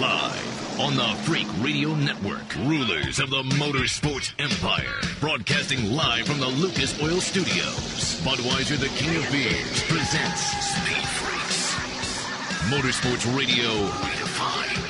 Live 0.00 0.80
on 0.80 0.96
the 0.96 1.14
Freak 1.22 1.46
Radio 1.60 1.94
Network, 1.94 2.54
rulers 2.60 3.18
of 3.18 3.28
the 3.28 3.42
motorsports 3.56 4.32
empire, 4.38 5.00
broadcasting 5.20 5.92
live 5.92 6.26
from 6.26 6.40
the 6.40 6.46
Lucas 6.46 7.00
Oil 7.02 7.20
Studios. 7.20 8.18
Budweiser, 8.24 8.78
the 8.78 8.88
king 8.96 9.14
of 9.16 9.30
beers, 9.30 9.82
presents 9.84 10.40
Speed 10.40 11.06
Freaks. 11.06 11.74
Motorsports 12.70 13.36
Radio 13.36 13.68
redefined. 14.00 14.80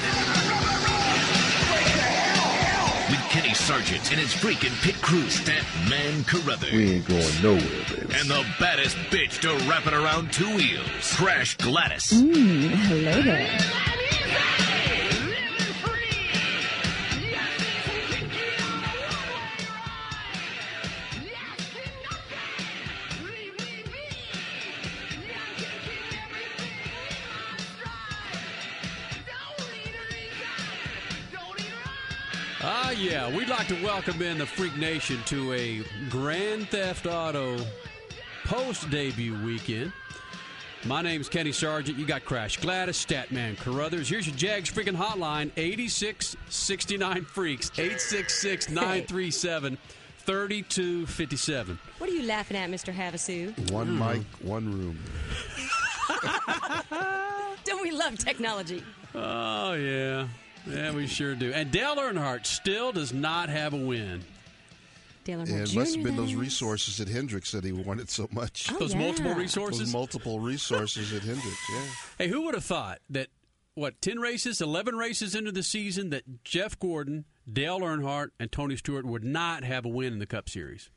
With 3.11 3.21
Kenny 3.31 3.55
Sargent 3.55 4.13
and 4.13 4.21
his 4.21 4.33
freaking 4.33 4.81
pit 4.83 5.01
crew, 5.03 5.29
Stat 5.29 5.65
Man 5.91 6.23
Carruthers. 6.25 6.73
We 6.73 6.93
ain't 6.93 7.09
going 7.09 7.43
nowhere, 7.43 7.61
baby. 7.91 8.15
And 8.15 8.31
the 8.31 8.47
baddest 8.61 8.97
bitch 9.11 9.41
to 9.41 9.69
wrap 9.69 9.87
it 9.87 9.95
around 9.95 10.33
two 10.33 10.55
wheels, 10.55 11.17
Crash 11.17 11.57
Gladys. 11.57 12.13
Mm, 12.13 12.69
hello 12.71 13.23
there. 13.23 13.59
Yeah. 33.23 33.37
We'd 33.37 33.49
like 33.49 33.69
to 33.69 33.81
welcome 33.85 34.21
in 34.21 34.39
the 34.39 34.47
Freak 34.47 34.77
Nation 34.77 35.21
to 35.27 35.53
a 35.53 35.85
Grand 36.11 36.69
Theft 36.71 37.07
Auto 37.07 37.57
post 38.45 38.91
debut 38.91 39.41
weekend. 39.45 39.93
My 40.87 41.03
name's 41.03 41.29
Kenny 41.29 41.53
Sargent. 41.53 41.97
You 41.97 42.05
got 42.05 42.25
Crash 42.25 42.57
Gladys, 42.57 42.97
Statman 42.97 43.57
Carruthers. 43.59 44.09
Here's 44.09 44.27
your 44.27 44.35
Jegs 44.35 44.73
freaking 44.73 44.97
hotline 44.97 45.53
8669 45.57 47.25
Freaks, 47.25 47.71
866 47.79 48.71
937 48.71 49.79
3257. 50.19 51.79
What 51.99 52.11
are 52.11 52.13
you 52.13 52.25
laughing 52.25 52.57
at, 52.57 52.71
Mr. 52.71 52.93
Havasu? 52.93 53.71
One 53.71 53.87
hmm. 53.87 53.99
mic, 54.01 54.23
one 54.41 54.73
room. 54.73 54.99
Don't 57.65 57.83
we 57.83 57.93
love 57.93 58.19
technology? 58.19 58.83
Oh, 59.15 59.75
yeah. 59.75 60.27
Yeah, 60.67 60.93
we 60.93 61.07
sure 61.07 61.35
do. 61.35 61.53
And 61.53 61.71
Dale 61.71 61.97
Earnhardt 61.97 62.47
still 62.47 62.93
does 62.93 63.13
not 63.13 63.49
have 63.49 63.73
a 63.75 63.77
win. 63.77 64.23
Dale 65.25 65.41
Earnhardt 65.41 65.63
it 65.63 65.67
Jr. 65.67 65.79
must 65.79 65.95
have 65.97 66.05
been 66.05 66.17
those 66.17 66.35
resources 66.35 66.99
that 66.99 67.09
Hendricks 67.09 67.51
said 67.51 67.65
he 67.65 67.73
wanted 67.73 68.11
so 68.11 68.29
much. 68.33 68.71
Oh, 68.73 68.79
Those 68.79 68.95
yeah. 68.95 69.01
multiple 69.01 69.31
Those 69.33 69.39
resources. 69.41 69.93
multiple 69.93 70.41
resources 70.41 71.13
at 71.13 71.23
Hendricks, 71.23 71.69
yeah. 71.73 71.83
Hey, 72.19 72.29
who 72.29 72.43
would 72.43 72.55
have 72.55 72.65
thought 72.65 72.99
that, 73.11 73.29
what, 73.75 74.01
10 74.03 74.19
races, 74.19 74.61
11 74.61 74.97
races 74.97 75.35
into 75.35 75.53
the 75.53 75.63
season, 75.63 76.11
that 76.11 76.45
Jeff 76.45 76.79
Gordon, 76.79 77.25
Dale 77.51 77.81
Earnhardt, 77.81 78.31
and 78.39 78.51
Tony 78.53 78.77
Stewart 78.77 79.05
would 79.07 79.25
not 79.25 79.65
have 79.65 79.85
a 79.85 79.89
win 79.89 80.13
in 80.13 80.19
the 80.19 80.27
Cup 80.27 80.49
Series? 80.49 80.91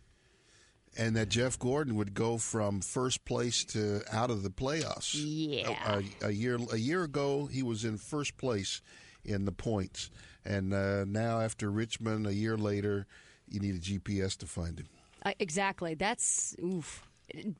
And 0.97 1.15
that 1.17 1.27
Jeff 1.29 1.59
Gordon 1.59 1.95
would 1.95 2.13
go 2.13 2.37
from 2.37 2.79
first 2.79 3.25
place 3.25 3.65
to 3.65 4.01
out 4.11 4.31
of 4.31 4.43
the 4.43 4.49
playoffs. 4.49 5.13
Yeah. 5.13 6.01
A, 6.21 6.27
a 6.27 6.31
year 6.31 6.57
a 6.71 6.77
year 6.77 7.03
ago, 7.03 7.47
he 7.47 7.61
was 7.63 7.83
in 7.83 7.97
first 7.97 8.37
place 8.37 8.81
in 9.25 9.45
the 9.45 9.51
points, 9.51 10.09
and 10.45 10.73
uh, 10.73 11.05
now 11.05 11.41
after 11.41 11.69
Richmond, 11.71 12.27
a 12.27 12.33
year 12.33 12.57
later, 12.57 13.05
you 13.49 13.59
need 13.59 13.75
a 13.75 13.79
GPS 13.79 14.37
to 14.37 14.45
find 14.45 14.79
him. 14.79 14.87
Uh, 15.25 15.31
exactly. 15.39 15.93
That's 15.95 16.55
oof. 16.63 17.03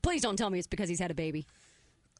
Please 0.02 0.22
don't 0.22 0.36
tell 0.36 0.50
me 0.50 0.58
it's 0.58 0.68
because 0.68 0.88
he's 0.88 1.00
had 1.00 1.10
a 1.10 1.14
baby. 1.14 1.46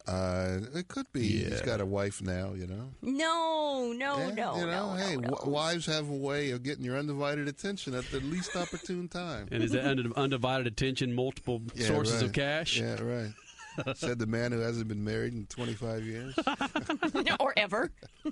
Uh, 0.07 0.61
it 0.75 0.87
could 0.87 1.07
be. 1.13 1.23
He's 1.45 1.61
got 1.63 1.81
a 1.81 1.87
wife 1.87 2.23
now, 2.23 2.53
you 2.55 2.67
know. 2.69 2.91
No, 3.03 3.93
no, 3.93 4.19
Yeah, 4.19 4.31
no, 4.35 4.57
you 4.57 4.67
know, 4.67 4.95
no, 4.95 4.95
hey, 4.95 5.17
no, 5.17 5.21
no. 5.23 5.29
w- 5.31 5.51
wives 5.53 5.87
have 5.87 6.09
a 6.09 6.15
way 6.15 6.53
of 6.53 6.63
getting 6.63 6.85
your 6.85 6.97
undivided 6.97 7.49
attention 7.49 7.93
at 7.95 8.05
the 8.13 8.21
least 8.21 8.55
opportune 8.55 9.09
time. 9.09 9.49
And 9.51 9.65
is 9.65 9.73
that 9.73 9.85
undi- 9.85 10.13
undivided 10.15 10.69
attention, 10.69 11.13
multiple 11.13 11.61
Yeah, 11.75 11.87
sources 11.89 12.23
of 12.23 12.33
cash? 12.33 12.79
Yeah, 12.79 13.01
right. 13.03 13.33
Said 13.97 14.21
the 14.21 14.27
man 14.27 14.53
who 14.53 14.61
hasn't 14.61 14.87
been 14.89 15.03
married 15.05 15.35
in 15.35 15.47
25 15.47 16.05
years. 16.05 16.35
or 17.41 17.53
ever. 17.57 17.91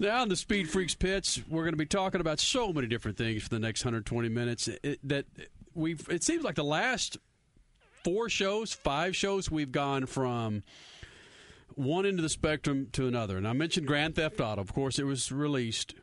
Now 0.00 0.22
in 0.22 0.30
the 0.30 0.36
Speed 0.36 0.70
Freaks 0.70 0.94
pits, 0.94 1.42
we're 1.46 1.62
going 1.62 1.74
to 1.74 1.76
be 1.76 1.84
talking 1.84 2.22
about 2.22 2.40
so 2.40 2.72
many 2.72 2.86
different 2.86 3.18
things 3.18 3.42
for 3.42 3.50
the 3.50 3.58
next 3.58 3.84
120 3.84 4.30
minutes. 4.30 4.66
It, 4.66 4.98
that 5.06 5.26
we've. 5.74 6.08
It 6.08 6.24
seems 6.24 6.42
like 6.42 6.54
the 6.54 6.64
last 6.64 7.18
four 8.02 8.30
shows, 8.30 8.72
five 8.72 9.14
shows, 9.14 9.50
we've 9.50 9.70
gone 9.70 10.06
from 10.06 10.62
one 11.74 12.06
end 12.06 12.18
of 12.18 12.22
the 12.22 12.30
spectrum 12.30 12.88
to 12.92 13.08
another. 13.08 13.36
And 13.36 13.46
I 13.46 13.52
mentioned 13.52 13.86
Grand 13.86 14.14
Theft 14.14 14.40
Auto. 14.40 14.62
Of 14.62 14.72
course, 14.72 14.98
it 14.98 15.04
was 15.04 15.30
released. 15.30 15.94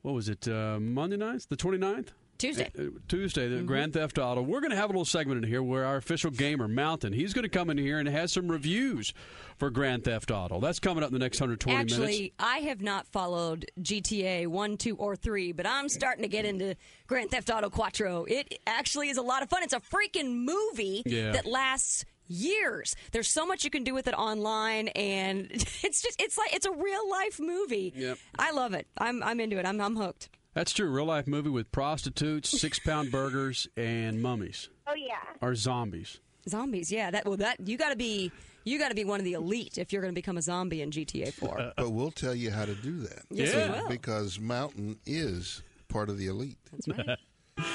What 0.00 0.14
was 0.14 0.30
it? 0.30 0.48
Uh, 0.48 0.80
Monday 0.80 1.18
night, 1.18 1.44
the 1.50 1.56
29th. 1.56 2.08
Tuesday. 2.42 2.70
Uh, 2.78 2.82
Tuesday, 3.08 3.48
the 3.48 3.62
Grand 3.62 3.92
Theft 3.92 4.18
Auto. 4.18 4.42
We're 4.42 4.60
going 4.60 4.70
to 4.72 4.76
have 4.76 4.86
a 4.86 4.92
little 4.92 5.04
segment 5.04 5.44
in 5.44 5.48
here 5.48 5.62
where 5.62 5.84
our 5.84 5.96
official 5.96 6.30
gamer, 6.30 6.66
Mountain, 6.66 7.12
he's 7.12 7.32
going 7.32 7.44
to 7.44 7.48
come 7.48 7.70
in 7.70 7.78
here 7.78 7.98
and 7.98 8.08
has 8.08 8.32
some 8.32 8.48
reviews 8.50 9.14
for 9.58 9.70
Grand 9.70 10.04
Theft 10.04 10.30
Auto. 10.30 10.60
That's 10.60 10.80
coming 10.80 11.04
up 11.04 11.08
in 11.08 11.12
the 11.14 11.20
next 11.20 11.40
120 11.40 11.76
minutes. 11.76 11.92
Actually, 11.94 12.32
I 12.38 12.58
have 12.58 12.80
not 12.82 13.06
followed 13.06 13.66
GTA 13.80 14.48
1, 14.48 14.76
2, 14.76 14.96
or 14.96 15.14
3, 15.14 15.52
but 15.52 15.66
I'm 15.66 15.88
starting 15.88 16.22
to 16.22 16.28
get 16.28 16.44
into 16.44 16.74
Grand 17.06 17.30
Theft 17.30 17.48
Auto 17.50 17.70
Quattro. 17.70 18.24
It 18.24 18.58
actually 18.66 19.08
is 19.08 19.18
a 19.18 19.22
lot 19.22 19.42
of 19.42 19.48
fun. 19.48 19.62
It's 19.62 19.72
a 19.72 19.80
freaking 19.80 20.44
movie 20.44 21.02
Yeah. 21.06 21.32
that 21.32 21.46
lasts 21.46 22.04
years. 22.26 22.94
There's 23.12 23.28
so 23.28 23.46
much 23.46 23.62
you 23.62 23.70
can 23.70 23.84
do 23.84 23.94
with 23.94 24.06
it 24.08 24.14
online 24.14 24.88
and 24.88 25.48
it's 25.52 26.02
just 26.02 26.20
it's 26.20 26.38
like 26.38 26.54
it's 26.54 26.66
a 26.66 26.72
real 26.72 27.08
life 27.10 27.38
movie. 27.38 27.92
Yep. 27.94 28.18
I 28.38 28.52
love 28.52 28.74
it. 28.74 28.86
I'm 28.96 29.22
I'm 29.22 29.38
into 29.40 29.58
it. 29.58 29.66
I'm 29.66 29.80
I'm 29.80 29.96
hooked. 29.96 30.30
That's 30.54 30.72
true. 30.72 30.90
Real 30.90 31.06
life 31.06 31.26
movie 31.26 31.50
with 31.50 31.72
prostitutes, 31.72 32.50
six 32.60 32.78
pound 32.78 33.10
burgers, 33.10 33.68
and 33.76 34.20
mummies 34.22 34.68
Oh 34.86 34.94
yeah. 34.94 35.16
or 35.40 35.54
zombies. 35.54 36.20
Zombies, 36.48 36.90
yeah. 36.92 37.10
That 37.10 37.24
well 37.26 37.36
that 37.38 37.66
you 37.66 37.76
got 37.78 37.90
to 37.90 37.96
be 37.96 38.30
you 38.64 38.78
got 38.78 38.88
to 38.90 38.94
be 38.94 39.04
one 39.04 39.18
of 39.18 39.24
the 39.24 39.32
elite 39.32 39.78
if 39.78 39.92
you're 39.92 40.02
going 40.02 40.12
to 40.14 40.18
become 40.18 40.36
a 40.38 40.42
zombie 40.42 40.82
in 40.82 40.90
GTA 40.90 41.32
4. 41.32 41.60
Uh, 41.60 41.70
but 41.76 41.90
we'll 41.90 42.10
tell 42.12 42.34
you 42.34 42.50
how 42.50 42.64
to 42.64 42.74
do 42.74 43.00
that. 43.00 43.22
Yes, 43.30 43.54
Yeah. 43.54 43.72
we 43.72 43.80
will. 43.80 43.88
Because 43.88 44.38
Mountain 44.38 44.98
is 45.06 45.62
part 45.88 46.08
of 46.08 46.18
the 46.18 46.26
elite. 46.28 46.58
That's 46.70 46.88
right. 47.08 47.18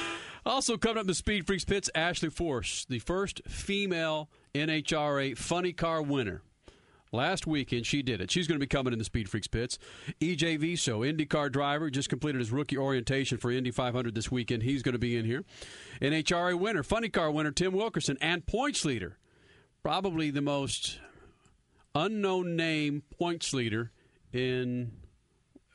Also 0.45 0.77
coming 0.77 0.95
up 0.97 1.01
in 1.01 1.07
the 1.07 1.13
Speed 1.13 1.45
Freaks 1.45 1.65
pits, 1.65 1.89
Ashley 1.93 2.29
Force, 2.29 2.85
the 2.85 2.99
first 2.99 3.41
female 3.49 4.29
NHRA 4.55 5.37
funny 5.37 5.73
car 5.73 6.01
winner. 6.01 6.41
Last 7.11 7.47
weekend, 7.47 7.85
she 7.85 8.01
did 8.01 8.19
it. 8.21 8.29
She's 8.31 8.47
going 8.47 8.59
to 8.59 8.63
be 8.63 8.67
coming 8.67 8.91
in 8.93 8.99
the 8.99 9.05
Speed 9.05 9.29
Freaks 9.29 9.47
pits. 9.47 9.79
EJ 10.19 10.59
Viso, 10.59 11.01
IndyCar 11.01 11.51
driver, 11.51 11.89
just 11.89 12.09
completed 12.09 12.39
his 12.39 12.51
rookie 12.51 12.77
orientation 12.77 13.37
for 13.37 13.51
Indy 13.51 13.71
500 13.71 14.13
this 14.13 14.29
weekend. 14.31 14.63
He's 14.63 14.83
going 14.83 14.93
to 14.93 14.99
be 14.99 15.15
in 15.15 15.25
here. 15.25 15.43
NHRA 16.01 16.59
winner, 16.59 16.83
funny 16.83 17.09
car 17.09 17.31
winner, 17.31 17.51
Tim 17.51 17.73
Wilkerson, 17.73 18.17
and 18.19 18.45
points 18.45 18.83
leader. 18.83 19.17
Probably 19.83 20.31
the 20.31 20.41
most 20.41 20.99
unknown 21.95 22.55
name 22.55 23.03
points 23.17 23.53
leader 23.53 23.91
in. 24.33 24.91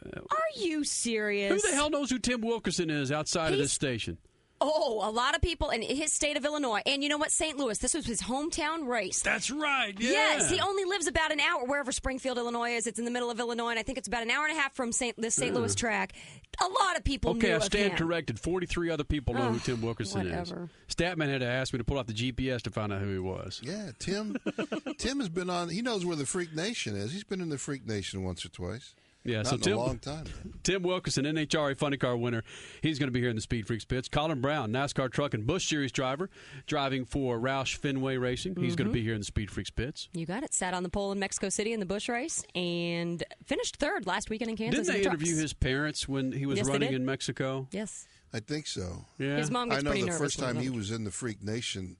Uh, 0.05 0.21
Are 0.21 0.61
you 0.61 0.85
serious? 0.85 1.63
Who 1.63 1.71
the 1.71 1.75
hell 1.75 1.89
knows 1.89 2.11
who 2.11 2.19
Tim 2.19 2.43
Wilkerson 2.43 2.91
is 2.91 3.11
outside 3.11 3.53
of 3.53 3.59
this 3.59 3.73
station? 3.73 4.19
Oh, 4.65 5.01
a 5.03 5.11
lot 5.11 5.35
of 5.35 5.43
people 5.43 5.71
in 5.71 5.83
his 5.83 6.13
state 6.13 6.37
of 6.37 6.45
Illinois. 6.45 6.83
And 6.87 7.03
you 7.03 7.09
know 7.09 7.19
what? 7.19 7.33
St. 7.33 7.59
Louis. 7.59 7.77
This 7.79 7.95
was 7.95 8.07
his 8.07 8.23
hometown 8.23 8.87
race. 8.87 9.21
That's 9.21 9.51
right. 9.51 9.93
Yeah. 9.99 10.11
Yes, 10.11 10.51
he 10.51 10.61
only 10.61 10.85
lives 10.85 11.09
about 11.09 11.33
an 11.33 11.41
hour 11.41 11.65
wherever 11.65 11.91
Springfield, 11.91 12.39
Illinois 12.39 12.71
is. 12.77 12.87
It's 12.87 12.99
in 13.01 13.05
the 13.05 13.11
middle 13.11 13.29
of 13.31 13.41
Illinois, 13.41 13.71
and 13.71 13.79
I 13.79 13.83
think 13.83 13.99
it's 13.99 14.07
about 14.07 14.23
an 14.23 14.31
hour 14.31 14.47
and 14.47 14.57
a 14.57 14.61
half 14.61 14.73
from 14.75 14.93
St. 14.93 15.21
this 15.21 15.35
St. 15.35 15.53
Louis 15.53 15.75
mm. 15.75 15.79
track. 15.79 16.13
A 16.61 16.69
lot 16.69 16.97
of 16.97 17.03
people 17.03 17.33
Okay, 17.33 17.49
knew 17.49 17.55
I 17.55 17.57
of 17.57 17.65
stand 17.65 17.93
him. 17.93 17.99
corrected. 17.99 18.39
Forty-three 18.39 18.91
other 18.91 19.05
people 19.05 19.35
know 19.35 19.53
who 19.53 19.59
Tim 19.59 19.81
Wilkerson 19.83 20.29
whatever. 20.29 20.69
is. 20.89 20.95
Statman 20.95 21.29
had 21.29 21.41
to 21.41 21.47
ask 21.47 21.73
me 21.73 21.79
to 21.79 21.85
pull 21.85 21.99
out 21.99 22.07
the 22.07 22.13
GPS 22.13 22.63
to 22.63 22.71
find 22.71 22.93
out 22.93 23.01
who 23.01 23.11
he 23.13 23.19
was. 23.19 23.61
Yeah, 23.65 23.91
Tim. 23.99 24.37
Tim 24.99 25.19
has 25.19 25.29
been 25.29 25.51
on. 25.51 25.71
He 25.71 25.83
knows 25.83 26.05
where 26.05 26.15
the 26.17 26.27
Freak 26.27 26.55
Nation 26.55 26.95
is. 26.95 27.11
He's 27.13 27.25
been 27.25 27.41
in 27.41 27.49
the 27.49 27.59
Freak 27.59 27.87
Nation 27.87 28.23
once 28.23 28.45
or 28.45 28.51
twice. 28.51 28.95
Yeah, 29.25 29.39
Not 29.39 29.47
so 29.47 29.55
in 29.55 29.61
Tim, 29.61 29.73
a 29.75 29.77
long 29.81 29.99
time. 29.99 30.25
Tim 30.65 30.83
Wilkerson, 30.83 31.25
NHRA 31.25 31.77
Funny 31.77 31.97
Car 31.97 32.17
winner, 32.17 32.43
he's 32.81 32.99
going 32.99 33.07
to 33.07 33.13
be 33.13 33.21
here 33.21 33.31
in 33.31 33.37
the 33.37 33.43
Speed 33.43 33.67
Freaks 33.69 33.85
pits. 33.85 34.09
Colin 34.09 34.41
Braun, 34.41 34.73
NASCAR 34.73 35.13
truck 35.13 35.33
and 35.35 35.47
Busch 35.47 35.69
Series 35.69 35.93
driver, 35.93 36.29
driving 36.67 37.05
for 37.05 37.39
Roush 37.39 37.77
Fenway 37.77 38.17
Racing. 38.17 38.57
He's 38.57 38.73
Mm-hmm. 38.73 38.77
going 38.79 38.89
to 38.89 38.93
be 38.93 39.03
here 39.03 39.15
in 39.15 39.21
the 39.21 39.25
Speed 39.25 39.51
Freaks 39.51 39.71
pits. 39.71 40.09
You 40.13 40.27
got 40.27 40.43
it. 40.43 40.53
Sat 40.53 40.75
on 40.75 40.83
the 40.83 40.89
pole 40.89 41.13
in 41.13 41.19
Mexico 41.21 41.49
City 41.51 41.73
in 41.73 41.79
the 41.79 41.87
Busch 41.87 42.09
race 42.09 42.43
and 42.57 43.23
finished 43.45 43.77
third 43.77 44.07
last 44.07 44.29
weekend 44.29 44.51
in 44.51 44.57
Kansas. 44.57 44.87
Didn't 44.87 44.89
in 44.89 44.93
they 45.03 45.05
the 45.05 45.09
interview 45.11 45.27
trucks. 45.35 45.41
his 45.43 45.53
parents 45.53 46.09
when 46.09 46.33
he 46.33 46.45
was 46.47 46.59
Yes, 46.59 46.67
running 46.69 46.93
in 46.93 47.05
Mexico? 47.05 47.69
Yes. 47.71 48.09
I 48.35 48.41
think 48.41 48.67
so. 48.67 49.05
Yeah. 49.19 49.37
His 49.37 49.51
mom 49.53 49.71
I 49.71 49.77
know 49.77 49.91
pretty 49.91 50.01
the 50.01 50.07
nervous. 50.07 50.21
first 50.21 50.39
time 50.41 50.57
he 50.57 50.71
was 50.71 50.91
in 50.91 51.05
the 51.05 51.11
Freak 51.13 51.43
Nation, 51.45 51.97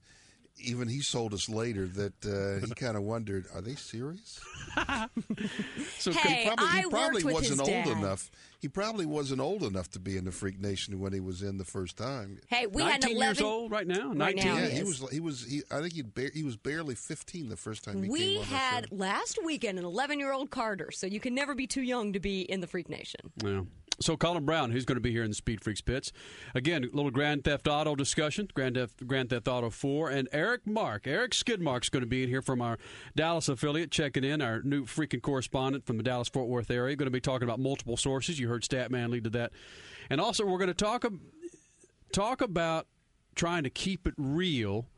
even 0.59 0.89
he 0.89 1.01
told 1.03 1.35
us 1.35 1.49
later 1.49 1.87
that 1.89 2.13
uh, 2.25 2.65
he 2.67 2.73
kind 2.77 2.97
of 2.97 3.03
wondered, 3.03 3.47
are 3.55 3.61
they 3.61 3.75
serious? 3.75 4.39
So 5.99 6.13
Hey, 6.13 6.43
he 6.45 6.47
probably, 6.47 6.67
I 6.67 6.77
he 6.83 6.89
probably 6.91 7.25
with 7.25 7.35
wasn't 7.35 7.51
his 7.51 7.61
old 7.61 7.69
dad. 7.69 7.89
enough. 7.89 8.31
He 8.61 8.69
probably 8.69 9.07
wasn't 9.07 9.41
old 9.41 9.65
enough 9.65 9.91
to 9.91 9.99
be 9.99 10.17
in 10.17 10.25
the 10.25 10.31
Freak 10.31 10.61
Nation 10.61 11.01
when 11.01 11.13
he 11.13 11.19
was 11.21 11.43
in 11.43 11.59
the 11.59 11.65
first 11.65 11.97
time. 11.97 12.39
Hey, 12.49 12.67
we 12.69 12.83
had 12.83 13.03
19 13.03 13.11
an 13.11 13.17
11 13.17 13.35
years 13.37 13.41
old 13.43 13.71
right 13.73 13.87
now. 13.87 14.09
Right 14.09 14.37
19. 14.37 14.45
now, 14.47 14.57
yeah, 14.59 14.67
he 14.67 14.71
he 14.71 14.79
is. 14.83 15.01
was. 15.01 15.11
He 15.11 15.21
was. 15.21 15.45
He, 15.45 15.63
I 15.71 15.81
think 15.81 15.93
he 15.95 16.03
ba- 16.03 16.31
he 16.33 16.45
was 16.45 16.57
barely 16.57 16.95
fifteen 16.95 17.49
the 17.49 17.57
first 17.57 17.83
time 17.83 18.03
he 18.03 18.09
We 18.09 18.19
came 18.19 18.39
on. 18.43 18.51
that 18.51 18.57
had 18.57 18.93
last 18.93 19.39
weekend 19.45 19.79
an 19.81 19.85
11 19.85 20.21
year 20.21 20.33
old 20.33 20.51
Carter, 20.51 20.91
so 20.93 21.07
you 21.09 21.19
can 21.19 21.35
never 21.35 21.55
be 21.57 21.67
too 21.67 21.83
young 21.83 22.13
to 22.13 22.21
be 22.21 22.43
in 22.43 22.61
the 22.61 22.67
Freak 22.69 22.89
Nation. 22.89 23.21
Yeah. 23.43 23.63
So 24.01 24.17
Colin 24.17 24.45
Braun, 24.45 24.71
who's 24.71 24.85
going 24.85 24.97
to 24.97 25.03
be 25.03 25.13
here 25.13 25.23
in 25.23 25.31
the 25.31 25.35
Speed 25.35 25.63
Freaks 25.63 25.81
pits. 25.81 26.13
Again, 26.55 26.85
a 26.85 26.97
little 26.97 27.11
Grand 27.11 27.45
Theft 27.45 27.69
Auto 27.69 27.95
discussion, 27.95 28.49
Grand 28.53 28.75
Theft, 28.75 29.07
Grand 29.07 29.31
Theft 29.31 29.47
Auto 29.47 29.71
4. 29.71 30.11
And 30.11 30.29
Eric 30.33 30.67
Mark, 30.67 31.07
Eric 31.07 31.33
Skidmark's 31.33 31.89
going 31.89 32.03
to 32.03 32.07
be 32.07 32.25
in 32.25 32.29
here 32.29 32.43
from 32.43 32.61
our 32.61 32.79
Dallas 33.15 33.49
affiliate, 33.49 33.91
checking 33.91 34.25
in, 34.25 34.43
our 34.43 34.63
new 34.63 34.85
freaking 34.85 35.23
correspondent 35.23 35.87
from 35.87 35.99
the 35.99 36.03
Dallas-Fort 36.03 36.49
Worth 36.49 36.71
area. 36.71 36.97
Going 36.97 37.07
to 37.07 37.11
be 37.11 37.21
talking 37.21 37.47
about 37.47 37.61
multiple 37.61 37.97
sources. 37.97 38.41
You 38.41 38.49
heard 38.49 38.63
Statman 38.63 39.11
lead 39.11 39.25
to 39.25 39.31
that. 39.31 39.53
And 40.11 40.21
also, 40.21 40.45
we're 40.45 40.59
going 40.59 40.69
to 40.69 40.75
talk, 40.75 41.05
talk 42.13 42.41
about 42.41 42.87
trying 43.35 43.63
to 43.63 43.71
keep 43.71 44.07
it 44.07 44.15
real 44.17 44.89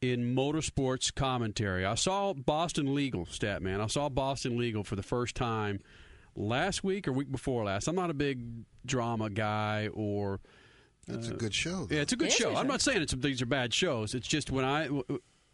in 0.00 0.34
motorsports 0.34 1.14
commentary. 1.14 1.84
I 1.84 1.94
saw 1.94 2.32
Boston 2.32 2.94
Legal, 2.94 3.26
Statman. 3.26 3.80
I 3.80 3.86
saw 3.86 4.08
Boston 4.08 4.56
Legal 4.56 4.84
for 4.84 4.96
the 4.96 5.02
first 5.02 5.34
time 5.34 5.80
last 6.36 6.84
week 6.84 7.08
or 7.08 7.12
week 7.12 7.30
before 7.32 7.64
last. 7.64 7.88
I'm 7.88 7.96
not 7.96 8.10
a 8.10 8.14
big 8.14 8.64
drama 8.84 9.30
guy 9.30 9.88
or 9.92 10.40
That's 11.08 11.28
a 11.28 11.34
good 11.34 11.54
show. 11.54 11.86
though. 11.86 11.94
yeah, 11.96 12.02
it's 12.02 12.12
a 12.12 12.16
good 12.16 12.28
It 12.28 12.34
is 12.34 12.40
a 12.40 12.42
show. 12.42 12.48
good 12.50 12.58
I'm 12.58 12.66
not 12.68 12.80
saying 12.82 13.02
it's 13.02 13.14
these 13.14 13.42
are 13.42 13.46
bad 13.46 13.72
shows. 13.74 14.14
It's 14.14 14.28
just 14.28 14.50
when 14.50 14.64
I 14.64 14.88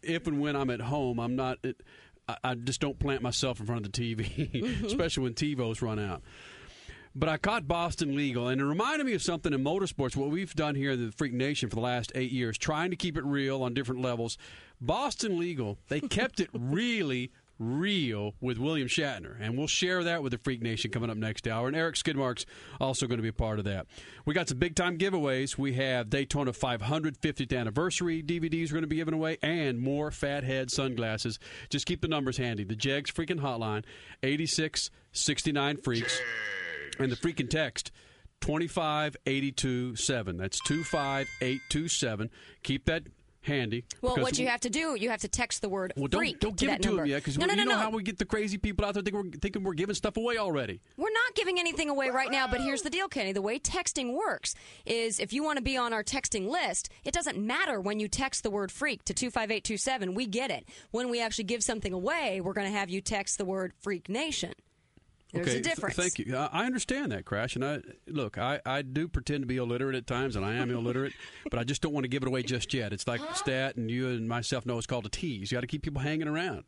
if 0.01 0.27
and 0.27 0.39
when 0.41 0.55
I'm 0.55 0.69
at 0.69 0.81
home, 0.81 1.19
I'm 1.19 1.35
not 1.35 1.57
it, 1.63 1.81
I, 2.27 2.37
I 2.43 2.55
just 2.55 2.81
don't 2.81 2.99
plant 2.99 3.21
myself 3.21 3.59
in 3.59 3.65
front 3.65 3.85
of 3.85 3.91
the 3.91 4.15
TV, 4.15 4.51
Mm-hmm. 4.53 4.85
especially 4.85 5.23
when 5.23 5.33
TiVos 5.33 5.81
run 5.81 5.99
out. 5.99 6.21
But 7.15 7.29
I 7.29 7.37
caught 7.37 7.67
Boston 7.67 8.15
Legal, 8.15 8.47
and 8.47 8.59
it 8.59 8.65
reminded 8.65 9.05
me 9.05 9.13
of 9.13 9.21
something 9.21 9.53
in 9.53 9.63
motorsports. 9.63 10.15
What 10.15 10.31
we've 10.31 10.53
done 10.55 10.73
here 10.73 10.91
in 10.93 11.05
the 11.05 11.11
Freak 11.11 11.33
Nation 11.33 11.69
for 11.69 11.75
the 11.75 11.81
last 11.81 12.11
eight 12.15 12.31
years, 12.31 12.57
trying 12.57 12.89
to 12.89 12.95
keep 12.95 13.17
it 13.17 13.23
real 13.23 13.61
on 13.61 13.75
different 13.75 14.01
levels. 14.01 14.35
Boston 14.81 15.37
Legal, 15.37 15.77
they 15.89 15.99
kept 16.01 16.39
it 16.39 16.49
really 16.53 17.31
real 17.59 18.33
with 18.41 18.57
William 18.57 18.87
Shatner, 18.87 19.35
and 19.39 19.57
we'll 19.57 19.67
share 19.67 20.03
that 20.03 20.23
with 20.23 20.31
the 20.31 20.37
Freak 20.37 20.61
Nation 20.61 20.91
coming 20.91 21.09
up 21.09 21.17
next 21.17 21.47
hour. 21.47 21.67
And 21.67 21.75
Eric 21.75 21.95
Skidmark's 21.95 22.45
also 22.79 23.07
going 23.07 23.17
to 23.17 23.23
be 23.23 23.29
a 23.29 23.33
part 23.33 23.59
of 23.59 23.65
that. 23.65 23.87
We 24.25 24.33
got 24.33 24.49
some 24.49 24.57
big 24.59 24.75
time 24.75 24.97
giveaways. 24.97 25.57
We 25.57 25.73
have 25.73 26.09
Daytona 26.09 26.51
550th 26.51 27.57
anniversary 27.57 28.23
DVDs 28.23 28.69
we're 28.69 28.75
going 28.75 28.83
to 28.83 28.87
be 28.87 28.97
giving 28.97 29.13
away, 29.13 29.37
and 29.41 29.79
more 29.79 30.11
Fathead 30.11 30.71
sunglasses. 30.71 31.39
Just 31.69 31.85
keep 31.85 32.01
the 32.01 32.07
numbers 32.07 32.37
handy. 32.37 32.63
The 32.63 32.75
Jegs 32.75 33.11
freaking 33.11 33.39
hotline, 33.39 33.83
8669 34.23 35.77
Freaks 35.77 36.19
and 36.99 37.11
the 37.11 37.15
freaking 37.15 37.49
text 37.49 37.91
25827 38.41 40.37
that's 40.37 40.59
25827 40.61 42.29
keep 42.61 42.85
that 42.85 43.03
handy 43.43 43.83
Well, 44.01 44.17
what 44.17 44.39
you 44.39 44.47
have 44.47 44.61
to 44.61 44.69
do, 44.69 44.95
you 44.95 45.09
have 45.09 45.21
to 45.21 45.27
text 45.27 45.61
the 45.61 45.69
word 45.69 45.93
well, 45.95 46.07
don't, 46.07 46.19
freak 46.19 46.39
don't 46.39 46.55
give 46.55 46.69
that 46.69 46.79
it 46.79 46.81
to 46.83 46.87
number. 46.89 47.03
them 47.03 47.09
yet 47.11 47.17
because 47.17 47.37
no, 47.37 47.45
no, 47.45 47.53
you 47.53 47.57
no, 47.57 47.63
know 47.65 47.77
no. 47.77 47.77
how 47.77 47.89
we 47.89 48.03
get 48.03 48.17
the 48.17 48.25
crazy 48.25 48.57
people 48.57 48.85
out 48.85 48.93
there 48.93 49.03
thinking 49.03 49.31
we're, 49.31 49.37
thinking 49.39 49.63
we're 49.63 49.73
giving 49.73 49.95
stuff 49.95 50.17
away 50.17 50.37
already 50.37 50.81
We're 50.97 51.11
not 51.11 51.35
giving 51.35 51.59
anything 51.59 51.89
away 51.89 52.09
right 52.09 52.31
now, 52.31 52.47
but 52.47 52.61
here's 52.61 52.81
the 52.81 52.89
deal, 52.89 53.07
Kenny. 53.07 53.31
The 53.33 53.41
way 53.41 53.59
texting 53.59 54.13
works 54.13 54.55
is 54.85 55.19
if 55.19 55.33
you 55.33 55.43
want 55.43 55.57
to 55.57 55.63
be 55.63 55.77
on 55.77 55.93
our 55.93 56.03
texting 56.03 56.47
list, 56.49 56.89
it 57.03 57.13
doesn't 57.13 57.37
matter 57.37 57.79
when 57.79 57.99
you 57.99 58.07
text 58.07 58.43
the 58.43 58.49
word 58.49 58.71
freak 58.71 59.03
to 59.05 59.13
25827. 59.13 60.13
We 60.15 60.25
get 60.25 60.51
it. 60.51 60.65
When 60.91 61.09
we 61.09 61.21
actually 61.21 61.45
give 61.45 61.63
something 61.63 61.93
away, 61.93 62.41
we're 62.41 62.53
going 62.53 62.71
to 62.71 62.77
have 62.77 62.89
you 62.89 63.01
text 63.01 63.37
the 63.37 63.45
word 63.45 63.73
freak 63.81 64.09
nation. 64.09 64.53
There's 65.33 65.47
okay 65.47 65.57
a 65.57 65.61
difference. 65.61 65.95
th- 65.95 66.13
thank 66.13 66.27
you. 66.27 66.35
I, 66.35 66.65
understand 66.65 67.11
that 67.11 67.25
crash 67.25 67.55
and 67.55 67.65
i 67.65 67.79
look 68.07 68.37
I, 68.37 68.61
I 68.65 68.83
do 68.83 69.07
pretend 69.07 69.41
to 69.41 69.47
be 69.47 69.57
illiterate 69.57 69.95
at 69.95 70.05
times 70.05 70.35
and 70.35 70.45
i 70.45 70.53
am 70.53 70.69
illiterate 70.69 71.13
but 71.49 71.59
i 71.59 71.63
just 71.63 71.81
don't 71.81 71.91
want 71.93 72.03
to 72.03 72.07
give 72.07 72.21
it 72.23 72.27
away 72.27 72.43
just 72.43 72.73
yet. 72.73 72.93
It's 72.93 73.07
like 73.07 73.21
stat 73.35 73.75
and 73.75 73.89
you 73.89 74.09
and 74.09 74.27
myself 74.27 74.65
know 74.65 74.77
it's 74.77 74.87
called 74.87 75.05
a 75.05 75.09
tease. 75.09 75.51
You 75.51 75.55
got 75.57 75.61
to 75.61 75.67
keep 75.67 75.81
people 75.81 76.01
hanging 76.01 76.27
around 76.27 76.65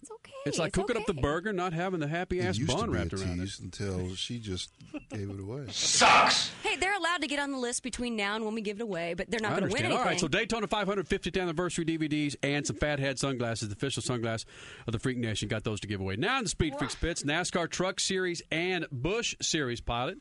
it's 0.00 0.10
okay. 0.10 0.32
it's 0.46 0.58
like 0.58 0.72
cooking 0.72 0.96
up 0.96 1.06
the 1.06 1.12
okay. 1.12 1.20
burger 1.20 1.52
not 1.52 1.72
having 1.72 2.00
the 2.00 2.06
happy 2.06 2.40
ass 2.40 2.58
used 2.58 2.74
bun 2.74 2.90
wrapped 2.90 3.12
around 3.12 3.40
it 3.40 3.58
until 3.58 4.14
she 4.14 4.38
just 4.38 4.70
gave 5.10 5.30
it 5.30 5.40
away. 5.40 5.66
Sucks. 5.70 6.50
Hey, 6.62 6.76
they're 6.76 6.96
allowed 6.96 7.22
to 7.22 7.26
get 7.26 7.38
on 7.38 7.50
the 7.50 7.58
list 7.58 7.82
between 7.82 8.16
now 8.16 8.36
and 8.36 8.44
when 8.44 8.54
we 8.54 8.60
give 8.60 8.80
it 8.80 8.82
away, 8.82 9.14
but 9.14 9.30
they're 9.30 9.40
not 9.40 9.50
going 9.50 9.62
to 9.62 9.74
win 9.74 9.84
understand. 9.84 9.92
anything. 9.92 10.00
All 10.00 10.04
right, 10.04 10.20
so 10.20 10.28
Daytona 10.28 10.68
550th 10.68 11.40
anniversary 11.40 11.84
DVDs 11.84 12.36
and 12.42 12.66
some 12.66 12.76
Fathead 12.76 13.18
sunglasses, 13.18 13.68
the 13.68 13.74
official 13.74 14.02
sunglass 14.02 14.44
of 14.86 14.92
the 14.92 14.98
Freak 14.98 15.18
Nation. 15.18 15.48
Got 15.48 15.64
those 15.64 15.80
to 15.80 15.88
give 15.88 16.00
away. 16.00 16.16
Now 16.16 16.38
in 16.38 16.44
the 16.44 16.50
Speed 16.50 16.76
Freaks 16.78 16.94
pits, 16.94 17.22
NASCAR 17.22 17.68
Truck 17.68 18.00
Series 18.00 18.42
and 18.50 18.86
Busch 18.92 19.34
Series 19.40 19.80
pilot. 19.80 20.18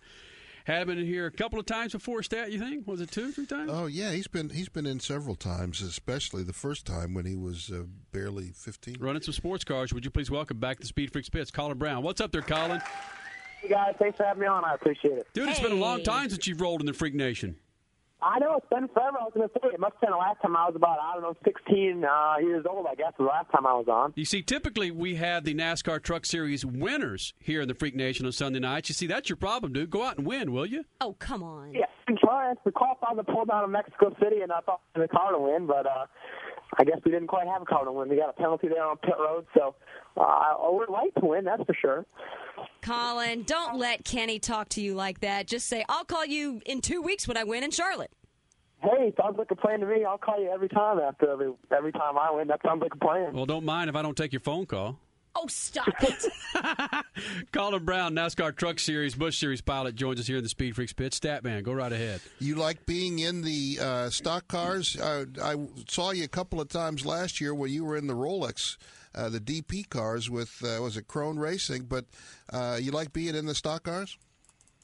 Had 0.68 0.86
been 0.86 0.98
in 0.98 1.06
here 1.06 1.28
a 1.28 1.32
couple 1.32 1.58
of 1.58 1.66
times 1.66 1.94
before, 1.94 2.22
Stat, 2.24 2.52
you 2.52 2.60
think? 2.60 2.86
Was 2.86 3.00
it 3.00 3.10
two, 3.10 3.32
three 3.32 3.46
times? 3.46 3.72
Oh 3.74 3.86
yeah, 3.86 4.12
he's 4.12 4.28
been 4.28 4.50
he's 4.50 4.68
been 4.68 4.86
in 4.86 5.00
several 5.00 5.34
times, 5.34 5.82
especially 5.82 6.44
the 6.44 6.52
first 6.52 6.86
time 6.86 7.14
when 7.14 7.26
he 7.26 7.38
was 7.38 7.72
uh, 7.72 7.84
barely 8.12 8.52
fifteen. 8.54 8.98
Running 9.00 9.22
some 9.22 9.34
sports 9.34 9.64
cars. 9.64 9.94
Would 9.94 10.04
you 10.04 10.12
please 10.12 10.30
welcome 10.30 10.60
back 10.60 10.80
to 10.80 10.86
Speed 10.86 11.14
Freaks 11.14 11.30
pits, 11.30 11.52
Colin 11.52 11.78
Braun. 11.78 12.04
What's 12.04 12.20
up 12.20 12.34
there, 12.34 12.42
Colin? 12.42 12.82
Hey 13.62 13.70
guys, 13.70 13.96
thanks 13.98 14.18
for 14.18 14.26
having 14.26 14.42
me 14.42 14.48
on. 14.48 14.66
I 14.66 14.74
appreciate 14.74 15.18
it. 15.18 15.28
Dude, 15.34 15.48
it's 15.48 15.62
been 15.62 15.72
a 15.72 15.76
long 15.76 16.04
time 16.04 16.30
since 16.30 16.46
you've 16.48 16.60
rolled 16.60 16.82
in 16.82 16.86
the 16.86 16.92
Freak 16.92 17.14
Nation. 17.14 17.56
I 18.22 18.40
know 18.40 18.56
it's 18.58 18.66
been 18.70 18.88
forever. 18.90 19.18
I 19.22 19.26
was 19.26 19.34
going 19.36 19.48
to 19.48 19.54
say 19.54 19.70
it 19.74 19.80
must 19.80 19.94
have 19.94 20.02
been 20.02 20.12
the 20.12 20.18
last 20.18 20.42
time 20.42 20.56
I 20.56 20.66
was 20.66 20.76
about 20.76 20.98
I 21.00 21.14
don't 21.14 21.22
know 21.22 21.36
16 21.46 22.04
uh, 22.04 22.36
years 22.42 22.66
old. 22.68 22.88
I 22.90 22.96
guess 22.96 23.14
the 23.18 23.26
last 23.26 23.52
time 23.52 23.68
I 23.68 23.74
was 23.74 23.88
on. 23.88 24.14
You 24.16 24.26
see, 24.26 24.42
typically 24.42 24.90
we 24.90 25.16
have 25.16 25.44
the 25.44 25.54
NASCAR 25.54 26.02
Truck 26.02 26.26
Series 26.26 26.66
winners 26.66 27.34
here 27.40 27.62
in 27.62 27.68
the 27.68 27.76
Freak 27.76 27.96
Nation 27.96 28.26
on 28.26 28.32
Sunday 28.32 28.60
nights. 28.60 28.90
You 28.90 28.94
see, 28.94 29.08
that's 29.08 29.30
your 29.30 29.38
problem, 29.38 29.74
dude. 29.74 29.92
Go 29.92 30.04
out 30.04 30.18
and 30.18 30.26
win, 30.26 30.52
will 30.52 30.66
you? 30.66 30.86
oh, 31.02 31.14
come 31.20 31.44
on. 31.44 31.74
Yeah, 31.74 31.86
I'm 32.08 32.18
trying. 32.18 32.56
We 32.66 32.72
qualified 32.72 33.18
the 33.18 33.24
pull 33.24 33.46
down 33.46 33.66
in 33.66 33.72
Mexico 33.72 34.16
City, 34.22 34.42
and 34.42 34.52
I 34.52 34.62
thought 34.62 34.82
we 34.96 35.02
had 35.02 35.10
a 35.10 35.14
car 35.14 35.32
to 35.32 35.40
win, 35.40 35.68
but 35.68 35.86
uh, 35.86 36.06
I 36.78 36.84
guess 36.84 36.98
we 37.06 37.12
didn't 37.12 37.28
quite 37.28 37.48
have 37.48 37.62
a 37.62 37.66
car 37.66 37.86
to 37.86 37.92
win. 37.92 38.10
We 38.10 38.18
got 38.18 38.30
a 38.30 38.34
penalty 38.34 38.68
there 38.68 38.84
on 38.84 38.98
pit 38.98 39.16
road, 39.20 39.46
so 39.56 39.76
uh, 40.18 40.22
I 40.22 40.70
would 40.70 40.90
like 40.90 41.14
to 41.16 41.26
win. 41.26 41.46
That's 41.46 41.64
for 41.64 41.74
sure. 41.74 42.06
Colin, 42.82 43.44
don't 43.44 43.78
let 43.78 44.06
Kenny 44.06 44.40
talk 44.40 44.70
to 44.70 44.82
you 44.82 44.96
like 44.96 45.20
that. 45.22 45.48
Just 45.48 45.68
say, 45.68 45.84
I'll 45.90 46.06
call 46.06 46.26
you 46.26 46.62
in 46.66 46.82
two 46.82 47.02
weeks 47.02 47.28
when 47.28 47.38
I 47.38 47.44
win 47.44 47.64
in 47.64 47.72
Charlotte. 47.72 48.12
Hey, 48.82 49.12
sounds 49.20 49.38
like 49.38 49.50
a 49.50 49.56
plan 49.56 49.80
to 49.80 49.88
me. 49.88 50.06
I'll 50.06 50.20
call 50.20 50.40
you 50.40 50.50
every 50.50 50.70
time 50.70 51.00
after 51.00 51.32
every 51.32 51.52
every 51.76 51.92
time 51.92 52.18
I 52.18 52.32
win. 52.32 52.48
That 52.48 52.62
sounds 52.64 52.82
like 52.82 52.94
a 52.94 52.98
plan. 52.98 53.34
Well, 53.34 53.46
don't 53.48 53.66
mind 53.66 53.90
if 53.90 53.96
I 53.96 54.02
don't 54.02 54.16
take 54.16 54.32
your 54.32 54.40
phone 54.40 54.68
call. 54.68 55.00
Oh, 55.40 55.46
stop 55.48 55.88
it. 56.02 56.26
Colin 57.52 57.86
Braun, 57.86 58.16
NASCAR 58.16 58.56
Truck 58.56 58.80
Series, 58.80 59.14
Busch 59.14 59.38
Series 59.38 59.62
pilot, 59.62 59.94
joins 59.94 60.20
us 60.20 60.26
here 60.26 60.38
in 60.38 60.44
the 60.44 60.50
Speed 60.50 60.76
Freaks 60.76 60.94
pit. 60.94 61.12
Statman, 61.12 61.62
go 61.62 61.74
right 61.74 61.92
ahead. 61.92 62.22
You 62.40 62.56
like 62.56 62.88
being 62.88 63.20
in 63.20 63.44
the 63.44 63.78
uh, 63.80 64.10
stock 64.10 64.48
cars? 64.48 64.96
Uh, 65.00 65.26
I 65.44 65.56
saw 65.88 66.10
you 66.10 66.24
a 66.24 66.28
couple 66.28 66.60
of 66.60 66.70
times 66.70 67.06
last 67.06 67.40
year 67.40 67.54
when 67.54 67.70
you 67.72 67.86
were 67.86 67.96
in 67.96 68.08
the 68.08 68.16
Rolex, 68.16 68.78
uh, 69.18 69.30
the 69.30 69.40
DP 69.40 69.90
cars 69.90 70.30
with 70.30 70.64
uh, 70.64 70.82
was 70.82 70.96
it 70.96 71.08
Krohn 71.08 71.40
Racing? 71.40 71.84
But 71.84 72.06
uh, 72.54 72.78
you 72.80 72.92
like 72.92 73.12
being 73.12 73.36
in 73.36 73.46
the 73.46 73.56
stock 73.56 73.84
cars? 73.84 74.18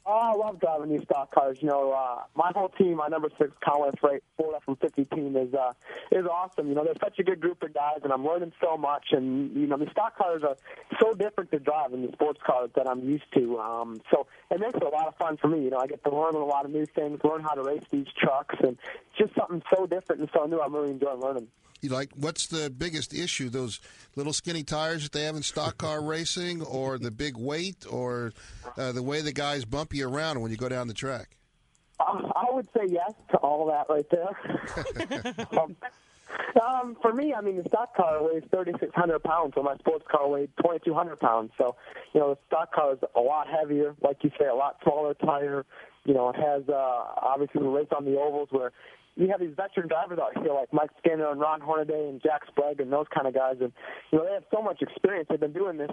Oh, 0.05 0.11
I 0.11 0.33
love 0.35 0.59
driving 0.59 0.89
these 0.89 1.03
stock 1.03 1.33
cars. 1.33 1.57
You 1.61 1.69
know, 1.69 1.93
uh, 1.93 2.23
my 2.35 2.51
whole 2.53 2.67
team, 2.67 2.97
my 2.97 3.07
number 3.07 3.29
six 3.39 3.51
Con-way 3.63 3.89
Freight 4.01 4.21
Florida 4.35 4.59
from 4.65 4.75
50 4.75 5.05
team 5.05 5.37
is 5.37 5.53
uh, 5.53 5.71
is 6.11 6.25
awesome. 6.25 6.67
You 6.67 6.75
know, 6.75 6.83
they're 6.83 6.93
such 7.01 7.19
a 7.19 7.23
good 7.23 7.39
group 7.39 7.63
of 7.63 7.73
guys, 7.73 7.99
and 8.03 8.11
I'm 8.11 8.25
learning 8.25 8.51
so 8.61 8.75
much. 8.75 9.07
And 9.11 9.55
you 9.55 9.65
know, 9.65 9.77
the 9.77 9.89
stock 9.91 10.17
cars 10.17 10.43
are 10.43 10.57
so 10.99 11.13
different 11.13 11.51
to 11.51 11.59
drive 11.59 11.91
than 11.91 12.05
the 12.05 12.11
sports 12.11 12.41
cars 12.45 12.71
that 12.75 12.85
I'm 12.85 13.07
used 13.07 13.31
to. 13.35 13.59
Um, 13.59 14.01
so 14.11 14.27
it 14.51 14.59
makes 14.59 14.75
it 14.75 14.83
a 14.83 14.89
lot 14.89 15.07
of 15.07 15.15
fun 15.15 15.37
for 15.37 15.47
me. 15.47 15.63
You 15.63 15.69
know, 15.69 15.77
I 15.77 15.87
get 15.87 16.03
to 16.03 16.13
learn 16.13 16.35
a 16.35 16.43
lot 16.43 16.65
of 16.65 16.71
new 16.71 16.85
things, 16.85 17.21
learn 17.23 17.41
how 17.41 17.53
to 17.53 17.63
race 17.63 17.85
these 17.89 18.07
trucks, 18.19 18.55
and 18.61 18.77
just 19.17 19.33
something 19.35 19.63
so 19.73 19.85
different 19.87 20.19
and 20.19 20.29
so 20.35 20.45
new. 20.45 20.59
I'm 20.59 20.75
really 20.75 20.91
enjoying 20.91 21.21
learning. 21.21 21.47
You 21.83 21.89
like 21.89 22.11
what's 22.15 22.47
the 22.47 22.69
biggest 22.69 23.13
issue? 23.13 23.49
Those 23.49 23.81
little 24.15 24.31
skinny 24.33 24.63
tires 24.63 25.03
that 25.03 25.11
they 25.11 25.23
have 25.23 25.35
in 25.35 25.43
stock 25.43 25.77
car 25.77 26.01
racing, 26.03 26.61
or 26.61 26.97
the 26.97 27.11
big 27.11 27.35
weight, 27.37 27.85
or 27.89 28.33
uh, 28.77 28.93
the 28.93 29.03
way 29.03 29.21
the 29.21 29.33
guys 29.33 29.65
bump 29.65 29.93
you 29.93 30.07
around 30.07 30.41
when 30.41 30.49
you 30.49 30.57
go 30.57 30.69
down 30.69 30.87
the 30.87 30.93
track? 30.93 31.35
Uh, 31.99 32.31
I 32.35 32.45
would 32.51 32.67
say 32.73 32.85
yes 32.87 33.11
to 33.31 33.37
all 33.37 33.67
that 33.67 33.87
right 33.89 34.09
there. 34.09 35.59
um, 35.59 35.75
um, 36.61 36.97
for 37.01 37.13
me, 37.13 37.33
I 37.33 37.41
mean, 37.41 37.57
the 37.57 37.67
stock 37.67 37.95
car 37.95 38.23
weighs 38.23 38.43
3,600 38.49 39.23
pounds, 39.23 39.53
so 39.55 39.63
my 39.63 39.75
sports 39.77 40.05
car 40.09 40.27
weighed 40.27 40.49
2,200 40.57 41.19
pounds. 41.19 41.51
So, 41.57 41.75
you 42.13 42.19
know, 42.19 42.33
the 42.33 42.39
stock 42.47 42.73
car 42.73 42.93
is 42.93 42.99
a 43.15 43.19
lot 43.19 43.47
heavier, 43.47 43.95
like 44.01 44.23
you 44.23 44.31
say, 44.39 44.47
a 44.47 44.55
lot 44.55 44.77
smaller 44.83 45.13
tire. 45.13 45.65
You 46.05 46.13
know, 46.13 46.29
it 46.29 46.35
has 46.35 46.67
uh, 46.67 46.73
obviously 47.21 47.61
we 47.61 47.67
race 47.67 47.87
on 47.95 48.05
the 48.05 48.17
ovals 48.17 48.49
where 48.51 48.71
you 49.15 49.27
have 49.29 49.39
these 49.39 49.55
veteran 49.55 49.87
drivers 49.87 50.19
out 50.19 50.37
here 50.41 50.53
like 50.53 50.71
Mike 50.73 50.89
Skinner 50.99 51.29
and 51.31 51.39
Ron 51.39 51.61
Hornaday 51.61 52.09
and 52.09 52.21
Jack 52.21 52.41
Sprague 52.47 52.79
and 52.79 52.91
those 52.91 53.07
kind 53.13 53.27
of 53.27 53.33
guys, 53.33 53.57
and 53.61 53.71
you 54.11 54.17
know 54.17 54.25
they 54.25 54.33
have 54.33 54.45
so 54.51 54.61
much 54.61 54.81
experience. 54.81 55.27
They've 55.29 55.39
been 55.39 55.53
doing 55.53 55.77
this 55.77 55.91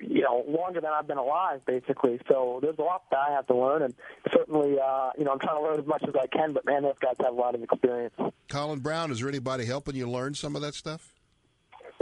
you 0.00 0.22
know, 0.22 0.44
longer 0.48 0.80
than 0.80 0.90
I've 0.92 1.06
been 1.06 1.18
alive, 1.18 1.60
basically. 1.66 2.20
So 2.28 2.58
there's 2.62 2.78
a 2.78 2.82
lot 2.82 3.02
that 3.10 3.18
I 3.18 3.32
have 3.32 3.46
to 3.48 3.54
learn, 3.54 3.82
and 3.82 3.94
certainly, 4.32 4.76
uh, 4.78 5.10
you 5.18 5.24
know, 5.24 5.32
I'm 5.32 5.38
trying 5.38 5.56
to 5.56 5.62
learn 5.62 5.78
as 5.78 5.86
much 5.86 6.02
as 6.06 6.14
I 6.20 6.26
can. 6.26 6.52
But 6.52 6.64
man, 6.64 6.82
those 6.82 6.98
guys 7.00 7.14
have 7.20 7.32
a 7.32 7.36
lot 7.36 7.54
of 7.54 7.62
experience. 7.62 8.14
Colin 8.48 8.80
Braun, 8.80 9.10
is 9.10 9.20
there 9.20 9.28
anybody 9.28 9.64
helping 9.64 9.94
you 9.94 10.08
learn 10.08 10.34
some 10.34 10.56
of 10.56 10.62
that 10.62 10.74
stuff? 10.74 11.12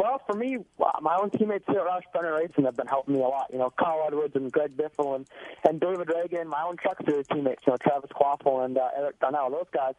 Well, 0.06 0.22
for 0.24 0.36
me, 0.36 0.58
uh, 0.78 1.00
my 1.00 1.18
own 1.20 1.30
teammates 1.30 1.64
here 1.66 1.80
at 1.80 1.86
Roush 1.86 2.02
Fenway 2.12 2.42
Racing 2.42 2.64
have 2.64 2.76
been 2.76 2.86
helping 2.86 3.14
me 3.14 3.22
a 3.22 3.24
lot. 3.24 3.48
You 3.52 3.58
know, 3.58 3.70
Carl 3.76 4.04
Edwards 4.06 4.36
and 4.36 4.52
Greg 4.52 4.76
Biffle 4.76 5.16
and, 5.16 5.26
and 5.68 5.80
David 5.80 6.06
Ragan, 6.06 6.46
my 6.46 6.62
own 6.62 6.76
truck 6.76 6.98
series 7.04 7.26
teammates, 7.26 7.62
you 7.66 7.72
know, 7.72 7.76
Travis 7.82 8.10
Kvapil 8.14 8.64
and 8.64 8.78
uh, 8.78 8.88
Erik 8.96 9.18
Darnell. 9.18 9.50
Those 9.50 9.66
guys 9.74 9.94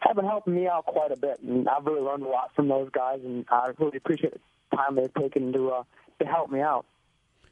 have 0.00 0.16
been 0.16 0.24
helping 0.24 0.54
me 0.54 0.66
out 0.66 0.86
quite 0.86 1.12
a 1.12 1.16
bit, 1.16 1.40
and 1.42 1.68
I've 1.68 1.84
really 1.84 2.00
learned 2.00 2.22
a 2.22 2.28
lot 2.28 2.52
from 2.56 2.68
those 2.68 2.88
guys, 2.90 3.20
and 3.22 3.44
I 3.50 3.72
really 3.78 3.98
appreciate 3.98 4.32
the 4.32 4.76
time 4.78 4.94
they've 4.96 5.12
taken 5.12 5.52
to 5.52 5.68
uh, 5.68 5.82
to 6.20 6.26
help 6.26 6.50
me 6.50 6.62
out. 6.62 6.86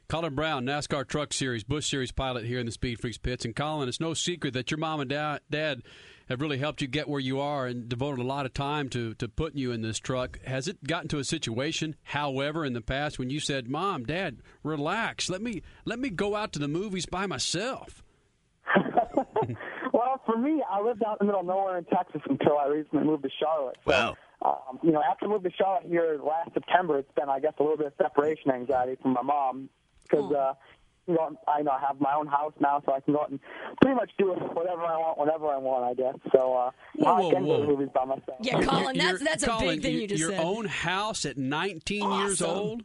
Colin 0.07 0.33
Braun, 0.33 0.65
NASCAR 0.65 1.07
Truck 1.07 1.31
Series, 1.31 1.63
Busch 1.63 1.87
Series 1.87 2.11
pilot 2.11 2.43
here 2.43 2.57
in 2.57 2.65
the 2.65 2.71
Speed 2.71 2.99
Freaks 2.99 3.19
pits. 3.19 3.45
And 3.45 3.55
Colin, 3.55 3.87
it's 3.87 3.99
no 3.99 4.15
secret 4.15 4.55
that 4.55 4.71
your 4.71 4.79
mom 4.79 5.01
and 5.01 5.09
dad 5.11 5.83
have 6.29 6.41
really 6.41 6.59
helped 6.59 6.81
you 6.81 6.87
get 6.87 7.09
where 7.09 7.19
you 7.19 7.39
are 7.39 7.65
and 7.65 7.89
devoted 7.89 8.21
a 8.21 8.27
lot 8.27 8.45
of 8.45 8.53
time 8.53 8.87
to, 8.89 9.15
to 9.15 9.27
putting 9.27 9.57
you 9.57 9.71
in 9.71 9.81
this 9.81 9.99
truck. 9.99 10.39
Has 10.45 10.67
it 10.67 10.83
gotten 10.83 11.09
to 11.09 11.17
a 11.17 11.23
situation, 11.23 11.95
however, 12.03 12.63
in 12.63 12.73
the 12.73 12.81
past 12.81 13.17
when 13.19 13.29
you 13.29 13.39
said, 13.39 13.67
"Mom, 13.67 14.03
Dad, 14.05 14.41
relax. 14.63 15.29
Let 15.29 15.41
me 15.41 15.63
let 15.85 15.99
me 15.99 16.09
go 16.09 16.35
out 16.35 16.53
to 16.53 16.59
the 16.59 16.67
movies 16.67 17.05
by 17.05 17.25
myself." 17.25 18.03
well, 19.93 20.21
for 20.25 20.37
me, 20.37 20.61
I 20.69 20.81
lived 20.81 21.03
out 21.03 21.17
in 21.19 21.25
the 21.27 21.33
middle 21.33 21.41
of 21.41 21.47
nowhere 21.47 21.77
in 21.77 21.85
Texas 21.85 22.21
until 22.29 22.57
I 22.57 22.67
recently 22.67 23.05
moved 23.05 23.23
to 23.23 23.29
Charlotte. 23.39 23.77
So, 23.85 23.91
Wow. 23.91 24.15
Um, 24.41 24.79
you 24.83 24.91
know, 24.91 25.01
after 25.01 25.25
I 25.25 25.29
moved 25.29 25.43
to 25.43 25.51
Charlotte 25.51 25.87
here 25.87 26.17
last 26.23 26.53
September, 26.53 26.99
it's 26.99 27.11
been, 27.13 27.27
I 27.27 27.39
guess, 27.41 27.53
a 27.59 27.63
little 27.63 27.77
bit 27.77 27.87
of 27.87 27.93
separation 27.97 28.51
anxiety 28.51 28.97
from 29.01 29.13
my 29.13 29.21
mom 29.21 29.69
because, 30.03 30.31
uh, 30.31 30.53
you 31.09 31.15
know, 31.15 31.35
I 31.47 31.61
know 31.61 31.71
I 31.71 31.79
have 31.81 31.99
my 31.99 32.13
own 32.13 32.27
house 32.27 32.53
now, 32.61 32.81
so 32.85 32.93
I 32.93 32.99
can 33.01 33.13
go 33.13 33.21
out 33.21 33.29
and 33.31 33.39
pretty 33.81 33.95
much 33.95 34.11
do 34.17 34.27
whatever 34.31 34.83
I 34.83 34.95
want, 34.97 35.17
whenever 35.19 35.47
I 35.47 35.57
want, 35.57 35.83
I 35.83 35.93
guess. 35.95 36.15
So 36.31 36.53
uh, 36.55 36.71
now 36.95 37.19
Whoa, 37.19 37.29
I 37.29 37.33
can 37.33 37.45
whoa, 37.45 37.57
go 37.57 37.63
to 37.65 37.71
movies 37.71 37.89
by 37.93 38.05
myself. 38.05 38.37
Yeah, 38.41 38.61
Colin, 38.61 38.95
You're- 38.95 39.07
that's 39.19 39.23
that's 39.23 39.43
a 39.43 39.57
big 39.59 39.81
thing 39.81 39.95
you 39.95 40.07
just 40.07 40.19
your 40.19 40.31
said. 40.31 40.39
own 40.39 40.65
house 40.65 41.25
at 41.25 41.37
19 41.37 42.11
years 42.11 42.41
old. 42.41 42.83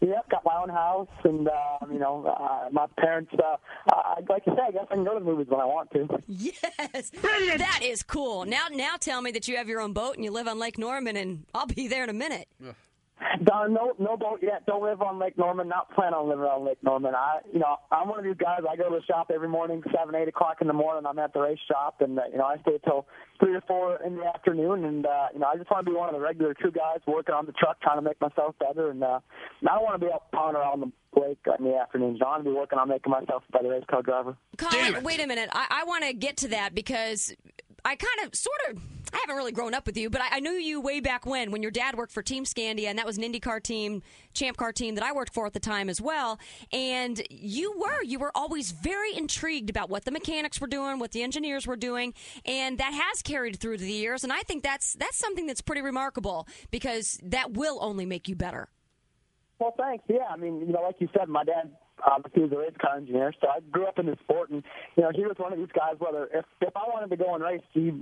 Yep, 0.00 0.30
got 0.30 0.44
my 0.44 0.56
own 0.60 0.68
house, 0.68 1.06
and 1.22 1.46
uh, 1.46 1.78
you 1.88 2.00
know, 2.00 2.26
uh, 2.26 2.68
my 2.72 2.86
parents. 2.98 3.30
Uh, 3.38 3.56
uh, 3.92 4.16
like 4.28 4.42
you 4.46 4.52
said, 4.56 4.64
I 4.66 4.70
guess 4.72 4.86
I 4.90 4.94
can 4.96 5.04
go 5.04 5.14
to 5.16 5.20
the 5.20 5.24
movies 5.24 5.46
when 5.48 5.60
I 5.60 5.64
want 5.64 5.92
to. 5.92 6.08
Yes, 6.26 7.12
that 7.12 7.80
is 7.84 8.02
cool. 8.02 8.44
Now, 8.44 8.66
now 8.72 8.96
tell 8.98 9.22
me 9.22 9.30
that 9.30 9.46
you 9.46 9.56
have 9.58 9.68
your 9.68 9.80
own 9.80 9.92
boat 9.92 10.16
and 10.16 10.24
you 10.24 10.32
live 10.32 10.48
on 10.48 10.58
Lake 10.58 10.76
Norman, 10.76 11.16
and 11.16 11.46
I'll 11.54 11.66
be 11.66 11.86
there 11.86 12.02
in 12.02 12.10
a 12.10 12.14
minute. 12.14 12.48
Don, 12.60 12.74
no, 13.46 13.92
no 13.98 14.16
boat 14.16 14.40
yet. 14.42 14.66
Don't 14.66 14.82
live 14.82 15.00
on 15.02 15.18
Lake 15.18 15.38
Norman. 15.38 15.68
Not 15.68 15.92
plan 15.94 16.14
on 16.14 16.28
living 16.28 16.44
on 16.44 16.66
Lake 16.66 16.82
Norman. 16.82 17.14
I, 17.14 17.38
you 17.52 17.58
know, 17.58 17.76
I'm 17.90 18.08
one 18.08 18.18
of 18.18 18.24
these 18.24 18.36
guys. 18.36 18.60
I 18.68 18.76
go 18.76 18.90
to 18.90 18.96
the 18.96 19.04
shop 19.04 19.30
every 19.32 19.48
morning, 19.48 19.82
seven, 19.96 20.14
eight 20.14 20.28
o'clock 20.28 20.58
in 20.60 20.66
the 20.66 20.72
morning. 20.72 21.06
I'm 21.06 21.18
at 21.18 21.32
the 21.32 21.40
race 21.40 21.58
shop, 21.70 22.00
and 22.00 22.18
uh, 22.18 22.22
you 22.30 22.38
know, 22.38 22.44
I 22.44 22.56
stay 22.62 22.78
till 22.84 23.06
three 23.40 23.54
or 23.54 23.62
four 23.62 23.98
in 24.04 24.16
the 24.16 24.26
afternoon. 24.26 24.84
And 24.84 25.06
uh, 25.06 25.28
you 25.32 25.40
know, 25.40 25.46
I 25.46 25.56
just 25.56 25.70
want 25.70 25.84
to 25.84 25.90
be 25.90 25.96
one 25.96 26.08
of 26.08 26.14
the 26.14 26.20
regular 26.20 26.54
crew 26.54 26.72
guys 26.72 27.00
working 27.06 27.34
on 27.34 27.46
the 27.46 27.52
truck, 27.52 27.80
trying 27.80 27.98
to 27.98 28.02
make 28.02 28.20
myself 28.20 28.54
better. 28.58 28.90
And 28.90 29.02
uh, 29.02 29.20
I 29.62 29.74
don't 29.74 29.84
want 29.84 30.00
to 30.00 30.06
be 30.06 30.12
out 30.12 30.30
pounding 30.32 30.60
around 30.60 30.80
the 30.80 31.20
lake 31.20 31.38
in 31.58 31.64
the 31.64 31.76
afternoon. 31.76 32.18
John 32.18 32.42
want 32.42 32.44
be 32.44 32.50
working 32.50 32.78
on 32.78 32.88
making 32.88 33.10
myself 33.10 33.42
a 33.48 33.52
better 33.52 33.70
race 33.70 33.84
car 33.88 34.02
driver. 34.02 34.36
Colin, 34.56 35.02
wait 35.02 35.20
a 35.20 35.26
minute. 35.26 35.48
I, 35.52 35.66
I 35.70 35.84
want 35.84 36.04
to 36.04 36.12
get 36.12 36.36
to 36.38 36.48
that 36.48 36.74
because 36.74 37.34
I 37.84 37.96
kind 37.96 38.26
of, 38.26 38.34
sort 38.34 38.56
of, 38.70 38.82
I 39.12 39.18
haven't 39.18 39.36
really 39.36 39.52
grown 39.52 39.74
up 39.74 39.86
with 39.86 39.96
you, 39.96 40.08
but 40.10 40.20
I, 40.20 40.36
I 40.36 40.40
knew 40.40 40.52
you 40.52 40.80
way 40.80 41.00
back 41.00 41.26
when, 41.26 41.50
when 41.50 41.62
your 41.62 41.70
dad 41.70 41.96
worked 41.96 42.12
for 42.12 42.22
Team 42.22 42.44
Scandia, 42.44 42.86
and 42.86 42.98
that 42.98 43.06
was 43.06 43.18
an 43.18 43.24
IndyCar 43.24 43.62
team, 43.62 44.02
Champ 44.32 44.56
Car 44.56 44.72
team 44.72 44.94
that 44.94 45.04
I 45.04 45.12
worked 45.12 45.34
for 45.34 45.46
at 45.46 45.52
the 45.52 45.60
time 45.60 45.88
as 45.88 46.00
well. 46.00 46.38
And 46.72 47.22
you 47.30 47.78
were, 47.78 48.02
you 48.02 48.18
were 48.18 48.32
always 48.34 48.72
very 48.72 49.14
intrigued 49.14 49.70
about 49.70 49.90
what 49.90 50.04
the 50.04 50.10
mechanics 50.10 50.60
were 50.60 50.66
doing, 50.66 50.98
what 50.98 51.12
the 51.12 51.22
engineers 51.22 51.66
were 51.66 51.76
doing, 51.76 52.14
and 52.44 52.78
that 52.78 52.92
has 52.92 53.22
carried 53.22 53.58
through 53.60 53.78
to 53.78 53.84
the 53.84 53.92
years. 53.92 54.24
And 54.24 54.32
I 54.32 54.40
think 54.40 54.62
that's 54.62 54.94
that's 54.94 55.16
something 55.16 55.46
that's 55.46 55.60
pretty 55.60 55.82
remarkable 55.82 56.46
because 56.70 57.20
that 57.22 57.52
will 57.52 57.78
only 57.80 58.06
make 58.06 58.28
you 58.28 58.36
better. 58.36 58.68
Well, 59.58 59.74
thanks. 59.78 60.04
Yeah, 60.08 60.26
I 60.30 60.36
mean, 60.36 60.60
you 60.60 60.72
know, 60.72 60.82
like 60.82 60.96
you 60.98 61.08
said, 61.16 61.28
my 61.28 61.44
dad 61.44 61.70
obviously 62.04 62.42
was 62.42 62.52
a 62.52 62.58
race 62.58 62.76
car 62.80 62.96
engineer, 62.96 63.32
so 63.40 63.48
I 63.48 63.60
grew 63.70 63.86
up 63.86 63.98
in 63.98 64.06
the 64.06 64.16
sport, 64.22 64.50
and 64.50 64.62
you 64.96 65.02
know, 65.02 65.10
he 65.14 65.22
was 65.22 65.36
one 65.38 65.52
of 65.52 65.58
these 65.58 65.72
guys. 65.74 65.94
Whether 65.98 66.28
if 66.32 66.44
if 66.60 66.76
I 66.76 66.84
wanted 66.88 67.10
to 67.10 67.16
go 67.16 67.34
and 67.34 67.42
race, 67.42 67.62
he, 67.72 67.92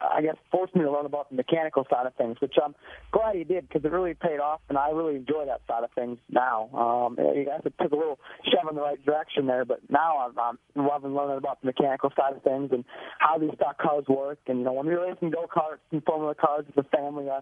I 0.00 0.22
guess, 0.22 0.36
forced 0.50 0.74
me 0.74 0.82
to 0.82 0.90
learn 0.90 1.06
about 1.06 1.30
the 1.30 1.36
mechanical 1.36 1.86
side 1.90 2.06
of 2.06 2.14
things, 2.14 2.36
which 2.40 2.54
I'm 2.62 2.74
glad 3.12 3.36
he 3.36 3.44
did 3.44 3.68
because 3.68 3.84
it 3.84 3.92
really 3.92 4.14
paid 4.14 4.40
off, 4.40 4.60
and 4.68 4.78
I 4.78 4.90
really 4.90 5.16
enjoy 5.16 5.46
that 5.46 5.62
side 5.68 5.84
of 5.84 5.90
things 5.92 6.18
now. 6.30 6.68
Um, 6.72 7.16
I 7.18 7.44
guess 7.44 7.62
it 7.64 7.74
took 7.80 7.92
a 7.92 7.96
little 7.96 8.18
shove 8.44 8.68
in 8.68 8.76
the 8.76 8.82
right 8.82 9.02
direction 9.04 9.46
there, 9.46 9.64
but 9.64 9.80
now 9.88 10.18
I'm, 10.18 10.38
I'm 10.38 10.86
loving 10.86 11.14
learning 11.14 11.38
about 11.38 11.60
the 11.60 11.66
mechanical 11.66 12.10
side 12.16 12.36
of 12.36 12.42
things 12.42 12.70
and 12.72 12.84
how 13.18 13.38
these 13.38 13.50
stock 13.54 13.78
cars 13.78 14.04
work. 14.08 14.38
And 14.46 14.58
you 14.58 14.64
know, 14.64 14.72
when 14.72 14.86
we 14.86 14.94
were 14.94 15.06
racing 15.06 15.30
go 15.30 15.46
karts 15.46 15.84
and 15.92 16.02
Formula 16.04 16.34
cars 16.34 16.64
as 16.68 16.84
a 16.84 16.96
family, 16.96 17.28
I 17.28 17.40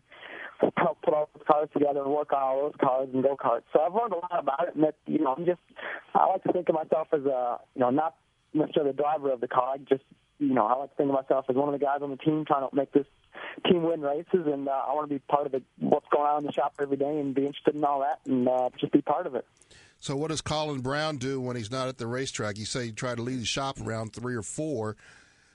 helped 0.77 1.03
put 1.03 1.15
all 1.15 1.29
those 1.35 1.45
cars 1.47 1.69
together 1.73 2.03
and 2.03 2.11
work 2.11 2.33
on 2.33 2.43
all 2.43 2.63
those 2.63 2.81
cars 2.81 3.09
and 3.13 3.23
go 3.23 3.37
karts. 3.37 3.63
So 3.73 3.81
I've 3.81 3.95
learned 3.95 4.13
a 4.13 4.17
lot 4.17 4.39
about 4.39 4.69
it, 4.69 4.75
and 4.75 4.85
that 4.85 4.95
you 5.07 5.19
know, 5.19 5.35
I'm 5.37 5.45
just 5.45 5.61
I 6.17 6.27
like 6.27 6.43
to 6.45 6.53
think 6.53 6.69
of 6.69 6.75
myself 6.75 7.09
as 7.13 7.25
a 7.25 7.59
you 7.75 7.81
know 7.81 7.91
not 7.91 8.17
necessarily 8.55 8.93
the 8.93 8.97
driver 8.97 9.33
of 9.33 9.41
the 9.41 9.49
car, 9.49 9.75
I 9.75 9.79
just 9.79 10.05
you 10.39 10.55
know 10.55 10.67
I 10.67 10.75
like 10.75 10.91
to 10.91 10.97
think 10.97 11.09
of 11.11 11.15
myself 11.15 11.47
as 11.49 11.57
one 11.57 11.73
of 11.73 11.79
the 11.79 11.85
guys 11.85 11.99
on 12.03 12.11
the 12.11 12.17
team 12.17 12.45
trying 12.47 12.69
to 12.69 12.75
make 12.75 12.93
this 12.93 13.07
team 13.71 13.83
win 13.83 14.01
races, 14.01 14.47
and 14.47 14.69
uh, 14.69 14.73
I 14.73 14.95
want 14.95 15.09
to 15.09 15.15
be 15.15 15.19
part 15.21 15.47
of 15.47 15.53
the, 15.53 15.63
what's 15.79 16.07
going 16.13 16.27
on 16.27 16.39
in 16.39 16.47
the 16.47 16.53
shop 16.53 16.75
every 16.81 16.97
day 16.97 17.19
and 17.21 17.35
be 17.35 17.47
interested 17.47 17.75
in 17.75 17.85
all 17.85 18.01
that 18.01 18.21
and 18.31 18.49
uh, 18.49 18.71
just 18.79 18.93
be 18.93 19.03
part 19.03 19.27
of 19.27 19.35
it. 19.35 19.47
So, 20.01 20.17
what 20.17 20.29
does 20.29 20.41
Colin 20.41 20.81
Braun 20.81 21.17
do 21.17 21.41
when 21.41 21.57
he's 21.57 21.71
not 21.71 21.89
at 21.89 21.99
the 21.99 22.07
racetrack? 22.07 22.59
You 22.59 22.65
say 22.67 22.87
you 22.87 22.93
try 22.93 23.15
to 23.15 23.23
lead 23.23 23.41
the 23.41 23.47
shop 23.47 23.81
around 23.81 24.13
three 24.13 24.37
or 24.37 24.43
four. 24.43 24.97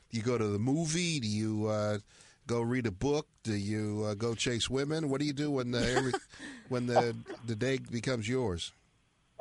Do 0.10 0.18
you 0.18 0.24
go 0.24 0.38
to 0.38 0.48
the 0.48 0.60
movie? 0.60 1.20
Do 1.20 1.28
you 1.28 1.68
uh, 1.68 2.00
go 2.48 2.62
read 2.62 2.86
a 2.86 2.92
book? 2.92 3.28
Do 3.44 3.54
you 3.54 4.06
uh, 4.08 4.14
go 4.16 4.34
chase 4.34 4.70
women? 4.70 5.10
What 5.10 5.22
do 5.22 5.26
you 5.26 5.34
do 5.34 5.52
when 5.52 5.72
the 5.72 5.96
every, 5.96 6.14
when 6.70 6.88
the 6.88 7.16
the 7.46 7.56
day 7.56 7.78
becomes 7.78 8.28
yours? 8.28 8.74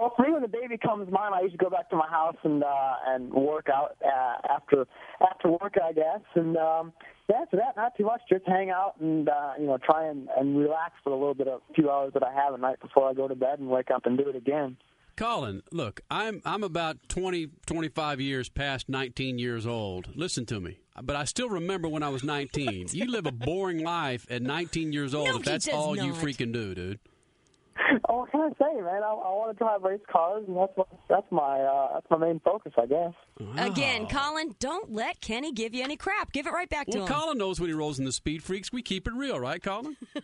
Well, 0.00 0.14
for 0.16 0.22
me, 0.22 0.32
when 0.32 0.40
the 0.40 0.48
baby 0.48 0.78
comes 0.78 1.12
mine, 1.12 1.32
I 1.34 1.42
usually 1.42 1.58
go 1.58 1.68
back 1.68 1.90
to 1.90 1.96
my 1.96 2.08
house 2.08 2.36
and 2.42 2.64
uh, 2.64 2.94
and 3.06 3.30
work 3.30 3.66
out 3.68 3.98
uh, 4.02 4.48
after 4.50 4.86
after 5.20 5.50
work, 5.50 5.74
I 5.84 5.92
guess. 5.92 6.22
And 6.34 6.56
um, 6.56 6.94
yeah, 7.28 7.42
after 7.42 7.58
that, 7.58 7.76
not 7.76 7.94
too 7.98 8.04
much. 8.04 8.22
Just 8.26 8.46
hang 8.46 8.70
out 8.70 8.94
and 8.98 9.28
uh, 9.28 9.52
you 9.58 9.66
know 9.66 9.76
try 9.76 10.08
and, 10.08 10.28
and 10.38 10.58
relax 10.58 10.94
for 11.04 11.10
a 11.10 11.18
little 11.18 11.34
bit 11.34 11.48
of 11.48 11.60
few 11.74 11.90
hours 11.90 12.14
that 12.14 12.22
I 12.22 12.32
have 12.32 12.54
at 12.54 12.60
night 12.60 12.80
before 12.80 13.10
I 13.10 13.12
go 13.12 13.28
to 13.28 13.34
bed 13.34 13.58
and 13.58 13.68
wake 13.68 13.90
up 13.90 14.06
and 14.06 14.16
do 14.16 14.26
it 14.26 14.36
again. 14.36 14.78
Colin, 15.18 15.62
look, 15.70 16.00
I'm 16.10 16.40
I'm 16.46 16.64
about 16.64 16.96
20, 17.10 17.48
25 17.66 18.22
years 18.22 18.48
past 18.48 18.88
19 18.88 19.38
years 19.38 19.66
old. 19.66 20.08
Listen 20.14 20.46
to 20.46 20.60
me. 20.60 20.78
But 21.02 21.16
I 21.16 21.24
still 21.24 21.50
remember 21.50 21.88
when 21.88 22.02
I 22.02 22.08
was 22.08 22.24
19. 22.24 22.88
you 22.92 23.04
live 23.06 23.26
a 23.26 23.32
boring 23.32 23.84
life 23.84 24.26
at 24.30 24.40
19 24.40 24.94
years 24.94 25.14
old 25.14 25.28
No, 25.28 25.36
if 25.36 25.42
that's 25.42 25.66
does 25.66 25.74
all 25.74 25.94
you 25.94 26.14
freaking 26.14 26.54
do, 26.54 26.74
dude. 26.74 27.00
Oh, 28.08 28.18
what 28.18 28.30
can 28.30 28.40
I 28.40 28.48
say, 28.58 28.80
man? 28.80 29.02
I, 29.02 29.08
I 29.08 29.30
want 29.34 29.56
to 29.56 29.58
drive 29.58 29.82
race 29.82 30.00
cars, 30.10 30.44
and 30.46 30.56
that's 30.56 30.72
what, 30.76 30.88
that's 31.08 31.26
my 31.30 31.60
uh, 31.60 31.94
that's 31.94 32.06
my 32.10 32.18
main 32.18 32.40
focus, 32.40 32.72
I 32.80 32.86
guess. 32.86 33.12
Again, 33.58 34.06
Colin, 34.06 34.54
don't 34.58 34.92
let 34.92 35.20
Kenny 35.20 35.52
give 35.52 35.74
you 35.74 35.82
any 35.82 35.96
crap. 35.96 36.32
Give 36.32 36.46
it 36.46 36.52
right 36.52 36.68
back 36.68 36.86
to 36.88 36.98
Well, 36.98 37.06
him. 37.06 37.12
Colin 37.12 37.38
knows 37.38 37.60
when 37.60 37.68
he 37.68 37.74
rolls 37.74 37.98
in 37.98 38.04
the 38.04 38.12
Speed 38.12 38.42
Freaks. 38.42 38.72
We 38.72 38.82
keep 38.82 39.06
it 39.06 39.14
real, 39.14 39.40
right, 39.40 39.62
Colin? 39.62 39.96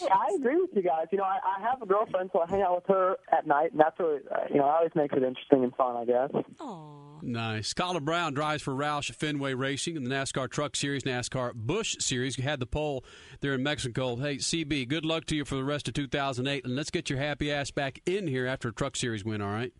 Yeah, 0.00 0.08
I 0.12 0.34
agree 0.36 0.60
with 0.60 0.70
you 0.74 0.82
guys. 0.82 1.06
You 1.10 1.18
know, 1.18 1.24
I, 1.24 1.38
I 1.58 1.62
have 1.62 1.80
a 1.80 1.86
girlfriend, 1.86 2.30
so 2.32 2.40
I 2.40 2.46
hang 2.50 2.62
out 2.62 2.76
with 2.76 2.86
her 2.88 3.16
at 3.32 3.46
night, 3.46 3.72
and 3.72 3.80
that's 3.80 3.98
what 3.98 4.22
uh, 4.30 4.44
you 4.50 4.56
know, 4.56 4.64
always 4.64 4.90
makes 4.94 5.14
it 5.16 5.22
interesting 5.22 5.64
and 5.64 5.74
fun, 5.74 5.96
I 5.96 6.04
guess. 6.04 6.30
Aw. 6.60 7.20
Nice. 7.22 7.74
Colin 7.74 8.04
Braun 8.04 8.34
drives 8.34 8.62
for 8.62 8.72
Roush 8.74 9.12
Fenway 9.14 9.54
Racing 9.54 9.96
in 9.96 10.04
the 10.04 10.10
NASCAR 10.10 10.48
Truck 10.48 10.76
Series, 10.76 11.02
NASCAR 11.02 11.54
Busch 11.54 11.96
Series. 11.98 12.38
You 12.38 12.44
had 12.44 12.60
the 12.60 12.66
pole 12.66 13.04
there 13.40 13.54
in 13.54 13.62
Mexico. 13.62 14.16
Hey, 14.16 14.36
CB, 14.36 14.88
good 14.88 15.04
luck 15.04 15.24
to 15.26 15.36
you 15.36 15.44
for 15.44 15.56
the 15.56 15.64
rest 15.64 15.88
of 15.88 15.94
2008, 15.94 16.64
and 16.64 16.76
let's 16.76 16.90
get 16.90 17.10
your 17.10 17.18
happy 17.18 17.50
ass 17.50 17.70
back 17.70 18.00
in 18.06 18.26
here 18.28 18.46
after 18.46 18.68
a 18.68 18.72
Truck 18.72 18.94
Series 18.94 19.24
win, 19.24 19.40
all 19.40 19.50
right? 19.50 19.72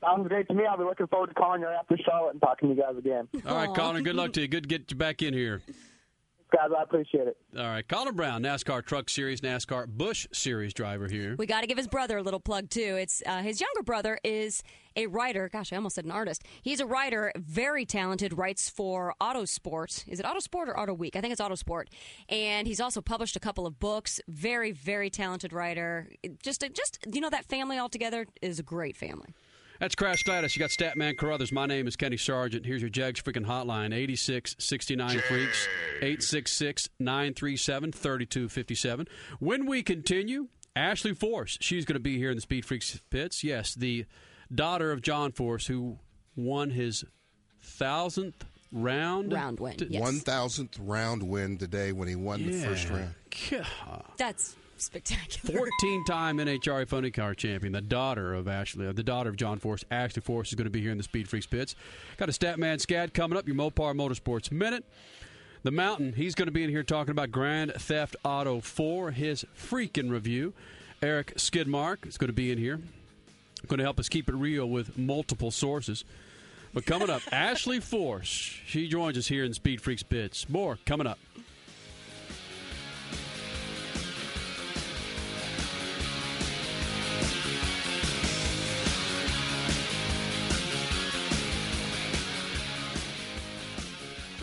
Sounds 0.00 0.26
great 0.28 0.48
to 0.48 0.54
me. 0.54 0.64
I'll 0.64 0.78
be 0.78 0.84
looking 0.84 1.06
forward 1.08 1.26
to 1.26 1.34
calling 1.34 1.60
you 1.60 1.66
after 1.68 1.96
Charlotte 1.98 2.32
and 2.32 2.40
talking 2.40 2.70
to 2.70 2.74
you 2.74 2.80
guys 2.80 2.96
again. 2.96 3.28
All 3.46 3.54
right, 3.56 3.74
Colin, 3.74 4.02
good 4.02 4.16
luck 4.16 4.32
to 4.34 4.40
you. 4.40 4.48
Good 4.48 4.62
to 4.62 4.68
get 4.68 4.90
you 4.90 4.96
back 4.96 5.20
in 5.20 5.34
here. 5.34 5.60
Guys, 6.50 6.70
I 6.76 6.82
appreciate 6.82 7.28
it. 7.28 7.36
All 7.56 7.64
right, 7.64 7.86
Colin 7.86 8.14
Braun, 8.16 8.42
NASCAR 8.42 8.84
Truck 8.84 9.08
Series, 9.08 9.40
NASCAR 9.40 9.86
Busch 9.86 10.26
Series 10.32 10.74
driver 10.74 11.06
here. 11.06 11.36
We 11.38 11.46
got 11.46 11.60
to 11.60 11.68
give 11.68 11.78
his 11.78 11.86
brother 11.86 12.18
a 12.18 12.22
little 12.22 12.40
plug 12.40 12.70
too. 12.70 12.96
It's 13.00 13.22
uh, 13.24 13.42
his 13.42 13.60
younger 13.60 13.82
brother 13.84 14.18
is 14.24 14.64
a 14.96 15.06
writer. 15.06 15.48
Gosh, 15.48 15.72
I 15.72 15.76
almost 15.76 15.94
said 15.94 16.04
an 16.04 16.10
artist. 16.10 16.42
He's 16.62 16.80
a 16.80 16.86
writer, 16.86 17.32
very 17.36 17.86
talented. 17.86 18.36
Writes 18.36 18.68
for 18.68 19.14
Autosport. 19.20 20.08
Is 20.08 20.18
it 20.18 20.26
Autosport 20.26 20.66
or 20.66 20.78
Auto 20.78 20.92
Week? 20.92 21.14
I 21.14 21.20
think 21.20 21.32
it's 21.32 21.40
Autosport. 21.40 21.84
And 22.28 22.66
he's 22.66 22.80
also 22.80 23.00
published 23.00 23.36
a 23.36 23.40
couple 23.40 23.66
of 23.66 23.78
books. 23.78 24.20
Very, 24.26 24.72
very 24.72 25.08
talented 25.08 25.52
writer. 25.52 26.08
Just, 26.42 26.64
just 26.72 26.98
you 27.12 27.20
know, 27.20 27.30
that 27.30 27.44
family 27.44 27.78
altogether 27.78 28.26
is 28.42 28.58
a 28.58 28.64
great 28.64 28.96
family. 28.96 29.34
That's 29.80 29.94
Crash 29.94 30.22
Gladys. 30.24 30.54
You 30.54 30.60
got 30.60 30.68
Statman 30.68 31.16
Carruthers. 31.16 31.52
My 31.52 31.64
name 31.64 31.86
is 31.86 31.96
Kenny 31.96 32.18
Sargent. 32.18 32.66
Here's 32.66 32.82
your 32.82 32.90
Jegs 32.90 33.22
freaking 33.22 33.46
hotline 33.46 33.94
8669 33.94 35.20
Freaks, 35.20 35.68
866 36.02 36.90
937 36.98 37.92
3257. 37.92 39.08
When 39.38 39.64
we 39.64 39.82
continue, 39.82 40.48
Ashley 40.76 41.14
Force, 41.14 41.56
she's 41.62 41.86
going 41.86 41.94
to 41.94 42.00
be 42.00 42.18
here 42.18 42.28
in 42.28 42.36
the 42.36 42.42
Speed 42.42 42.66
Freaks 42.66 43.00
pits. 43.08 43.42
Yes, 43.42 43.74
the 43.74 44.04
daughter 44.54 44.92
of 44.92 45.00
John 45.00 45.32
Force, 45.32 45.66
who 45.66 45.98
won 46.36 46.68
his 46.68 47.02
thousandth 47.62 48.44
round 48.70 49.32
Round 49.32 49.58
win, 49.60 49.76
yes. 49.88 49.98
One 49.98 50.20
thousandth 50.20 50.78
round 50.78 51.22
win 51.22 51.56
today 51.56 51.92
when 51.92 52.06
he 52.06 52.16
won 52.16 52.44
the 52.44 52.52
first 52.52 52.90
round. 52.90 53.14
God. 53.50 54.04
That's 54.18 54.54
spectacular. 54.80 55.60
14-time 55.60 56.38
NHRA 56.38 56.88
Funny 56.88 57.10
Car 57.10 57.34
champion, 57.34 57.72
the 57.72 57.80
daughter 57.80 58.34
of 58.34 58.48
Ashley, 58.48 58.86
uh, 58.86 58.92
the 58.92 59.02
daughter 59.02 59.30
of 59.30 59.36
John 59.36 59.58
Force, 59.58 59.84
Ashley 59.90 60.22
Force 60.22 60.48
is 60.48 60.54
going 60.54 60.64
to 60.64 60.70
be 60.70 60.80
here 60.80 60.92
in 60.92 60.98
the 60.98 61.04
Speed 61.04 61.28
Freaks 61.28 61.46
pits. 61.46 61.74
Got 62.16 62.28
a 62.28 62.32
Statman 62.32 62.84
Scad 62.84 63.14
coming 63.14 63.38
up, 63.38 63.46
your 63.46 63.56
Mopar 63.56 63.94
Motorsports 63.94 64.50
Minute. 64.50 64.84
The 65.62 65.70
Mountain, 65.70 66.14
he's 66.14 66.34
going 66.34 66.46
to 66.46 66.52
be 66.52 66.64
in 66.64 66.70
here 66.70 66.82
talking 66.82 67.10
about 67.10 67.30
Grand 67.30 67.72
Theft 67.74 68.16
Auto 68.24 68.60
4, 68.60 69.10
his 69.10 69.44
freaking 69.54 70.10
review. 70.10 70.54
Eric 71.02 71.34
Skidmark 71.36 72.06
is 72.06 72.16
going 72.16 72.28
to 72.28 72.34
be 72.34 72.50
in 72.50 72.58
here, 72.58 72.80
going 73.66 73.78
to 73.78 73.84
help 73.84 73.98
us 73.98 74.08
keep 74.08 74.28
it 74.28 74.34
real 74.34 74.66
with 74.66 74.96
multiple 74.96 75.50
sources. 75.50 76.04
But 76.72 76.86
coming 76.86 77.10
up, 77.10 77.22
Ashley 77.32 77.80
Force, 77.80 78.26
she 78.26 78.88
joins 78.88 79.18
us 79.18 79.28
here 79.28 79.44
in 79.44 79.52
Speed 79.52 79.80
Freaks 79.80 80.02
pits. 80.02 80.48
More 80.48 80.78
coming 80.86 81.06
up. 81.06 81.18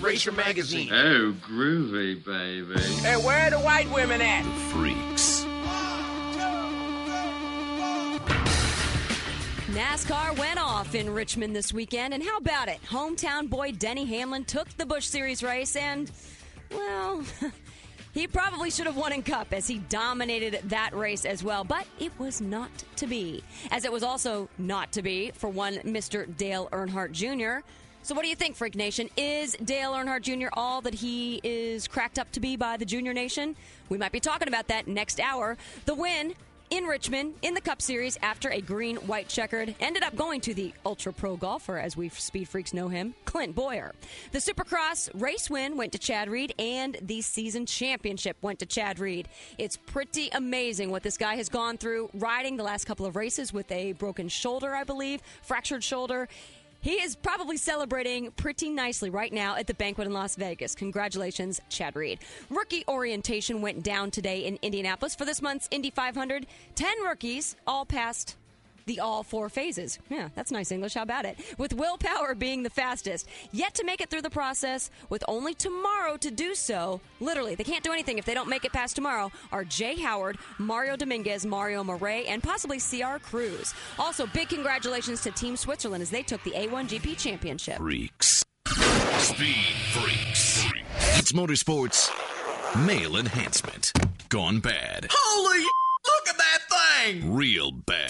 Racer 0.08 0.32
Magazine. 0.32 0.90
Oh, 0.90 1.36
groovy, 1.46 2.24
baby. 2.24 2.80
Hey, 2.80 3.18
where 3.18 3.46
are 3.46 3.50
the 3.50 3.60
white 3.60 3.92
women 3.92 4.22
at? 4.22 4.42
The 4.44 4.50
Freaks. 4.72 5.44
NASCAR 9.76 10.40
went 10.40 10.60
off 10.60 10.96
in 10.96 11.14
Richmond 11.14 11.54
this 11.54 11.74
weekend, 11.74 12.14
and 12.14 12.24
how 12.24 12.38
about 12.38 12.70
it? 12.70 12.80
Hometown 12.88 13.50
boy 13.50 13.74
Denny 13.74 14.06
Hamlin 14.06 14.46
took 14.46 14.70
the 14.78 14.86
Busch 14.86 15.06
Series 15.06 15.44
race, 15.44 15.76
and, 15.76 16.10
well, 16.72 17.22
he 18.14 18.28
probably 18.28 18.70
should 18.70 18.86
have 18.86 18.96
won 18.96 19.12
in 19.12 19.22
Cup 19.22 19.48
as 19.52 19.68
he 19.68 19.80
dominated 19.90 20.62
that 20.70 20.96
race 20.96 21.26
as 21.26 21.44
well, 21.44 21.66
but 21.66 21.86
it 22.00 22.18
was 22.18 22.40
not 22.40 22.72
to 22.96 23.08
be. 23.08 23.44
As 23.72 23.84
it 23.84 23.92
was 23.92 24.04
also 24.04 24.48
not 24.58 24.94
to 24.94 25.02
be 25.02 25.32
for 25.32 25.50
one 25.50 25.76
Mr. 25.80 26.34
Dale 26.38 26.70
Earnhardt 26.72 27.12
Jr. 27.12 27.68
So, 28.08 28.16
what 28.16 28.22
do 28.22 28.30
you 28.30 28.38
think, 28.38 28.56
Freak 28.56 28.76
Nation? 28.76 29.10
Is 29.18 29.52
Dale 29.66 29.92
Earnhardt 29.92 30.22
Jr. 30.22 30.48
all 30.54 30.80
that 30.84 30.94
he 30.94 31.42
is 31.44 31.90
cracked 31.90 32.18
up 32.18 32.32
to 32.32 32.40
be 32.40 32.56
by 32.56 32.78
the 32.78 32.86
Junior 32.86 33.12
Nation? 33.12 33.54
We 33.90 33.98
might 33.98 34.14
be 34.14 34.22
talking 34.22 34.48
about 34.48 34.70
that 34.70 34.88
next 34.88 35.20
hour. 35.20 35.58
The 35.84 35.94
win 35.94 36.34
in 36.70 36.86
Richmond 36.86 37.34
in 37.42 37.54
the 37.54 37.62
Cup 37.62 37.82
Series 37.82 38.18
after 38.22 38.50
a 38.50 38.60
green 38.60 38.98
white 38.98 39.30
checkered 39.30 39.74
ended 39.80 40.04
up 40.04 40.16
going 40.16 40.42
to 40.42 40.54
the 40.54 40.74
ultra 40.86 41.14
pro 41.14 41.38
golfer, 41.38 41.78
as 41.78 41.96
we 41.96 42.10
speed 42.10 42.48
freaks 42.48 42.74
know 42.74 42.88
him, 42.88 43.14
Clint 43.26 43.56
Bowyer. 43.56 43.94
The 44.32 44.40
Supercross 44.40 45.10
race 45.14 45.50
win 45.50 45.78
went 45.78 45.92
to 45.94 45.98
Chad 45.98 46.30
Reed, 46.30 46.54
and 46.60 46.98
the 47.02 47.22
season 47.22 47.66
championship 47.66 48.38
went 48.42 48.60
to 48.60 48.66
Chad 48.66 49.00
Reed. 49.00 49.28
It's 49.58 49.78
pretty 49.78 50.30
amazing 50.34 50.92
what 50.92 51.04
this 51.04 51.18
guy 51.18 51.36
has 51.36 51.48
gone 51.50 51.78
through 51.78 52.10
riding 52.14 52.58
the 52.58 52.64
last 52.64 52.86
couple 52.86 53.06
of 53.06 53.16
races 53.16 53.54
with 53.54 53.72
a 53.72 53.94
broken 53.94 54.28
shoulder, 54.28 54.76
I 54.76 54.84
believe, 54.84 55.22
fractured 55.44 55.84
shoulder. 55.84 56.28
He 56.82 56.94
is 56.94 57.16
probably 57.16 57.58
celebrating 57.58 58.32
pretty 58.32 58.70
nicely 58.70 59.10
right 59.10 59.34
now 59.34 59.56
at 59.56 59.68
the 59.68 59.74
banquet 59.74 60.08
in 60.08 60.14
Las 60.14 60.36
Vegas. 60.36 60.76
Congratulations, 60.76 61.60
Chad 61.70 61.96
Reed. 61.96 62.20
Rookie 62.50 62.84
orientation 62.88 63.62
went 63.62 63.84
down 63.84 64.12
today 64.12 64.46
in 64.46 64.58
Indianapolis 64.62 65.16
for 65.16 65.26
this 65.26 65.42
month's 65.42 65.68
Indy 65.72 65.90
500. 65.90 66.46
Ten 66.76 67.02
rookies 67.04 67.56
all 67.66 67.86
passed 67.86 68.36
the 68.88 69.00
all 69.00 69.22
four 69.22 69.50
phases. 69.50 70.00
Yeah, 70.10 70.30
that's 70.34 70.52
nice 70.52 70.72
English. 70.72 70.96
How 70.96 71.04
about 71.04 71.26
it? 71.26 71.38
With 71.60 71.74
Will 71.74 71.98
Power 71.98 72.34
being 72.34 72.64
the 72.64 72.70
fastest. 72.70 73.28
Yet 73.52 73.76
to 73.76 73.84
make 73.84 74.02
it 74.02 74.10
through 74.10 74.24
the 74.24 74.30
process, 74.30 74.90
with 75.10 75.24
only 75.28 75.54
tomorrow 75.54 76.18
to 76.18 76.32
do 76.32 76.56
so. 76.56 77.00
Literally, 77.20 77.54
they 77.54 77.64
can't 77.64 77.84
do 77.84 77.94
anything 77.94 78.18
if 78.18 78.26
they 78.26 78.34
don't 78.34 78.50
make 78.50 78.66
it 78.66 78.74
past 78.74 78.96
tomorrow. 78.96 79.32
Are 79.52 79.64
Jay 79.64 79.96
Howard, 80.02 80.38
Mario 80.58 80.96
Dominguez, 80.96 81.46
Mario 81.46 81.84
Murray, 81.84 82.26
and 82.28 82.42
possibly 82.42 82.80
CR 82.80 83.20
Cruz. 83.22 83.74
Also, 84.00 84.26
big 84.26 84.50
congratulations 84.50 85.22
to 85.22 85.32
Team 85.32 85.56
Switzerland 85.56 86.02
as 86.02 86.10
they 86.10 86.24
took 86.24 86.44
the 86.44 86.52
A1GP 86.52 87.18
championship. 87.18 87.78
Freaks. 87.78 88.44
Speed 89.20 89.56
Freaks. 89.94 90.66
It's 91.18 91.32
motorsports 91.32 92.10
male 92.86 93.18
enhancement. 93.18 93.92
Gone 94.30 94.60
bad. 94.60 95.08
Holy 95.10 95.66
look 96.08 96.30
at 96.30 96.38
that 96.38 96.60
thing! 96.70 97.34
Real 97.34 97.72
bad. 97.72 98.10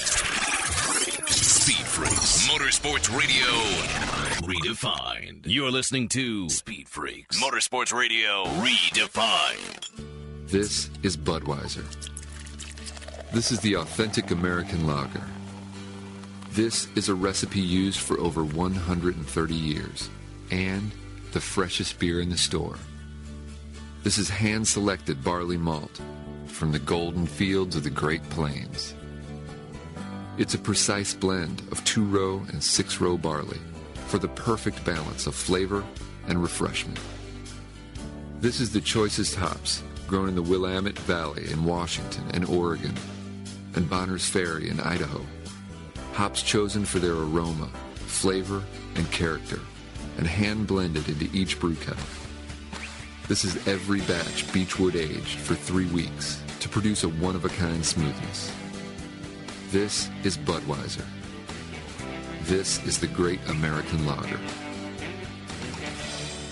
Speed 1.30 1.86
Freaks. 1.86 2.48
Motorsports 2.48 3.16
Radio 3.18 3.46
redefined. 4.48 5.46
You're 5.46 5.72
listening 5.72 6.07
to 6.10 6.50
Speed 6.50 6.88
Freaks. 6.88 7.42
Motorsports 7.42 7.94
Radio 7.94 8.46
redefined. 8.62 9.90
This 10.48 10.90
is 11.03 11.18
Budweiser. 11.18 11.86
This 13.33 13.51
is 13.51 13.60
the 13.60 13.75
authentic 13.75 14.31
American 14.31 14.88
lager. 14.88 15.24
This 16.51 16.88
is 16.96 17.10
a 17.10 17.16
recipe 17.16 17.60
used 17.60 18.00
for 18.00 18.18
over 18.20 18.44
130 18.44 19.53
years 19.53 20.10
and 20.50 20.92
the 21.33 21.42
freshest 21.42 22.00
beer 22.00 22.22
in 22.22 22.29
the 22.29 22.38
store. 22.38 22.77
This 24.03 24.18
is 24.18 24.29
hand 24.29 24.68
selected 24.68 25.24
barley 25.24 25.57
malt 25.57 26.00
from 26.57 26.72
the 26.72 26.79
golden 26.79 27.27
fields 27.27 27.75
of 27.75 27.83
the 27.83 27.89
Great 27.89 28.27
Plains. 28.31 28.96
It's 30.39 30.55
a 30.55 30.57
precise 30.57 31.13
blend 31.13 31.61
of 31.72 31.83
two 31.85 32.03
row 32.03 32.43
and 32.50 32.63
six 32.63 33.00
row 33.00 33.15
barley 33.15 33.59
for 34.07 34.17
the 34.17 34.27
perfect 34.29 34.83
balance 34.83 35.27
of 35.27 35.35
flavor 35.35 35.83
and 36.27 36.41
refreshment. 36.41 37.00
This 38.39 38.59
is 38.59 38.74
the 38.74 38.81
choicest 38.81 39.35
hops 39.35 39.83
grown 40.07 40.29
in 40.29 40.35
the 40.35 40.41
Willamette 40.41 40.98
Valley 41.00 41.48
in 41.51 41.63
Washington 41.63 42.24
and 42.33 42.43
Oregon, 42.46 42.96
and 43.75 43.87
Bonner's 43.87 44.27
Ferry 44.27 44.72
in 44.72 44.79
Idaho. 44.79 45.24
Hops 46.13 46.41
chosen 46.41 46.85
for 46.85 46.98
their 46.98 47.13
aroma, 47.13 47.70
flavor, 47.93 48.63
and 48.96 49.11
character, 49.11 49.59
and 50.17 50.25
hand 50.25 50.65
blended 50.65 51.07
into 51.07 51.29
each 51.37 51.59
brew 51.59 51.75
kettle. 51.75 52.03
This 53.27 53.46
is 53.46 53.67
every 53.67 54.01
batch 54.01 54.51
Beechwood 54.51 54.96
aged 54.96 55.37
for 55.37 55.53
three 55.53 55.85
weeks 55.87 56.41
produce 56.77 57.03
a 57.03 57.09
one 57.09 57.35
of 57.35 57.44
a 57.44 57.50
kind 57.50 57.83
smoothness. 57.83 58.51
This 59.72 60.11
is 60.24 60.37
Budweiser. 60.37 61.03
This 62.44 62.85
is 62.85 63.00
the 63.00 63.07
great 63.07 63.40
American 63.50 64.05
lager. 64.05 64.40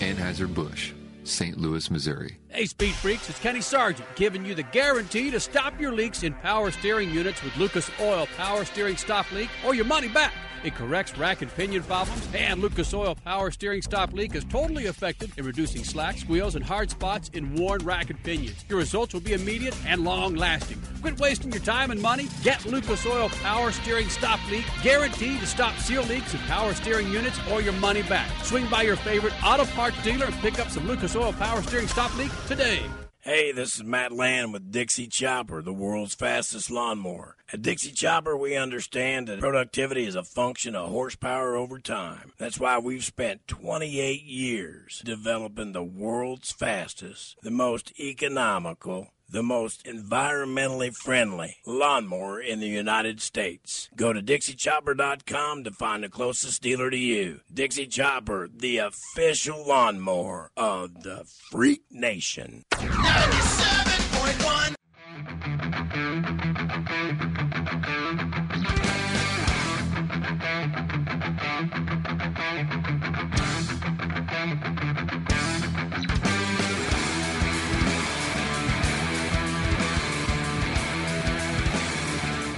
Anheuser-Busch, 0.00 0.94
St. 1.22 1.56
Louis, 1.58 1.88
Missouri. 1.92 2.38
Hey, 2.56 2.64
Speed 2.64 2.94
Freaks, 2.94 3.28
it's 3.28 3.38
Kenny 3.38 3.60
Sargent 3.60 4.08
giving 4.16 4.42
you 4.46 4.54
the 4.54 4.62
guarantee 4.62 5.30
to 5.30 5.38
stop 5.38 5.78
your 5.78 5.92
leaks 5.92 6.22
in 6.22 6.32
power 6.32 6.70
steering 6.70 7.10
units 7.10 7.42
with 7.44 7.54
Lucas 7.58 7.90
Oil 8.00 8.26
Power 8.34 8.64
Steering 8.64 8.96
Stop 8.96 9.30
Leak 9.30 9.50
or 9.62 9.74
your 9.74 9.84
money 9.84 10.08
back. 10.08 10.32
It 10.64 10.74
corrects 10.74 11.16
rack 11.16 11.42
and 11.42 11.54
pinion 11.54 11.82
problems, 11.84 12.26
and 12.34 12.60
Lucas 12.60 12.92
Oil 12.92 13.14
Power 13.14 13.50
Steering 13.50 13.82
Stop 13.82 14.12
Leak 14.12 14.34
is 14.34 14.44
totally 14.44 14.86
effective 14.86 15.32
in 15.38 15.44
reducing 15.44 15.84
slack, 15.84 16.18
squeals, 16.18 16.56
and 16.56 16.64
hard 16.64 16.90
spots 16.90 17.28
in 17.34 17.54
worn 17.54 17.84
rack 17.84 18.10
and 18.10 18.20
pinions. 18.24 18.64
Your 18.68 18.78
results 18.78 19.12
will 19.12 19.20
be 19.20 19.34
immediate 19.34 19.76
and 19.86 20.02
long 20.02 20.34
lasting. 20.34 20.82
Quit 21.02 21.20
wasting 21.20 21.52
your 21.52 21.62
time 21.62 21.90
and 21.90 22.00
money. 22.00 22.28
Get 22.42 22.64
Lucas 22.66 23.06
Oil 23.06 23.28
Power 23.28 23.70
Steering 23.70 24.08
Stop 24.08 24.40
Leak, 24.50 24.64
guaranteed 24.82 25.40
to 25.40 25.46
stop 25.46 25.76
seal 25.76 26.02
leaks 26.04 26.32
in 26.32 26.40
power 26.40 26.74
steering 26.74 27.12
units 27.12 27.38
or 27.52 27.60
your 27.60 27.74
money 27.74 28.02
back. 28.02 28.28
Swing 28.42 28.66
by 28.68 28.82
your 28.82 28.96
favorite 28.96 29.34
auto 29.44 29.66
parts 29.66 30.02
dealer 30.02 30.26
and 30.26 30.34
pick 30.36 30.58
up 30.58 30.70
some 30.70 30.88
Lucas 30.88 31.14
Oil 31.14 31.32
Power 31.34 31.62
Steering 31.62 31.86
Stop 31.86 32.16
Leak 32.16 32.32
today. 32.46 32.80
Hey, 33.18 33.50
this 33.50 33.74
is 33.74 33.82
Matt 33.82 34.12
Land 34.12 34.52
with 34.52 34.70
Dixie 34.70 35.08
Chopper, 35.08 35.60
the 35.60 35.72
world's 35.72 36.14
fastest 36.14 36.70
lawnmower. 36.70 37.34
At 37.52 37.62
Dixie 37.62 37.90
Chopper, 37.90 38.36
we 38.36 38.54
understand 38.54 39.26
that 39.26 39.40
productivity 39.40 40.06
is 40.06 40.14
a 40.14 40.22
function 40.22 40.76
of 40.76 40.88
horsepower 40.88 41.56
over 41.56 41.80
time. 41.80 42.32
That's 42.38 42.60
why 42.60 42.78
we've 42.78 43.04
spent 43.04 43.48
28 43.48 44.22
years 44.22 45.02
developing 45.04 45.72
the 45.72 45.82
world's 45.82 46.52
fastest, 46.52 47.36
the 47.42 47.50
most 47.50 47.98
economical, 47.98 49.08
the 49.28 49.42
most 49.42 49.84
environmentally 49.84 50.94
friendly 50.94 51.56
lawnmower 51.66 52.40
in 52.40 52.60
the 52.60 52.68
United 52.68 53.20
States. 53.20 53.88
Go 53.96 54.12
to 54.12 54.20
DixieChopper.com 54.22 55.64
to 55.64 55.70
find 55.70 56.04
the 56.04 56.08
closest 56.08 56.62
dealer 56.62 56.90
to 56.90 56.96
you. 56.96 57.40
Dixie 57.52 57.86
Chopper, 57.86 58.48
the 58.54 58.78
official 58.78 59.66
lawnmower 59.66 60.50
of 60.56 61.02
the 61.02 61.24
Freak 61.50 61.82
Nation. 61.90 62.64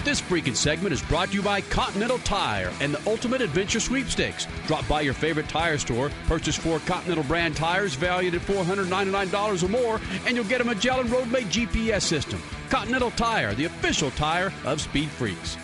This 0.08 0.22
freaking 0.22 0.56
segment 0.56 0.94
is 0.94 1.02
brought 1.02 1.28
to 1.28 1.34
you 1.34 1.42
by 1.42 1.60
Continental 1.60 2.16
Tire 2.20 2.72
and 2.80 2.94
the 2.94 3.10
Ultimate 3.10 3.42
Adventure 3.42 3.78
Sweepstakes. 3.78 4.46
Drop 4.66 4.88
by 4.88 5.02
your 5.02 5.12
favorite 5.12 5.50
tire 5.50 5.76
store, 5.76 6.10
purchase 6.26 6.56
four 6.56 6.78
Continental 6.86 7.24
brand 7.24 7.54
tires 7.54 7.94
valued 7.94 8.34
at 8.34 8.40
$499 8.40 9.62
or 9.62 9.68
more, 9.68 10.00
and 10.24 10.34
you'll 10.34 10.46
get 10.46 10.62
a 10.62 10.64
Magellan 10.64 11.08
Roadmate 11.08 11.50
GPS 11.50 12.00
system. 12.00 12.40
Continental 12.70 13.10
Tire, 13.10 13.52
the 13.52 13.66
official 13.66 14.10
tire 14.12 14.50
of 14.64 14.80
Speed 14.80 15.10
Freaks. 15.10 15.58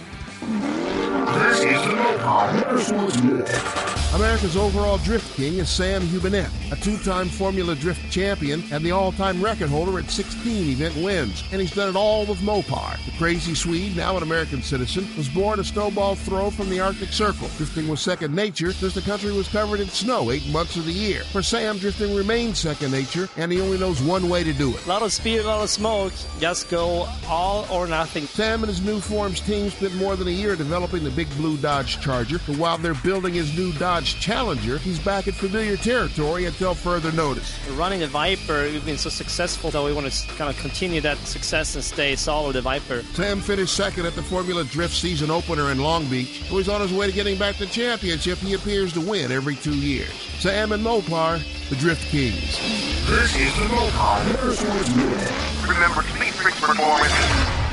This 0.44 1.58
is 1.60 1.80
the 1.86 1.94
Mopar 1.96 3.74
America's 4.14 4.56
overall 4.56 4.98
drift 4.98 5.34
king 5.36 5.58
is 5.58 5.68
Sam 5.68 6.02
Hubinette, 6.02 6.52
a 6.70 6.76
two-time 6.76 7.28
Formula 7.28 7.74
Drift 7.74 8.12
champion 8.12 8.62
and 8.70 8.84
the 8.84 8.92
all-time 8.92 9.42
record 9.42 9.70
holder 9.70 9.98
at 9.98 10.08
16 10.08 10.70
event 10.70 10.94
wins. 11.04 11.42
And 11.50 11.60
he's 11.60 11.74
done 11.74 11.88
it 11.88 11.96
all 11.96 12.24
with 12.24 12.38
Mopar. 12.38 13.04
The 13.06 13.10
crazy 13.18 13.56
Swede, 13.56 13.96
now 13.96 14.16
an 14.16 14.22
American 14.22 14.62
citizen, 14.62 15.08
was 15.16 15.28
born 15.28 15.58
a 15.58 15.64
snowball 15.64 16.14
throw 16.14 16.50
from 16.50 16.70
the 16.70 16.78
Arctic 16.78 17.08
Circle. 17.08 17.48
Drifting 17.56 17.88
was 17.88 18.00
second 18.00 18.32
nature 18.32 18.72
since 18.72 18.94
the 18.94 19.00
country 19.00 19.32
was 19.32 19.48
covered 19.48 19.80
in 19.80 19.88
snow 19.88 20.30
eight 20.30 20.46
months 20.50 20.76
of 20.76 20.84
the 20.84 20.92
year. 20.92 21.24
For 21.32 21.42
Sam, 21.42 21.78
drifting 21.78 22.14
remains 22.14 22.60
second 22.60 22.92
nature, 22.92 23.28
and 23.36 23.50
he 23.50 23.60
only 23.60 23.78
knows 23.78 24.00
one 24.00 24.28
way 24.28 24.44
to 24.44 24.52
do 24.52 24.70
it. 24.76 24.86
A 24.86 24.88
lot 24.88 25.02
of 25.02 25.12
speed, 25.12 25.40
a 25.40 25.46
lot 25.46 25.64
of 25.64 25.70
smoke. 25.70 26.12
Just 26.38 26.70
go 26.70 27.08
all 27.26 27.66
or 27.68 27.88
nothing. 27.88 28.26
Sam 28.26 28.62
and 28.62 28.68
his 28.68 28.80
new 28.80 29.00
forms 29.00 29.40
team 29.40 29.70
spent 29.70 29.96
more 29.96 30.14
than 30.14 30.28
a 30.28 30.30
year 30.34 30.56
developing 30.56 31.04
the 31.04 31.10
Big 31.10 31.30
Blue 31.36 31.56
Dodge 31.56 32.00
Charger, 32.00 32.38
but 32.46 32.56
while 32.56 32.76
they're 32.76 32.94
building 32.94 33.34
his 33.34 33.56
new 33.56 33.72
Dodge 33.72 34.20
Challenger, 34.20 34.78
he's 34.78 34.98
back 34.98 35.26
in 35.26 35.32
familiar 35.32 35.76
territory 35.76 36.46
until 36.46 36.74
further 36.74 37.12
notice. 37.12 37.58
Running 37.70 38.00
the 38.00 38.06
Viper, 38.06 38.64
we've 38.64 38.84
been 38.84 38.98
so 38.98 39.10
successful 39.10 39.70
that 39.70 39.82
we 39.82 39.92
want 39.92 40.10
to 40.10 40.28
kind 40.34 40.50
of 40.50 40.58
continue 40.58 41.00
that 41.00 41.16
success 41.18 41.74
and 41.74 41.84
stay 41.84 42.16
solid 42.16 42.54
the 42.54 42.60
Viper. 42.60 43.02
Sam 43.14 43.40
finished 43.40 43.74
second 43.74 44.06
at 44.06 44.14
the 44.14 44.22
Formula 44.22 44.64
Drift 44.64 44.94
season 44.94 45.30
opener 45.30 45.70
in 45.70 45.78
Long 45.78 46.06
Beach. 46.06 46.42
Who 46.48 46.58
is 46.58 46.68
on 46.68 46.80
his 46.80 46.92
way 46.92 47.06
to 47.06 47.12
getting 47.12 47.38
back 47.38 47.56
the 47.56 47.66
championship 47.66 48.38
he 48.38 48.54
appears 48.54 48.92
to 48.94 49.00
win 49.00 49.32
every 49.32 49.56
two 49.56 49.74
years. 49.74 50.12
Sam 50.38 50.72
and 50.72 50.84
Mopar, 50.84 51.40
the 51.68 51.76
Drift 51.76 52.02
Kings. 52.10 52.58
This 53.06 53.36
is 53.36 53.54
the 53.54 53.66
Mopar 53.66 54.20
Motorsports 54.32 55.68
Remember, 55.68 56.02
Speed 56.02 56.34
Freaks 56.34 56.60
performance 56.60 57.12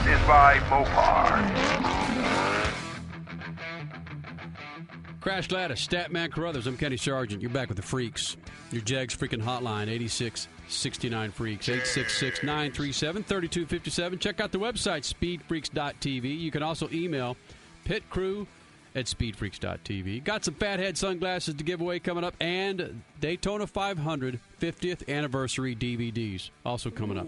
is 0.07 0.19
by 0.27 0.59
Mopar. 0.69 1.90
Crash 5.21 5.47
Gladys, 5.47 5.87
Statman 5.87 6.31
Carruthers. 6.31 6.65
I'm 6.65 6.77
Kenny 6.77 6.97
Sargent. 6.97 7.43
You're 7.43 7.51
back 7.51 7.67
with 7.67 7.77
the 7.77 7.83
Freaks. 7.83 8.37
Your 8.71 8.81
Jegs 8.81 9.15
freaking 9.15 9.41
hotline, 9.41 9.87
86 9.87 10.47
69 10.67 11.31
Freaks, 11.31 11.69
866 11.69 12.41
937 12.41 13.23
3257. 13.23 14.17
Check 14.17 14.39
out 14.39 14.51
the 14.51 14.57
website, 14.57 15.03
speedfreaks.tv. 15.03 16.39
You 16.39 16.49
can 16.49 16.63
also 16.63 16.89
email 16.91 17.37
pitcrew 17.85 18.47
at 18.95 19.05
speedfreaks.tv. 19.05 20.23
Got 20.23 20.43
some 20.43 20.55
fathead 20.55 20.97
sunglasses 20.97 21.53
to 21.53 21.63
give 21.63 21.81
away 21.81 21.99
coming 21.99 22.23
up, 22.23 22.33
and 22.41 23.03
Daytona 23.19 23.67
500 23.67 24.39
50th 24.59 25.07
anniversary 25.07 25.75
DVDs 25.75 26.49
also 26.65 26.89
coming 26.89 27.19
up. 27.19 27.27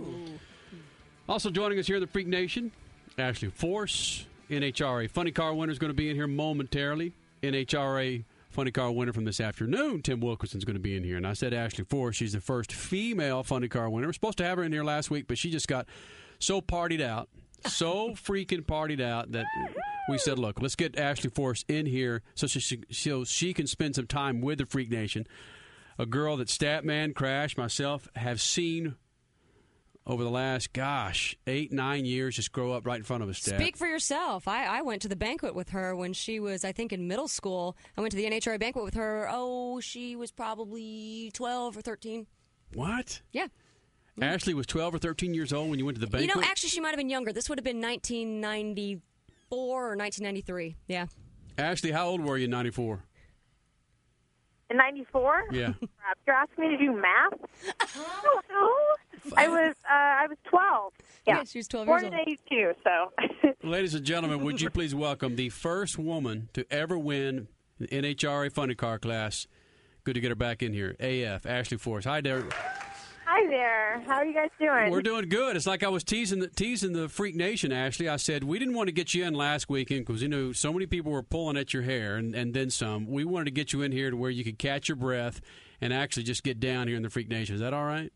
Also 1.30 1.52
joining 1.52 1.78
us 1.78 1.86
here 1.86 1.98
in 1.98 2.02
the 2.02 2.08
Freak 2.08 2.26
Nation, 2.26 2.72
Ashley 3.20 3.50
Force, 3.50 4.26
NHRA 4.50 5.12
Funny 5.12 5.32
Car 5.32 5.54
winner 5.54 5.72
is 5.72 5.78
going 5.78 5.92
to 5.92 5.96
be 5.96 6.10
in 6.10 6.16
here 6.16 6.26
momentarily. 6.26 7.14
NHRA 7.44 8.24
Funny 8.50 8.72
Car 8.72 8.92
winner 8.92 9.12
from 9.12 9.26
this 9.26 9.42
afternoon, 9.42 10.02
Tim 10.02 10.20
Wilkerson's 10.20 10.64
going 10.64 10.76
to 10.76 10.80
be 10.80 10.96
in 10.96 11.04
here. 11.04 11.18
And 11.18 11.28
I 11.28 11.34
said 11.34 11.54
Ashley 11.54 11.84
Force, 11.84 12.16
she's 12.16 12.34
the 12.34 12.40
first 12.40 12.72
female 12.72 13.44
Funny 13.44 13.68
Car 13.68 13.90
winner. 13.90 14.08
We're 14.08 14.14
supposed 14.14 14.38
to 14.38 14.46
have 14.46 14.58
her 14.58 14.64
in 14.64 14.72
here 14.72 14.84
last 14.84 15.12
week, 15.12 15.28
but 15.28 15.38
she 15.38 15.52
just 15.52 15.68
got 15.68 15.88
so 16.40 16.62
partied 16.62 17.02
out, 17.02 17.30
so 17.68 18.10
freaking 18.14 18.62
partied 18.62 19.02
out 19.02 19.32
that 19.34 19.46
we 20.08 20.18
said, 20.18 20.40
look, 20.40 20.62
let's 20.62 20.76
get 20.76 20.98
Ashley 20.98 21.30
Force 21.30 21.66
in 21.68 21.86
here 21.86 22.22
so 22.36 22.48
she, 22.48 22.82
so 22.92 23.24
she 23.24 23.54
can 23.54 23.68
spend 23.68 23.96
some 23.96 24.08
time 24.08 24.40
with 24.40 24.60
the 24.60 24.66
Freak 24.66 24.90
Nation. 24.90 25.28
A 26.00 26.06
girl 26.06 26.38
that 26.38 26.48
Statman, 26.48 27.14
Crash, 27.14 27.58
myself 27.58 28.08
have 28.16 28.40
seen 28.40 28.96
over 30.06 30.24
the 30.24 30.30
last, 30.30 30.74
gosh, 30.74 31.38
eight, 31.48 31.72
nine 31.72 32.06
years 32.06 32.36
just 32.36 32.52
grow 32.52 32.74
up 32.74 32.86
right 32.86 32.98
in 32.98 33.04
front 33.04 33.24
of 33.24 33.30
us, 33.30 33.39
Stat. 33.39 33.60
Speak 33.60 33.78
for 33.78 33.88
yourself. 33.88 34.48
I, 34.48 34.66
I 34.66 34.82
went 34.82 35.02
to 35.04 35.08
the 35.08 35.16
banquet 35.16 35.56
with 35.56 35.70
her 35.70 35.96
when 35.96 36.13
she 36.13 36.39
was, 36.39 36.66
I 36.66 36.72
think, 36.74 36.92
in 36.92 37.08
middle 37.08 37.28
school. 37.28 37.78
I 37.98 38.02
went 38.02 38.12
to 38.12 38.18
the 38.18 38.26
NHRA 38.26 38.60
banquet 38.60 38.84
with 38.84 38.96
her. 38.96 39.30
Oh, 39.32 39.80
she 39.80 40.16
was 40.16 40.32
probably 40.32 41.32
12 41.34 41.78
or 41.78 41.82
13. 41.82 42.28
What? 42.74 43.22
Yeah. 43.32 43.46
Mm-hmm. 43.46 44.24
Ashley 44.24 44.54
was 44.54 44.68
12 44.68 44.96
or 44.96 45.00
13 45.00 45.34
years 45.34 45.54
old 45.54 45.70
when 45.70 45.80
you 45.80 45.86
went 45.86 45.96
to 45.96 46.02
the 46.02 46.08
banquet? 46.08 46.30
You 46.30 46.42
know, 46.42 46.46
actually, 46.48 46.70
she 46.70 46.82
might 46.82 46.89
have 46.89 46.98
been 46.98 47.10
younger. 47.10 47.32
This 47.32 47.48
would 47.50 47.58
have 47.58 47.63
been 47.63 47.82
1994 47.82 49.02
or 49.50 49.96
1993. 49.96 50.76
Yeah. 50.88 51.06
Ashley, 51.58 51.92
how 51.92 52.08
old 52.08 52.22
were 52.22 52.38
you 52.38 52.46
in 52.46 52.52
94? 52.52 53.04
In 54.70 54.78
94? 54.78 55.44
Yeah. 55.52 55.74
You're 56.28 56.36
asking 56.36 56.70
me 56.70 56.78
to 56.78 56.78
do 56.78 56.94
math? 56.94 57.34
I. 59.36 59.46
I 59.46 59.48
was 59.48 59.76
uh, 59.90 59.94
I 59.94 60.28
was 60.28 60.38
12. 60.46 60.94
Yeah, 61.26 61.38
Yeah, 61.38 61.44
she 61.44 61.60
was 61.60 61.68
12 61.68 61.88
Born 61.88 62.04
years 62.04 62.14
in 62.14 62.20
82, 62.20 62.74
so. 62.84 63.12
Ladies 63.68 63.94
and 63.94 64.06
gentlemen, 64.06 64.44
would 64.44 64.62
you 64.62 64.70
please 64.70 64.94
welcome 64.94 65.36
the 65.36 65.50
first 65.50 65.98
woman 65.98 66.50
to 66.54 66.66
ever 66.72 66.98
win 66.98 67.48
the 67.80 67.88
NHRA 67.88 68.52
Funny 68.52 68.76
Car 68.76 69.00
class? 69.00 69.48
Good 70.04 70.16
to 70.16 70.20
get 70.20 70.30
her 70.30 70.36
back 70.36 70.62
in 70.62 70.74
here. 70.74 70.96
AF, 71.00 71.46
Ashley 71.46 71.78
Force. 71.78 72.04
Hi 72.04 72.20
there. 72.20 72.44
Hi 73.26 73.48
there. 73.48 74.04
How 74.06 74.16
are 74.16 74.26
you 74.26 74.34
guys 74.34 74.50
doing? 74.60 74.92
We're 74.92 75.02
doing 75.02 75.30
good. 75.30 75.56
It's 75.56 75.66
like 75.66 75.82
I 75.82 75.88
was 75.88 76.04
teasing 76.04 76.40
the, 76.40 76.50
teasing 76.50 76.92
the 76.92 77.08
Freak 77.08 77.36
Nation, 77.36 77.72
Ashley. 77.72 78.10
I 78.10 78.18
said 78.18 78.44
we 78.44 78.60
didn't 78.60 78.74
want 78.74 78.90
to 78.90 78.92
get 78.92 79.14
you 79.14 79.24
in 79.24 79.34
last 79.34 79.70
weekend 79.70 80.06
because 80.06 80.22
you 80.22 80.28
know 80.28 80.52
so 80.52 80.74
many 80.74 80.86
people 80.88 81.12
were 81.12 81.24
pulling 81.24 81.56
at 81.56 81.74
your 81.74 81.84
hair 81.84 82.18
and, 82.18 82.36
and 82.36 82.54
then 82.54 82.70
some. 82.70 83.08
We 83.08 83.24
wanted 83.24 83.46
to 83.46 83.52
get 83.52 83.72
you 83.72 83.82
in 83.82 83.94
here 83.94 84.12
to 84.12 84.18
where 84.18 84.30
you 84.30 84.44
could 84.44 84.60
catch 84.60 84.90
your 84.90 84.98
breath 84.98 85.40
and 85.80 85.94
actually 85.94 86.24
just 86.24 86.44
get 86.44 86.60
down 86.60 86.90
here 86.90 86.98
in 86.98 87.04
the 87.04 87.10
Freak 87.10 87.30
Nation. 87.30 87.56
Is 87.56 87.62
that 87.62 87.74
all 87.74 87.86
right? 87.86 88.12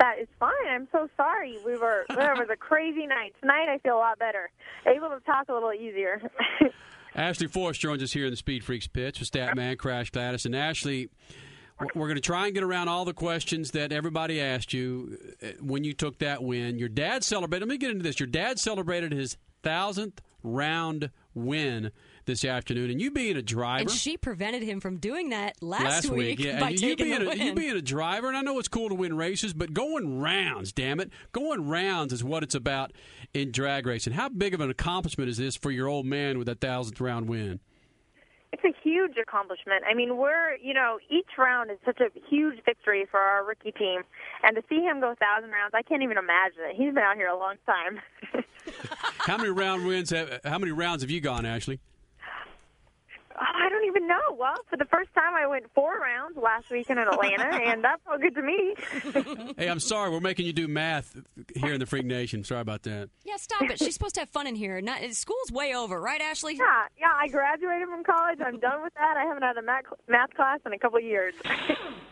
That 0.00 0.18
is 0.18 0.28
fine. 0.38 0.50
I'm 0.68 0.88
so 0.92 1.08
sorry. 1.16 1.58
We 1.64 1.76
were 1.76 2.04
there 2.08 2.34
was 2.34 2.48
a 2.50 2.56
crazy 2.56 3.06
night. 3.06 3.34
Tonight 3.40 3.68
I 3.68 3.78
feel 3.78 3.96
a 3.96 3.98
lot 3.98 4.18
better. 4.18 4.50
Able 4.86 5.10
to 5.10 5.20
talk 5.26 5.48
a 5.48 5.52
little 5.52 5.72
easier. 5.72 6.20
Ashley 7.14 7.48
Force 7.48 7.76
joins 7.76 8.02
us 8.02 8.12
here 8.12 8.24
in 8.24 8.30
the 8.30 8.36
Speed 8.36 8.64
Freaks 8.64 8.86
pitch 8.86 9.20
with 9.20 9.30
Statman, 9.30 9.76
Crash 9.78 10.10
Gladys, 10.10 10.46
and 10.46 10.54
Ashley. 10.56 11.10
we're- 11.78 11.90
We're 11.94 12.06
going 12.06 12.16
to 12.16 12.20
try 12.22 12.46
and 12.46 12.54
get 12.54 12.62
around 12.62 12.88
all 12.88 13.04
the 13.04 13.12
questions 13.12 13.72
that 13.72 13.92
everybody 13.92 14.40
asked 14.40 14.72
you 14.72 15.18
uh, 15.42 15.48
when 15.60 15.82
you 15.84 15.92
took 15.92 16.18
that 16.20 16.42
win. 16.42 16.78
Your 16.78 16.88
dad 16.88 17.24
celebrated. 17.24 17.66
Let 17.66 17.72
me 17.72 17.78
get 17.78 17.90
into 17.90 18.02
this. 18.04 18.20
Your 18.20 18.26
dad 18.28 18.58
celebrated 18.58 19.12
his 19.12 19.36
thousandth 19.62 20.22
round 20.42 21.10
win 21.34 21.90
this 22.24 22.44
afternoon, 22.44 22.90
and 22.90 23.00
you 23.00 23.10
being 23.10 23.36
a 23.36 23.42
driver. 23.42 23.82
And 23.82 23.90
she 23.90 24.16
prevented 24.16 24.62
him 24.62 24.80
from 24.80 24.98
doing 24.98 25.30
that 25.30 25.62
last, 25.62 26.04
yeah. 26.04 26.60
by 26.60 26.70
you 26.70 26.78
taking 26.78 27.06
being 27.06 27.20
the 27.20 27.26
a, 27.26 27.28
win. 27.28 27.38
you 27.38 27.54
being 27.54 27.76
a 27.76 27.82
driver, 27.82 28.28
and 28.28 28.36
I 28.36 28.42
know 28.42 28.58
it's 28.58 28.68
cool 28.68 28.88
to 28.88 28.94
win 28.94 29.16
races, 29.16 29.52
but 29.52 29.72
going 29.72 30.18
rounds, 30.20 30.72
damn 30.72 31.00
it, 31.00 31.10
going 31.32 31.68
rounds 31.68 32.12
is 32.12 32.24
what 32.24 32.42
it's 32.42 32.54
about 32.54 32.92
in 33.34 33.52
drag 33.52 33.86
racing. 33.86 34.12
How 34.12 34.28
big 34.28 34.54
of 34.54 34.60
an 34.60 34.70
accomplishment 34.70 35.30
is 35.30 35.38
this 35.38 35.56
for 35.56 35.70
your 35.70 35.88
old 35.88 36.06
man 36.06 36.38
with 36.38 36.46
that 36.46 36.60
thousandth 36.60 37.00
round 37.00 37.28
win? 37.28 37.60
it's 38.52 38.64
a 38.64 38.72
huge 38.82 39.16
accomplishment. 39.16 39.84
I 39.88 39.94
mean, 39.94 40.16
we're 40.16 40.56
you 40.56 40.74
know 40.74 40.98
each 41.08 41.28
round 41.38 41.70
is 41.70 41.78
such 41.84 42.00
a 42.00 42.08
huge 42.28 42.64
victory 42.64 43.06
for 43.10 43.20
our 43.20 43.44
rookie 43.44 43.72
team, 43.72 44.02
and 44.42 44.56
to 44.56 44.62
see 44.68 44.80
him 44.82 45.00
go 45.00 45.12
a 45.12 45.16
thousand 45.16 45.50
rounds, 45.50 45.72
I 45.74 45.82
can't 45.82 46.02
even 46.02 46.18
imagine 46.18 46.60
it. 46.70 46.76
He's 46.76 46.92
been 46.92 47.02
out 47.02 47.16
here 47.16 47.28
a 47.28 47.38
long 47.38 47.56
time. 47.66 48.00
How 49.18 49.36
many 49.36 49.50
round 49.50 49.86
wins? 49.86 50.10
Have, 50.10 50.40
how 50.44 50.58
many 50.58 50.72
rounds 50.72 51.02
have 51.02 51.10
you 51.10 51.20
gone, 51.20 51.44
Ashley? 51.44 51.78
Oh, 53.40 53.44
I 53.54 53.68
don't 53.70 53.86
even 53.86 54.06
know. 54.06 54.20
Well, 54.38 54.56
for 54.68 54.76
the 54.76 54.84
first 54.84 55.12
time, 55.14 55.34
I 55.34 55.46
went 55.46 55.64
four 55.74 55.98
rounds 55.98 56.36
last 56.36 56.70
weekend 56.70 56.98
in 57.00 57.08
Atlanta, 57.08 57.44
and 57.64 57.82
that 57.84 58.00
felt 58.04 58.20
good 58.20 58.34
to 58.34 58.42
me. 58.42 58.74
Hey, 59.56 59.68
I'm 59.68 59.80
sorry, 59.80 60.10
we're 60.10 60.20
making 60.20 60.46
you 60.46 60.52
do 60.52 60.68
math 60.68 61.16
here 61.54 61.74
in 61.74 61.80
the 61.80 61.86
Freak 61.86 62.04
Nation. 62.04 62.44
Sorry 62.44 62.60
about 62.60 62.82
that. 62.84 63.10
Yeah, 63.24 63.36
stop 63.36 63.62
it. 63.62 63.78
She's 63.78 63.94
supposed 63.94 64.14
to 64.14 64.20
have 64.20 64.30
fun 64.30 64.46
in 64.46 64.54
here. 64.54 64.80
Not, 64.80 65.02
school's 65.12 65.50
way 65.52 65.74
over, 65.74 66.00
right, 66.00 66.20
Ashley? 66.20 66.56
Yeah, 66.56 66.84
yeah. 66.98 67.12
I 67.14 67.28
graduated 67.28 67.88
from 67.88 68.04
college. 68.04 68.38
I'm 68.44 68.58
done 68.60 68.82
with 68.82 68.94
that. 68.94 69.16
I 69.16 69.24
haven't 69.24 69.42
had 69.42 69.56
a 69.56 69.62
math, 69.62 69.84
math 70.08 70.32
class 70.34 70.60
in 70.64 70.72
a 70.72 70.78
couple 70.78 70.98
of 70.98 71.04
years. 71.04 71.34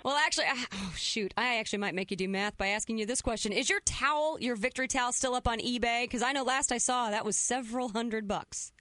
Well, 0.05 0.17
actually, 0.17 0.47
I, 0.47 0.65
oh 0.73 0.93
shoot, 0.97 1.35
I 1.37 1.57
actually 1.57 1.81
might 1.81 1.95
make 1.95 2.11
you 2.11 2.17
do 2.17 2.29
math 2.29 2.57
by 2.57 2.69
asking 2.69 2.99
you 2.99 3.05
this 3.05 3.21
question: 3.21 3.53
Is 3.53 3.69
your 3.69 3.81
towel, 3.81 4.39
your 4.41 4.57
victory 4.57 4.89
towel, 4.89 5.13
still 5.13 5.35
up 5.35 5.47
on 5.49 5.59
eBay? 5.59 6.05
Because 6.05 6.23
I 6.23 6.33
know 6.33 6.45
last 6.45 6.73
I 6.73 6.79
saw 6.79 7.11
that 7.11 7.25
was 7.27 7.37
several 7.37 7.91
hundred 7.91 8.27
bucks. 8.29 8.73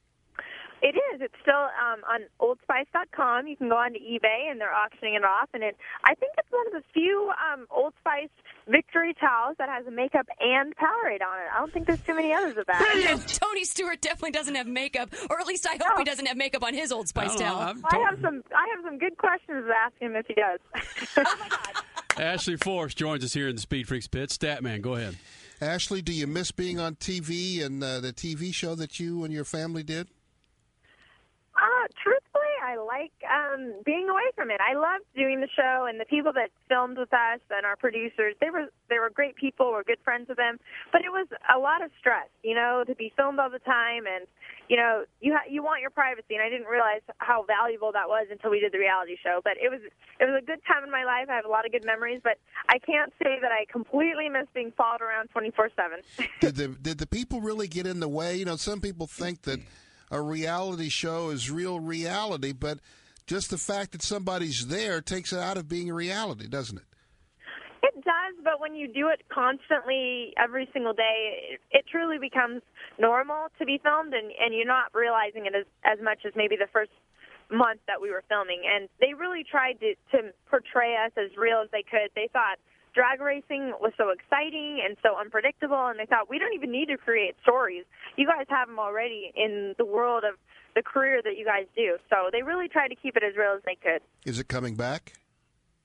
It 0.82 0.96
is. 1.13 1.22
It's 1.22 1.34
still 1.42 1.70
um, 1.74 2.02
on 2.06 2.22
OldSpice.com. 2.40 3.48
You 3.48 3.56
can 3.56 3.70
go 3.70 3.78
onto 3.78 4.00
eBay, 4.00 4.52
and 4.52 4.62
they're 4.62 4.74
auctioning 4.74 5.16
it 5.16 5.24
off. 5.24 5.50
And 5.54 5.63
it, 5.63 5.76
I 6.04 6.13
think 6.16 6.34
it's 6.38 6.52
one 6.52 6.68
of 6.68 6.74
the 6.74 6.84
few 6.94 7.32
um, 7.52 7.66
Old 7.72 7.94
Spice 8.00 8.30
victory 8.68 9.16
towels 9.20 9.56
that 9.58 9.70
has 9.70 9.88
a 9.88 9.92
makeup 9.92 10.28
and 10.40 10.76
Powerade 10.76 11.22
on 11.26 11.40
it. 11.40 11.48
I 11.54 11.60
don't 11.60 11.74
think 11.74 11.88
there's 11.88 12.02
too 12.02 12.16
many 12.16 12.34
others 12.34 12.58
of 12.58 12.66
that. 12.68 13.24
Tony 13.42 13.63
Stewart 13.63 14.02
definitely 14.02 14.32
doesn't 14.32 14.56
have 14.56 14.68
makeup, 14.68 15.10
or 15.30 15.40
at 15.40 15.48
least 15.48 15.66
I 15.68 15.78
hope 15.82 15.98
he 15.98 16.04
doesn't 16.04 16.26
have 16.26 16.38
makeup 16.38 16.63
on 16.63 16.74
his 16.74 16.92
Old 16.92 17.08
Spice 17.08 17.32
I 17.32 17.38
don't 17.38 17.40
know, 17.40 17.46
towel. 17.46 17.62
I'm 17.62 17.86
I 17.86 18.10
have 18.10 18.20
some. 18.22 18.44
I 18.56 18.68
have 18.76 18.86
some 18.86 18.98
good 19.00 19.18
questions 19.18 19.66
to 19.66 19.74
ask 19.74 19.96
him 20.00 20.16
if 20.16 20.28
he 20.28 20.34
does. 20.34 20.60
Oh 21.18 21.36
my 21.40 21.50
God. 21.50 21.84
Ashley 22.20 22.58
Force 22.58 22.94
joins 22.94 23.24
us 23.24 23.34
here 23.34 23.48
in 23.48 23.56
the 23.56 23.62
Speed 23.62 23.88
Freaks 23.88 24.08
pit. 24.08 24.30
Statman, 24.30 24.82
go 24.82 24.96
ahead. 24.96 25.18
Ashley, 25.62 26.02
do 26.02 26.12
you 26.12 26.28
miss 26.28 26.52
being 26.52 26.80
on 26.80 26.96
TV 26.96 27.63
and 27.63 27.84
uh, 27.84 28.00
the 28.00 28.13
TV 28.13 28.54
show 28.54 28.76
that 28.76 29.00
you 29.00 29.24
and 29.24 29.34
your 29.34 29.44
family 29.44 29.84
did? 29.84 30.08
Uh, 31.58 31.89
truthfully, 32.04 32.54
I 32.62 32.78
like 32.78 33.17
um, 33.26 33.82
being 33.84 34.08
away 34.10 34.30
from 34.36 34.52
it. 34.52 34.62
I 34.62 34.78
loved 34.78 35.10
doing 35.17 35.41
the 35.41 35.50
show, 35.58 35.89
and 35.89 36.00
the 36.00 36.06
people 36.06 36.32
that 36.34 36.54
filmed 36.70 37.00
with 37.00 37.12
us 37.12 37.41
and 37.50 37.65
our 37.65 37.76
producers. 37.76 38.36
They 38.39 38.52
were 38.52 38.70
they 38.89 39.00
were 39.00 39.10
great 39.10 39.36
people. 39.36 39.72
We're 39.72 39.84
good 39.84 39.98
friends 40.04 40.30
with 40.30 40.38
them, 40.38 40.60
but 40.91 41.02
it 41.02 41.10
was 41.10 41.26
a 41.50 41.58
lot 41.58 41.82
of 41.84 41.89
stress, 41.98 42.30
you 42.43 42.54
know, 42.54 42.84
to 42.86 42.93
be 42.93 43.12
filmed 43.17 43.39
all 43.39 43.50
the 43.50 43.63
time, 43.65 44.06
and 44.06 44.28
you 44.70 44.78
know, 44.78 45.06
you 45.20 45.34
ha- 45.34 45.50
you 45.50 45.63
want 45.63 45.82
your 45.82 45.89
privacy. 45.89 46.38
And 46.38 46.43
I 46.43 46.50
didn't 46.50 46.67
realize 46.67 47.02
how 47.17 47.41
valuable 47.41 47.91
that 47.91 48.08
was 48.08 48.28
until 48.30 48.52
we 48.52 48.60
did 48.60 48.72
the 48.72 48.78
reality 48.78 49.17
show. 49.24 49.41
But 49.43 49.58
it 49.58 49.72
was 49.74 49.82
it 49.82 50.26
was 50.30 50.38
a 50.38 50.46
good 50.46 50.62
time 50.70 50.84
in 50.84 50.91
my 50.91 51.06
life. 51.06 51.26
I 51.28 51.36
have 51.36 51.46
a 51.46 51.50
lot 51.50 51.65
of 51.65 51.72
good 51.72 51.86
memories, 51.86 52.22
but 52.24 52.38
I 52.70 52.78
can't 52.78 53.12
say 53.17 53.39
that 53.41 53.52
I 53.52 53.65
completely 53.65 54.30
miss 54.30 54.46
being 54.54 54.72
followed 54.78 55.02
around 55.02 55.30
twenty 55.30 55.50
four 55.50 55.72
seven. 55.76 56.06
Did 56.39 56.56
the 56.56 56.67
did 56.67 56.98
the 57.00 57.08
people 57.08 57.41
really 57.41 57.67
get 57.67 57.88
in 57.88 58.00
the 58.00 58.08
way? 58.08 58.36
You 58.38 58.46
know, 58.46 58.58
some 58.58 58.80
people 58.80 59.08
think 59.08 59.41
that 59.50 59.58
a 60.12 60.22
reality 60.22 60.89
show 60.89 61.30
is 61.30 61.52
real 61.52 61.80
reality, 61.80 62.54
but 62.54 62.80
just 63.26 63.50
the 63.50 63.58
fact 63.58 63.91
that 63.91 64.02
somebody's 64.02 64.67
there 64.67 65.02
takes 65.02 65.34
it 65.34 65.39
out 65.39 65.58
of 65.58 65.67
being 65.67 65.91
reality, 65.91 66.48
doesn't 66.48 66.78
it? 66.78 66.84
It 67.84 67.96
does, 68.04 68.36
but 68.43 68.60
when 68.60 68.74
you 68.74 68.88
do 68.88 69.10
it 69.10 69.22
constantly 69.30 70.34
every 70.41 70.67
single 70.74 70.93
day, 70.93 71.54
it, 71.54 71.60
it 71.72 71.86
truly 71.91 72.17
becomes 72.17 72.62
normal 72.98 73.48
to 73.60 73.65
be 73.65 73.80
filmed, 73.84 74.13
and, 74.13 74.32
and 74.39 74.54
you're 74.56 74.65
not 74.65 74.93
realizing 74.93 75.46
it 75.46 75.54
as, 75.54 75.65
as 75.84 76.00
much 76.04 76.20
as 76.26 76.34
maybe 76.36 76.56
the 76.56 76.67
first 76.72 76.91
month 77.52 77.80
that 77.88 78.02
we 78.02 78.10
were 78.10 78.24
filming. 78.28 78.63
And 78.65 78.89
they 79.00 79.13
really 79.13 79.43
tried 79.43 79.80
to, 79.80 79.96
to 80.12 80.32
portray 80.50 80.96
us 80.96 81.12
as 81.17 81.36
real 81.38 81.62
as 81.63 81.70
they 81.72 81.84
could. 81.84 82.12
They 82.15 82.30
thought 82.32 82.58
drag 82.98 83.22
racing 83.22 83.74
was 83.80 83.94
so 83.96 84.10
exciting 84.10 84.82
and 84.84 84.98
so 85.04 85.16
unpredictable, 85.16 85.86
and 85.86 86.00
they 86.00 86.08
thought 86.08 86.30
we 86.30 86.40
don't 86.40 86.54
even 86.54 86.72
need 86.72 86.88
to 86.88 86.98
create 86.98 87.36
stories. 87.44 87.86
You 88.18 88.26
guys 88.26 88.48
have 88.50 88.68
them 88.68 88.80
already 88.80 89.32
in 89.36 89.76
the 89.78 89.86
world 89.86 90.24
of 90.24 90.34
the 90.74 90.82
career 90.82 91.22
that 91.24 91.38
you 91.38 91.46
guys 91.46 91.66
do. 91.76 91.98
So 92.10 92.30
they 92.32 92.42
really 92.42 92.68
tried 92.68 92.88
to 92.88 92.96
keep 92.96 93.16
it 93.16 93.22
as 93.22 93.38
real 93.38 93.54
as 93.56 93.62
they 93.66 93.76
could. 93.76 94.02
Is 94.26 94.40
it 94.40 94.48
coming 94.48 94.76
back? 94.76 95.14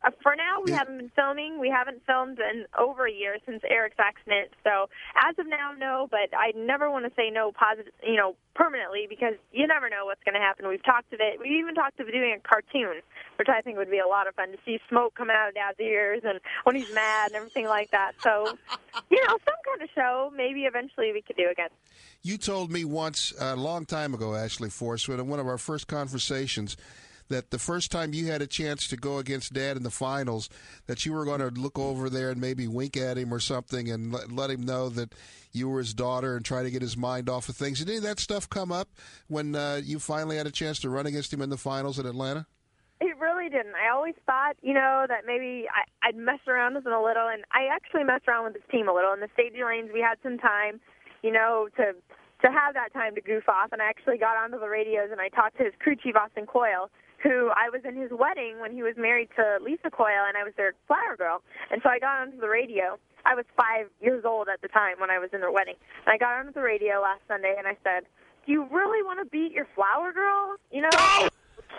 Uh, 0.04 0.10
for 0.22 0.34
now, 0.34 0.60
we 0.64 0.72
haven't 0.72 0.98
been 0.98 1.12
filming. 1.14 1.60
We 1.60 1.70
haven't 1.70 2.02
filmed 2.06 2.38
in 2.38 2.66
over 2.78 3.06
a 3.06 3.12
year 3.12 3.36
since 3.46 3.62
Eric's 3.68 3.98
accident. 3.98 4.50
So 4.64 4.88
as 5.16 5.38
of 5.38 5.46
now, 5.46 5.72
no. 5.78 6.08
But 6.10 6.36
I 6.36 6.52
never 6.56 6.90
want 6.90 7.04
to 7.04 7.12
say 7.14 7.30
no 7.30 7.52
positive, 7.52 7.92
you 8.02 8.16
know, 8.16 8.34
permanently 8.54 9.06
because 9.08 9.34
you 9.52 9.66
never 9.66 9.88
know 9.88 10.04
what's 10.04 10.22
going 10.24 10.34
to 10.34 10.40
happen. 10.40 10.68
We've 10.68 10.82
talked 10.82 11.12
of 11.12 11.20
it. 11.20 11.40
We 11.40 11.58
even 11.58 11.74
talked 11.74 12.00
of 12.00 12.06
doing 12.06 12.36
a 12.36 12.48
cartoon, 12.48 13.00
which 13.36 13.48
I 13.48 13.60
think 13.62 13.78
would 13.78 13.90
be 13.90 13.98
a 13.98 14.06
lot 14.06 14.26
of 14.26 14.34
fun 14.34 14.52
to 14.52 14.58
see 14.64 14.78
smoke 14.88 15.14
come 15.14 15.30
out 15.30 15.48
of 15.48 15.54
Dad's 15.54 15.80
ears 15.80 16.22
and 16.24 16.40
when 16.64 16.76
he's 16.76 16.92
mad 16.92 17.28
and 17.28 17.36
everything 17.36 17.66
like 17.66 17.90
that. 17.92 18.12
So, 18.22 18.46
you 19.10 19.22
know, 19.26 19.38
some 19.44 19.60
kind 19.66 19.82
of 19.82 19.88
show 19.94 20.32
maybe 20.36 20.62
eventually 20.62 21.12
we 21.12 21.22
could 21.22 21.36
do 21.36 21.48
again. 21.50 21.70
You 22.22 22.38
told 22.38 22.70
me 22.70 22.84
once 22.84 23.32
a 23.40 23.56
long 23.56 23.84
time 23.84 24.14
ago, 24.14 24.34
Ashley 24.34 24.70
Force, 24.70 25.08
in 25.08 25.26
one 25.28 25.40
of 25.40 25.46
our 25.46 25.58
first 25.58 25.88
conversations, 25.88 26.76
that 27.32 27.50
the 27.50 27.58
first 27.58 27.90
time 27.90 28.12
you 28.12 28.26
had 28.26 28.42
a 28.42 28.46
chance 28.46 28.86
to 28.88 28.96
go 28.96 29.18
against 29.18 29.52
Dad 29.52 29.76
in 29.76 29.82
the 29.82 29.90
finals, 29.90 30.48
that 30.86 31.04
you 31.04 31.12
were 31.12 31.24
going 31.24 31.40
to 31.40 31.48
look 31.48 31.78
over 31.78 32.08
there 32.08 32.30
and 32.30 32.40
maybe 32.40 32.66
wink 32.68 32.96
at 32.96 33.18
him 33.18 33.32
or 33.32 33.40
something 33.40 33.90
and 33.90 34.12
let, 34.12 34.30
let 34.30 34.50
him 34.50 34.62
know 34.62 34.88
that 34.90 35.14
you 35.52 35.68
were 35.68 35.78
his 35.78 35.94
daughter 35.94 36.36
and 36.36 36.44
try 36.44 36.62
to 36.62 36.70
get 36.70 36.82
his 36.82 36.96
mind 36.96 37.28
off 37.28 37.48
of 37.48 37.56
things. 37.56 37.78
Did 37.78 37.88
any 37.88 37.98
of 37.98 38.04
that 38.04 38.20
stuff 38.20 38.48
come 38.48 38.72
up 38.72 38.88
when 39.28 39.54
uh, 39.54 39.80
you 39.82 39.98
finally 39.98 40.36
had 40.36 40.46
a 40.46 40.50
chance 40.52 40.78
to 40.80 40.90
run 40.90 41.06
against 41.06 41.32
him 41.32 41.42
in 41.42 41.50
the 41.50 41.56
finals 41.56 41.98
in 41.98 42.06
Atlanta? 42.06 42.46
It 43.00 43.18
really 43.18 43.48
didn't. 43.48 43.74
I 43.74 43.90
always 43.92 44.14
thought, 44.26 44.54
you 44.62 44.74
know, 44.74 45.06
that 45.08 45.26
maybe 45.26 45.66
I, 45.68 46.08
I'd 46.08 46.16
mess 46.16 46.38
around 46.46 46.76
with 46.76 46.86
him 46.86 46.92
a 46.92 47.02
little, 47.02 47.28
and 47.28 47.42
I 47.50 47.66
actually 47.72 48.04
messed 48.04 48.28
around 48.28 48.44
with 48.44 48.54
his 48.54 48.62
team 48.70 48.88
a 48.88 48.94
little. 48.94 49.12
In 49.12 49.18
the 49.18 49.28
staging 49.34 49.66
lanes, 49.66 49.90
we 49.92 50.00
had 50.00 50.18
some 50.22 50.38
time, 50.38 50.80
you 51.22 51.32
know, 51.32 51.68
to 51.76 51.94
to 52.42 52.50
have 52.50 52.74
that 52.74 52.92
time 52.92 53.14
to 53.14 53.20
goof 53.20 53.48
off, 53.48 53.70
and 53.72 53.80
I 53.80 53.86
actually 53.86 54.18
got 54.18 54.36
onto 54.36 54.58
the 54.58 54.68
radios 54.68 55.10
and 55.10 55.20
I 55.20 55.28
talked 55.28 55.58
to 55.58 55.64
his 55.64 55.72
crew 55.78 55.94
chief, 55.94 56.16
Austin 56.16 56.46
Coil, 56.46 56.90
who 57.22 57.50
I 57.50 57.70
was 57.70 57.82
in 57.84 57.96
his 57.96 58.10
wedding 58.10 58.58
when 58.60 58.72
he 58.72 58.82
was 58.82 58.94
married 58.96 59.28
to 59.36 59.58
Lisa 59.62 59.90
Coil, 59.90 60.26
and 60.26 60.36
I 60.36 60.44
was 60.44 60.52
their 60.56 60.74
flower 60.86 61.16
girl. 61.16 61.42
And 61.70 61.80
so 61.82 61.88
I 61.88 61.98
got 61.98 62.20
onto 62.20 62.40
the 62.40 62.48
radio. 62.48 62.98
I 63.24 63.34
was 63.34 63.44
five 63.56 63.86
years 64.00 64.24
old 64.24 64.48
at 64.52 64.60
the 64.60 64.68
time 64.68 64.98
when 64.98 65.10
I 65.10 65.18
was 65.18 65.30
in 65.32 65.40
their 65.40 65.52
wedding. 65.52 65.76
And 66.06 66.12
I 66.12 66.18
got 66.18 66.38
onto 66.38 66.52
the 66.52 66.62
radio 66.62 67.00
last 67.00 67.20
Sunday, 67.28 67.54
and 67.56 67.66
I 67.66 67.76
said, 67.84 68.04
"Do 68.46 68.52
you 68.52 68.66
really 68.70 69.02
want 69.02 69.20
to 69.20 69.26
beat 69.30 69.52
your 69.52 69.68
flower 69.74 70.12
girl? 70.12 70.56
You 70.70 70.82
know, 70.82 71.28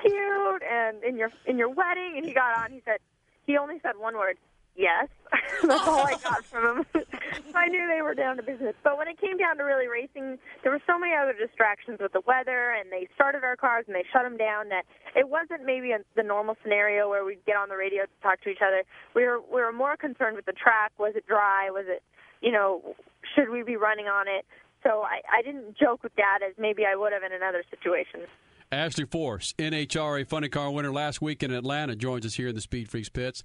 cute, 0.02 0.64
and 0.64 1.04
in 1.04 1.18
your 1.18 1.32
in 1.46 1.58
your 1.58 1.70
wedding?" 1.70 2.14
And 2.16 2.26
he 2.26 2.34
got 2.34 2.58
on. 2.58 2.72
He 2.72 2.82
said, 2.86 3.00
he 3.46 3.58
only 3.58 3.80
said 3.84 3.98
one 3.98 4.16
word, 4.16 4.38
yes. 4.76 5.08
That's 5.64 5.88
all 5.88 6.06
I 6.06 6.16
got 6.24 6.46
from 6.46 6.86
them. 6.94 7.06
I 7.56 7.68
knew 7.68 7.88
they 7.88 8.02
were 8.02 8.14
down 8.14 8.38
to 8.38 8.44
business. 8.44 8.76
But 8.84 8.98
when 8.98 9.08
it 9.08 9.20
came 9.20 9.38
down 9.38 9.58
to 9.58 9.64
really 9.64 9.88
racing, 9.88 10.38
there 10.62 10.72
were 10.72 10.82
so 10.86 10.98
many 11.00 11.14
other 11.16 11.34
distractions 11.34 12.00
with 12.00 12.14
the 12.14 12.22
weather, 12.28 12.72
and 12.72 12.92
they 12.92 13.08
started 13.16 13.44
our 13.44 13.56
cars 13.56 13.86
and 13.88 13.96
they 13.96 14.04
shut 14.12 14.24
them 14.24 14.38
down. 14.38 14.70
That 14.70 14.84
it 15.16 15.30
wasn't 15.30 15.66
maybe 15.66 15.92
a, 15.92 16.00
the 16.16 16.24
normal 16.24 16.56
scenario 16.64 17.10
where 17.10 17.26
we'd 17.26 17.46
get 17.46 17.56
on 17.56 17.70
the 17.70 17.78
radio 17.78 18.04
to 18.04 18.18
talk 18.22 18.42
to 18.42 18.50
each 18.50 18.62
other. 18.66 18.84
We 19.16 19.24
were 19.24 19.40
we 19.42 19.62
were 19.62 19.74
more 19.74 19.98
concerned 19.98 20.36
with 20.36 20.46
the 20.46 20.54
track. 20.54 20.92
Was 20.98 21.14
it 21.16 21.26
dry? 21.28 21.70
Was 21.70 21.86
it, 21.88 22.04
you 22.42 22.52
know, 22.52 22.96
should 23.36 23.50
we 23.50 23.64
be 23.64 23.78
running 23.78 24.08
on 24.08 24.28
it? 24.28 24.46
So 24.84 25.02
I, 25.02 25.22
I 25.32 25.42
didn't 25.42 25.78
joke 25.78 26.04
with 26.04 26.16
Dad 26.16 26.44
as 26.46 26.54
maybe 26.58 26.84
I 26.86 26.96
would 26.96 27.14
have 27.14 27.24
in 27.24 27.32
another 27.32 27.64
situation. 27.70 28.28
Ashley 28.72 29.06
Force, 29.06 29.54
NHRA 29.58 30.28
Funny 30.28 30.50
Car 30.50 30.72
winner 30.72 30.92
last 30.92 31.22
week 31.22 31.44
in 31.44 31.52
Atlanta, 31.52 31.96
joins 31.96 32.26
us 32.26 32.34
here 32.34 32.48
in 32.48 32.56
the 32.56 32.62
Speed 32.62 32.90
Freaks 32.90 33.10
pits. 33.10 33.44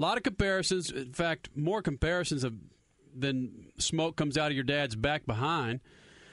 A 0.00 0.02
lot 0.02 0.16
of 0.16 0.22
comparisons. 0.22 0.90
In 0.90 1.12
fact, 1.12 1.50
more 1.54 1.82
comparisons 1.82 2.42
of 2.42 2.54
than 3.14 3.66
smoke 3.76 4.16
comes 4.16 4.38
out 4.38 4.50
of 4.50 4.54
your 4.54 4.64
dad's 4.64 4.96
back 4.96 5.26
behind. 5.26 5.80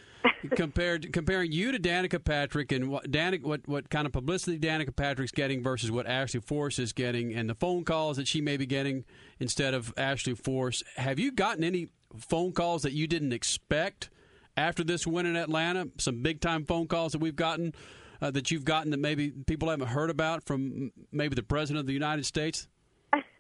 compared 0.56 1.12
comparing 1.12 1.52
you 1.52 1.74
to 1.74 1.78
Danica 1.78 2.24
Patrick 2.24 2.72
and 2.72 2.90
what 2.90 3.12
Danica, 3.12 3.44
what 3.44 3.68
what 3.68 3.90
kind 3.90 4.06
of 4.06 4.14
publicity 4.14 4.58
Danica 4.58 4.96
Patrick's 4.96 5.34
getting 5.34 5.62
versus 5.62 5.92
what 5.92 6.08
Ashley 6.08 6.40
Force 6.40 6.80
is 6.80 6.94
getting, 6.94 7.34
and 7.34 7.50
the 7.50 7.56
phone 7.56 7.84
calls 7.84 8.16
that 8.16 8.26
she 8.30 8.40
may 8.40 8.56
be 8.56 8.66
getting 8.66 9.04
instead 9.38 9.74
of 9.74 9.94
Ashley 9.98 10.34
Force. 10.34 10.82
Have 10.96 11.20
you 11.20 11.34
gotten 11.34 11.66
any 11.66 11.90
phone 12.18 12.54
calls 12.54 12.84
that 12.84 12.94
you 12.94 13.06
didn't 13.06 13.34
expect 13.34 14.10
after 14.56 14.82
this 14.82 15.06
win 15.06 15.26
in 15.26 15.36
Atlanta? 15.36 15.90
Some 15.98 16.22
big 16.22 16.40
time 16.40 16.64
phone 16.64 16.88
calls 16.88 17.12
that 17.12 17.20
we've 17.20 17.36
gotten 17.36 17.74
uh, 18.22 18.32
that 18.32 18.50
you've 18.50 18.66
gotten 18.66 18.92
that 18.92 19.00
maybe 19.00 19.30
people 19.30 19.70
haven't 19.70 19.88
heard 19.88 20.10
about 20.10 20.46
from 20.46 20.94
maybe 21.12 21.36
the 21.36 21.44
president 21.44 21.82
of 21.82 21.86
the 21.86 21.94
United 21.94 22.26
States. 22.26 22.70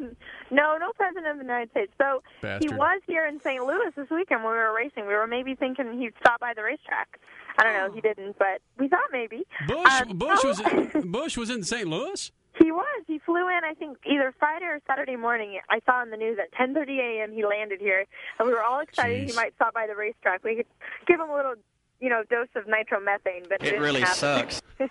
no, 0.51 0.77
no 0.77 0.91
president 0.95 1.27
of 1.27 1.38
the 1.38 1.43
United 1.43 1.69
States. 1.71 1.91
So 1.97 2.23
Bastard. 2.41 2.69
he 2.71 2.75
was 2.75 3.01
here 3.08 3.25
in 3.27 3.39
St. 3.41 3.63
Louis 3.65 3.91
this 3.95 4.10
weekend 4.10 4.43
when 4.43 4.53
we 4.53 4.58
were 4.60 4.73
racing. 4.75 5.08
We 5.08 5.13
were 5.13 5.27
maybe 5.27 5.56
thinking 5.56 5.99
he'd 5.99 6.13
stop 6.19 6.39
by 6.39 6.53
the 6.56 6.63
racetrack. 6.63 7.19
I 7.60 7.63
don't 7.63 7.73
know. 7.73 7.91
He 7.93 8.01
didn't, 8.01 8.38
but 8.38 8.62
we 8.77 8.88
thought 8.88 9.10
maybe. 9.12 9.45
Bush 9.67 10.01
Um, 10.01 10.17
Bush 10.17 10.39
no. 10.43 10.49
was 10.49 11.06
Bush 11.06 11.38
was 11.38 11.49
in 11.49 11.63
St. 11.63 11.88
Louis. 11.88 12.32
He 12.60 12.71
was. 12.71 13.03
He 13.08 13.19
flew 13.19 13.47
in. 13.49 13.60
I 13.63 13.73
think 13.75 13.97
either 14.06 14.34
Friday 14.39 14.65
or 14.65 14.80
Saturday 14.88 15.15
morning. 15.15 15.60
I 15.69 15.80
saw 15.86 15.97
on 16.01 16.10
the 16.10 16.17
news 16.17 16.39
at 16.39 16.51
10:30 16.60 16.99
a.m. 16.99 17.32
He 17.34 17.45
landed 17.45 17.80
here, 17.80 18.06
and 18.39 18.47
we 18.47 18.53
were 18.53 18.63
all 18.63 18.80
excited 18.80 19.30
he 19.30 19.36
might 19.36 19.53
stop 19.56 19.73
by 19.73 19.86
the 19.88 19.95
racetrack. 19.95 20.43
We 20.43 20.56
could 20.56 20.65
give 21.08 21.19
him 21.19 21.30
a 21.30 21.36
little, 21.36 21.53
you 21.99 22.10
know, 22.10 22.23
dose 22.30 22.47
of 22.56 22.65
nitromethane, 22.65 23.47
but 23.49 23.62
it, 23.62 23.62
It 23.62 23.63
didn't 23.71 23.82
really 23.82 24.01
happen. 24.01 24.15
sucks. 24.15 24.62
You 24.80 24.89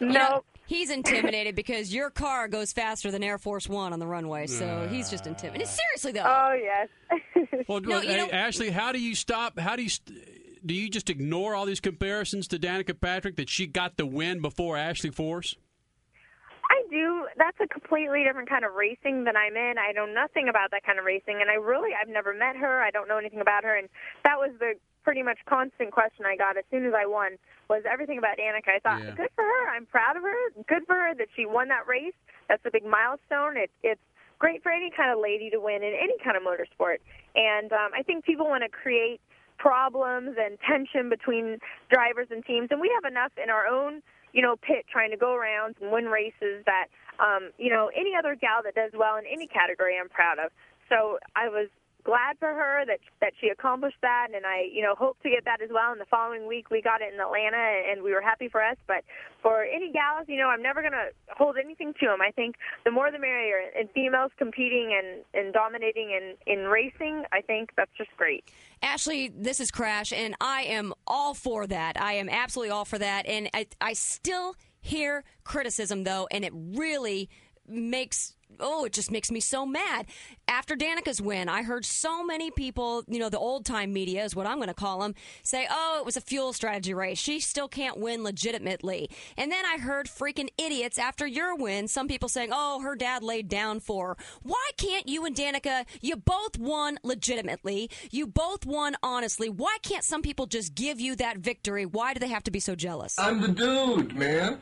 no. 0.08 0.44
Know, 0.68 0.76
he's 0.76 0.90
intimidated 0.90 1.54
because 1.54 1.94
your 1.94 2.10
car 2.10 2.48
goes 2.48 2.72
faster 2.72 3.10
than 3.10 3.22
Air 3.22 3.38
Force 3.38 3.68
One 3.68 3.92
on 3.92 3.98
the 3.98 4.06
runway, 4.06 4.46
so 4.46 4.86
he's 4.90 5.08
just 5.10 5.26
intimidated. 5.26 5.68
Seriously 5.68 6.12
though. 6.12 6.24
Oh 6.26 6.52
yes. 6.54 6.88
Well, 7.68 7.80
No, 7.80 8.00
hey, 8.00 8.16
know- 8.18 8.28
Ashley, 8.30 8.70
how 8.70 8.92
do 8.92 9.00
you 9.00 9.14
stop? 9.14 9.58
How 9.58 9.76
do 9.76 9.82
you 9.82 9.88
st- 9.88 10.66
do 10.66 10.74
you 10.74 10.88
just 10.90 11.08
ignore 11.10 11.54
all 11.54 11.64
these 11.64 11.80
comparisons 11.80 12.48
to 12.48 12.58
Danica 12.58 13.00
Patrick 13.00 13.36
that 13.36 13.48
she 13.48 13.66
got 13.66 13.96
the 13.96 14.04
win 14.06 14.40
before 14.42 14.76
Ashley 14.76 15.10
Force? 15.10 15.54
I 16.68 16.82
do. 16.90 17.26
That's 17.36 17.56
a 17.60 17.68
completely 17.68 18.24
different 18.24 18.48
kind 18.48 18.64
of 18.64 18.74
racing 18.74 19.22
than 19.24 19.36
I'm 19.36 19.56
in. 19.56 19.74
I 19.78 19.92
know 19.92 20.06
nothing 20.06 20.48
about 20.48 20.72
that 20.72 20.82
kind 20.84 20.98
of 20.98 21.04
racing, 21.04 21.38
and 21.40 21.48
I 21.50 21.54
really 21.54 21.90
I've 21.94 22.08
never 22.08 22.34
met 22.34 22.56
her. 22.56 22.82
I 22.82 22.90
don't 22.90 23.06
know 23.08 23.18
anything 23.18 23.40
about 23.40 23.62
her, 23.64 23.76
and 23.76 23.88
that 24.24 24.36
was 24.38 24.50
the 24.58 24.74
pretty 25.06 25.22
much 25.22 25.38
constant 25.48 25.92
question 25.92 26.26
I 26.26 26.34
got 26.34 26.58
as 26.58 26.64
soon 26.68 26.84
as 26.84 26.92
I 26.92 27.06
won 27.06 27.38
was 27.70 27.84
everything 27.88 28.18
about 28.18 28.38
Danica. 28.42 28.74
I 28.74 28.80
thought, 28.80 29.04
Yeah. 29.04 29.14
good 29.14 29.30
for 29.36 29.44
her. 29.44 29.68
I'm 29.70 29.86
proud 29.86 30.16
of 30.16 30.24
her. 30.24 30.50
Good 30.66 30.84
for 30.84 30.96
her 30.96 31.14
that 31.14 31.28
she 31.36 31.46
won 31.46 31.68
that 31.68 31.86
race. 31.86 32.18
That's 32.48 32.64
a 32.66 32.72
big 32.72 32.84
milestone. 32.84 33.56
It, 33.56 33.70
it's 33.84 34.00
great 34.40 34.64
for 34.64 34.72
any 34.72 34.90
kind 34.90 35.12
of 35.12 35.20
lady 35.22 35.48
to 35.50 35.60
win 35.60 35.84
in 35.84 35.94
any 35.94 36.18
kind 36.18 36.36
of 36.36 36.42
motorsport. 36.42 36.98
And 37.36 37.72
um, 37.72 37.92
I 37.94 38.02
think 38.02 38.24
people 38.24 38.48
want 38.48 38.64
to 38.64 38.68
create 38.68 39.20
problems 39.58 40.36
and 40.40 40.58
tension 40.58 41.08
between 41.08 41.60
drivers 41.88 42.26
and 42.32 42.44
teams, 42.44 42.68
and 42.72 42.80
we 42.80 42.90
have 42.92 43.04
enough 43.10 43.30
in 43.40 43.48
our 43.48 43.64
own 43.64 44.02
you 44.32 44.42
know, 44.42 44.56
pit 44.56 44.84
trying 44.90 45.10
to 45.12 45.16
go 45.16 45.32
around 45.34 45.76
and 45.80 45.90
win 45.90 46.06
races 46.06 46.62
that, 46.66 46.88
um, 47.20 47.52
you 47.56 47.70
know, 47.70 47.90
any 47.96 48.12
other 48.18 48.34
gal 48.34 48.60
that 48.62 48.74
does 48.74 48.90
well 48.92 49.16
in 49.16 49.24
any 49.24 49.46
category 49.46 49.96
I'm 49.98 50.10
proud 50.10 50.38
of. 50.38 50.50
So 50.90 51.18
I 51.34 51.48
was 51.48 51.68
glad 52.06 52.38
for 52.38 52.54
her 52.54 52.86
that 52.86 53.00
that 53.20 53.32
she 53.40 53.48
accomplished 53.48 53.98
that, 54.00 54.28
and 54.34 54.46
I 54.46 54.70
you 54.72 54.82
know 54.82 54.94
hope 54.94 55.20
to 55.24 55.28
get 55.28 55.44
that 55.44 55.60
as 55.60 55.70
well. 55.74 55.90
And 55.90 56.00
the 56.00 56.06
following 56.06 56.46
week 56.46 56.70
we 56.70 56.80
got 56.80 57.02
it 57.02 57.12
in 57.12 57.20
Atlanta, 57.20 57.58
and 57.90 58.02
we 58.02 58.14
were 58.14 58.22
happy 58.22 58.48
for 58.48 58.62
us. 58.62 58.76
But 58.86 59.02
for 59.42 59.64
any 59.64 59.90
gals, 59.92 60.26
you 60.28 60.38
know, 60.38 60.48
I'm 60.48 60.62
never 60.62 60.80
gonna 60.82 61.10
hold 61.36 61.56
anything 61.62 61.92
to 62.00 62.06
them. 62.06 62.22
I 62.22 62.30
think 62.30 62.54
the 62.84 62.92
more 62.92 63.10
the 63.10 63.18
merrier. 63.18 63.58
And 63.76 63.90
females 63.90 64.30
competing 64.38 64.94
and 64.96 65.24
and 65.34 65.52
dominating 65.52 66.10
in 66.12 66.36
in 66.46 66.66
racing, 66.68 67.24
I 67.32 67.40
think 67.40 67.70
that's 67.76 67.90
just 67.98 68.10
great. 68.16 68.44
Ashley, 68.82 69.32
this 69.34 69.58
is 69.58 69.72
Crash, 69.72 70.12
and 70.12 70.36
I 70.40 70.62
am 70.62 70.94
all 71.06 71.34
for 71.34 71.66
that. 71.66 72.00
I 72.00 72.14
am 72.14 72.28
absolutely 72.28 72.70
all 72.70 72.84
for 72.84 72.98
that. 72.98 73.26
And 73.26 73.50
I, 73.52 73.66
I 73.80 73.94
still 73.94 74.54
hear 74.80 75.24
criticism, 75.42 76.04
though, 76.04 76.28
and 76.30 76.44
it 76.44 76.52
really 76.54 77.28
makes 77.68 78.34
oh, 78.60 78.84
it 78.84 78.92
just 78.92 79.10
makes 79.10 79.30
me 79.30 79.40
so 79.40 79.66
mad. 79.66 80.06
After 80.48 80.76
Danica's 80.76 81.20
win, 81.20 81.48
I 81.48 81.62
heard 81.62 81.84
so 81.84 82.24
many 82.24 82.50
people, 82.50 83.04
you 83.08 83.18
know, 83.18 83.28
the 83.28 83.38
old 83.38 83.64
time 83.64 83.92
media 83.92 84.24
is 84.24 84.36
what 84.36 84.46
I'm 84.46 84.56
going 84.56 84.68
to 84.68 84.74
call 84.74 85.00
them, 85.00 85.14
say, 85.42 85.66
oh, 85.70 85.98
it 86.00 86.06
was 86.06 86.16
a 86.16 86.20
fuel 86.20 86.52
strategy 86.52 86.94
race. 86.94 87.18
She 87.18 87.40
still 87.40 87.68
can't 87.68 87.98
win 87.98 88.22
legitimately. 88.22 89.10
And 89.36 89.50
then 89.50 89.64
I 89.64 89.78
heard 89.78 90.06
freaking 90.06 90.48
idiots 90.58 90.98
after 90.98 91.26
your 91.26 91.56
win, 91.56 91.88
some 91.88 92.08
people 92.08 92.28
saying, 92.28 92.50
oh, 92.52 92.80
her 92.80 92.94
dad 92.94 93.22
laid 93.22 93.48
down 93.48 93.80
for 93.80 94.08
her. 94.08 94.16
Why 94.42 94.70
can't 94.76 95.08
you 95.08 95.24
and 95.24 95.34
Danica, 95.34 95.84
you 96.00 96.16
both 96.16 96.58
won 96.58 96.98
legitimately? 97.02 97.90
You 98.10 98.26
both 98.26 98.64
won 98.64 98.96
honestly. 99.02 99.48
Why 99.48 99.76
can't 99.82 100.04
some 100.04 100.22
people 100.22 100.46
just 100.46 100.74
give 100.74 101.00
you 101.00 101.16
that 101.16 101.38
victory? 101.38 101.86
Why 101.86 102.14
do 102.14 102.20
they 102.20 102.28
have 102.28 102.44
to 102.44 102.50
be 102.50 102.60
so 102.60 102.74
jealous? 102.74 103.18
I'm 103.18 103.40
the 103.40 103.48
dude, 103.48 104.14
man. 104.16 104.58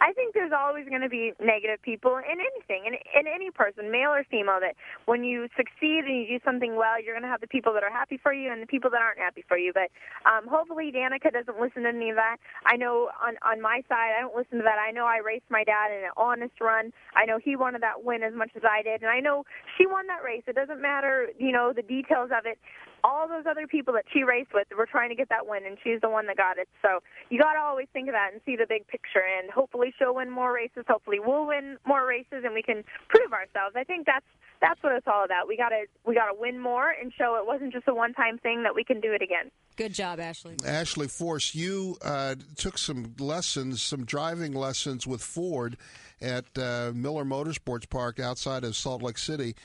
I 0.00 0.12
think 0.12 0.34
there's 0.34 0.52
always 0.52 0.88
going 0.88 1.02
to 1.02 1.08
be 1.08 1.32
negative 1.38 1.80
people 1.82 2.18
in 2.18 2.38
anything, 2.40 2.86
in, 2.86 2.94
in 2.94 3.26
any 3.26 3.50
person, 3.50 3.90
male 3.90 4.10
or 4.10 4.24
female, 4.30 4.58
that 4.60 4.74
when 5.06 5.22
you 5.24 5.48
succeed 5.56 6.04
and 6.04 6.22
you 6.22 6.38
do 6.38 6.44
something 6.44 6.76
well, 6.76 7.02
you're 7.02 7.14
going 7.14 7.26
to 7.26 7.30
have 7.30 7.40
the 7.40 7.50
people 7.50 7.72
that 7.74 7.82
are 7.82 7.92
happy 7.92 8.18
for 8.18 8.32
you 8.32 8.50
and 8.50 8.62
the 8.62 8.66
people 8.66 8.90
that 8.90 9.00
aren't 9.00 9.18
happy 9.18 9.44
for 9.46 9.56
you. 9.56 9.72
But 9.72 9.90
um, 10.26 10.48
hopefully 10.48 10.92
Danica 10.94 11.32
doesn't 11.32 11.60
listen 11.60 11.82
to 11.84 11.90
any 11.90 12.10
of 12.10 12.16
that. 12.16 12.36
I 12.66 12.76
know 12.76 13.10
on, 13.22 13.36
on 13.46 13.60
my 13.60 13.82
side, 13.88 14.14
I 14.16 14.20
don't 14.20 14.34
listen 14.34 14.58
to 14.58 14.64
that. 14.64 14.78
I 14.78 14.90
know 14.90 15.06
I 15.06 15.18
raced 15.18 15.48
my 15.50 15.64
dad 15.64 15.90
in 15.90 16.04
an 16.04 16.14
honest 16.16 16.60
run. 16.60 16.92
I 17.14 17.24
know 17.24 17.38
he 17.38 17.56
wanted 17.56 17.82
that 17.82 18.04
win 18.04 18.22
as 18.22 18.34
much 18.34 18.50
as 18.56 18.62
I 18.64 18.82
did. 18.82 19.02
And 19.02 19.10
I 19.10 19.20
know 19.20 19.44
she 19.78 19.86
won 19.86 20.06
that 20.08 20.24
race. 20.24 20.42
It 20.46 20.56
doesn't 20.56 20.80
matter, 20.80 21.28
you 21.38 21.52
know, 21.52 21.72
the 21.74 21.82
details 21.82 22.30
of 22.36 22.46
it 22.46 22.58
all 23.04 23.28
those 23.28 23.44
other 23.48 23.66
people 23.66 23.92
that 23.92 24.06
she 24.12 24.24
raced 24.24 24.54
with 24.54 24.66
were 24.76 24.86
trying 24.86 25.10
to 25.10 25.14
get 25.14 25.28
that 25.28 25.46
win, 25.46 25.66
and 25.66 25.76
she's 25.84 26.00
the 26.00 26.08
one 26.08 26.26
that 26.26 26.38
got 26.38 26.56
it. 26.56 26.68
So 26.80 27.00
you 27.28 27.38
got 27.38 27.52
to 27.52 27.60
always 27.60 27.86
think 27.92 28.08
of 28.08 28.14
that 28.14 28.30
and 28.32 28.40
see 28.46 28.56
the 28.56 28.66
big 28.66 28.88
picture. 28.88 29.22
And 29.22 29.50
hopefully 29.50 29.92
she'll 29.98 30.14
win 30.14 30.30
more 30.30 30.54
races. 30.54 30.84
Hopefully 30.88 31.18
we'll 31.20 31.46
win 31.46 31.76
more 31.86 32.06
races, 32.06 32.42
and 32.44 32.54
we 32.54 32.62
can 32.62 32.82
prove 33.08 33.32
ourselves. 33.32 33.76
I 33.76 33.84
think 33.84 34.06
that's 34.06 34.26
that's 34.60 34.82
what 34.82 34.94
it's 34.94 35.06
all 35.06 35.24
about. 35.24 35.46
We 35.46 35.58
got 35.58 35.68
to 35.68 35.84
we 36.06 36.14
got 36.14 36.32
to 36.32 36.34
win 36.36 36.58
more 36.58 36.90
and 36.90 37.12
show 37.12 37.36
it 37.36 37.46
wasn't 37.46 37.74
just 37.74 37.86
a 37.86 37.94
one 37.94 38.14
time 38.14 38.38
thing 38.38 38.62
that 38.62 38.74
we 38.74 38.82
can 38.82 39.00
do 39.00 39.12
it 39.12 39.20
again. 39.20 39.50
Good 39.76 39.92
job, 39.92 40.18
Ashley. 40.18 40.56
Ashley 40.64 41.08
Force, 41.08 41.54
you 41.54 41.98
uh, 42.02 42.36
took 42.56 42.78
some 42.78 43.14
lessons, 43.18 43.82
some 43.82 44.04
driving 44.04 44.54
lessons 44.54 45.06
with 45.06 45.20
Ford 45.20 45.76
at 46.22 46.46
uh, 46.56 46.92
Miller 46.94 47.24
Motorsports 47.24 47.90
Park 47.90 48.18
outside 48.20 48.64
of 48.64 48.76
Salt 48.76 49.02
Lake 49.02 49.18
City. 49.18 49.56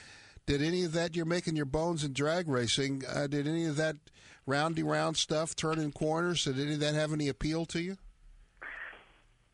Did 0.50 0.64
any 0.64 0.84
of 0.84 0.94
that, 0.94 1.16
you're 1.16 1.28
making 1.28 1.56
your 1.56 1.68
bones 1.68 2.04
in 2.04 2.12
drag 2.12 2.48
racing, 2.48 3.04
uh, 3.08 3.28
did 3.28 3.48
any 3.48 3.66
of 3.66 3.76
that 3.76 3.98
roundy 4.48 4.82
round 4.82 5.16
stuff, 5.16 5.56
turning 5.56 5.92
corners, 5.92 6.46
did 6.46 6.60
any 6.60 6.74
of 6.74 6.80
that 6.80 6.96
have 6.96 7.14
any 7.14 7.28
appeal 7.28 7.68
to 7.68 7.80
you? 7.80 7.98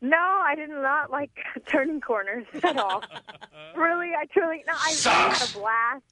No, 0.00 0.16
I 0.16 0.54
did 0.54 0.70
not 0.70 1.10
like 1.10 1.32
turning 1.66 2.00
corners 2.00 2.46
at 2.64 2.78
all. 2.78 3.04
really, 3.76 4.12
I 4.18 4.24
truly, 4.32 4.64
no, 4.66 4.72
I 4.72 4.88
really 4.88 5.34
had 5.34 5.50
a 5.50 5.52
blast. 5.52 6.04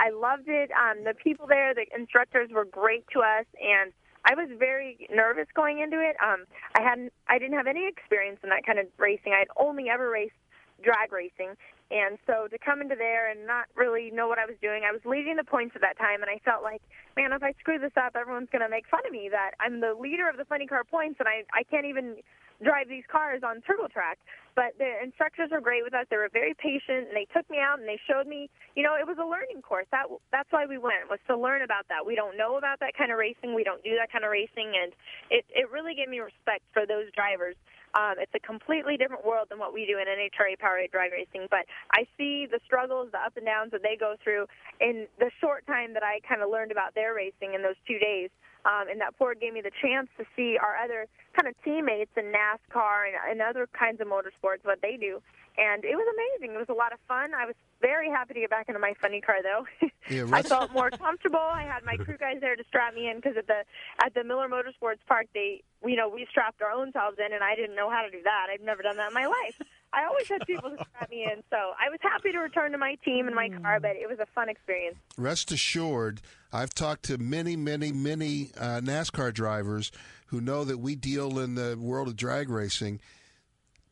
I 0.00 0.10
loved 0.10 0.48
it. 0.48 0.72
Um, 0.72 1.04
the 1.04 1.14
people 1.14 1.46
there, 1.46 1.72
the 1.72 1.86
instructors 1.96 2.50
were 2.50 2.64
great 2.64 3.04
to 3.12 3.20
us, 3.20 3.46
and 3.62 3.92
I 4.24 4.34
was 4.34 4.48
very 4.58 5.06
nervous 5.08 5.46
going 5.54 5.78
into 5.78 6.00
it. 6.00 6.16
Um, 6.20 6.46
I 6.74 6.82
hadn't, 6.82 7.12
I 7.28 7.38
didn't 7.38 7.56
have 7.56 7.68
any 7.68 7.86
experience 7.86 8.40
in 8.42 8.48
that 8.48 8.66
kind 8.66 8.80
of 8.80 8.86
racing. 8.98 9.34
I 9.34 9.38
had 9.38 9.48
only 9.56 9.88
ever 9.88 10.10
raced 10.10 10.34
drag 10.82 11.12
racing, 11.12 11.54
and 11.92 12.16
so 12.26 12.48
to 12.48 12.56
come 12.56 12.80
into 12.80 12.96
there 12.96 13.28
and 13.28 13.46
not 13.46 13.68
really 13.76 14.10
know 14.10 14.26
what 14.26 14.38
I 14.40 14.46
was 14.48 14.56
doing, 14.62 14.82
I 14.88 14.92
was 14.92 15.04
leading 15.04 15.36
the 15.36 15.44
points 15.44 15.76
at 15.76 15.82
that 15.84 15.98
time, 16.00 16.24
and 16.24 16.30
I 16.32 16.40
felt 16.40 16.64
like, 16.64 16.80
man, 17.16 17.32
if 17.32 17.42
I 17.42 17.52
screw 17.60 17.78
this 17.78 17.92
up, 18.00 18.16
everyone's 18.16 18.48
going 18.48 18.64
to 18.64 18.72
make 18.72 18.88
fun 18.88 19.04
of 19.04 19.12
me 19.12 19.28
that 19.30 19.52
I'm 19.60 19.80
the 19.80 19.92
leader 19.92 20.28
of 20.28 20.40
the 20.40 20.48
funny 20.48 20.66
car 20.66 20.84
points, 20.84 21.20
and 21.20 21.28
I 21.28 21.44
I 21.52 21.62
can't 21.68 21.84
even 21.84 22.16
drive 22.62 22.88
these 22.88 23.04
cars 23.10 23.42
on 23.44 23.60
turbo 23.60 23.88
track. 23.88 24.18
But 24.54 24.76
the 24.76 24.88
instructors 25.02 25.48
were 25.50 25.60
great 25.60 25.82
with 25.82 25.94
us. 25.94 26.06
They 26.08 26.16
were 26.16 26.28
very 26.32 26.54
patient, 26.54 27.08
and 27.08 27.16
they 27.16 27.26
took 27.32 27.48
me 27.48 27.56
out 27.58 27.80
and 27.80 27.88
they 27.88 27.98
showed 28.08 28.26
me. 28.26 28.48
You 28.76 28.84
know, 28.84 28.96
it 28.96 29.06
was 29.06 29.16
a 29.16 29.24
learning 29.24 29.60
course. 29.60 29.86
That 29.92 30.08
that's 30.30 30.48
why 30.52 30.66
we 30.66 30.76
went 30.76 31.08
was 31.08 31.20
to 31.28 31.36
learn 31.36 31.62
about 31.62 31.88
that. 31.88 32.04
We 32.04 32.14
don't 32.14 32.36
know 32.36 32.56
about 32.56 32.80
that 32.80 32.92
kind 32.96 33.10
of 33.12 33.18
racing. 33.18 33.54
We 33.54 33.64
don't 33.64 33.82
do 33.82 33.96
that 33.96 34.12
kind 34.12 34.24
of 34.24 34.30
racing, 34.30 34.76
and 34.76 34.92
it 35.28 35.44
it 35.52 35.68
really 35.72 35.94
gave 35.94 36.08
me 36.08 36.20
respect 36.20 36.64
for 36.72 36.84
those 36.84 37.08
drivers. 37.16 37.56
Um, 37.94 38.16
it's 38.18 38.32
a 38.34 38.40
completely 38.40 38.96
different 38.96 39.24
world 39.24 39.48
than 39.50 39.58
what 39.58 39.74
we 39.74 39.84
do 39.86 39.98
in 39.98 40.06
NHRA 40.08 40.56
Powerade 40.56 40.90
drag 40.90 41.12
racing. 41.12 41.46
But 41.50 41.66
I 41.92 42.06
see 42.16 42.46
the 42.50 42.60
struggles, 42.64 43.08
the 43.12 43.18
ups 43.18 43.36
and 43.36 43.44
downs 43.44 43.72
that 43.72 43.82
they 43.82 43.96
go 43.98 44.16
through 44.22 44.46
in 44.80 45.06
the 45.18 45.30
short 45.40 45.66
time 45.66 45.92
that 45.94 46.02
I 46.02 46.20
kind 46.26 46.42
of 46.42 46.50
learned 46.50 46.72
about 46.72 46.94
their 46.94 47.14
racing 47.14 47.54
in 47.54 47.62
those 47.62 47.76
two 47.86 47.98
days. 47.98 48.30
Um, 48.64 48.88
and 48.88 49.00
that 49.00 49.14
Ford 49.16 49.40
gave 49.40 49.52
me 49.52 49.60
the 49.60 49.72
chance 49.82 50.08
to 50.18 50.24
see 50.36 50.56
our 50.56 50.76
other 50.76 51.06
kind 51.34 51.48
of 51.48 51.54
teammates 51.64 52.12
in 52.16 52.32
NASCAR 52.32 53.06
and, 53.06 53.16
and 53.30 53.42
other 53.42 53.68
kinds 53.72 54.00
of 54.00 54.06
motorsports, 54.06 54.62
what 54.62 54.80
they 54.82 54.96
do. 54.96 55.20
And 55.58 55.84
it 55.84 55.96
was 55.96 56.06
amazing. 56.08 56.54
It 56.54 56.58
was 56.58 56.70
a 56.70 56.78
lot 56.78 56.92
of 56.92 56.98
fun. 57.06 57.34
I 57.34 57.44
was 57.44 57.54
very 57.82 58.08
happy 58.08 58.34
to 58.34 58.40
get 58.40 58.50
back 58.50 58.68
into 58.68 58.78
my 58.78 58.94
funny 59.00 59.20
car, 59.20 59.38
though. 59.42 59.66
Yeah, 60.10 60.26
I 60.32 60.42
felt 60.42 60.72
more 60.72 60.90
comfortable. 60.90 61.38
I 61.38 61.62
had 61.62 61.84
my 61.84 61.96
crew 61.96 62.16
guys 62.18 62.38
there 62.40 62.56
to 62.56 62.64
strap 62.66 62.92
me 62.92 63.08
in 63.08 63.16
because 63.16 63.36
at 63.36 63.46
the 63.46 63.62
at 64.04 64.12
the 64.14 64.24
Miller 64.24 64.48
Motorsports 64.48 64.98
Park, 65.06 65.26
they 65.32 65.62
you 65.86 65.94
know 65.94 66.08
we 66.08 66.26
strapped 66.28 66.60
our 66.60 66.72
own 66.72 66.92
selves 66.92 67.18
in, 67.24 67.32
and 67.32 67.42
I 67.42 67.54
didn't 67.54 67.76
know 67.76 67.88
how 67.88 68.02
to 68.02 68.10
do 68.10 68.20
that. 68.24 68.48
I've 68.52 68.60
never 68.60 68.82
done 68.82 68.96
that 68.96 69.08
in 69.08 69.14
my 69.14 69.26
life. 69.26 69.62
I 69.92 70.04
always 70.06 70.28
had 70.28 70.46
people 70.46 70.70
to 70.70 70.76
strap 70.76 71.10
me 71.10 71.24
in, 71.24 71.42
so 71.50 71.56
I 71.56 71.90
was 71.90 71.98
happy 72.00 72.32
to 72.32 72.38
return 72.38 72.72
to 72.72 72.78
my 72.78 72.96
team 73.04 73.26
and 73.26 73.34
my 73.36 73.48
car, 73.50 73.78
but 73.80 73.90
it 73.96 74.08
was 74.08 74.18
a 74.20 74.26
fun 74.34 74.48
experience. 74.48 74.96
Rest 75.18 75.52
assured, 75.52 76.20
I've 76.52 76.72
talked 76.74 77.04
to 77.04 77.18
many, 77.18 77.56
many, 77.56 77.92
many 77.92 78.50
uh, 78.58 78.80
NASCAR 78.82 79.34
drivers 79.34 79.92
who 80.26 80.40
know 80.40 80.64
that 80.64 80.78
we 80.78 80.94
deal 80.96 81.38
in 81.38 81.54
the 81.56 81.76
world 81.78 82.08
of 82.08 82.16
drag 82.16 82.48
racing. 82.48 83.00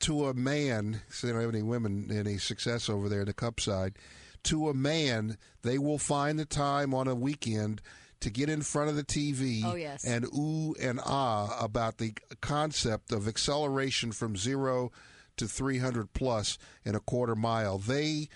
To 0.05 0.29
a 0.29 0.35
man, 0.35 1.03
so 1.11 1.27
they 1.27 1.35
don't 1.35 1.43
have 1.43 1.53
any 1.55 1.63
women, 1.63 2.09
any 2.11 2.39
success 2.39 2.89
over 2.89 3.07
there 3.11 3.21
in 3.21 3.27
the 3.27 3.35
cup 3.35 3.61
side. 3.61 3.97
To 4.45 4.71
a 4.71 4.75
man, 4.75 5.37
they 5.61 5.77
will 5.77 5.99
find 5.99 6.39
the 6.39 6.47
time 6.47 6.95
on 6.95 7.07
a 7.07 7.15
weekend 7.15 7.83
to 8.21 8.31
get 8.31 8.49
in 8.49 8.63
front 8.63 8.89
of 8.89 8.97
the 8.97 9.05
TV 9.05 9.61
Oh, 9.63 9.75
yes. 9.75 10.03
and 10.07 10.25
ooh 10.35 10.75
and 10.81 11.01
ah 11.05 11.55
about 11.63 11.99
the 11.99 12.15
concept 12.41 13.13
of 13.13 13.29
acceleration 13.29 14.11
from 14.13 14.39
zero 14.39 14.91
to 15.41 15.49
300 15.49 16.13
plus 16.13 16.59
in 16.85 16.95
a 16.95 17.01
quarter 17.01 17.35
mile. 17.35 17.79
They 17.79 18.29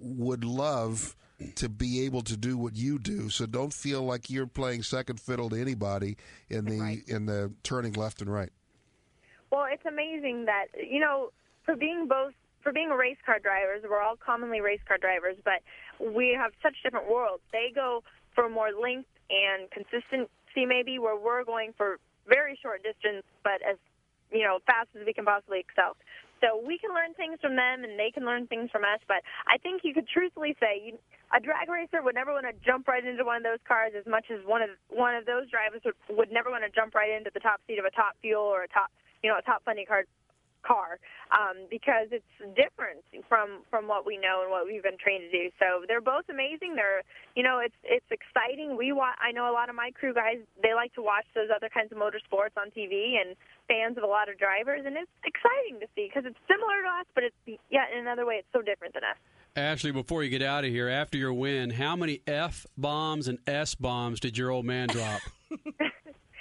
would 0.00 0.44
love 0.44 1.16
to 1.56 1.68
be 1.68 2.04
able 2.04 2.22
to 2.22 2.36
do 2.36 2.56
what 2.56 2.76
you 2.76 2.98
do. 2.98 3.30
So 3.30 3.46
don't 3.46 3.72
feel 3.72 4.02
like 4.02 4.30
you're 4.30 4.46
playing 4.46 4.82
second 4.82 5.20
fiddle 5.20 5.50
to 5.50 5.60
anybody 5.60 6.16
in 6.48 6.66
the 6.66 7.02
in 7.06 7.26
the 7.26 7.52
turning 7.62 7.94
left 7.94 8.20
and 8.20 8.32
right. 8.32 8.50
Well, 9.50 9.66
it's 9.70 9.84
amazing 9.86 10.44
that 10.44 10.66
you 10.78 11.00
know, 11.00 11.32
for 11.64 11.76
being 11.76 12.06
both 12.08 12.34
for 12.62 12.72
being 12.72 12.90
race 12.90 13.16
car 13.24 13.38
drivers, 13.38 13.82
we're 13.88 14.02
all 14.02 14.16
commonly 14.16 14.60
race 14.60 14.80
car 14.86 14.98
drivers, 14.98 15.36
but 15.44 15.62
we 15.98 16.36
have 16.38 16.52
such 16.62 16.76
different 16.84 17.10
worlds. 17.10 17.42
They 17.52 17.72
go 17.74 18.02
for 18.34 18.50
more 18.50 18.68
length 18.70 19.08
and 19.30 19.70
consistency, 19.70 20.66
maybe, 20.66 20.98
where 20.98 21.16
we're 21.16 21.44
going 21.44 21.72
for 21.76 21.98
very 22.28 22.58
short 22.60 22.82
distance, 22.82 23.24
but 23.42 23.62
as 23.66 23.78
you 24.30 24.44
know, 24.44 24.58
fast 24.66 24.88
as 24.98 25.04
we 25.04 25.12
can 25.12 25.24
possibly 25.24 25.60
excel. 25.60 25.96
So 26.40 26.56
we 26.56 26.80
can 26.80 26.90
learn 26.96 27.12
things 27.14 27.38
from 27.40 27.54
them, 27.56 27.84
and 27.84 28.00
they 28.00 28.10
can 28.10 28.24
learn 28.24 28.48
things 28.48 28.72
from 28.72 28.82
us. 28.82 29.00
But 29.06 29.20
I 29.46 29.60
think 29.60 29.84
you 29.84 29.92
could 29.92 30.08
truthfully 30.08 30.56
say 30.58 30.80
you, 30.80 30.98
a 31.36 31.40
drag 31.40 31.68
racer 31.68 32.02
would 32.02 32.16
never 32.16 32.32
want 32.32 32.48
to 32.48 32.56
jump 32.64 32.88
right 32.88 33.04
into 33.04 33.24
one 33.24 33.36
of 33.36 33.44
those 33.44 33.62
cars 33.68 33.92
as 33.92 34.06
much 34.08 34.26
as 34.32 34.40
one 34.48 34.62
of 34.62 34.70
one 34.88 35.14
of 35.14 35.26
those 35.26 35.48
drivers 35.50 35.82
would, 35.84 35.94
would 36.08 36.32
never 36.32 36.50
want 36.50 36.64
to 36.64 36.72
jump 36.72 36.94
right 36.94 37.12
into 37.12 37.30
the 37.32 37.40
top 37.40 37.60
seat 37.66 37.78
of 37.78 37.84
a 37.84 37.92
top 37.92 38.16
fuel 38.20 38.42
or 38.42 38.64
a 38.64 38.68
top 38.68 38.90
you 39.22 39.30
know 39.30 39.38
a 39.38 39.42
top 39.42 39.62
funny 39.64 39.84
car 39.84 40.04
car 40.62 40.98
um, 41.32 41.66
because 41.70 42.08
it's 42.10 42.32
different 42.56 43.02
from 43.28 43.62
from 43.70 43.88
what 43.88 44.06
we 44.06 44.16
know 44.16 44.42
and 44.42 44.50
what 44.50 44.66
we've 44.66 44.82
been 44.82 44.98
trained 44.98 45.24
to 45.28 45.32
do. 45.32 45.50
So 45.58 45.84
they're 45.88 46.00
both 46.04 46.28
amazing. 46.28 46.76
They're 46.76 47.02
you 47.34 47.42
know 47.42 47.60
it's 47.60 47.76
it's 47.84 48.06
exciting. 48.10 48.76
We 48.76 48.92
wa- 48.92 49.18
I 49.20 49.32
know 49.32 49.50
a 49.50 49.54
lot 49.54 49.68
of 49.68 49.74
my 49.74 49.90
crew 49.92 50.14
guys 50.14 50.38
they 50.62 50.74
like 50.74 50.94
to 50.94 51.02
watch 51.02 51.26
those 51.34 51.48
other 51.54 51.68
kinds 51.68 51.92
of 51.92 51.98
motorsports 51.98 52.56
on 52.56 52.70
TV 52.70 53.20
and 53.20 53.36
fans 53.68 53.96
of 53.96 54.04
a 54.04 54.10
lot 54.10 54.28
of 54.28 54.38
drivers 54.38 54.82
and 54.84 54.96
it's 54.96 55.10
exciting 55.24 55.80
to 55.80 55.86
see 55.94 56.08
because 56.08 56.24
it's 56.26 56.38
similar 56.48 56.82
to 56.82 56.90
us, 57.00 57.06
but 57.14 57.24
it's 57.24 57.60
yeah 57.70 57.84
in 57.92 58.00
another 58.00 58.26
way 58.26 58.36
it's 58.42 58.52
so 58.52 58.62
different 58.62 58.94
than 58.94 59.04
us. 59.04 59.18
Ashley, 59.56 59.90
before 59.90 60.22
you 60.22 60.30
get 60.30 60.42
out 60.42 60.64
of 60.64 60.70
here, 60.70 60.88
after 60.88 61.18
your 61.18 61.32
win, 61.32 61.70
how 61.70 61.96
many 61.96 62.20
F 62.26 62.66
bombs 62.78 63.26
and 63.26 63.38
S 63.48 63.74
bombs 63.74 64.20
did 64.20 64.38
your 64.38 64.50
old 64.50 64.64
man 64.64 64.88
drop? 64.88 65.20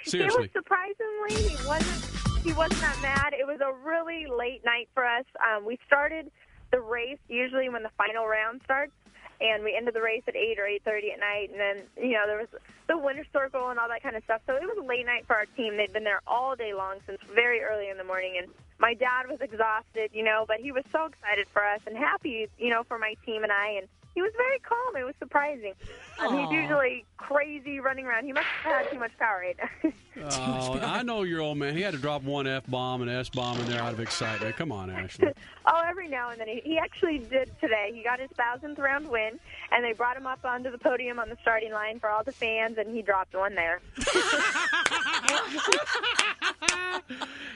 Seriously. 0.05 0.29
He 0.29 0.41
was 0.41 0.49
surprisingly 0.53 1.49
he 1.49 1.67
wasn't 1.67 2.28
he 2.43 2.53
wasn't 2.53 2.81
that 2.81 3.01
mad. 3.01 3.33
It 3.33 3.45
was 3.45 3.59
a 3.61 3.73
really 3.85 4.25
late 4.27 4.63
night 4.65 4.89
for 4.93 5.05
us. 5.05 5.25
Um, 5.39 5.65
we 5.65 5.77
started 5.85 6.31
the 6.71 6.79
race 6.79 7.19
usually 7.27 7.69
when 7.69 7.83
the 7.83 7.91
final 7.97 8.27
round 8.27 8.61
starts, 8.63 8.93
and 9.41 9.63
we 9.63 9.75
ended 9.75 9.93
the 9.93 10.01
race 10.01 10.23
at 10.27 10.35
eight 10.35 10.59
or 10.59 10.65
eight 10.65 10.83
thirty 10.83 11.11
at 11.11 11.19
night. 11.19 11.49
And 11.51 11.59
then 11.59 11.83
you 11.97 12.13
know 12.13 12.23
there 12.27 12.37
was 12.37 12.47
the 12.87 12.97
winter 12.97 13.25
circle 13.31 13.69
and 13.69 13.79
all 13.79 13.87
that 13.89 14.03
kind 14.03 14.15
of 14.15 14.23
stuff. 14.23 14.41
So 14.47 14.55
it 14.55 14.63
was 14.63 14.77
a 14.77 14.85
late 14.85 15.05
night 15.05 15.25
for 15.27 15.35
our 15.35 15.45
team. 15.45 15.77
They'd 15.77 15.93
been 15.93 16.03
there 16.03 16.21
all 16.27 16.55
day 16.55 16.73
long 16.73 16.97
since 17.05 17.19
very 17.33 17.61
early 17.61 17.89
in 17.89 17.97
the 17.97 18.03
morning, 18.03 18.35
and 18.41 18.51
my 18.79 18.93
dad 18.93 19.27
was 19.27 19.39
exhausted, 19.41 20.11
you 20.13 20.23
know, 20.23 20.45
but 20.47 20.57
he 20.57 20.71
was 20.71 20.83
so 20.91 21.05
excited 21.05 21.47
for 21.51 21.65
us 21.65 21.81
and 21.85 21.97
happy, 21.97 22.47
you 22.57 22.69
know, 22.69 22.83
for 22.83 22.97
my 22.97 23.15
team 23.25 23.43
and 23.43 23.51
I. 23.51 23.71
And 23.71 23.87
he 24.19 24.21
was 24.21 24.33
very 24.35 24.59
calm. 24.59 24.97
It 24.97 25.05
was 25.05 25.15
surprising. 25.17 25.73
Um, 26.19 26.37
he's 26.37 26.51
usually 26.51 27.05
crazy 27.15 27.79
running 27.79 28.05
around. 28.05 28.25
He 28.25 28.33
must 28.33 28.47
have 28.63 28.83
had 28.83 28.91
too 28.91 28.99
much 28.99 29.11
Powerade. 29.19 29.55
Oh, 30.21 30.77
I 30.83 31.01
know 31.03 31.23
your 31.23 31.39
old 31.39 31.57
man. 31.59 31.73
He 31.77 31.81
had 31.81 31.93
to 31.93 31.97
drop 31.97 32.23
one 32.23 32.45
F 32.45 32.67
bomb 32.67 33.01
and 33.01 33.09
S 33.09 33.29
bomb 33.29 33.57
in 33.57 33.65
there 33.67 33.81
out 33.81 33.93
of 33.93 34.01
excitement. 34.01 34.53
Come 34.57 34.69
on, 34.69 34.89
Ashley. 34.89 35.29
oh, 35.65 35.81
every 35.87 36.09
now 36.09 36.31
and 36.31 36.41
then. 36.41 36.49
He, 36.49 36.59
he 36.61 36.77
actually 36.77 37.19
did 37.19 37.49
today. 37.61 37.91
He 37.93 38.03
got 38.03 38.19
his 38.19 38.29
thousandth 38.31 38.79
round 38.79 39.07
win, 39.07 39.39
and 39.71 39.83
they 39.83 39.93
brought 39.93 40.17
him 40.17 40.27
up 40.27 40.43
onto 40.43 40.71
the 40.71 40.77
podium 40.77 41.19
on 41.19 41.29
the 41.29 41.37
starting 41.41 41.71
line 41.71 41.99
for 41.99 42.09
all 42.09 42.23
the 42.23 42.31
fans, 42.31 42.77
and 42.77 42.93
he 42.93 43.01
dropped 43.01 43.35
one 43.35 43.55
there. 43.55 43.81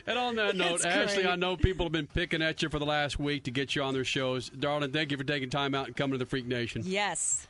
And 0.05 0.18
on 0.20 0.36
that 0.36 0.55
note, 0.55 0.82
That's 0.82 1.11
Ashley, 1.11 1.24
great. 1.24 1.32
I 1.32 1.36
know 1.36 1.55
people 1.55 1.86
have 1.86 1.93
been 1.93 2.07
picking 2.07 2.41
at 2.41 2.61
you 2.61 2.70
for 2.70 2.80
the 2.80 2.86
last 2.86 3.20
week 3.20 3.43
to 3.43 3.51
get 3.51 3.76
you 3.76 3.84
on 3.84 3.93
their 3.93 4.03
shows. 4.03 4.49
Darling, 4.49 4.91
thank 4.91 5.11
you 5.11 5.18
for 5.18 5.24
taking 5.24 5.49
time 5.49 5.74
out 5.74 5.88
and 5.88 5.95
coming 5.95 6.11
to 6.14 6.18
the 6.18 6.30
Freak 6.30 6.45
Nation. 6.45 6.82
Yes. 6.86 7.47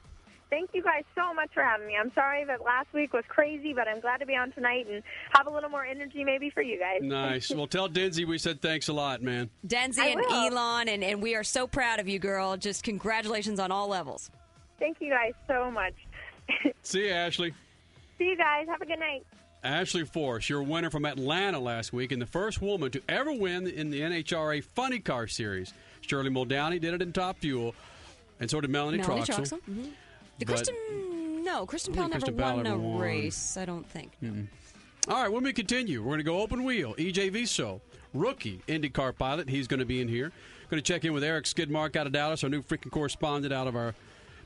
Thank 0.51 0.69
you 0.73 0.83
guys 0.83 1.03
so 1.15 1.33
much 1.33 1.49
for 1.51 1.63
having 1.63 1.87
me. 1.87 1.95
I'm 1.99 2.11
sorry 2.13 2.45
that 2.45 2.61
last 2.63 2.93
week 2.93 3.11
was 3.11 3.23
crazy, 3.27 3.73
but 3.73 3.87
I'm 3.87 3.99
glad 3.99 4.17
to 4.17 4.27
be 4.27 4.35
on 4.35 4.51
tonight 4.51 4.85
and 4.87 5.01
have 5.31 5.47
a 5.47 5.49
little 5.49 5.69
more 5.69 5.83
energy 5.83 6.23
maybe 6.23 6.51
for 6.51 6.61
you 6.61 6.77
guys. 6.77 6.99
Nice. 7.01 7.51
Well, 7.63 7.65
tell 7.65 7.89
Denzi 7.89 8.27
we 8.27 8.37
said 8.37 8.61
thanks 8.61 8.87
a 8.87 8.93
lot, 8.93 9.23
man. 9.23 9.49
Denzi 9.65 9.99
and 9.99 10.19
will. 10.19 10.31
Elon, 10.31 10.89
and, 10.89 11.03
and 11.03 11.23
we 11.23 11.33
are 11.33 11.43
so 11.43 11.65
proud 11.65 11.99
of 11.99 12.07
you, 12.07 12.19
girl. 12.19 12.55
Just 12.57 12.83
congratulations 12.83 13.59
on 13.59 13.71
all 13.71 13.87
levels. 13.87 14.29
Thank 14.83 14.97
you 14.99 15.09
guys 15.09 15.31
so 15.47 15.71
much. 15.71 15.93
See 16.83 17.05
you, 17.07 17.11
Ashley. 17.13 17.53
See 18.17 18.25
you 18.25 18.35
guys. 18.35 18.67
Have 18.67 18.81
a 18.81 18.85
good 18.85 18.99
night. 18.99 19.25
Ashley 19.63 20.03
Force, 20.03 20.49
your 20.49 20.61
winner 20.61 20.89
from 20.89 21.05
Atlanta 21.05 21.57
last 21.57 21.93
week 21.93 22.11
and 22.11 22.21
the 22.21 22.25
first 22.25 22.61
woman 22.61 22.91
to 22.91 23.01
ever 23.07 23.31
win 23.31 23.65
in 23.65 23.91
the 23.91 24.01
NHRA 24.01 24.61
Funny 24.61 24.99
Car 24.99 25.25
Series. 25.27 25.73
Shirley 26.01 26.29
Muldowney 26.29 26.81
did 26.81 26.93
it 26.93 27.01
in 27.01 27.13
Top 27.13 27.37
Fuel, 27.37 27.73
and 28.41 28.51
so 28.51 28.59
did 28.59 28.69
Melanie, 28.69 28.97
Melanie 28.97 29.21
Troxel. 29.21 29.37
Troxel. 29.53 29.59
Mhm. 29.69 29.83
Did 30.39 30.47
But- 30.47 30.47
Kristen? 30.47 30.75
No, 31.45 31.65
Kristen 31.65 31.93
I 31.93 31.95
Powell 31.95 32.07
never 32.09 32.19
Kristen 32.19 32.37
Powell 32.37 32.57
won 32.57 32.67
a 32.67 32.77
won. 32.77 32.99
race. 33.01 33.55
I 33.55 33.63
don't 33.63 33.87
think. 33.89 34.11
All 35.07 35.21
right, 35.23 35.31
when 35.31 35.43
we 35.45 35.53
continue, 35.53 36.01
we're 36.01 36.07
going 36.09 36.17
to 36.19 36.23
go 36.25 36.41
open 36.41 36.65
wheel. 36.65 36.93
EJ 36.97 37.29
Viso, 37.31 37.79
rookie 38.13 38.61
IndyCar 38.67 39.17
pilot. 39.17 39.47
He's 39.49 39.67
going 39.69 39.79
to 39.79 39.85
be 39.85 40.01
in 40.01 40.09
here. 40.09 40.33
Going 40.69 40.83
to 40.83 40.93
check 40.93 41.05
in 41.05 41.13
with 41.13 41.23
Eric 41.23 41.45
Skidmark 41.45 41.95
out 41.95 42.05
of 42.05 42.11
Dallas, 42.11 42.43
our 42.43 42.49
new 42.49 42.61
freaking 42.61 42.91
correspondent 42.91 43.53
out 43.53 43.67
of 43.67 43.77
our 43.77 43.93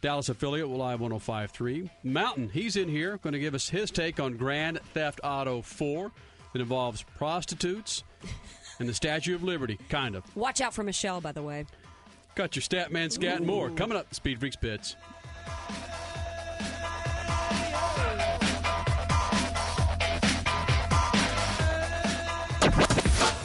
Dallas 0.02 0.30
affiliate, 0.30 0.70
will 0.70 0.78
Live 0.78 1.00
1053. 1.00 1.90
Mountain, 2.04 2.50
he's 2.50 2.76
in 2.76 2.88
here. 2.88 3.18
Going 3.18 3.34
to 3.34 3.40
give 3.40 3.56
us 3.56 3.70
his 3.70 3.92
take 3.92 4.20
on 4.20 4.38
Grand 4.38 4.80
Theft 4.94 5.20
Auto 5.24 5.62
4 5.62 6.12
that 6.54 6.62
involves 6.62 7.04
prostitutes 7.18 8.04
and 8.80 8.88
the 8.88 8.94
Statue 8.94 9.36
of 9.36 9.44
Liberty, 9.44 9.80
kind 9.90 10.16
of. 10.16 10.24
Watch 10.36 10.62
out 10.62 10.74
for 10.74 10.84
Michelle, 10.84 11.22
by 11.22 11.32
the 11.32 11.44
way. 11.44 11.66
Got 12.36 12.56
your 12.56 12.62
stat 12.62 12.92
man, 12.92 13.10
scat, 13.10 13.42
more. 13.44 13.72
Coming 13.72 13.98
up, 13.98 14.14
Speed 14.14 14.40
Freaks 14.40 14.56
Pits. 14.56 14.96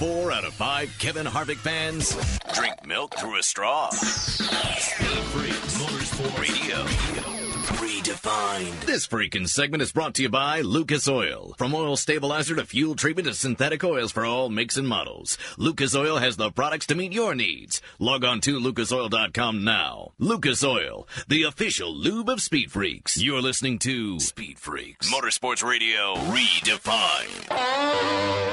Four 0.03 0.33
out 0.33 0.45
of 0.45 0.53
five 0.55 0.93
Kevin 0.99 1.27
Harvick 1.27 1.59
fans 1.59 2.17
drink 2.55 2.85
milk 2.85 3.15
through 3.21 3.39
a 3.39 3.43
straw. 3.45 3.89
Speed 3.91 5.07
Freaks 5.31 5.79
Motorsport 5.79 6.41
Radio. 6.41 7.52
Redefined. 7.83 8.87
This 8.87 9.09
freaking 9.09 9.49
segment 9.49 9.83
is 9.83 9.91
brought 9.91 10.15
to 10.15 10.23
you 10.23 10.29
by 10.29 10.61
Lucas 10.61 11.09
Oil. 11.09 11.53
From 11.59 11.75
oil 11.75 11.97
stabilizer 11.97 12.55
to 12.55 12.65
fuel 12.65 12.95
treatment 12.95 13.27
to 13.27 13.35
synthetic 13.35 13.83
oils 13.83 14.13
for 14.13 14.25
all 14.25 14.49
makes 14.49 14.77
and 14.77 14.87
models. 14.87 15.37
Lucas 15.59 15.97
Oil 15.97 16.19
has 16.19 16.37
the 16.37 16.53
products 16.53 16.87
to 16.87 16.95
meet 16.95 17.13
your 17.13 17.35
needs. 17.35 17.83
Log 17.99 18.25
on 18.25 18.41
to 18.43 18.61
lucasoil.com 18.61 19.65
now. 19.65 20.13
Lucas 20.21 20.63
Oil, 20.63 21.09
the 21.27 21.43
official 21.43 21.93
lube 21.93 22.29
of 22.29 22.41
Speed 22.41 22.71
Freaks. 22.71 23.21
You're 23.21 23.43
listening 23.43 23.81
to 23.81 24.21
Speed 24.21 24.61
Freaks 24.61 25.13
Motorsports 25.13 25.69
Radio 25.69 26.15
Redefined. 26.31 27.53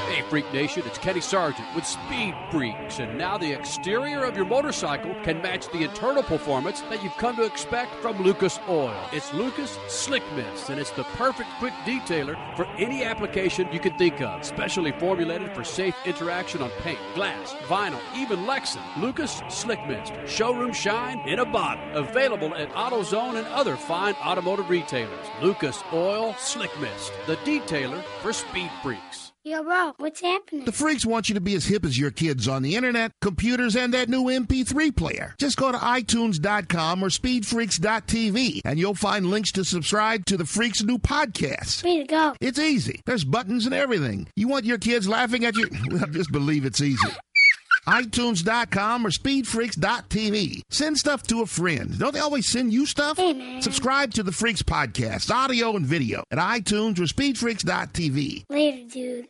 Hey, 0.09 0.23
Freak 0.29 0.51
Nation, 0.51 0.81
it's 0.87 0.97
Kenny 0.97 1.21
Sargent 1.21 1.67
with 1.75 1.85
Speed 1.85 2.33
Freaks, 2.49 2.97
and 2.97 3.15
now 3.15 3.37
the 3.37 3.51
exterior 3.51 4.23
of 4.23 4.35
your 4.35 4.45
motorcycle 4.45 5.13
can 5.23 5.39
match 5.43 5.71
the 5.71 5.83
internal 5.83 6.23
performance 6.23 6.81
that 6.89 7.03
you've 7.03 7.15
come 7.17 7.35
to 7.35 7.43
expect 7.43 7.93
from 8.01 8.19
Lucas 8.23 8.59
Oil. 8.67 8.95
It's 9.18 9.18
Lucas 9.33 9.77
Slick 9.87 10.23
Mist, 10.35 10.69
and 10.69 10.79
it's 10.79 10.91
the 10.91 11.03
perfect 11.15 11.49
quick 11.59 11.73
detailer 11.85 12.37
for 12.55 12.65
any 12.77 13.03
application 13.03 13.71
you 13.71 13.79
can 13.79 13.97
think 13.97 14.21
of. 14.21 14.43
Specially 14.43 14.91
formulated 14.93 15.53
for 15.53 15.63
safe 15.63 15.95
interaction 16.05 16.61
on 16.61 16.69
paint, 16.81 16.99
glass, 17.15 17.53
vinyl, 17.67 17.99
even 18.15 18.39
Lexan. 18.45 18.81
Lucas 19.01 19.41
Slick 19.49 19.85
Mist, 19.87 20.13
showroom 20.25 20.73
shine 20.73 21.19
in 21.27 21.39
a 21.39 21.45
bottle. 21.45 21.83
Available 21.97 22.53
at 22.55 22.69
AutoZone 22.71 23.37
and 23.37 23.47
other 23.47 23.75
fine 23.75 24.15
automotive 24.25 24.69
retailers. 24.69 25.27
Lucas 25.41 25.83
Oil 25.93 26.33
Slick 26.37 26.71
Mist, 26.79 27.11
the 27.27 27.35
detailer 27.37 28.03
for 28.21 28.33
Speed 28.33 28.71
Freaks. 28.81 29.28
Yo, 29.49 29.63
bro, 29.63 29.93
what's 29.97 30.21
happening? 30.21 30.63
The 30.63 30.71
freaks 30.71 31.03
want 31.03 31.27
you 31.27 31.33
to 31.33 31.41
be 31.41 31.55
as 31.55 31.65
hip 31.65 31.83
as 31.83 31.97
your 31.97 32.11
kids 32.11 32.47
on 32.47 32.61
the 32.61 32.75
internet, 32.75 33.13
computers, 33.19 33.75
and 33.75 33.91
that 33.95 34.07
new 34.07 34.25
MP3 34.25 34.95
player. 34.95 35.33
Just 35.39 35.57
go 35.57 35.71
to 35.71 35.77
iTunes.com 35.79 37.03
or 37.03 37.07
SpeedFreaks.tv 37.07 38.61
and 38.63 38.77
you'll 38.77 38.93
find 38.93 39.31
links 39.31 39.51
to 39.53 39.65
subscribe 39.65 40.25
to 40.27 40.37
the 40.37 40.45
Freaks' 40.45 40.83
new 40.83 40.99
podcast. 40.99 41.83
Way 41.83 41.97
to 41.97 42.03
go. 42.03 42.35
It's 42.39 42.59
easy. 42.59 43.01
There's 43.07 43.23
buttons 43.23 43.65
and 43.65 43.73
everything. 43.73 44.27
You 44.35 44.47
want 44.47 44.65
your 44.65 44.77
kids 44.77 45.09
laughing 45.09 45.43
at 45.45 45.55
you? 45.57 45.67
Well, 45.89 46.05
just 46.05 46.31
believe 46.31 46.65
it's 46.65 46.81
easy. 46.81 47.09
iTunes.com 47.89 49.05
or 49.05 49.09
SpeedFreaks.tv. 49.09 50.61
Send 50.69 50.97
stuff 50.97 51.23
to 51.23 51.41
a 51.41 51.47
friend. 51.47 51.97
Don't 51.97 52.13
they 52.13 52.19
always 52.19 52.47
send 52.47 52.71
you 52.71 52.85
stuff? 52.85 53.17
Hey, 53.17 53.33
man. 53.33 53.63
Subscribe 53.63 54.13
to 54.13 54.21
the 54.21 54.31
Freaks 54.31 54.61
podcast, 54.61 55.31
audio 55.31 55.75
and 55.75 55.87
video, 55.87 56.23
at 56.29 56.37
iTunes 56.37 56.99
or 56.99 57.03
SpeedFreaks.tv. 57.03 58.45
Later, 58.49 58.89
dude. 58.89 59.27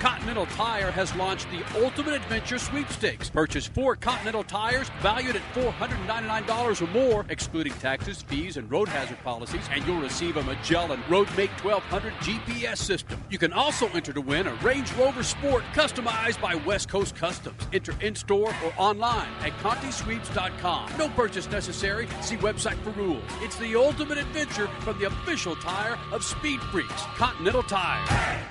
Continental 0.00 0.46
Tire 0.46 0.90
has 0.90 1.14
launched 1.16 1.46
the 1.50 1.82
Ultimate 1.82 2.14
Adventure 2.14 2.58
Sweepstakes. 2.58 3.28
Purchase 3.30 3.66
four 3.66 3.96
Continental 3.96 4.42
tires 4.44 4.88
valued 5.00 5.36
at 5.36 5.42
$499 5.54 6.82
or 6.82 6.90
more, 6.92 7.26
excluding 7.28 7.72
taxes, 7.74 8.22
fees, 8.22 8.56
and 8.56 8.70
road 8.70 8.88
hazard 8.88 9.18
policies, 9.22 9.68
and 9.70 9.86
you'll 9.86 10.00
receive 10.00 10.36
a 10.36 10.42
Magellan 10.44 11.00
Roadmate 11.08 11.50
1200 11.64 12.12
GPS 12.14 12.78
system. 12.78 13.22
You 13.30 13.38
can 13.38 13.52
also 13.52 13.86
enter 13.88 14.12
to 14.12 14.20
win 14.20 14.46
a 14.46 14.54
Range 14.56 14.90
Rover 14.94 15.22
Sport 15.22 15.64
customized 15.74 16.40
by 16.40 16.54
West 16.54 16.88
Coast 16.88 17.14
Customs. 17.14 17.60
Enter 17.72 17.94
in 18.00 18.14
store 18.14 18.54
or 18.64 18.72
online 18.76 19.28
at 19.40 19.52
ContiSweeps.com. 19.58 20.92
No 20.98 21.08
purchase 21.10 21.50
necessary. 21.50 22.06
See 22.20 22.36
website 22.36 22.76
for 22.82 22.90
rules. 22.90 23.22
It's 23.40 23.56
the 23.56 23.74
ultimate 23.76 24.18
adventure 24.18 24.68
from 24.80 24.98
the 24.98 25.06
official 25.06 25.56
tire 25.56 25.98
of 26.12 26.22
Speed 26.22 26.60
Freaks, 26.60 27.02
Continental 27.16 27.62
Tire. 27.62 28.48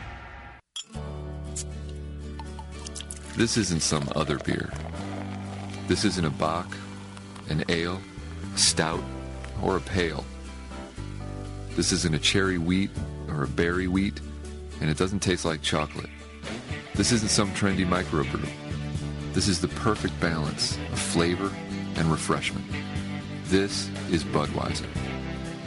This 3.36 3.58
isn't 3.58 3.82
some 3.82 4.10
other 4.16 4.38
beer. 4.40 4.72
This 5.88 6.04
isn't 6.06 6.26
a 6.26 6.30
Bach, 6.30 6.76
an 7.50 7.64
ale, 7.70 8.02
stout, 8.56 9.04
or 9.62 9.78
a 9.78 9.82
pale. 9.82 10.26
This 11.76 11.92
isn't 11.92 12.14
a 12.14 12.20
cherry 12.20 12.58
wheat 12.58 12.92
or 13.30 13.44
a 13.44 13.48
berry 13.48 13.88
wheat, 13.88 14.20
and 14.82 14.90
it 14.90 14.98
doesn't 14.98 15.22
taste 15.22 15.46
like 15.46 15.62
chocolate. 15.62 16.10
This 16.96 17.12
isn't 17.12 17.30
some 17.30 17.50
trendy 17.52 17.88
microbrew. 17.88 18.48
This 19.34 19.48
is 19.48 19.62
the 19.62 19.70
perfect 19.70 20.20
balance 20.20 20.78
of 20.92 21.00
flavor 21.00 21.50
and 21.96 22.12
refreshment. 22.12 22.66
This 23.46 23.90
is 24.12 24.26
Budweiser. 24.26 24.86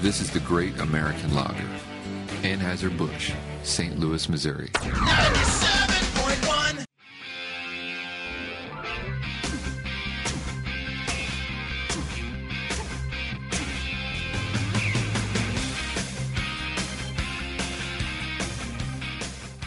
This 0.01 0.21
is 0.21 0.31
the 0.31 0.41
great 0.41 0.79
American 0.81 1.35
lager. 1.35 1.67
Anheuser-Busch, 2.43 3.33
St. 3.63 3.99
Louis, 3.99 4.29
Missouri. 4.29 4.71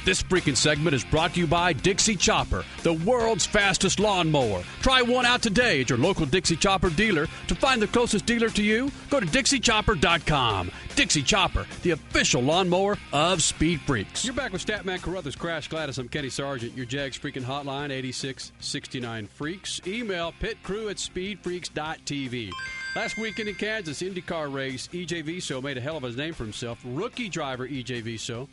This 0.07 0.23
freaking 0.23 0.55
segment 0.55 0.95
is 0.95 1.03
brought 1.03 1.33
to 1.33 1.41
you 1.41 1.47
by 1.47 1.73
Dixie 1.73 2.15
Chopper, 2.15 2.63
the 2.81 2.93
world's 2.93 3.45
fastest 3.45 3.99
lawnmower. 3.99 4.63
Try 4.81 5.01
one 5.01 5.25
out 5.25 5.41
today 5.41 5.81
at 5.81 5.89
your 5.89 5.99
local 5.99 6.25
Dixie 6.25 6.55
Chopper 6.55 6.89
dealer. 6.89 7.27
To 7.47 7.55
find 7.55 7.81
the 7.81 7.87
closest 7.87 8.25
dealer 8.25 8.47
to 8.51 8.63
you, 8.63 8.89
go 9.09 9.19
to 9.19 9.25
DixieChopper.com. 9.25 10.71
Dixie 10.95 11.23
Chopper, 11.23 11.67
the 11.81 11.91
official 11.91 12.41
lawnmower 12.41 12.97
of 13.11 13.43
Speed 13.43 13.81
Freaks. 13.81 14.23
You're 14.23 14.33
back 14.33 14.53
with 14.53 14.65
Statman 14.65 15.01
Carruthers, 15.01 15.35
Crash 15.35 15.67
Gladys. 15.67 15.97
I'm 15.97 16.07
Kenny 16.07 16.29
Sargent. 16.29 16.77
Your 16.77 16.85
Jegs 16.85 17.19
freaking 17.19 17.43
hotline, 17.43 17.91
8669 17.91 19.27
Freaks. 19.27 19.81
Email 19.85 20.33
pitcrew 20.39 20.89
at 20.89 20.95
speedfreaks.tv. 20.95 22.51
Last 22.95 23.17
weekend 23.17 23.49
in 23.49 23.55
Kansas, 23.55 24.01
IndyCar 24.01 24.53
race, 24.53 24.87
EJ 24.87 25.25
Viso 25.25 25.61
made 25.61 25.77
a 25.77 25.81
hell 25.81 25.97
of 25.97 26.05
a 26.05 26.11
name 26.11 26.33
for 26.33 26.45
himself. 26.45 26.79
Rookie 26.85 27.27
driver 27.27 27.67
EJ 27.67 28.03
Viso 28.03 28.47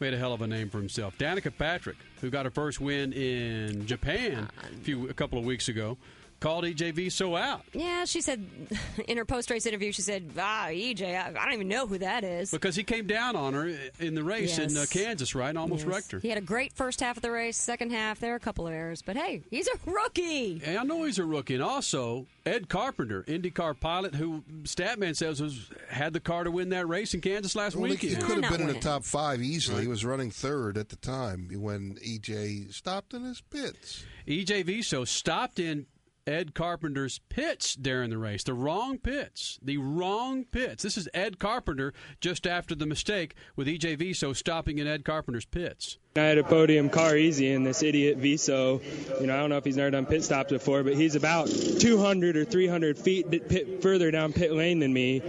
made 0.00 0.14
a 0.14 0.18
hell 0.18 0.32
of 0.32 0.42
a 0.42 0.46
name 0.46 0.68
for 0.68 0.78
himself. 0.78 1.16
Danica 1.18 1.52
Patrick, 1.56 1.96
who 2.20 2.30
got 2.30 2.44
her 2.44 2.50
first 2.50 2.80
win 2.80 3.12
in 3.12 3.86
Japan 3.86 4.48
a 4.62 4.76
few 4.84 5.08
a 5.08 5.14
couple 5.14 5.38
of 5.38 5.44
weeks 5.44 5.68
ago, 5.68 5.96
called 6.40 6.64
EJ 6.64 6.92
Viso 6.94 7.34
out 7.36 7.62
Yeah, 7.72 8.04
she 8.04 8.20
said 8.20 8.44
in 9.08 9.16
her 9.16 9.24
post 9.24 9.50
race 9.50 9.66
interview, 9.66 9.92
she 9.92 10.02
said, 10.02 10.30
"Ah, 10.38 10.66
EJ, 10.68 11.02
I, 11.02 11.28
I 11.28 11.44
don't 11.44 11.54
even 11.54 11.68
know 11.68 11.86
who 11.86 11.98
that 11.98 12.24
is." 12.24 12.50
because 12.50 12.76
he 12.76 12.82
came 12.84 13.06
down 13.06 13.36
on 13.36 13.54
her 13.54 13.70
in 14.00 14.14
the 14.14 14.22
race 14.24 14.58
in 14.58 14.76
uh, 14.76 14.84
Kansas, 14.90 15.34
right? 15.34 15.48
and 15.50 15.58
Almost 15.58 15.84
Yes. 15.86 15.94
wrecked 15.94 16.12
her. 16.12 16.18
He 16.20 16.28
had 16.28 16.38
a 16.38 16.42
great 16.42 16.72
first 16.72 17.00
half 17.00 17.16
of 17.16 17.22
the 17.22 17.30
race. 17.30 17.56
Second 17.56 17.90
half, 17.92 18.20
there 18.20 18.30
were 18.30 18.36
a 18.36 18.40
couple 18.40 18.66
of 18.66 18.72
errors, 18.72 19.02
but 19.02 19.16
hey, 19.16 19.42
he's 19.50 19.68
a 19.68 19.90
rookie. 19.90 20.60
And 20.64 20.78
I 20.78 20.82
know 20.82 21.04
he's 21.04 21.18
a 21.18 21.24
rookie. 21.24 21.54
And 21.54 21.62
also, 21.62 22.26
Ed 22.44 22.68
Carpenter, 22.68 23.22
IndyCar 23.24 23.78
pilot, 23.80 24.14
who 24.14 24.42
Statman 24.64 25.16
says 25.16 25.40
was 25.40 25.70
had 25.88 26.12
the 26.12 26.20
car 26.20 26.44
to 26.44 26.50
win 26.50 26.68
that 26.70 26.86
race 26.86 27.14
in 27.14 27.20
Kansas 27.20 27.56
last 27.56 27.76
Well, 27.76 27.84
he, 27.86 27.90
weekend. 27.92 28.16
he 28.16 28.22
could 28.22 28.42
have 28.44 28.52
been 28.52 28.60
in 28.68 28.72
the 28.74 28.80
top 28.80 29.04
five 29.04 29.40
easily. 29.42 29.82
He 29.82 29.88
was 29.88 30.04
running 30.04 30.30
third 30.30 30.76
at 30.78 30.88
the 30.90 30.96
time 30.96 31.48
when 31.52 31.94
EJ 31.96 32.72
stopped 32.72 33.14
in 33.14 33.22
his 33.24 33.40
pits. 33.40 34.04
EJ 34.26 34.64
Viso 34.64 35.04
stopped 35.06 35.58
in 35.58 35.86
Ed 36.26 36.54
Carpenter's 36.54 37.20
pits 37.28 37.76
during 37.76 38.10
the 38.10 38.18
race. 38.18 38.42
The 38.42 38.52
wrong 38.52 38.98
pits. 38.98 39.60
The 39.62 39.76
wrong 39.76 40.44
pits. 40.44 40.82
This 40.82 40.96
is 40.96 41.08
Ed 41.14 41.38
Carpenter 41.38 41.94
just 42.20 42.48
after 42.48 42.74
the 42.74 42.84
mistake 42.84 43.36
with 43.54 43.68
EJ 43.68 43.96
Viso 43.98 44.32
stopping 44.32 44.78
in 44.78 44.88
Ed 44.88 45.04
Carpenter's 45.04 45.44
pits. 45.44 45.98
I 46.16 46.20
had 46.22 46.38
a 46.38 46.42
podium 46.42 46.90
car 46.90 47.16
easy, 47.16 47.52
and 47.52 47.64
this 47.64 47.80
idiot 47.80 48.18
Viso, 48.18 48.80
you 49.20 49.28
know, 49.28 49.34
I 49.34 49.38
don't 49.38 49.50
know 49.50 49.58
if 49.58 49.64
he's 49.64 49.76
never 49.76 49.92
done 49.92 50.04
pit 50.06 50.24
stops 50.24 50.50
before, 50.50 50.82
but 50.82 50.94
he's 50.94 51.14
about 51.14 51.46
200 51.46 52.36
or 52.36 52.44
300 52.44 52.98
feet 52.98 53.30
pit, 53.30 53.80
further 53.80 54.10
down 54.10 54.32
pit 54.32 54.50
lane 54.50 54.80
than 54.80 54.92
me. 54.92 55.22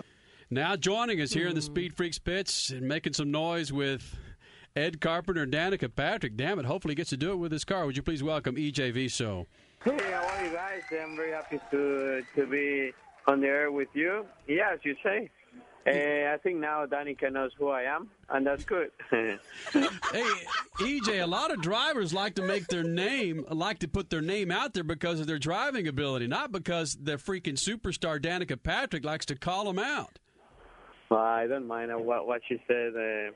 Now 0.49 0.75
joining 0.75 1.21
us 1.21 1.31
here 1.31 1.47
in 1.47 1.55
the 1.55 1.61
Speed 1.61 1.93
Freaks 1.93 2.17
pits 2.17 2.71
and 2.71 2.87
making 2.87 3.13
some 3.13 3.29
noise 3.29 3.71
with 3.71 4.17
Ed 4.75 4.99
Carpenter 4.99 5.43
and 5.43 5.53
Danica 5.53 5.93
Patrick. 5.93 6.37
Damn 6.37 6.57
it, 6.57 6.65
hopefully 6.65 6.93
he 6.93 6.95
gets 6.95 7.11
to 7.11 7.17
do 7.17 7.33
it 7.33 7.37
with 7.37 7.51
his 7.51 7.65
car. 7.65 7.85
Would 7.85 7.97
you 7.97 8.03
please 8.03 8.23
welcome 8.23 8.55
EJ 8.55 8.93
Viso? 8.93 9.45
Hey, 9.83 10.11
how 10.11 10.27
are 10.27 10.45
you 10.45 10.51
guys? 10.51 10.81
I'm 10.91 11.15
very 11.15 11.31
happy 11.31 11.59
to 11.71 12.23
to 12.35 12.45
be 12.47 12.91
on 13.27 13.41
the 13.41 13.47
air 13.47 13.71
with 13.71 13.89
you. 13.93 14.25
Yeah, 14.47 14.71
as 14.73 14.79
you 14.83 14.95
say. 15.03 15.29
Uh, 15.87 16.33
I 16.33 16.37
think 16.43 16.57
now 16.57 16.85
Danica 16.85 17.31
knows 17.31 17.51
who 17.57 17.69
I 17.69 17.83
am, 17.83 18.09
and 18.29 18.45
that's 18.45 18.65
good. 18.65 18.91
hey, 19.09 19.39
EJ, 20.79 21.23
a 21.23 21.25
lot 21.25 21.49
of 21.49 21.61
drivers 21.61 22.13
like 22.13 22.35
to 22.35 22.41
make 22.41 22.67
their 22.67 22.83
name, 22.83 23.45
like 23.49 23.79
to 23.79 23.87
put 23.87 24.09
their 24.09 24.19
name 24.19 24.51
out 24.51 24.73
there 24.73 24.83
because 24.83 25.21
of 25.21 25.27
their 25.27 25.39
driving 25.39 25.87
ability, 25.87 26.27
not 26.27 26.51
because 26.51 26.97
the 27.01 27.13
freaking 27.13 27.53
superstar 27.53 28.19
Danica 28.19 28.61
Patrick 28.61 29.05
likes 29.05 29.25
to 29.27 29.35
call 29.35 29.63
them 29.63 29.79
out. 29.79 30.19
Well, 31.09 31.21
I 31.21 31.47
don't 31.47 31.67
mind 31.67 31.89
what 32.05 32.27
what 32.27 32.41
she 32.49 32.61
said. 32.67 32.93
Uh, 32.93 33.31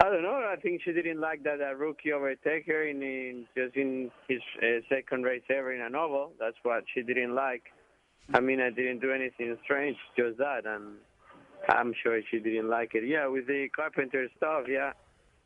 I 0.00 0.10
don't 0.10 0.22
know. 0.22 0.48
I 0.48 0.54
think 0.62 0.82
she 0.84 0.92
didn't 0.92 1.20
like 1.20 1.42
that 1.42 1.60
a 1.60 1.74
rookie 1.74 2.12
overtake 2.12 2.66
her 2.66 2.86
in, 2.86 3.02
in 3.02 3.46
just 3.56 3.74
in 3.74 4.10
his 4.28 4.40
uh, 4.62 4.80
second 4.88 5.24
race 5.24 5.42
ever 5.50 5.74
in 5.74 5.80
a 5.80 5.90
novel. 5.90 6.32
That's 6.38 6.56
what 6.62 6.84
she 6.94 7.02
didn't 7.02 7.34
like. 7.34 7.64
I 8.32 8.40
mean, 8.40 8.60
I 8.60 8.70
didn't 8.70 9.00
do 9.00 9.10
anything 9.10 9.56
strange, 9.64 9.96
just 10.16 10.38
that, 10.38 10.66
and 10.66 10.98
I'm 11.68 11.94
sure 12.02 12.20
she 12.30 12.38
didn't 12.38 12.68
like 12.68 12.94
it. 12.94 13.08
Yeah, 13.08 13.26
with 13.26 13.46
the 13.48 13.68
carpenter 13.74 14.28
stuff, 14.36 14.64
yeah, 14.68 14.92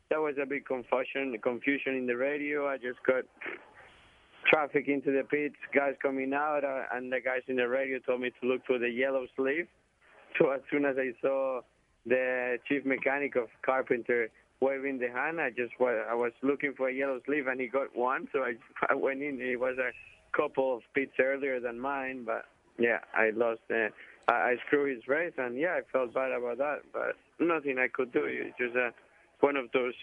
that 0.09 0.19
was 0.19 0.35
a 0.41 0.45
big 0.45 0.65
confusion, 0.65 1.35
confusion 1.41 1.95
in 1.95 2.05
the 2.05 2.15
radio. 2.15 2.67
I 2.67 2.77
just 2.77 2.99
got 3.07 3.23
traffic 4.51 4.87
into 4.87 5.11
the 5.11 5.23
pits, 5.23 5.55
guys 5.73 5.95
coming 6.01 6.33
out, 6.33 6.63
uh, 6.63 6.83
and 6.95 7.11
the 7.11 7.21
guys 7.21 7.41
in 7.47 7.55
the 7.55 7.67
radio 7.67 7.97
told 7.99 8.21
me 8.21 8.31
to 8.41 8.47
look 8.47 8.61
for 8.67 8.77
the 8.77 8.89
yellow 8.89 9.25
sleeve. 9.35 9.67
So 10.39 10.49
as 10.49 10.61
soon 10.71 10.83
as 10.83 10.95
I 10.97 11.11
saw 11.21 11.61
the 12.07 12.57
chief 12.67 12.85
mechanic 12.85 13.35
of 13.35 13.49
Carpenter 13.63 14.29
waving 14.61 14.99
the 14.99 15.09
hand, 15.09 15.39
I 15.39 15.49
just 15.49 15.73
wa- 15.79 16.05
I 16.09 16.13
was 16.13 16.31
looking 16.41 16.73
for 16.75 16.89
a 16.89 16.93
yellow 16.93 17.19
sleeve, 17.25 17.47
and 17.47 17.59
he 17.59 17.67
got 17.67 17.95
one. 17.95 18.27
So 18.31 18.39
I, 18.39 18.53
I 18.89 18.95
went 18.95 19.21
in. 19.21 19.39
It 19.41 19.59
was 19.59 19.77
a 19.77 19.91
couple 20.35 20.75
of 20.75 20.81
beats 20.95 21.13
earlier 21.19 21.59
than 21.59 21.79
mine, 21.79 22.23
but 22.25 22.45
yeah, 22.79 22.99
I 23.13 23.31
lost. 23.31 23.61
Uh, 23.69 23.89
I, 24.27 24.33
I 24.33 24.55
screwed 24.65 24.95
his 24.95 25.07
race, 25.07 25.33
and 25.37 25.57
yeah, 25.57 25.77
I 25.77 25.81
felt 25.91 26.13
bad 26.13 26.31
about 26.31 26.57
that. 26.57 26.79
But 26.91 27.15
nothing 27.39 27.77
I 27.77 27.87
could 27.87 28.11
do. 28.11 28.25
It's 28.25 28.57
just 28.57 28.75
uh, 28.75 28.91
one 29.41 29.57
of 29.57 29.65
those 29.73 29.93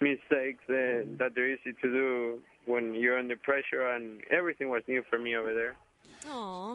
mistakes 0.00 0.62
uh, 0.68 1.06
that 1.18 1.32
they're 1.34 1.52
easy 1.52 1.72
to 1.82 1.88
do 1.88 2.38
when 2.66 2.94
you're 2.94 3.18
under 3.18 3.36
pressure, 3.36 3.88
and 3.88 4.20
everything 4.30 4.70
was 4.70 4.82
new 4.88 5.02
for 5.08 5.18
me 5.18 5.36
over 5.36 5.54
there. 5.54 5.76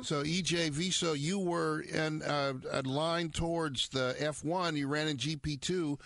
So 0.03 0.23
EJ 0.23 0.71
Viso, 0.71 1.17
you 1.17 1.37
were 1.37 1.81
in 1.81 2.21
uh, 2.21 2.53
a 2.71 2.81
line 2.83 3.29
towards 3.29 3.89
the 3.89 4.15
F1. 4.19 4.77
You 4.77 4.87
ran 4.87 5.07
in 5.07 5.17
GP2. 5.17 5.99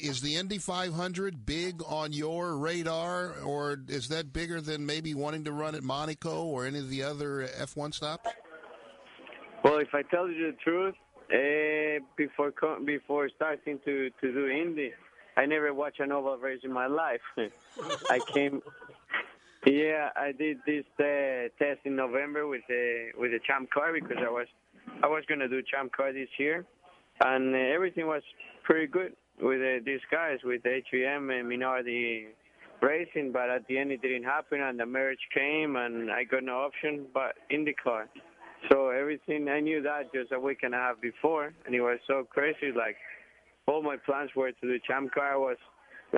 Is 0.00 0.20
the 0.20 0.36
Indy 0.36 0.58
500 0.58 1.46
big 1.46 1.82
on 1.86 2.12
your 2.12 2.56
radar, 2.56 3.34
or 3.44 3.78
is 3.88 4.08
that 4.08 4.32
bigger 4.32 4.60
than 4.60 4.84
maybe 4.84 5.14
wanting 5.14 5.44
to 5.44 5.52
run 5.52 5.74
at 5.74 5.82
Monaco 5.82 6.44
or 6.44 6.66
any 6.66 6.78
of 6.78 6.90
the 6.90 7.02
other 7.02 7.48
F1 7.58 7.94
stops? 7.94 8.28
Well, 9.62 9.78
if 9.78 9.94
I 9.94 10.02
tell 10.02 10.28
you 10.28 10.52
the 10.52 10.56
truth, 10.62 10.94
uh, 11.32 12.04
before 12.16 12.52
before 12.84 13.30
starting 13.34 13.80
to 13.86 14.10
to 14.20 14.32
do 14.32 14.46
Indy, 14.48 14.92
I 15.36 15.46
never 15.46 15.72
watched 15.72 16.00
an 16.00 16.12
oval 16.12 16.36
race 16.36 16.60
in 16.62 16.72
my 16.72 16.86
life. 16.86 17.22
I 18.10 18.20
came, 18.34 18.60
yeah, 19.66 20.10
I 20.14 20.32
did 20.32 20.58
this 20.66 20.84
uh, 21.00 21.48
test 21.58 21.80
in 21.84 21.96
November 21.96 22.46
with 22.46 22.62
the 22.68 23.12
with 23.16 23.30
the 23.30 23.40
Champ 23.46 23.70
Car 23.70 23.94
because 23.94 24.18
I 24.18 24.30
was 24.30 24.46
I 25.02 25.06
was 25.06 25.24
gonna 25.26 25.48
do 25.48 25.62
Champ 25.62 25.92
Car 25.92 26.12
this 26.12 26.28
year, 26.38 26.66
and 27.24 27.54
uh, 27.54 27.58
everything 27.58 28.06
was 28.06 28.22
pretty 28.64 28.86
good 28.86 29.14
with 29.40 29.60
uh, 29.60 29.82
these 29.84 30.00
guys 30.10 30.38
with 30.44 30.62
HVM 30.62 31.38
and 31.38 31.48
Minardi 31.50 32.26
racing. 32.80 33.32
But 33.32 33.50
at 33.50 33.66
the 33.66 33.78
end, 33.78 33.92
it 33.92 34.02
didn't 34.02 34.24
happen, 34.24 34.60
and 34.60 34.78
the 34.78 34.86
marriage 34.86 35.26
came, 35.34 35.76
and 35.76 36.10
I 36.10 36.24
got 36.24 36.44
no 36.44 36.58
option 36.58 37.06
but 37.12 37.34
IndyCar. 37.50 38.04
So 38.70 38.88
everything 38.88 39.48
I 39.48 39.60
knew 39.60 39.82
that 39.82 40.12
just 40.14 40.32
a 40.32 40.40
week 40.40 40.60
and 40.62 40.74
a 40.74 40.78
half 40.78 41.00
before, 41.00 41.52
and 41.66 41.74
it 41.74 41.80
was 41.80 41.98
so 42.06 42.26
crazy. 42.28 42.72
Like 42.74 42.96
all 43.66 43.82
my 43.82 43.96
plans 43.96 44.30
were 44.34 44.52
to 44.52 44.60
do 44.60 44.78
Champ 44.86 45.12
Car. 45.12 45.34
I 45.34 45.36
was 45.36 45.56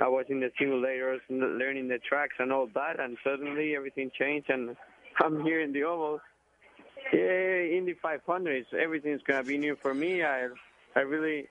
I 0.01 0.07
was 0.07 0.25
in 0.29 0.39
the 0.39 0.51
simulators, 0.59 1.19
learning 1.29 1.87
the 1.87 1.99
tracks 2.07 2.35
and 2.39 2.51
all 2.53 2.69
that, 2.73 2.99
and 2.99 3.17
suddenly 3.23 3.75
everything 3.75 4.11
changed, 4.17 4.49
and 4.49 4.77
I'm 5.23 5.43
here 5.43 5.61
in 5.61 5.73
the 5.73 5.83
oval. 5.83 6.19
Yeah, 7.13 7.77
Indy 7.77 7.95
500. 8.01 8.65
Everything's 8.79 9.21
gonna 9.23 9.43
be 9.43 9.57
new 9.57 9.75
for 9.81 9.93
me. 9.93 10.23
I 10.23 10.47
I 10.95 11.01
really 11.01 11.47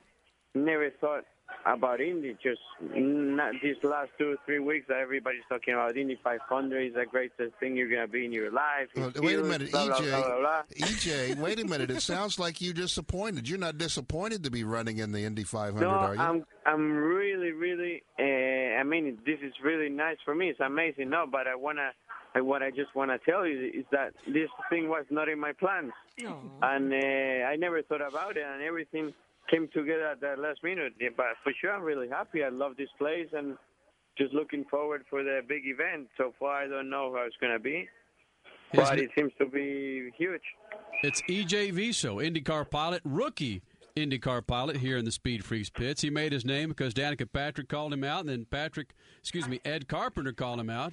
never 0.54 0.90
thought 0.90 1.24
about 1.66 2.00
Indy. 2.00 2.36
Just 2.42 2.60
not 2.94 3.52
these 3.62 3.76
last 3.82 4.10
two 4.18 4.36
three 4.46 4.58
weeks, 4.60 4.86
everybody's 4.88 5.42
talking 5.48 5.74
about 5.74 5.96
Indy 5.96 6.18
500 6.22 6.80
is 6.86 6.94
the 6.94 7.04
greatest 7.06 7.56
thing 7.58 7.76
you're 7.76 7.90
gonna 7.90 8.06
be 8.06 8.24
in 8.24 8.32
your 8.32 8.50
life. 8.52 8.88
Well, 8.94 9.08
It's 9.08 9.20
wait 9.20 9.38
a 9.38 9.42
minute, 9.42 9.72
blah, 9.72 9.86
blah, 9.86 9.96
EJ. 9.96 10.10
blah, 10.10 10.22
blah, 10.26 10.38
blah. 10.40 10.62
EJ, 10.76 11.38
wait 11.38 11.60
a 11.60 11.66
minute. 11.66 11.90
It 11.90 12.00
sounds 12.02 12.38
like 12.38 12.60
you're 12.60 12.72
disappointed. 12.74 13.48
You're 13.48 13.58
not 13.58 13.78
disappointed 13.78 14.44
to 14.44 14.50
be 14.50 14.64
running 14.64 14.98
in 14.98 15.12
the 15.12 15.24
Indy 15.24 15.42
500, 15.44 15.80
No, 15.80 15.88
are 15.90 16.14
you? 16.14 16.20
I'm 16.20 16.44
I'm 16.64 16.92
really 16.92 17.52
really. 17.52 18.02
Uh, 18.18 18.78
I 18.80 18.82
mean, 18.84 19.18
this 19.26 19.38
is 19.42 19.52
really 19.62 19.88
nice 19.88 20.18
for 20.24 20.34
me. 20.34 20.48
It's 20.50 20.60
amazing. 20.60 21.10
No, 21.10 21.26
but 21.30 21.46
I 21.48 21.54
wanna. 21.56 21.90
I, 22.34 22.42
what 22.42 22.62
I 22.62 22.70
just 22.70 22.94
wanna 22.94 23.18
tell 23.24 23.46
you 23.46 23.70
is 23.74 23.84
that 23.92 24.12
this 24.26 24.50
thing 24.68 24.88
was 24.90 25.06
not 25.10 25.28
in 25.28 25.40
my 25.40 25.52
plans, 25.52 25.92
and 26.62 26.92
uh, 26.92 27.46
I 27.48 27.56
never 27.56 27.80
thought 27.82 28.06
about 28.06 28.36
it, 28.36 28.44
and 28.46 28.62
everything 28.62 29.14
came 29.49 29.68
together 29.72 30.07
at 30.07 30.20
the 30.20 30.34
last 30.38 30.62
minute. 30.62 30.94
Yeah, 31.01 31.11
but 31.16 31.26
for 31.42 31.53
sure, 31.61 31.72
I'm 31.72 31.82
really 31.82 32.09
happy. 32.09 32.42
I 32.44 32.49
love 32.49 32.76
this 32.76 32.88
place, 32.99 33.28
and 33.32 33.57
just 34.18 34.32
looking 34.32 34.64
forward 34.70 35.05
for 35.11 35.22
the 35.22 35.40
big 35.47 35.62
event. 35.66 36.09
So 36.16 36.32
far, 36.38 36.62
I 36.62 36.68
don't 36.68 36.90
know 36.90 37.12
how 37.14 37.24
it's 37.26 37.36
gonna 37.40 37.59
be, 37.59 37.88
His 38.72 38.80
but 38.80 38.92
n- 38.99 39.05
it 39.05 39.11
seems 39.16 39.32
to 39.38 39.47
be 39.47 40.11
huge. 40.16 40.42
It's 41.03 41.22
EJ 41.28 41.72
Viso, 41.72 42.16
IndyCar 42.18 42.70
pilot, 42.70 43.03
rookie 43.05 43.62
IndyCar 43.97 44.47
pilot 44.47 44.76
here 44.76 44.99
in 44.99 45.05
the 45.05 45.12
Speed 45.12 45.44
Freaks 45.44 45.70
pits. 45.70 46.03
He 46.03 46.11
made 46.11 46.32
his 46.32 46.44
name 46.44 46.68
because 46.68 46.92
Danica 46.92 47.30
Patrick 47.30 47.68
called 47.68 47.92
him 47.92 48.05
out, 48.05 48.20
and 48.20 48.28
then 48.28 48.44
Patrick, 48.44 48.94
excuse 49.20 49.49
me, 49.49 49.61
Ed 49.64 49.88
Carpenter 49.88 50.32
called 50.32 50.61
him 50.61 50.68
out. 50.70 50.92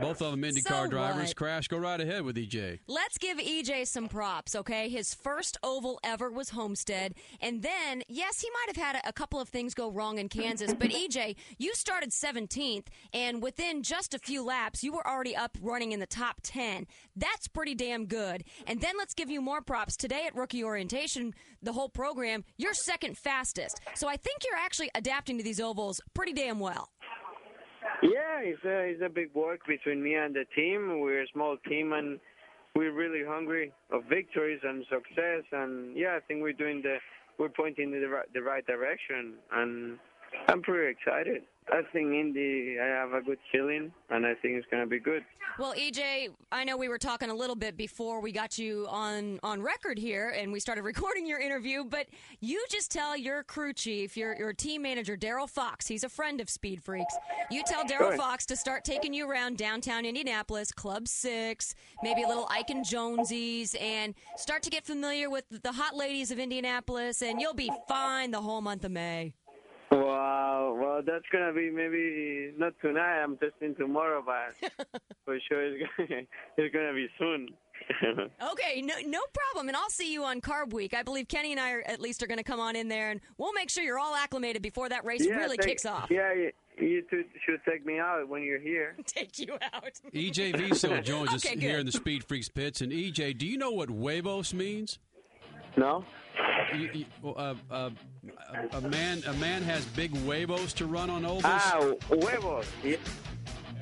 Both 0.00 0.22
of 0.22 0.30
them 0.32 0.42
IndyCar 0.42 0.84
So 0.84 0.86
drivers. 0.88 1.28
what? 1.28 1.36
Crash, 1.36 1.68
go 1.68 1.78
right 1.78 2.00
ahead 2.00 2.22
with 2.22 2.36
EJ. 2.36 2.80
Let's 2.86 3.18
give 3.18 3.38
EJ 3.38 3.86
some 3.86 4.08
props, 4.08 4.54
okay? 4.54 4.88
His 4.88 5.14
first 5.14 5.58
oval 5.62 6.00
ever 6.02 6.30
was 6.30 6.50
Homestead. 6.50 7.14
And 7.40 7.62
then, 7.62 8.02
yes, 8.08 8.40
he 8.40 8.48
might 8.50 8.76
have 8.76 8.84
had 8.84 8.96
a, 9.04 9.08
a 9.08 9.12
couple 9.12 9.40
of 9.40 9.48
things 9.48 9.74
go 9.74 9.90
wrong 9.90 10.18
in 10.18 10.28
Kansas, 10.28 10.74
but 10.74 10.90
EJ, 10.90 11.36
you 11.58 11.74
started 11.74 12.10
17th, 12.10 12.86
and 13.12 13.42
within 13.42 13.82
just 13.82 14.14
a 14.14 14.18
few 14.18 14.44
laps, 14.44 14.82
you 14.82 14.92
were 14.92 15.06
already 15.06 15.36
up 15.36 15.56
running 15.60 15.92
in 15.92 16.00
the 16.00 16.06
top 16.06 16.40
10. 16.42 16.86
That's 17.16 17.48
pretty 17.48 17.74
damn 17.74 18.06
good. 18.06 18.44
And 18.66 18.80
then 18.80 18.94
let's 18.98 19.14
give 19.14 19.30
you 19.30 19.40
more 19.40 19.60
props. 19.62 19.96
Today 19.96 20.24
at 20.26 20.34
Rookie 20.34 20.64
Orientation, 20.64 21.34
the 21.62 21.72
whole 21.72 21.88
program, 21.88 22.44
you're 22.56 22.74
second 22.74 23.16
fastest. 23.16 23.80
So 23.94 24.08
I 24.08 24.16
think 24.16 24.42
you're 24.44 24.58
actually 24.58 24.90
adapting 24.94 25.38
to 25.38 25.44
these 25.44 25.60
ovals 25.60 26.00
pretty 26.14 26.32
damn 26.32 26.58
well. 26.58 26.88
Yeah, 28.04 28.40
it's 28.42 28.62
a 28.64 28.80
it's 28.92 29.02
a 29.02 29.08
big 29.08 29.32
work 29.34 29.60
between 29.66 30.02
me 30.02 30.14
and 30.14 30.34
the 30.34 30.44
team. 30.54 31.00
We're 31.00 31.22
a 31.22 31.26
small 31.32 31.56
team, 31.66 31.94
and 31.94 32.20
we're 32.76 32.92
really 32.92 33.24
hungry 33.26 33.72
of 33.90 34.02
victories 34.10 34.60
and 34.62 34.84
success, 34.90 35.44
and 35.52 35.96
yeah, 35.96 36.14
I 36.16 36.20
think 36.20 36.42
we're 36.42 36.52
doing 36.52 36.82
the 36.82 36.98
we're 37.38 37.48
pointing 37.48 37.94
in 37.94 38.00
the 38.02 38.08
right, 38.08 38.32
the 38.34 38.42
right 38.42 38.66
direction, 38.66 39.34
and 39.52 39.98
I'm 40.48 40.60
pretty 40.60 40.92
excited. 40.92 41.42
I 41.72 41.80
think 41.92 42.12
Indy, 42.12 42.76
I 42.80 42.86
have 42.86 43.14
a 43.14 43.22
good 43.22 43.38
feeling, 43.50 43.90
and 44.10 44.26
I 44.26 44.34
think 44.34 44.54
it's 44.54 44.66
going 44.70 44.82
to 44.82 44.88
be 44.88 45.00
good. 45.00 45.24
Well, 45.58 45.72
EJ, 45.74 46.28
I 46.52 46.64
know 46.64 46.76
we 46.76 46.88
were 46.88 46.98
talking 46.98 47.30
a 47.30 47.34
little 47.34 47.56
bit 47.56 47.76
before 47.76 48.20
we 48.20 48.32
got 48.32 48.58
you 48.58 48.86
on 48.90 49.40
on 49.42 49.62
record 49.62 49.98
here, 49.98 50.34
and 50.36 50.52
we 50.52 50.60
started 50.60 50.82
recording 50.84 51.26
your 51.26 51.40
interview. 51.40 51.84
But 51.84 52.08
you 52.40 52.64
just 52.70 52.90
tell 52.90 53.16
your 53.16 53.42
crew 53.44 53.72
chief, 53.72 54.16
your 54.16 54.36
your 54.36 54.52
team 54.52 54.82
manager, 54.82 55.16
Daryl 55.16 55.48
Fox. 55.48 55.86
He's 55.86 56.04
a 56.04 56.08
friend 56.08 56.40
of 56.40 56.50
Speed 56.50 56.82
Freaks. 56.82 57.14
You 57.50 57.62
tell 57.66 57.84
Daryl 57.84 58.16
Fox 58.16 58.44
to 58.46 58.56
start 58.56 58.84
taking 58.84 59.14
you 59.14 59.28
around 59.28 59.56
downtown 59.56 60.04
Indianapolis, 60.04 60.70
Club 60.70 61.08
Six, 61.08 61.74
maybe 62.02 62.24
a 62.24 62.28
little 62.28 62.46
Ike 62.50 62.70
and 62.70 62.84
Jonesy's, 62.84 63.74
and 63.80 64.14
start 64.36 64.62
to 64.64 64.70
get 64.70 64.84
familiar 64.84 65.30
with 65.30 65.44
the 65.48 65.72
hot 65.72 65.96
ladies 65.96 66.30
of 66.30 66.38
Indianapolis, 66.38 67.22
and 67.22 67.40
you'll 67.40 67.54
be 67.54 67.70
fine 67.88 68.32
the 68.32 68.42
whole 68.42 68.60
month 68.60 68.84
of 68.84 68.90
May. 68.90 69.34
Wow, 69.94 70.76
well, 70.80 71.02
that's 71.06 71.24
gonna 71.30 71.52
be 71.52 71.70
maybe 71.70 72.52
not 72.58 72.72
tonight. 72.82 73.22
I'm 73.22 73.36
testing 73.36 73.74
tomorrow, 73.76 74.24
but 74.24 74.70
for 75.24 75.38
sure 75.48 75.64
it's 75.66 75.90
gonna, 75.96 76.22
it's 76.56 76.74
gonna 76.74 76.94
be 76.94 77.08
soon. 77.18 77.48
Okay, 78.52 78.80
no, 78.82 78.94
no 79.06 79.20
problem. 79.34 79.68
And 79.68 79.76
I'll 79.76 79.90
see 79.90 80.12
you 80.12 80.24
on 80.24 80.40
Carb 80.40 80.72
Week. 80.72 80.94
I 80.94 81.02
believe 81.02 81.28
Kenny 81.28 81.50
and 81.50 81.60
I 81.60 81.72
are, 81.72 81.82
at 81.86 82.00
least 82.00 82.22
are 82.22 82.26
going 82.26 82.38
to 82.38 82.44
come 82.44 82.60
on 82.60 82.76
in 82.76 82.88
there, 82.88 83.10
and 83.10 83.20
we'll 83.36 83.52
make 83.52 83.68
sure 83.68 83.82
you're 83.84 83.98
all 83.98 84.14
acclimated 84.14 84.62
before 84.62 84.88
that 84.88 85.04
race 85.04 85.26
yeah, 85.26 85.34
really 85.34 85.56
take- 85.58 85.66
kicks 85.66 85.84
off. 85.84 86.06
Yeah, 86.10 86.32
you, 86.32 86.52
you 86.78 87.02
two 87.10 87.24
should 87.44 87.60
take 87.68 87.84
me 87.84 87.98
out 87.98 88.26
when 88.28 88.42
you're 88.42 88.60
here. 88.60 88.96
Take 89.06 89.38
you 89.38 89.54
out. 89.74 90.00
EJ 90.14 90.56
Viso 90.56 91.00
joins 91.02 91.34
us 91.34 91.44
Okay, 91.44 91.58
here 91.58 91.78
in 91.78 91.84
the 91.84 91.92
Speed 91.92 92.24
Freaks 92.24 92.48
pits. 92.48 92.80
And 92.80 92.90
EJ, 92.92 93.36
do 93.36 93.46
you 93.46 93.58
know 93.58 93.72
what 93.72 93.90
huevos 93.90 94.54
means? 94.54 94.98
No. 95.76 96.04
You, 96.74 96.90
you, 96.92 97.30
uh, 97.30 97.54
uh, 97.70 97.90
a, 98.72 98.78
a 98.78 98.80
man, 98.80 99.22
a 99.26 99.32
man 99.34 99.62
has 99.62 99.84
big 99.86 100.16
huevos 100.16 100.72
to 100.74 100.86
run 100.86 101.08
on 101.10 101.24
ovals. 101.24 101.42
Ah, 101.44 101.92
huevos. 102.08 102.66
Yeah. 102.82 102.96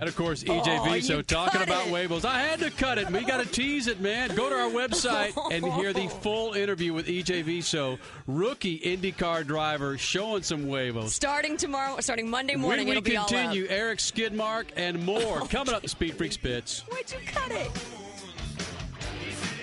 And 0.01 0.09
of 0.09 0.17
course, 0.17 0.43
EJ 0.43 0.81
Oh, 0.81 0.85
Viso 0.91 1.23
talking 1.23 1.63
about 1.63 1.87
it. 1.87 1.91
huevos. 1.91 2.25
I 2.25 2.41
had 2.41 2.59
to 2.59 2.71
cut 2.71 2.99
it. 2.99 3.09
We 3.11 3.25
got 3.25 3.41
to 3.43 3.49
tease 3.49 3.87
it, 3.87 4.01
man. 4.01 4.35
Go 4.35 4.49
to 4.51 4.55
our 4.57 4.69
website 4.69 5.33
and 5.53 5.65
hear 5.75 5.93
the 5.93 6.09
full 6.09 6.55
interview 6.55 6.93
with 6.93 7.07
EJ 7.07 7.45
Viso, 7.45 7.99
rookie 8.27 8.81
IndyCar 8.81 9.47
driver, 9.47 9.97
showing 9.97 10.43
some 10.43 10.65
huevos. 10.65 11.15
Starting 11.15 11.57
tomorrow, 11.57 11.99
starting 12.01 12.29
Monday 12.29 12.57
morning, 12.57 12.87
we, 12.87 12.93
we 12.93 12.97
it'll 12.99 13.09
be 13.11 13.17
all 13.17 13.27
continue. 13.29 13.65
up. 13.67 13.71
Eric 13.71 14.01
Skidmark 14.01 14.67
and 14.77 15.05
more 15.07 15.41
coming 15.49 15.73
up 15.73 15.83
The 15.83 15.89
Speed 15.89 16.17
Freaks 16.17 16.37
Bits. 16.37 16.81
Why'd 16.89 17.13
you 17.13 17.19
cut 17.27 17.53
it? 17.53 17.71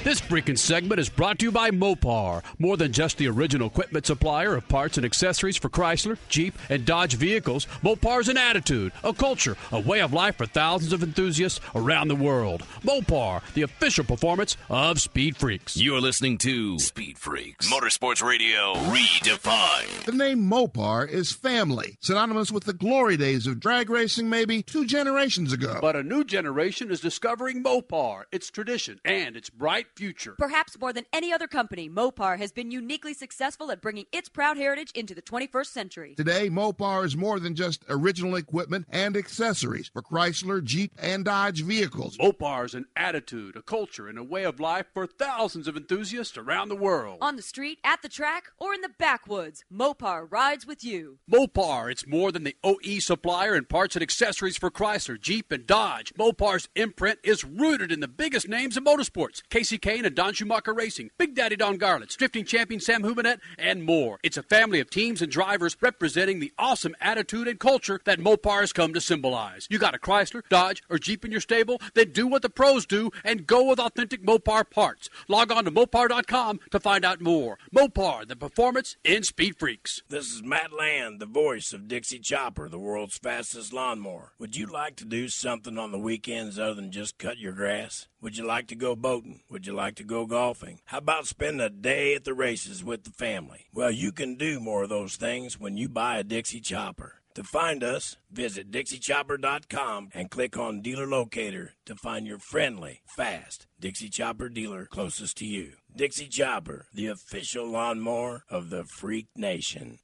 This 0.02 0.22
freaking 0.22 0.58
segment 0.58 0.98
is 1.02 1.10
brought 1.10 1.40
to 1.40 1.46
you 1.46 1.52
by 1.52 1.72
Mopar. 1.72 2.42
More 2.58 2.78
than 2.78 2.94
just 2.94 3.18
the 3.18 3.28
original 3.28 3.68
equipment 3.68 4.06
supplier 4.06 4.56
of 4.56 4.66
parts 4.70 4.96
and 4.96 5.06
accessories 5.06 5.58
for 5.58 5.68
Chrysler, 5.68 6.18
Jeep, 6.30 6.58
and 6.70 6.86
Dodge 6.86 7.16
vehicles, 7.16 7.66
Mopar's 7.84 8.30
an 8.30 8.38
attitude, 8.38 8.94
a 9.04 9.12
culture, 9.12 9.58
a 9.74 9.80
way 9.82 10.00
of 10.00 10.14
life 10.14 10.38
for 10.38 10.46
thousands 10.46 10.94
of 10.94 11.04
enthusiasts 11.04 11.60
around 11.76 12.08
the 12.08 12.16
world. 12.16 12.64
Mopar, 12.82 13.42
the 13.56 13.64
official 13.64 14.06
performance 14.06 14.56
of 14.70 15.02
Speed 15.02 15.36
Freaks. 15.36 15.76
You're 15.76 16.00
listening 16.00 16.38
to 16.40 16.80
Speed 16.80 17.18
Freaks 17.18 17.70
Motorsports 17.70 18.24
Radio 18.24 18.76
Redefined. 18.76 20.06
The 20.06 20.14
name 20.14 20.50
Mopar 20.50 21.10
is 21.10 21.34
family, 21.34 21.98
synonymous 22.00 22.54
with 22.54 22.64
the 22.64 22.72
glory 22.72 23.18
days 23.18 23.48
of 23.48 23.60
drag 23.60 23.90
racing 23.90 24.30
maybe 24.30 24.64
two 24.64 24.86
generations 24.86 25.52
ago. 25.52 25.80
But 25.82 25.98
a 25.98 26.04
new 26.04 26.24
generation 26.24 26.90
is 26.90 27.02
discovering 27.02 27.62
Mopar, 27.62 28.24
its 28.32 28.50
tradition, 28.50 29.02
and 29.04 29.36
its 29.36 29.50
bright 29.50 29.88
future. 30.00 30.34
Perhaps 30.38 30.80
more 30.80 30.94
than 30.94 31.06
any 31.12 31.34
other 31.34 31.46
company, 31.46 31.90
Mopar 31.90 32.38
has 32.38 32.54
been 32.54 32.72
uniquely 32.72 33.14
successful 33.14 33.70
at 33.70 33.82
bringing 33.82 34.06
its 34.14 34.30
proud 34.30 34.56
heritage 34.56 34.92
into 34.96 35.14
the 35.14 35.22
21st 35.22 35.68
century. 35.68 36.16
Today, 36.16 36.50
Mopar 36.50 37.04
is 37.06 37.18
more 37.18 37.38
than 37.38 37.54
just 37.54 37.84
original 37.90 38.38
equipment 38.38 38.86
and 38.90 39.18
accessories 39.18 39.90
for 39.90 40.02
Chrysler, 40.02 40.64
Jeep, 40.64 40.94
and 40.98 41.26
Dodge 41.26 41.64
vehicles. 41.64 42.18
Mopar 42.18 42.64
is 42.64 42.74
an 42.74 42.86
attitude, 42.96 43.58
a 43.58 43.62
culture, 43.62 44.08
and 44.08 44.18
a 44.18 44.24
way 44.24 44.46
of 44.46 44.62
life 44.62 44.86
for 44.94 45.06
thousands 45.06 45.68
of 45.68 45.76
enthusiasts 45.76 46.38
around 46.38 46.70
the 46.70 46.78
world. 46.78 47.18
On 47.20 47.36
the 47.36 47.42
street, 47.42 47.80
at 47.84 48.02
the 48.02 48.08
track, 48.08 48.46
or 48.58 48.74
in 48.74 48.80
the 48.80 48.92
backwoods, 48.98 49.66
Mopar 49.70 50.32
rides 50.32 50.66
with 50.66 50.82
you. 50.82 51.20
Mopar, 51.30 51.92
it's 51.92 52.08
more 52.08 52.32
than 52.32 52.46
the 52.46 52.56
OE 52.64 53.00
supplier 53.00 53.54
and 53.54 53.68
parts 53.68 53.98
and 53.98 54.04
accessories 54.04 54.56
for 54.56 54.72
Chrysler, 54.72 55.20
Jeep, 55.20 55.52
and 55.52 55.68
Dodge. 55.68 56.14
Mopar's 56.18 56.70
imprint 56.74 57.20
is 57.22 57.44
rooted 57.44 57.92
in 57.92 58.00
the 58.00 58.08
biggest 58.08 58.48
names 58.48 58.78
in 58.78 58.86
motorsports. 58.86 59.42
Kasey 59.50 59.89
Kahne 59.90 60.06
and 60.06 60.16
Don 60.16 60.36
Schumacher 60.36 60.72
Racing, 60.72 61.10
Big 61.18 61.34
Daddy 61.34 61.56
Don 61.56 61.80
Garlits, 61.80 62.16
drifting 62.16 62.46
champion 62.46 62.80
Sam 62.80 63.02
Hubinette, 63.02 63.40
and 63.58 63.84
more. 63.84 64.20
It's 64.22 64.38
a 64.38 64.44
family 64.44 64.80
of 64.80 64.92
teams 64.92 65.20
and 65.20 65.32
drivers 65.32 65.76
representing 65.82 66.40
the 66.40 66.54
awesome 66.60 66.96
attitude 67.02 67.48
and 67.48 67.60
culture 67.60 68.00
that 68.06 68.20
Mopar 68.20 68.60
has 68.60 68.72
come 68.72 68.94
to 68.94 69.02
symbolize. 69.02 69.66
You 69.68 69.80
got 69.80 69.96
a 69.96 69.98
Chrysler, 69.98 70.44
Dodge, 70.48 70.84
or 70.92 71.00
Jeep 71.00 71.26
in 71.26 71.32
your 71.32 71.42
stable? 71.42 71.82
Then 71.96 72.12
do 72.12 72.28
what 72.28 72.44
the 72.44 72.52
pros 72.52 72.86
do 72.86 73.10
and 73.24 73.48
go 73.48 73.64
with 73.64 73.80
authentic 73.80 74.24
Mopar 74.24 74.70
parts. 74.70 75.10
Log 75.28 75.52
on 75.52 75.66
to 75.66 75.72
Mopar.com 75.72 76.60
to 76.70 76.80
find 76.80 77.04
out 77.04 77.20
more. 77.20 77.58
Mopar, 77.76 78.28
the 78.28 78.36
performance 78.36 78.96
in 79.04 79.24
Speed 79.24 79.58
Freaks. 79.58 80.04
This 80.08 80.32
is 80.32 80.44
Matt 80.44 80.72
Land, 80.72 81.20
the 81.20 81.26
voice 81.26 81.74
of 81.74 81.88
Dixie 81.88 82.20
Chopper, 82.20 82.70
the 82.70 82.78
world's 82.78 83.18
fastest 83.18 83.74
lawnmower. 83.74 84.34
Would 84.38 84.56
you 84.56 84.68
like 84.68 84.98
to 84.98 85.06
do 85.06 85.30
something 85.30 85.80
on 85.80 85.92
the 85.92 85.98
weekends 85.98 86.60
other 86.60 86.76
than 86.76 86.92
just 86.92 87.18
cut 87.18 87.40
your 87.40 87.54
grass? 87.54 88.08
Would 88.22 88.38
you 88.38 88.46
like 88.46 88.68
to 88.68 88.76
go 88.76 88.98
boating? 88.98 89.42
Would 89.50 89.66
you 89.66 89.74
like 89.74 89.96
to 89.96 90.04
go 90.04 90.26
golfing? 90.26 90.82
How 90.86 90.98
about 90.98 91.26
spend 91.26 91.62
a 91.62 91.70
day 91.70 92.16
at 92.16 92.26
the 92.26 92.34
races 92.34 92.84
with 92.84 93.06
the 93.06 93.12
family? 93.12 93.68
Well, 93.74 93.92
you 93.92 94.12
can 94.12 94.36
do 94.36 94.60
more 94.60 94.84
of 94.84 94.90
those 94.90 95.16
things 95.16 95.58
when 95.58 95.78
you 95.78 95.88
buy 95.88 96.18
a 96.18 96.24
Dixie 96.24 96.60
Chopper. 96.60 97.16
To 97.36 97.44
find 97.44 97.82
us, 97.82 98.18
visit 98.30 98.72
DixieChopper.com 98.72 100.10
and 100.14 100.30
click 100.30 100.58
on 100.58 100.82
Dealer 100.82 101.08
Locator 101.08 101.76
to 101.86 101.96
find 101.96 102.28
your 102.28 102.40
friendly, 102.40 103.02
fast 103.06 103.68
Dixie 103.80 104.10
Chopper 104.10 104.50
dealer 104.50 104.86
closest 104.86 105.38
to 105.38 105.46
you. 105.46 105.74
Dixie 105.96 106.28
Chopper, 106.28 106.88
the 106.94 107.08
official 107.08 107.66
lawnmower 107.66 108.44
of 108.50 108.70
the 108.70 108.84
Freak 108.84 109.28
Nation. 109.34 110.00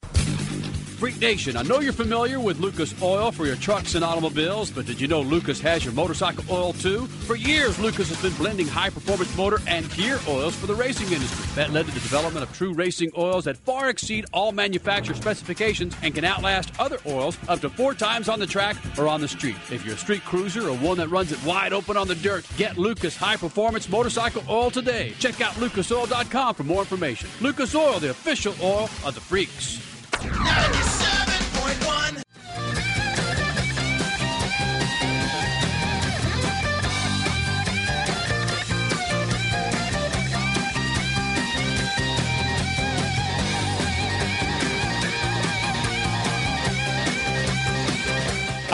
Freak 0.95 1.19
Nation, 1.19 1.57
I 1.57 1.61
know 1.63 1.81
you're 1.81 1.91
familiar 1.91 2.39
with 2.39 2.61
Lucas 2.61 2.95
Oil 3.01 3.29
for 3.29 3.45
your 3.45 3.57
trucks 3.57 3.95
and 3.95 4.03
automobiles, 4.03 4.71
but 4.71 4.85
did 4.85 5.01
you 5.01 5.09
know 5.09 5.19
Lucas 5.19 5.59
has 5.59 5.83
your 5.83 5.93
motorcycle 5.93 6.45
oil 6.49 6.71
too? 6.71 7.05
For 7.27 7.35
years, 7.35 7.77
Lucas 7.79 8.07
has 8.07 8.21
been 8.21 8.33
blending 8.37 8.65
high 8.65 8.89
performance 8.89 9.35
motor 9.35 9.59
and 9.67 9.93
gear 9.93 10.21
oils 10.25 10.55
for 10.55 10.67
the 10.67 10.73
racing 10.73 11.11
industry. 11.11 11.45
That 11.55 11.71
led 11.71 11.85
to 11.87 11.91
the 11.91 11.99
development 11.99 12.43
of 12.47 12.55
true 12.55 12.71
racing 12.71 13.11
oils 13.17 13.43
that 13.43 13.57
far 13.57 13.89
exceed 13.89 14.25
all 14.31 14.53
manufacturer 14.53 15.15
specifications 15.15 15.93
and 16.01 16.15
can 16.15 16.23
outlast 16.23 16.71
other 16.79 16.99
oils 17.05 17.37
up 17.49 17.59
to 17.59 17.69
four 17.69 17.93
times 17.93 18.29
on 18.29 18.39
the 18.39 18.47
track 18.47 18.77
or 18.97 19.09
on 19.09 19.19
the 19.19 19.27
street. 19.27 19.57
If 19.69 19.85
you're 19.85 19.95
a 19.95 19.97
street 19.97 20.23
cruiser 20.23 20.69
or 20.69 20.77
one 20.77 20.97
that 20.99 21.09
runs 21.09 21.33
it 21.33 21.43
wide 21.43 21.73
open 21.73 21.97
on 21.97 22.07
the 22.07 22.15
dirt, 22.15 22.45
get 22.55 22.77
Lucas 22.77 23.17
high 23.17 23.35
performance 23.35 23.89
motorcycle 23.89 24.43
oil 24.47 24.71
today. 24.71 25.13
Check 25.19 25.41
out 25.41 25.55
lucasoil.com 25.55 26.55
for 26.55 26.63
more 26.63 26.79
information. 26.79 27.27
Lucas 27.41 27.75
Oil, 27.75 27.99
the 27.99 28.11
official 28.11 28.55
oil 28.61 28.83
of 29.03 29.13
the 29.13 29.21
freaks. 29.21 29.94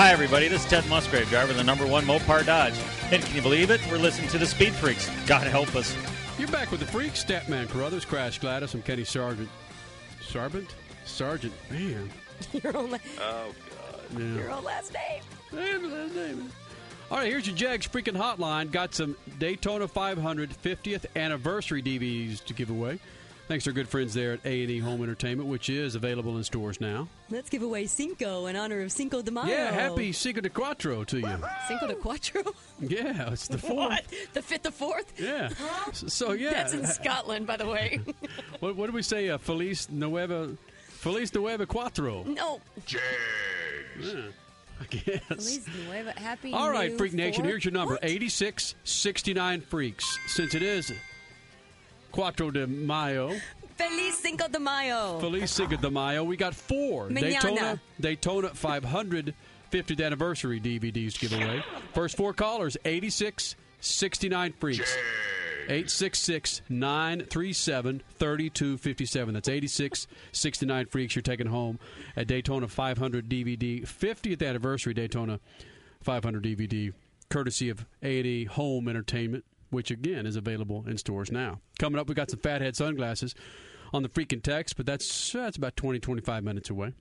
Hi, 0.01 0.11
everybody. 0.11 0.47
This 0.47 0.63
is 0.63 0.69
Ted 0.69 0.87
Musgrave, 0.89 1.29
driver 1.29 1.51
of 1.51 1.57
the 1.57 1.63
number 1.63 1.85
one 1.85 2.03
Mopar 2.05 2.45
Dodge. 2.45 2.73
And 3.11 3.23
can 3.23 3.35
you 3.35 3.41
believe 3.41 3.69
it? 3.69 3.79
We're 3.89 3.97
listening 3.97 4.29
to 4.29 4.37
the 4.37 4.45
Speed 4.45 4.73
Freaks. 4.73 5.09
God 5.27 5.45
help 5.47 5.75
us. 5.75 5.95
You're 6.39 6.47
back 6.47 6.71
with 6.71 6.79
the 6.79 6.87
Freaks, 6.87 7.23
Statman 7.23 7.69
Carruthers, 7.69 8.03
Crash 8.03 8.39
Gladys. 8.39 8.73
I'm 8.73 8.81
Kenny 8.81 9.03
Sargent. 9.03 9.49
Sargent? 10.21 10.75
Sergeant. 11.11 11.53
Man. 11.69 12.09
your 12.63 12.75
own, 12.75 12.91
la- 12.91 12.97
Oh, 13.19 13.47
God. 14.11 14.19
Yeah. 14.19 14.33
your 14.35 14.51
own 14.51 14.63
last 14.63 14.93
name. 14.93 16.49
All 17.11 17.17
right, 17.17 17.27
here's 17.27 17.45
your 17.45 17.55
Jegs 17.55 17.87
freaking 17.87 18.15
hotline. 18.15 18.71
Got 18.71 18.95
some 18.95 19.17
Daytona 19.37 19.87
500 19.87 20.49
50th 20.51 21.05
anniversary 21.15 21.83
DVDs 21.83 22.43
to 22.45 22.53
give 22.53 22.69
away. 22.69 22.99
Thanks 23.49 23.65
to 23.65 23.71
our 23.71 23.73
good 23.73 23.89
friends 23.89 24.13
there 24.13 24.31
at 24.31 24.39
A&E 24.45 24.79
Home 24.79 25.03
Entertainment, 25.03 25.49
which 25.49 25.69
is 25.69 25.95
available 25.95 26.37
in 26.37 26.43
stores 26.45 26.79
now. 26.79 27.09
Let's 27.29 27.49
give 27.49 27.63
away 27.63 27.85
Cinco 27.85 28.45
in 28.45 28.55
honor 28.55 28.79
of 28.79 28.93
Cinco 28.93 29.21
de 29.21 29.29
Mayo. 29.29 29.47
Yeah, 29.47 29.71
happy 29.73 30.13
Cinco 30.13 30.39
de 30.39 30.49
Cuatro 30.49 31.05
to 31.07 31.19
you. 31.19 31.37
Cinco 31.67 31.87
de 31.87 31.95
Cuatro. 31.95 32.53
Yeah, 32.79 33.29
it's 33.31 33.47
the 33.47 33.57
fourth. 33.59 33.75
What? 33.75 34.05
The 34.33 34.41
fifth, 34.41 34.63
the 34.63 34.71
fourth. 34.71 35.13
Yeah. 35.19 35.49
So, 35.93 36.07
so, 36.07 36.31
yeah. 36.31 36.49
That's 36.51 36.73
in 36.73 36.83
Scotland, 36.87 37.45
by 37.45 37.57
the 37.57 37.67
way. 37.67 37.99
What, 38.59 38.75
what 38.75 38.87
do 38.87 38.91
we 38.93 39.03
say? 39.03 39.29
Uh, 39.29 39.37
Feliz 39.37 39.87
Nueva, 39.91 40.55
Feliz 41.01 41.33
Nueva 41.33 41.65
Cuatro. 41.65 42.23
no. 42.27 42.61
Yeah. 42.87 44.21
Feliz 45.27 45.67
Nueva. 45.87 46.11
Happy 46.11 46.53
All 46.53 46.69
right, 46.69 46.95
Freak 46.95 47.13
Nation, 47.13 47.41
fourth- 47.41 47.49
here's 47.51 47.65
your 47.65 47.71
number 47.71 47.95
What? 47.95 48.03
8669 48.03 49.61
Freaks. 49.61 50.19
Since 50.27 50.53
it 50.53 50.61
is 50.61 50.93
Cuatro 52.13 52.53
de 52.53 52.67
Mayo, 52.67 53.35
Feliz 53.77 54.15
Cinco 54.17 54.47
de 54.47 54.59
Mayo. 54.59 55.19
Feliz 55.19 55.49
Cinco 55.49 55.75
de 55.75 55.89
Mayo, 55.89 56.23
we 56.23 56.37
got 56.37 56.53
four 56.53 57.09
Mañana. 57.09 57.41
Daytona 57.41 57.81
Daytona 57.99 58.49
500 58.49 59.33
50th 59.71 60.05
anniversary 60.05 60.59
DVDs 60.59 61.17
giveaway. 61.19 61.63
First 61.95 62.15
four 62.15 62.33
callers 62.33 62.77
8669 62.85 64.53
Freaks. 64.59 64.95
866 65.71 66.63
937 66.67 68.03
3257. 68.19 69.33
That's 69.33 69.47
8669 69.47 70.85
Freaks 70.87 71.15
you're 71.15 71.21
taking 71.21 71.47
home 71.47 71.79
at 72.17 72.27
Daytona 72.27 72.67
500 72.67 73.29
DVD, 73.29 73.81
50th 73.83 74.45
anniversary 74.45 74.93
Daytona 74.93 75.39
500 76.01 76.43
DVD, 76.43 76.93
courtesy 77.29 77.69
of 77.69 77.85
A&E 78.03 78.43
Home 78.45 78.89
Entertainment, 78.89 79.45
which 79.69 79.91
again 79.91 80.25
is 80.25 80.35
available 80.35 80.83
in 80.87 80.97
stores 80.97 81.31
now. 81.31 81.61
Coming 81.79 82.01
up, 82.01 82.09
we 82.09 82.15
got 82.15 82.29
some 82.29 82.41
fathead 82.41 82.75
sunglasses 82.75 83.33
on 83.93 84.03
the 84.03 84.09
freaking 84.09 84.43
text, 84.43 84.75
but 84.75 84.85
that's 84.85 85.31
that's 85.31 85.55
about 85.55 85.77
20, 85.77 85.99
25 85.99 86.43
minutes 86.43 86.69
away. 86.69 86.93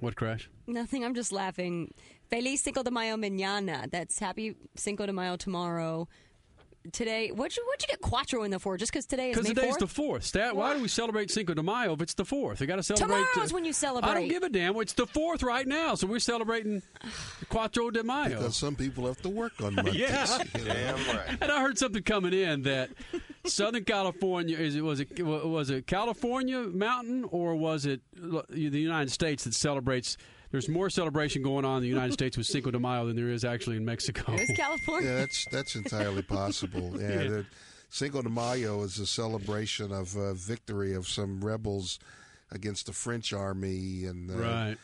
What 0.00 0.16
crash? 0.16 0.50
Nothing. 0.66 1.02
I'm 1.02 1.14
just 1.14 1.32
laughing. 1.32 1.94
Feliz 2.28 2.60
Cinco 2.60 2.82
de 2.82 2.90
Mayo 2.90 3.16
mañana. 3.16 3.90
That's 3.90 4.18
happy 4.18 4.54
Cinco 4.74 5.06
de 5.06 5.14
Mayo 5.14 5.36
tomorrow. 5.36 6.08
Today, 6.92 7.30
what'd 7.30 7.56
you, 7.56 7.64
what'd 7.66 7.82
you 7.82 7.88
get 7.88 8.00
Quattro 8.00 8.42
in 8.42 8.50
the 8.50 8.58
for? 8.58 8.76
Just 8.76 8.92
because 8.92 9.06
today 9.06 9.30
is 9.30 9.36
Because 9.36 9.48
today's 9.54 9.74
4th? 9.74 9.78
the 9.78 9.86
fourth. 9.86 10.24
Stat, 10.24 10.54
why 10.56 10.74
do 10.74 10.82
we 10.82 10.88
celebrate 10.88 11.30
Cinco 11.30 11.54
de 11.54 11.62
Mayo 11.62 11.94
if 11.94 12.02
it's 12.02 12.14
the 12.14 12.24
fourth? 12.24 12.60
We 12.60 12.66
got 12.66 12.76
to 12.76 12.82
celebrate. 12.82 13.26
Tomorrow's 13.32 13.52
when 13.52 13.64
you 13.64 13.72
celebrate. 13.72 14.10
I 14.10 14.14
don't 14.14 14.28
give 14.28 14.42
a 14.42 14.48
damn. 14.48 14.76
It's 14.76 14.92
the 14.92 15.06
fourth 15.06 15.42
right 15.42 15.66
now, 15.66 15.94
so 15.94 16.06
we're 16.06 16.18
celebrating 16.18 16.82
Cuatro 17.50 17.92
de 17.92 18.02
Mayo. 18.02 18.28
Because 18.38 18.56
some 18.56 18.76
people 18.76 19.06
have 19.06 19.20
to 19.22 19.28
work 19.28 19.52
on 19.62 19.74
Mondays. 19.74 19.94
Yeah. 19.96 20.38
you 20.58 20.64
know. 20.64 20.96
And 21.40 21.50
I 21.50 21.60
heard 21.60 21.78
something 21.78 22.02
coming 22.02 22.32
in 22.32 22.62
that 22.62 22.90
Southern 23.44 23.84
California 23.84 24.56
is 24.56 24.76
it 24.76 24.82
was 24.82 25.00
it 25.00 25.22
was 25.22 25.70
it 25.70 25.86
California 25.86 26.60
mountain 26.62 27.24
or 27.30 27.54
was 27.54 27.86
it 27.86 28.00
uh, 28.22 28.42
the 28.48 28.60
United 28.80 29.10
States 29.10 29.44
that 29.44 29.54
celebrates? 29.54 30.16
There's 30.56 30.70
more 30.70 30.88
celebration 30.88 31.42
going 31.42 31.66
on 31.66 31.76
in 31.76 31.82
the 31.82 31.88
United 31.90 32.14
States 32.14 32.34
with 32.38 32.46
Cinco 32.46 32.70
de 32.70 32.78
Mayo 32.80 33.06
than 33.06 33.14
there 33.14 33.28
is 33.28 33.44
actually 33.44 33.76
in 33.76 33.84
Mexico. 33.84 34.34
There's 34.34 34.48
California. 34.56 35.10
Yeah, 35.10 35.18
that's 35.18 35.44
that's 35.52 35.76
entirely 35.76 36.22
possible. 36.22 36.92
Yeah, 36.98 37.08
Yeah. 37.10 37.28
the 37.28 37.46
Cinco 37.90 38.22
de 38.22 38.30
Mayo 38.30 38.80
is 38.82 38.98
a 38.98 39.04
celebration 39.06 39.92
of 39.92 40.16
uh, 40.16 40.32
victory 40.32 40.94
of 40.94 41.06
some 41.06 41.44
rebels 41.44 41.98
against 42.50 42.86
the 42.86 42.94
French 42.94 43.34
army 43.34 44.04
in 44.06 44.28
the 44.28 44.36
Right. 44.38 44.76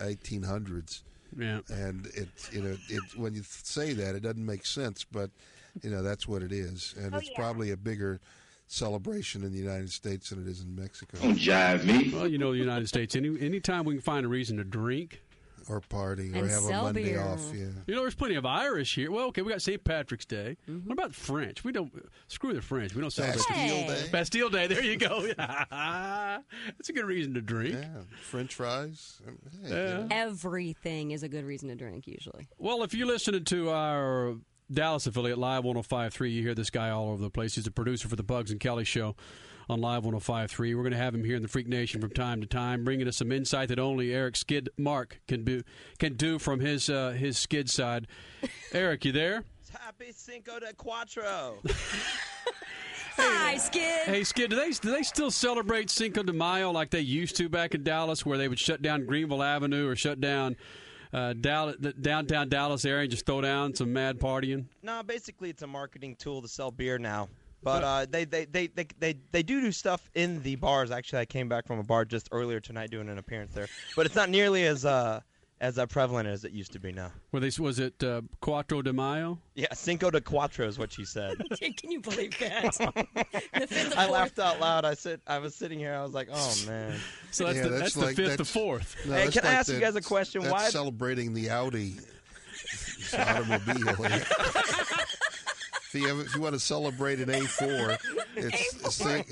1800s. 0.00 1.02
Yeah, 1.38 1.60
and 1.68 2.06
it 2.14 2.28
you 2.50 2.60
know 2.62 2.76
it 2.88 3.02
when 3.16 3.32
you 3.34 3.42
say 3.44 3.92
that 3.92 4.16
it 4.16 4.24
doesn't 4.24 4.44
make 4.44 4.66
sense, 4.66 5.04
but 5.04 5.30
you 5.84 5.90
know 5.90 6.02
that's 6.02 6.26
what 6.26 6.42
it 6.42 6.50
is, 6.50 6.94
and 6.98 7.14
Oh, 7.14 7.18
it's 7.18 7.28
yeah. 7.30 7.36
probably 7.36 7.70
a 7.70 7.76
bigger 7.76 8.20
celebration 8.72 9.44
in 9.44 9.52
the 9.52 9.58
United 9.58 9.90
States 9.92 10.30
than 10.30 10.42
it 10.42 10.48
is 10.48 10.62
in 10.62 10.74
Mexico. 10.74 11.18
Don't 11.20 11.36
jive 11.38 11.84
me. 11.84 12.10
Well, 12.12 12.26
you 12.26 12.38
know, 12.38 12.52
the 12.52 12.58
United 12.58 12.88
States. 12.88 13.14
Any 13.14 13.28
anytime 13.40 13.84
we 13.84 13.94
can 13.94 14.02
find 14.02 14.24
a 14.24 14.28
reason 14.28 14.56
to 14.56 14.64
drink 14.64 15.22
or 15.68 15.80
party 15.80 16.32
or 16.32 16.38
And 16.38 16.50
have 16.50 16.58
a 16.64 16.66
sell 16.66 16.84
Monday 16.84 17.04
beer. 17.04 17.20
off. 17.20 17.40
Yeah. 17.54 17.66
You 17.86 17.94
know, 17.94 18.00
there's 18.00 18.16
plenty 18.16 18.34
of 18.34 18.44
Irish 18.44 18.94
here. 18.96 19.12
Well, 19.12 19.26
okay, 19.28 19.42
we 19.42 19.52
got 19.52 19.62
St. 19.62 19.82
Patrick's 19.84 20.24
Day. 20.24 20.56
Mm-hmm. 20.68 20.88
What 20.88 20.92
about 20.98 21.14
French? 21.14 21.62
We 21.62 21.70
don't 21.70 21.92
screw 22.26 22.52
the 22.52 22.60
French. 22.62 22.94
We 22.96 23.00
don't 23.00 23.12
celebrate 23.12 23.46
Bastille 23.46 23.86
Day. 23.86 24.08
Bastille 24.10 24.48
Day. 24.50 24.66
There 24.66 24.82
you 24.82 24.96
go. 24.96 25.20
That's 25.38 26.88
a 26.88 26.92
good 26.92 27.04
reason 27.04 27.34
to 27.34 27.40
drink. 27.42 27.74
Yeah, 27.74 28.00
French 28.22 28.54
fries. 28.54 29.20
Hey, 29.64 29.70
Yeah. 29.70 29.98
you. 30.00 30.08
Everything 30.10 31.12
is 31.12 31.22
a 31.22 31.28
good 31.28 31.44
reason 31.44 31.68
to 31.68 31.74
drink, 31.76 32.06
usually. 32.06 32.48
Well, 32.58 32.82
if 32.82 32.92
you're 32.94 33.06
listening 33.06 33.44
to 33.44 33.70
our 33.70 34.34
Dallas 34.72 35.06
affiliate, 35.06 35.38
Live 35.38 35.64
1053, 35.64 36.30
you 36.30 36.42
hear 36.42 36.54
this 36.54 36.70
guy 36.70 36.90
all 36.90 37.10
over 37.10 37.22
the 37.22 37.30
place. 37.30 37.54
He's 37.54 37.66
a 37.66 37.70
producer 37.70 38.08
for 38.08 38.16
the 38.16 38.22
Bugs 38.22 38.50
and 38.50 38.58
Kelly 38.58 38.84
Show 38.84 39.14
on 39.68 39.80
Live 39.80 40.04
1053. 40.04 40.74
We're 40.74 40.82
going 40.82 40.92
to 40.92 40.98
have 40.98 41.14
him 41.14 41.24
here 41.24 41.36
in 41.36 41.42
the 41.42 41.48
Freak 41.48 41.68
Nation 41.68 42.00
from 42.00 42.10
time 42.10 42.40
to 42.40 42.46
time, 42.46 42.84
bringing 42.84 43.06
us 43.06 43.16
some 43.18 43.30
insight 43.32 43.68
that 43.68 43.78
only 43.78 44.12
Eric 44.12 44.36
Skid 44.36 44.70
Mark 44.78 45.20
can 45.28 45.44
do, 45.44 45.62
can 45.98 46.14
do 46.14 46.38
from 46.38 46.60
his 46.60 46.88
uh, 46.88 47.10
his 47.10 47.38
skid 47.38 47.70
side. 47.70 48.06
Eric, 48.72 49.04
you 49.04 49.12
there? 49.12 49.44
Happy 49.78 50.12
Cinco 50.12 50.58
de 50.58 50.72
Cuatro. 50.74 51.56
Hi, 53.16 53.58
Skid. 53.58 54.06
Hey, 54.06 54.24
Skid, 54.24 54.50
do 54.50 54.56
they 54.56 54.70
do 54.70 54.90
they 54.90 55.02
still 55.02 55.30
celebrate 55.30 55.90
Cinco 55.90 56.22
de 56.22 56.32
Mayo 56.32 56.70
like 56.70 56.90
they 56.90 57.00
used 57.00 57.36
to 57.36 57.48
back 57.48 57.74
in 57.74 57.82
Dallas, 57.82 58.24
where 58.24 58.38
they 58.38 58.48
would 58.48 58.58
shut 58.58 58.82
down 58.82 59.06
Greenville 59.06 59.42
Avenue 59.42 59.88
or 59.88 59.96
shut 59.96 60.20
down 60.20 60.56
uh, 61.12 61.34
downtown 61.34 62.48
Dallas 62.48 62.84
area 62.84 63.02
and 63.02 63.10
just 63.10 63.26
throw 63.26 63.40
down 63.40 63.74
some 63.74 63.92
mad 63.92 64.18
partying? 64.18 64.66
no, 64.82 65.02
basically 65.02 65.50
it's 65.50 65.62
a 65.62 65.66
marketing 65.66 66.16
tool 66.16 66.42
to 66.42 66.48
sell 66.48 66.70
beer 66.70 66.98
now. 66.98 67.28
But 67.62 67.84
uh, 67.84 68.06
they, 68.10 68.24
they, 68.24 68.44
they, 68.46 68.66
they, 68.66 68.86
they, 68.98 69.14
they 69.30 69.42
do 69.44 69.60
do 69.60 69.70
stuff 69.70 70.10
in 70.14 70.42
the 70.42 70.56
bars. 70.56 70.90
Actually, 70.90 71.20
I 71.20 71.24
came 71.26 71.48
back 71.48 71.66
from 71.66 71.78
a 71.78 71.84
bar 71.84 72.04
just 72.04 72.28
earlier 72.32 72.58
tonight 72.58 72.90
doing 72.90 73.08
an 73.08 73.18
appearance 73.18 73.54
there. 73.54 73.68
But 73.94 74.06
it's 74.06 74.16
not 74.16 74.30
nearly 74.30 74.66
as 74.66 74.84
uh, 74.84 75.20
as 75.62 75.78
uh, 75.78 75.86
prevalent 75.86 76.28
as 76.28 76.44
it 76.44 76.50
used 76.52 76.72
to 76.72 76.80
be 76.80 76.92
now. 76.92 77.10
Were 77.30 77.38
they 77.40 77.50
was 77.62 77.78
it 77.78 77.94
uh, 78.02 78.20
Cuatro 78.42 78.82
de 78.82 78.92
Mayo? 78.92 79.38
Yeah, 79.54 79.72
Cinco 79.72 80.10
de 80.10 80.20
Cuatro 80.20 80.66
is 80.66 80.76
what 80.76 80.92
she 80.92 81.04
said. 81.04 81.40
Can 81.60 81.90
you 81.90 82.00
believe 82.00 82.36
that? 82.40 82.74
the 83.54 83.66
fifth, 83.68 83.90
the 83.90 83.98
I 83.98 84.08
laughed 84.08 84.38
out 84.40 84.60
loud. 84.60 84.84
I 84.84 84.94
sit. 84.94 85.20
I 85.26 85.38
was 85.38 85.54
sitting 85.54 85.78
here. 85.78 85.94
I 85.94 86.02
was 86.02 86.12
like, 86.12 86.28
"Oh 86.30 86.54
man." 86.66 86.98
So 87.30 87.44
that's 87.46 87.56
Yeah, 87.56 87.62
the, 87.62 87.68
that's 87.70 87.80
that's, 87.94 87.96
like- 87.96 88.16
the 88.16 88.22
fifth 88.24 88.30
to 88.32 88.36
that's- 88.38 88.50
fourth. 88.50 88.96
No, 89.06 89.14
Hey, 89.14 89.24
that's 89.24 89.36
can 89.36 89.46
I 89.46 89.48
like 89.50 89.58
ask 89.58 89.72
you 89.72 89.80
guys 89.80 89.96
a 89.96 90.02
question? 90.02 90.42
That's 90.42 90.52
Why- 90.52 90.68
celebrating 90.68 91.32
the 91.32 91.48
Audi 91.48 91.94
automobile? 93.16 94.04
if, 94.04 95.90
you 95.94 96.08
have, 96.08 96.18
if 96.20 96.34
you 96.34 96.40
want 96.40 96.54
to 96.54 96.60
celebrate 96.60 97.20
an 97.20 97.28
A4, 97.28 97.98
it's 98.36 98.94
Cin- 98.96 99.24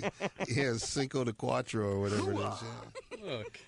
yeah, 0.49 0.75
Cinco 0.77 1.25
de 1.25 1.33
Cuatro 1.33 1.85
or 1.85 2.01
whatever 2.01 2.33
it 2.33 2.37
is. 2.39 2.63
Yeah. 3.19 3.25
Look, 3.39 3.61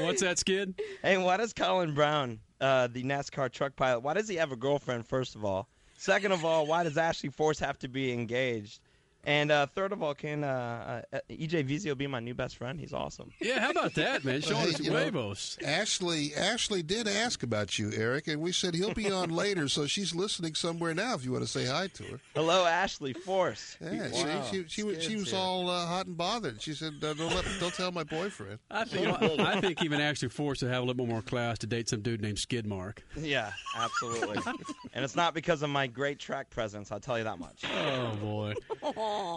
what's 0.00 0.22
that, 0.22 0.38
Skid? 0.38 0.80
Hey, 1.02 1.16
why 1.18 1.36
does 1.36 1.52
Colin 1.52 1.94
Braun, 1.94 2.40
uh, 2.60 2.88
the 2.88 3.02
NASCAR 3.02 3.50
truck 3.50 3.76
pilot, 3.76 4.00
why 4.00 4.14
does 4.14 4.28
he 4.28 4.36
have 4.36 4.52
a 4.52 4.56
girlfriend? 4.56 5.06
First 5.06 5.34
of 5.34 5.44
all, 5.44 5.68
second 5.96 6.32
of 6.32 6.44
all, 6.44 6.66
why 6.66 6.84
does 6.84 6.98
Ashley 6.98 7.30
Force 7.30 7.58
have 7.60 7.78
to 7.80 7.88
be 7.88 8.12
engaged? 8.12 8.80
And 9.24 9.50
uh, 9.50 9.66
third 9.66 9.92
of 9.92 10.02
all, 10.02 10.14
can 10.14 10.42
uh, 10.44 11.02
uh, 11.12 11.18
EJ 11.28 11.64
Viso 11.68 11.94
be 11.96 12.06
my 12.06 12.20
new 12.20 12.34
best 12.34 12.56
friend? 12.56 12.80
He's 12.80 12.94
awesome. 12.94 13.30
Yeah, 13.40 13.60
how 13.60 13.70
about 13.72 13.94
that, 13.94 14.24
man? 14.24 14.40
Showing 14.42 14.62
Hey, 14.62 14.68
us 14.70 14.78
huevos. 14.78 15.58
Ashley, 15.64 16.34
Ashley 16.34 16.82
did 16.82 17.06
ask 17.06 17.42
about 17.42 17.78
you, 17.78 17.90
Eric, 17.94 18.28
and 18.28 18.40
we 18.40 18.52
said 18.52 18.74
he'll 18.74 18.94
be 18.94 19.10
on 19.10 19.28
later, 19.34 19.68
so 19.68 19.86
she's 19.86 20.14
listening 20.14 20.54
somewhere 20.54 20.94
now. 20.94 21.14
If 21.14 21.24
you 21.24 21.32
want 21.32 21.44
to 21.44 21.50
say 21.50 21.66
hi 21.66 21.88
to 21.88 22.04
her. 22.04 22.20
Hello, 22.34 22.64
Ashley 22.64 23.12
Force. 23.12 23.76
Yeah, 23.82 24.08
Wow. 24.12 24.42
she, 24.50 24.62
she, 24.62 24.68
she, 24.68 24.82
was- 24.84 25.02
she 25.02 25.16
was 25.16 25.34
all 25.34 25.68
uh, 25.68 25.84
hot 25.86 26.06
and 26.06 26.16
bothered. 26.16 26.62
She 26.62 26.72
said, 26.72 26.94
uh, 27.02 27.12
"Don't 27.12 27.34
let, 27.34 27.44
don't 27.60 27.74
tell 27.74 27.92
my 27.92 28.04
boyfriend." 28.04 28.60
I 28.70 28.84
think 28.84 29.08
I 29.40 29.60
think 29.60 29.82
even 29.82 30.00
Ashley 30.00 30.28
Force 30.30 30.60
to 30.60 30.68
have 30.68 30.82
a 30.82 30.86
little 30.86 31.06
more 31.06 31.22
class 31.22 31.58
to 31.58 31.66
date 31.66 31.88
some 31.90 32.00
dude 32.00 32.22
named 32.22 32.38
Skid 32.38 32.66
Mark. 32.66 33.02
Yeah, 33.16 33.50
absolutely. 33.76 34.38
and 34.94 35.04
it's 35.04 35.16
not 35.16 35.34
because 35.34 35.62
of 35.62 35.70
my 35.70 35.86
great 35.86 36.18
track 36.18 36.48
presence. 36.50 36.90
I'll 36.92 37.00
tell 37.00 37.18
you 37.18 37.24
that 37.24 37.38
much. 37.38 37.62
Oh 37.64 38.16
boy. 38.22 38.54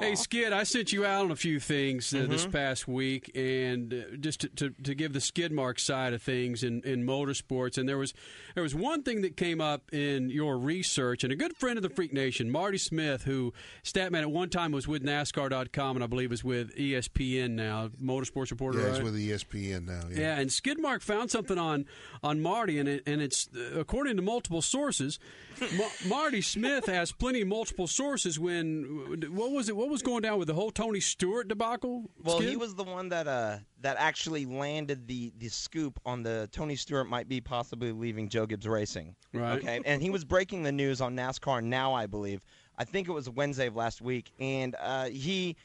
Hey 0.01 0.15
Skid, 0.15 0.51
I 0.53 0.63
sent 0.63 0.91
you 0.91 1.05
out 1.05 1.25
on 1.25 1.31
a 1.31 1.35
few 1.35 1.59
things 1.59 2.13
uh, 2.13 2.25
this 2.27 2.45
Mhm. 2.45 2.51
past 2.51 2.87
week, 2.87 3.31
and 3.35 3.93
uh, 3.93 4.15
just 4.19 4.41
to, 4.41 4.49
to, 4.49 4.69
to 4.83 4.95
give 4.95 5.13
the 5.13 5.21
skid 5.21 5.51
mark 5.51 5.79
side 5.79 6.13
of 6.13 6.21
things 6.21 6.63
in, 6.63 6.81
in 6.83 7.05
motorsports, 7.05 7.77
and 7.77 7.87
there 7.87 7.97
was 7.97 8.13
there 8.55 8.63
was 8.63 8.73
one 8.75 9.03
thing 9.03 9.21
that 9.21 9.37
came 9.37 9.61
up 9.61 9.93
in 9.93 10.29
your 10.29 10.57
research, 10.57 11.23
and 11.23 11.31
a 11.31 11.35
good 11.35 11.55
friend 11.55 11.77
of 11.77 11.83
the 11.83 11.89
Freak 11.89 12.11
Nation, 12.13 12.49
Marty 12.51 12.77
Smith, 12.77 13.23
who 13.23 13.53
Statman 13.83 14.21
at 14.21 14.31
one 14.31 14.49
time 14.49 14.71
was 14.71 14.87
with 14.87 15.03
NASCAR.com, 15.03 15.95
and 15.97 16.03
I 16.03 16.07
believe 16.07 16.31
is 16.31 16.43
with 16.43 16.75
ESPN 16.75 17.51
now, 17.51 17.89
motorsports 18.01 18.51
reporter. 18.51 18.79
Yeah, 18.79 18.87
he's 18.89 18.95
right? 18.97 19.03
with 19.05 19.15
ESPN 19.15 19.85
now. 19.85 20.01
Yeah. 20.11 20.19
Yeah, 20.19 20.39
and 20.39 20.49
Skidmark 20.49 21.01
found 21.01 21.29
something 21.31 21.57
on 21.57 21.85
on 22.23 22.41
Marty, 22.41 22.79
and 22.79 22.89
it, 22.89 23.03
and 23.05 23.21
it's 23.21 23.47
uh, 23.55 23.79
according 23.79 24.15
to 24.17 24.21
multiple 24.21 24.61
sources. 24.61 25.19
Ma- 25.77 25.85
Marty 26.07 26.41
Smith 26.41 26.87
has 26.87 27.11
plenty 27.11 27.41
of 27.41 27.47
multiple 27.47 27.85
sources. 27.87 28.39
When 28.39 29.29
what 29.31 29.51
was 29.61 29.69
it? 29.69 29.77
What 29.77 29.89
was 29.89 30.01
going 30.01 30.23
down 30.23 30.39
with 30.39 30.47
the 30.47 30.55
whole 30.55 30.71
Tony 30.71 30.99
Stewart 30.99 31.47
debacle? 31.47 32.09
Well, 32.23 32.37
Skid? 32.37 32.49
he 32.49 32.55
was 32.55 32.73
the 32.73 32.83
one 32.83 33.09
that 33.09 33.27
uh 33.27 33.57
that 33.81 33.95
actually 33.99 34.47
landed 34.47 35.07
the 35.07 35.31
the 35.37 35.49
scoop 35.49 35.99
on 36.03 36.23
the 36.23 36.49
Tony 36.51 36.75
Stewart 36.75 37.07
might 37.07 37.29
be 37.29 37.39
possibly 37.39 37.91
leaving 37.91 38.27
Joe 38.27 38.47
Gibbs 38.47 38.67
Racing. 38.67 39.15
Right. 39.33 39.59
Okay, 39.59 39.79
and 39.85 40.01
he 40.01 40.09
was 40.09 40.25
breaking 40.25 40.63
the 40.63 40.71
news 40.71 40.99
on 40.99 41.15
NASCAR 41.15 41.63
Now, 41.63 41.93
I 41.93 42.07
believe. 42.07 42.41
I 42.79 42.85
think 42.85 43.07
it 43.07 43.11
was 43.11 43.29
Wednesday 43.29 43.67
of 43.67 43.75
last 43.75 44.01
week, 44.01 44.31
and 44.39 44.75
uh, 44.81 45.05
he 45.09 45.55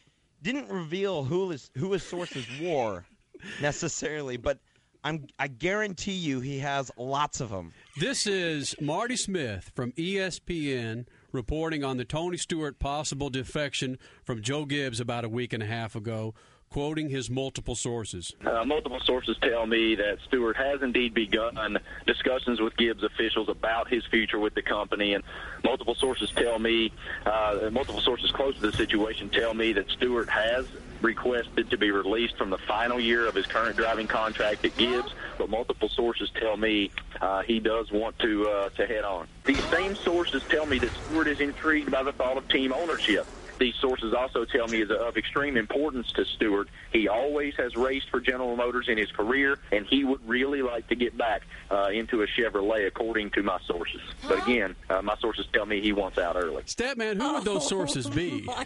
didn't 0.43 0.69
reveal 0.69 1.25
who 1.25 1.49
his 1.49 1.71
who 1.79 1.93
his 1.93 2.03
sources 2.03 2.45
were 2.61 3.03
necessarily, 3.63 4.37
but 4.37 4.59
I'm 5.05 5.27
I 5.39 5.49
guarantee 5.49 6.13
you 6.13 6.41
he 6.41 6.59
has 6.59 6.91
lots 6.99 7.41
of 7.41 7.49
them. 7.49 7.73
This 7.97 8.27
is 8.27 8.75
Marty 8.79 9.17
Smith 9.17 9.73
from 9.75 9.93
ESPN 9.93 11.07
reporting 11.37 11.85
on 11.85 11.99
the 11.99 12.05
Tony 12.05 12.37
Stewart 12.39 12.79
possible 12.79 13.31
defection 13.31 13.99
from 14.25 14.43
Joe 14.43 14.65
Gibbs 14.65 14.99
about 14.99 15.25
a 15.25 15.29
week 15.29 15.53
and 15.53 15.63
a 15.63 15.67
half 15.67 15.95
ago. 15.95 16.35
quoting 16.69 17.09
his 17.09 17.31
multiple 17.31 17.77
sources. 17.77 18.35
Uh, 18.45 18.65
multiple 18.65 18.99
sources 19.05 19.37
tell 19.41 19.67
me 19.67 19.95
that 19.95 20.19
Stewart 20.27 20.57
has 20.57 20.83
indeed 20.83 21.15
begun 21.15 21.79
discussions 22.07 22.61
with 22.61 22.77
Gibbs 22.77 23.05
officials 23.05 23.49
about 23.49 23.89
his 23.89 24.05
future 24.07 24.41
with 24.41 24.55
the 24.55 24.63
company, 24.63 25.15
and 25.15 25.23
multiple 25.63 25.95
sources 25.95 26.29
tell 26.33 26.59
me, 26.59 26.91
uh, 27.25 27.71
multiple 27.71 28.01
sources 28.01 28.33
close 28.33 28.57
to 28.57 28.61
the 28.63 28.73
situation 28.73 29.29
tell 29.29 29.55
me 29.55 29.73
that 29.75 29.89
Stewart 29.91 30.29
has 30.29 30.67
requested 31.07 31.71
to 31.71 31.79
be 31.79 31.91
released 31.91 32.37
from 32.37 32.51
the 32.51 32.59
final 32.59 33.01
year 33.01 33.27
of 33.29 33.35
his 33.35 33.47
current 33.47 33.77
driving 33.77 34.09
contract 34.09 34.65
at 34.65 34.77
Gibbs, 34.77 35.15
but 35.39 35.49
multiple 35.49 35.89
sources 35.89 36.29
tell 36.39 36.57
me 36.57 36.91
uh, 37.21 37.43
he 37.43 37.61
does 37.61 37.91
want 37.93 38.19
to 38.19 38.49
uh, 38.49 38.69
to 38.71 38.87
head 38.87 39.05
on. 39.05 39.29
These 39.47 39.65
same 39.71 39.95
sources 39.95 40.43
tell 40.51 40.67
me 40.67 40.81
that 40.81 40.91
Stewart 41.05 41.29
is 41.29 41.41
intrigued 41.41 41.91
by 41.91 42.03
the 42.03 42.13
thought 42.13 42.37
of 42.37 42.49
team 42.49 42.73
ownership. 42.73 43.27
These 43.59 43.75
sources 43.77 44.13
also 44.13 44.45
tell 44.45 44.67
me 44.67 44.83
is 44.83 44.91
of 44.91 45.17
extreme 45.17 45.57
importance 45.57 46.11
to 46.13 46.25
Stewart. 46.25 46.69
He 46.93 47.09
always 47.09 47.55
has 47.57 47.77
raced 47.77 48.11
for 48.11 48.21
General 48.21 48.57
Motors 48.57 48.89
in 48.89 48.99
his 48.99 49.11
career, 49.11 49.59
and 49.73 49.87
he 49.87 50.05
would 50.05 50.27
really 50.29 50.63
like 50.63 50.89
to 50.89 50.95
get 50.95 51.17
back 51.17 51.43
uh, 51.71 51.89
into 51.93 52.23
a 52.23 52.27
Chevrolet, 52.27 52.87
according 52.87 53.31
to 53.31 53.43
my 53.43 53.59
sources. 53.67 54.01
But 54.29 54.43
again, 54.43 54.77
uh, 54.91 55.03
my 55.03 55.17
sources 55.17 55.47
tell 55.53 55.67
me 55.67 55.81
he 55.81 55.93
wants 55.93 56.19
out 56.19 56.37
early. 56.37 56.63
Statman, 56.65 57.21
who 57.21 57.35
would 57.35 57.45
those 57.45 57.69
sources 57.69 58.09
be? 58.09 58.47
I 58.49 58.65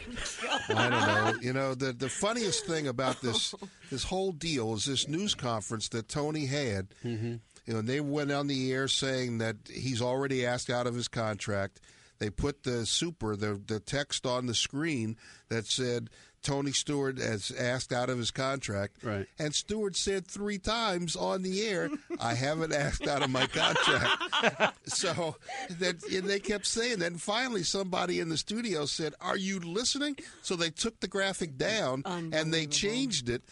don't 0.68 0.90
know. 0.90 1.32
You 1.40 1.52
know, 1.52 1.74
the 1.74 1.92
the 1.92 2.08
funniest 2.08 2.66
thing 2.66 2.88
about 2.88 3.20
this 3.20 3.54
this 3.90 4.04
whole 4.04 4.32
deal 4.32 4.74
is 4.74 4.84
this 4.84 5.08
news 5.08 5.34
conference 5.34 5.88
that 5.90 6.08
Tony 6.08 6.46
had. 6.46 6.88
Mm-hmm. 7.04 7.36
You 7.66 7.74
know, 7.74 7.82
they 7.82 8.00
went 8.00 8.32
on 8.32 8.46
the 8.46 8.72
air 8.72 8.88
saying 8.88 9.38
that 9.38 9.56
he's 9.72 10.02
already 10.02 10.44
asked 10.44 10.70
out 10.70 10.86
of 10.86 10.94
his 10.94 11.08
contract. 11.08 11.80
They 12.20 12.30
put 12.30 12.62
the 12.62 12.86
super 12.86 13.34
the 13.34 13.60
the 13.66 13.80
text 13.80 14.26
on 14.26 14.46
the 14.46 14.54
screen 14.54 15.16
that 15.48 15.66
said 15.66 16.10
Tony 16.42 16.72
Stewart 16.72 17.18
has 17.18 17.50
asked 17.50 17.92
out 17.92 18.08
of 18.08 18.18
his 18.18 18.30
contract. 18.30 19.02
Right. 19.02 19.26
And 19.38 19.54
Stewart 19.54 19.96
said 19.96 20.26
three 20.26 20.58
times 20.58 21.16
on 21.16 21.42
the 21.42 21.66
air, 21.66 21.90
"I 22.18 22.34
haven't 22.34 22.72
asked 22.72 23.06
out 23.06 23.22
of 23.22 23.30
my 23.30 23.46
contract." 23.46 24.78
so 24.86 25.36
that 25.78 26.02
and 26.04 26.28
they 26.28 26.40
kept 26.40 26.66
saying 26.66 26.98
that. 27.00 27.06
And 27.06 27.20
finally, 27.20 27.62
somebody 27.62 28.20
in 28.20 28.28
the 28.28 28.36
studio 28.36 28.84
said, 28.84 29.14
"Are 29.20 29.36
you 29.36 29.58
listening?" 29.58 30.16
So 30.42 30.56
they 30.56 30.70
took 30.70 31.00
the 31.00 31.08
graphic 31.08 31.56
down 31.56 32.02
and 32.04 32.52
they 32.52 32.66
changed 32.66 33.28
it. 33.30 33.42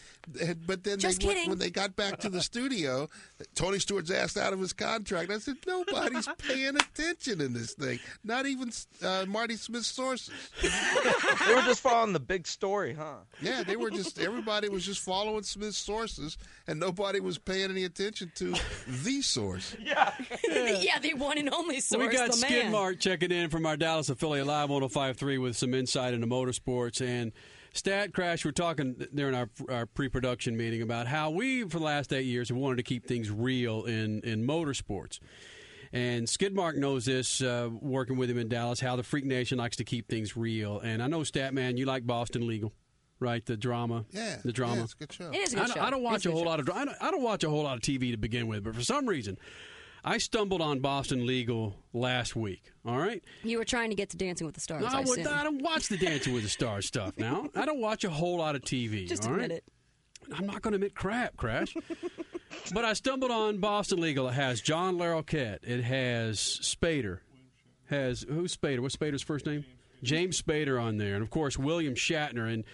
And- 0.40 0.58
But 0.66 0.84
then 0.84 0.98
Just 0.98 1.20
they, 1.20 1.26
went- 1.26 1.36
kidding. 1.38 1.50
when 1.50 1.58
they 1.58 1.70
got 1.70 1.96
back 1.96 2.18
to 2.20 2.28
the 2.28 2.40
studio, 2.50 3.08
Tony 3.54 3.78
Stewart's 3.78 4.10
asked 4.10 4.36
out 4.36 4.52
of 4.52 4.60
his 4.60 4.72
contract. 4.72 5.30
I 5.30 5.38
said, 5.38 5.56
"Nobody's 5.66 6.28
paying 6.38 6.76
attention 6.76 7.40
in 7.40 7.52
this 7.54 7.74
thing. 7.74 7.98
Not 8.24 8.46
even 8.46 8.70
uh, 9.02 9.24
Marty 9.28 9.56
Smith's 9.56 9.86
sources." 9.88 10.32
they 10.60 11.54
were 11.54 11.62
just 11.62 11.80
following 11.80 12.12
the 12.12 12.20
big 12.20 12.46
story, 12.46 12.94
huh? 12.94 13.18
Yeah, 13.40 13.62
they 13.62 13.76
were 13.76 13.90
just 13.90 14.18
everybody 14.20 14.68
was 14.68 14.84
just 14.84 15.00
following 15.00 15.42
Smith's 15.42 15.78
sources, 15.78 16.36
and 16.66 16.78
nobody 16.80 17.20
was 17.20 17.38
paying 17.38 17.70
any 17.70 17.84
attention 17.84 18.30
to 18.36 18.54
the 19.04 19.22
source. 19.22 19.76
Yeah, 19.80 20.12
yeah, 20.48 20.98
the 21.00 21.14
one 21.14 21.38
and 21.38 21.48
only 21.52 21.80
source. 21.80 22.06
we 22.06 22.12
got 22.12 22.28
the 22.32 22.36
Skid. 22.36 22.70
Mark 22.70 23.00
checking 23.00 23.30
in 23.30 23.50
from 23.50 23.64
our 23.66 23.76
Dallas 23.76 24.08
affiliate 24.08 24.46
Live 24.46 24.68
105.3 24.68 25.40
with 25.40 25.56
some 25.56 25.74
insight 25.74 26.14
into 26.14 26.26
motorsports. 26.26 27.00
And 27.00 27.32
Stat 27.78 28.12
Crash, 28.12 28.44
we're 28.44 28.50
talking 28.50 29.06
during 29.14 29.34
our, 29.36 29.48
our 29.70 29.86
pre 29.86 30.08
production 30.08 30.56
meeting 30.56 30.82
about 30.82 31.06
how 31.06 31.30
we, 31.30 31.62
for 31.62 31.78
the 31.78 31.84
last 31.84 32.12
eight 32.12 32.26
years, 32.26 32.48
have 32.48 32.58
wanted 32.58 32.76
to 32.78 32.82
keep 32.82 33.06
things 33.06 33.30
real 33.30 33.84
in, 33.84 34.20
in 34.22 34.44
motorsports. 34.44 35.20
And 35.92 36.26
Skidmark 36.26 36.74
knows 36.76 37.04
this, 37.06 37.40
uh, 37.40 37.70
working 37.80 38.16
with 38.16 38.28
him 38.28 38.36
in 38.36 38.48
Dallas, 38.48 38.80
how 38.80 38.96
the 38.96 39.02
Freak 39.04 39.24
Nation 39.24 39.58
likes 39.58 39.76
to 39.76 39.84
keep 39.84 40.08
things 40.08 40.36
real. 40.36 40.80
And 40.80 41.00
I 41.02 41.06
know, 41.06 41.20
Statman, 41.20 41.78
you 41.78 41.86
like 41.86 42.04
Boston 42.06 42.46
Legal, 42.46 42.72
right? 43.20 43.46
The 43.46 43.56
drama. 43.56 44.04
Yeah, 44.10 44.36
The 44.44 44.52
drama. 44.52 44.76
yeah, 44.78 44.82
it's 44.82 44.92
a 44.94 44.96
good 44.96 45.12
show. 45.12 45.30
It 45.30 45.36
is 45.36 45.54
a 45.54 45.56
I 45.56 45.60
good 45.60 45.66
don't, 45.68 45.76
show. 45.76 45.82
I 45.82 45.90
don't 45.90 46.00
It's 46.00 46.04
watch 46.04 46.26
a 46.26 46.28
a 46.28 46.32
good 46.32 46.34
whole 46.34 46.44
show. 46.44 46.50
lot 46.50 46.60
of 46.60 46.68
I 46.70 46.84
don't, 46.84 46.96
I 47.00 47.10
don't 47.12 47.22
watch 47.22 47.44
a 47.44 47.48
whole 47.48 47.62
lot 47.62 47.76
of 47.76 47.80
TV 47.82 48.10
to 48.10 48.18
begin 48.18 48.48
with, 48.48 48.64
but 48.64 48.74
for 48.74 48.82
some 48.82 49.06
reason, 49.06 49.38
I 50.08 50.16
stumbled 50.16 50.62
on 50.62 50.80
Boston 50.80 51.26
Legal 51.26 51.76
last 51.92 52.34
week. 52.34 52.72
All 52.86 52.96
right, 52.96 53.22
You 53.42 53.58
were 53.58 53.64
trying 53.66 53.90
to 53.90 53.94
get 53.94 54.08
to 54.10 54.16
Dancing 54.16 54.46
with 54.46 54.54
the 54.54 54.60
Stars. 54.62 54.80
no, 54.80 54.88
I 54.88 54.92
I, 54.92 55.00
would, 55.00 55.18
assume. 55.18 55.34
I 55.34 55.42
don't 55.44 55.60
watch 55.62 55.88
the 55.88 55.98
Dancing 55.98 56.32
with 56.32 56.44
the 56.44 56.48
Stars 56.48 56.86
stuff 56.86 57.18
now. 57.18 57.50
I 57.54 57.66
don't 57.66 57.78
watch 57.78 58.04
a 58.04 58.10
whole 58.10 58.38
lot 58.38 58.56
of 58.56 58.62
TV. 58.62 59.06
Just 59.08 59.26
admit 59.26 59.38
right? 59.38 59.50
it. 59.50 59.64
I'm 60.32 60.46
not 60.46 60.62
going 60.62 60.72
to 60.72 60.76
admit 60.76 60.94
crap, 60.94 61.36
Crash. 61.36 61.74
but 62.72 62.86
I 62.86 62.94
stumbled 62.94 63.30
on 63.30 63.58
Boston 63.58 64.00
Legal. 64.00 64.28
It 64.28 64.32
has 64.32 64.62
John 64.62 64.96
Larroquette. 64.96 65.58
It 65.62 65.82
has 65.82 66.38
Spader. 66.38 67.18
Has 67.90 68.24
who's 68.26 68.56
Spader? 68.56 68.80
What's 68.80 68.96
Spader's 68.96 69.22
first 69.22 69.44
name? 69.44 69.66
James 70.02 70.40
Spader 70.40 70.80
on 70.80 70.96
there, 70.96 71.16
and 71.16 71.22
of 71.22 71.28
course 71.28 71.58
William 71.58 71.94
Shatner. 71.94 72.50
And 72.50 72.64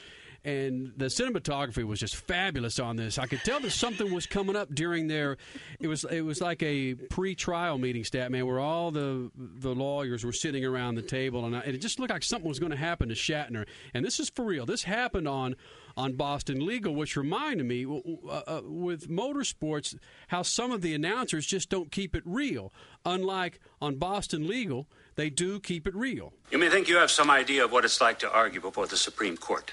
and 0.45 0.93
the 0.97 1.07
cinematography 1.07 1.85
was 1.85 2.01
just 2.01 2.17
fabulous 2.17 2.79
on 2.79 2.97
this. 2.97 3.19
I 3.19 3.27
could 3.27 3.41
tell 3.45 3.61
that 3.61 3.71
something 3.71 4.13
was 4.13 4.27
coming 4.27 4.57
up 4.57 4.75
during 4.75 5.09
their. 5.09 5.39
It 5.81 5.89
was 5.89 6.05
it 6.05 6.21
was 6.21 6.41
like 6.41 6.63
a 6.63 6.95
pre-trial 6.95 7.79
meeting, 7.79 8.05
stat 8.05 8.31
man, 8.31 8.47
where 8.47 8.61
all 8.61 8.91
the 8.91 9.31
the 9.37 9.75
lawyers 9.75 10.25
were 10.25 10.33
sitting 10.33 10.65
around 10.65 10.97
the 10.97 11.03
table, 11.03 11.47
and, 11.47 11.57
I, 11.57 11.61
and 11.61 11.75
it 11.75 11.79
just 11.79 11.99
looked 11.99 12.13
like 12.13 12.23
something 12.23 12.49
was 12.49 12.59
going 12.59 12.73
to 12.73 12.79
happen 12.79 13.09
to 13.09 13.15
Shatner. 13.15 13.67
And 13.95 14.05
this 14.05 14.21
is 14.21 14.29
for 14.29 14.45
real. 14.45 14.67
This 14.67 14.83
happened 14.83 15.27
on 15.27 15.57
on 15.97 16.15
Boston 16.15 16.65
Legal, 16.67 16.95
which 16.95 17.17
reminded 17.17 17.65
me 17.65 17.87
uh, 17.87 18.43
uh, 18.47 18.61
with 18.65 19.09
motorsports 19.09 19.97
how 20.29 20.43
some 20.43 20.73
of 20.73 20.83
the 20.83 20.93
announcers 20.95 21.47
just 21.47 21.71
don't 21.71 21.91
keep 21.91 22.15
it 22.15 22.23
real. 22.27 22.73
Unlike 23.07 23.61
on 23.81 23.97
Boston 23.97 24.47
Legal, 24.47 24.89
they 25.15 25.31
do 25.31 25.61
keep 25.61 25.87
it 25.87 25.95
real. 25.95 26.33
You 26.51 26.59
may 26.59 26.69
think 26.69 26.89
you 26.89 26.97
have 26.97 27.11
some 27.11 27.31
idea 27.31 27.65
of 27.65 27.73
what 27.73 27.85
it's 27.85 28.01
like 28.01 28.19
to 28.21 28.31
argue 28.31 28.61
before 28.61 28.87
the 28.87 28.97
Supreme 28.97 29.37
Court. 29.37 29.73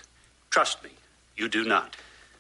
Trust 0.51 0.83
me, 0.83 0.91
you 1.35 1.49
do 1.49 1.63
not. 1.63 1.95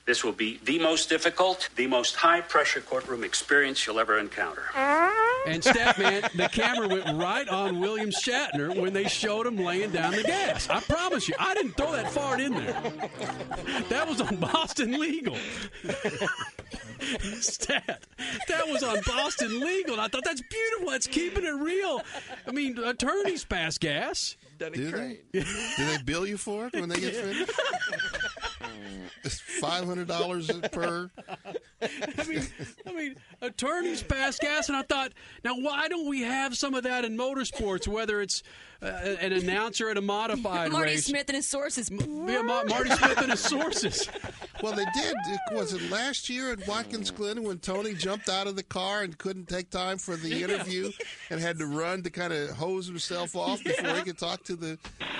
This 0.05 0.23
will 0.23 0.33
be 0.33 0.59
the 0.65 0.79
most 0.79 1.09
difficult, 1.09 1.69
the 1.75 1.87
most 1.87 2.15
high 2.15 2.41
pressure 2.41 2.81
courtroom 2.81 3.23
experience 3.23 3.85
you'll 3.85 3.99
ever 3.99 4.19
encounter. 4.19 4.63
And 5.47 5.63
Statman, 5.63 6.29
the 6.33 6.49
camera 6.49 6.87
went 6.87 7.05
right 7.17 7.47
on 7.47 7.79
William 7.79 8.09
Shatner 8.09 8.79
when 8.79 8.93
they 8.93 9.07
showed 9.07 9.47
him 9.47 9.57
laying 9.57 9.91
down 9.91 10.11
the 10.13 10.23
gas. 10.23 10.69
I 10.69 10.81
promise 10.81 11.29
you, 11.29 11.35
I 11.39 11.53
didn't 11.53 11.77
throw 11.77 11.91
that 11.93 12.11
fart 12.11 12.41
in 12.41 12.53
there. 12.53 12.81
That 13.89 14.07
was 14.07 14.19
on 14.21 14.35
Boston 14.37 14.99
Legal. 14.99 15.37
Stat. 17.39 18.03
That 18.47 18.67
was 18.67 18.83
on 18.83 18.99
Boston 19.05 19.61
Legal. 19.61 19.93
And 19.93 20.01
I 20.01 20.07
thought 20.07 20.23
that's 20.25 20.41
beautiful. 20.41 20.89
That's 20.91 21.07
keeping 21.07 21.45
it 21.45 21.51
real. 21.51 22.01
I 22.45 22.51
mean, 22.51 22.77
attorneys 22.79 23.45
pass 23.45 23.77
gas. 23.77 24.35
Do 24.69 24.91
they? 24.91 25.19
Do 25.33 25.43
they 25.85 25.97
bill 26.05 26.25
you 26.27 26.37
for 26.37 26.67
it 26.67 26.73
when 26.73 26.89
they 26.89 26.99
get 26.99 27.15
finished? 27.15 27.51
It's 29.23 29.39
five 29.39 29.85
hundred 29.85 30.07
dollars 30.07 30.49
per. 30.71 31.09
I 31.81 32.23
mean, 32.27 32.43
I 32.87 32.93
mean, 32.93 33.15
attorneys 33.41 34.03
pass 34.03 34.37
gas, 34.37 34.67
and 34.69 34.77
I 34.77 34.83
thought, 34.83 35.11
now 35.43 35.55
why 35.55 35.87
don't 35.87 36.07
we 36.09 36.21
have 36.21 36.55
some 36.55 36.73
of 36.73 36.83
that 36.83 37.05
in 37.05 37.17
motorsports? 37.17 37.87
Whether 37.87 38.21
it's 38.21 38.43
uh, 38.81 38.85
an 38.85 39.31
announcer 39.33 39.89
at 39.89 39.97
a 39.97 40.01
modified 40.01 40.71
Marty 40.71 40.91
race, 40.93 41.05
Smith 41.05 41.27
and 41.29 41.35
his 41.35 41.47
sources. 41.47 41.89
yeah, 41.91 42.41
Ma- 42.41 42.63
Marty 42.63 42.89
Smith 42.89 43.17
and 43.19 43.31
his 43.31 43.39
sources. 43.39 44.09
Well, 44.63 44.73
they 44.73 44.85
did. 44.93 45.15
It 45.27 45.39
Was 45.53 45.73
it 45.73 45.89
last 45.91 46.29
year 46.29 46.51
at 46.51 46.67
Watkins 46.67 47.09
Glen 47.11 47.43
when 47.43 47.59
Tony 47.59 47.93
jumped 47.93 48.29
out 48.29 48.47
of 48.47 48.55
the 48.55 48.63
car 48.63 49.01
and 49.01 49.17
couldn't 49.17 49.47
take 49.49 49.69
time 49.69 49.97
for 49.97 50.15
the 50.15 50.43
interview 50.43 50.91
and 51.29 51.39
had 51.39 51.57
to 51.59 51.65
run 51.65 52.03
to 52.03 52.09
kind 52.09 52.31
of 52.33 52.49
hose 52.51 52.87
himself 52.87 53.35
off 53.35 53.63
before 53.63 53.95
he 53.95 54.01
could 54.01 54.17
talk 54.19 54.43
to 54.43 54.55
the 54.55 54.77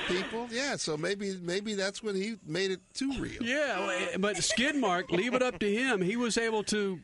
people? 0.07 0.47
Yeah, 0.51 0.76
so 0.76 0.97
maybe 0.97 1.38
maybe 1.41 1.74
that's 1.76 2.03
when 2.03 2.16
he 2.16 2.36
made 2.45 2.72
it 2.72 2.82
too 2.93 3.14
real. 3.20 3.41
Yeah, 3.41 3.80
well, 3.86 4.07
but 4.20 4.36
Skidmark, 4.38 5.09
leave 5.12 5.34
it 5.34 5.41
up 5.41 5.59
to 5.59 5.72
him. 5.72 6.01
He 6.01 6.16
was 6.18 6.38
able 6.38 6.51
to. 6.64 6.99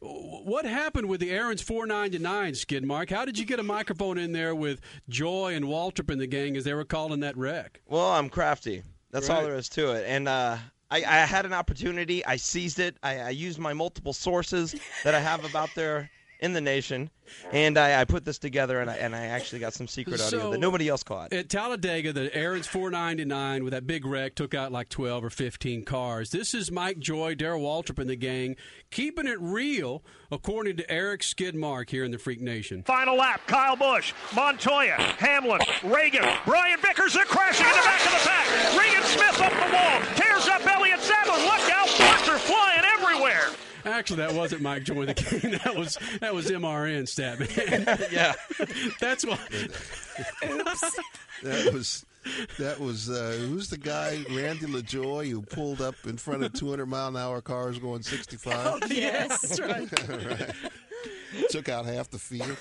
What 0.00 0.64
happened 0.64 1.08
with 1.08 1.20
the 1.20 1.30
Aaron's 1.30 1.62
499 1.62 2.56
skid 2.56 2.84
mark? 2.84 3.08
How 3.08 3.24
did 3.24 3.38
you 3.38 3.44
get 3.44 3.60
a 3.60 3.62
microphone 3.62 4.18
in 4.18 4.32
there 4.32 4.52
with 4.52 4.80
Joy 5.08 5.54
and 5.54 5.64
Waltrip 5.64 6.10
and 6.10 6.20
the 6.20 6.26
gang 6.26 6.56
as 6.56 6.64
they 6.64 6.74
were 6.74 6.84
calling 6.84 7.20
that 7.20 7.36
wreck? 7.36 7.80
Well, 7.86 8.10
I'm 8.10 8.28
crafty. 8.28 8.82
That's 9.12 9.30
all 9.30 9.42
there 9.44 9.54
is 9.54 9.68
to 9.70 9.92
it. 9.92 10.04
And 10.08 10.26
uh, 10.26 10.56
I, 10.90 10.96
I 10.96 11.16
had 11.24 11.46
an 11.46 11.52
opportunity. 11.52 12.24
I 12.26 12.36
seized 12.36 12.80
it. 12.80 12.96
I, 13.02 13.18
I 13.20 13.28
used 13.30 13.58
my 13.58 13.72
multiple 13.74 14.12
sources 14.12 14.74
that 15.04 15.14
I 15.14 15.20
have 15.20 15.44
about 15.44 15.70
there 15.76 16.10
in 16.42 16.52
the 16.52 16.60
nation, 16.60 17.08
and 17.52 17.78
I, 17.78 18.00
I 18.00 18.04
put 18.04 18.24
this 18.24 18.36
together, 18.38 18.80
and 18.80 18.90
I, 18.90 18.96
and 18.96 19.14
I 19.14 19.26
actually 19.26 19.60
got 19.60 19.72
some 19.74 19.86
secret 19.86 20.20
audio 20.20 20.40
So- 20.40 20.50
that 20.50 20.58
nobody 20.58 20.88
else 20.88 21.04
caught. 21.04 21.32
At 21.32 21.48
Talladega, 21.48 22.12
the 22.12 22.34
Aaron's 22.36 22.66
499 22.66 23.62
with 23.62 23.72
that 23.72 23.86
big 23.86 24.04
wreck 24.04 24.34
took 24.34 24.52
out 24.52 24.72
like 24.72 24.88
12 24.88 25.24
or 25.24 25.30
15 25.30 25.84
cars. 25.84 26.30
This 26.30 26.52
is 26.52 26.72
Mike 26.72 26.98
Joy, 26.98 27.36
Darrell 27.36 27.62
Waltrip, 27.62 28.00
and 28.00 28.10
the 28.10 28.16
gang 28.16 28.56
keeping 28.90 29.28
it 29.28 29.40
real, 29.40 30.02
according 30.32 30.76
to 30.78 30.90
Eric 30.90 31.20
Skidmark 31.20 31.88
here 31.88 32.02
in 32.04 32.10
the 32.10 32.18
Freak 32.18 32.40
Nation. 32.40 32.82
Final 32.82 33.16
lap, 33.16 33.40
Kyle 33.46 33.76
Busch, 33.76 34.12
Montoya, 34.34 34.96
Hamlin, 35.18 35.60
Ragan, 35.82 36.44
Brian 36.44 36.80
Vickers, 36.80 37.14
they're 37.14 37.24
crashing 37.24 37.64
in 37.66 37.72
the 37.72 37.82
back 37.82 38.04
of 38.04 38.12
the 38.12 38.28
pack. 38.28 38.78
Regan 38.78 39.02
Smith 39.04 39.40
up 39.40 39.52
the 39.52 39.72
wall, 39.72 40.00
tears 40.16 40.48
up 40.48 40.66
Elliott 40.66 41.00
Sadler. 41.00 41.34
Look 41.44 41.70
out, 41.70 41.86
parts 41.86 42.28
are 42.28 42.38
flying 42.38 42.82
everywhere. 42.98 43.46
Actually, 43.84 44.16
that 44.18 44.32
wasn't 44.34 44.62
Mike 44.62 44.84
Joy 44.84 45.06
the 45.06 45.14
game. 45.14 45.58
That 45.64 45.76
was 45.76 45.98
that 46.20 46.34
was 46.34 46.50
MRN 46.50 47.08
stat 47.08 47.38
man. 47.40 47.98
yeah, 48.12 48.34
that's 49.00 49.24
why. 49.24 49.38
That 51.42 51.72
was 51.72 52.04
That 52.58 52.78
was 52.78 53.10
uh, 53.10 53.36
who's 53.40 53.68
the 53.68 53.78
guy 53.78 54.24
Randy 54.30 54.66
LaJoie 54.66 55.28
who 55.30 55.42
pulled 55.42 55.80
up 55.80 55.96
in 56.04 56.16
front 56.16 56.44
of 56.44 56.52
200 56.52 56.86
mile 56.86 57.08
an 57.08 57.16
hour 57.16 57.40
cars 57.40 57.78
going 57.78 58.02
65. 58.02 58.56
Oh, 58.82 58.86
yes, 58.88 59.60
right. 59.60 59.88
right. 60.08 60.54
Took 61.50 61.68
out 61.68 61.86
half 61.86 62.10
the 62.10 62.18
field. 62.18 62.56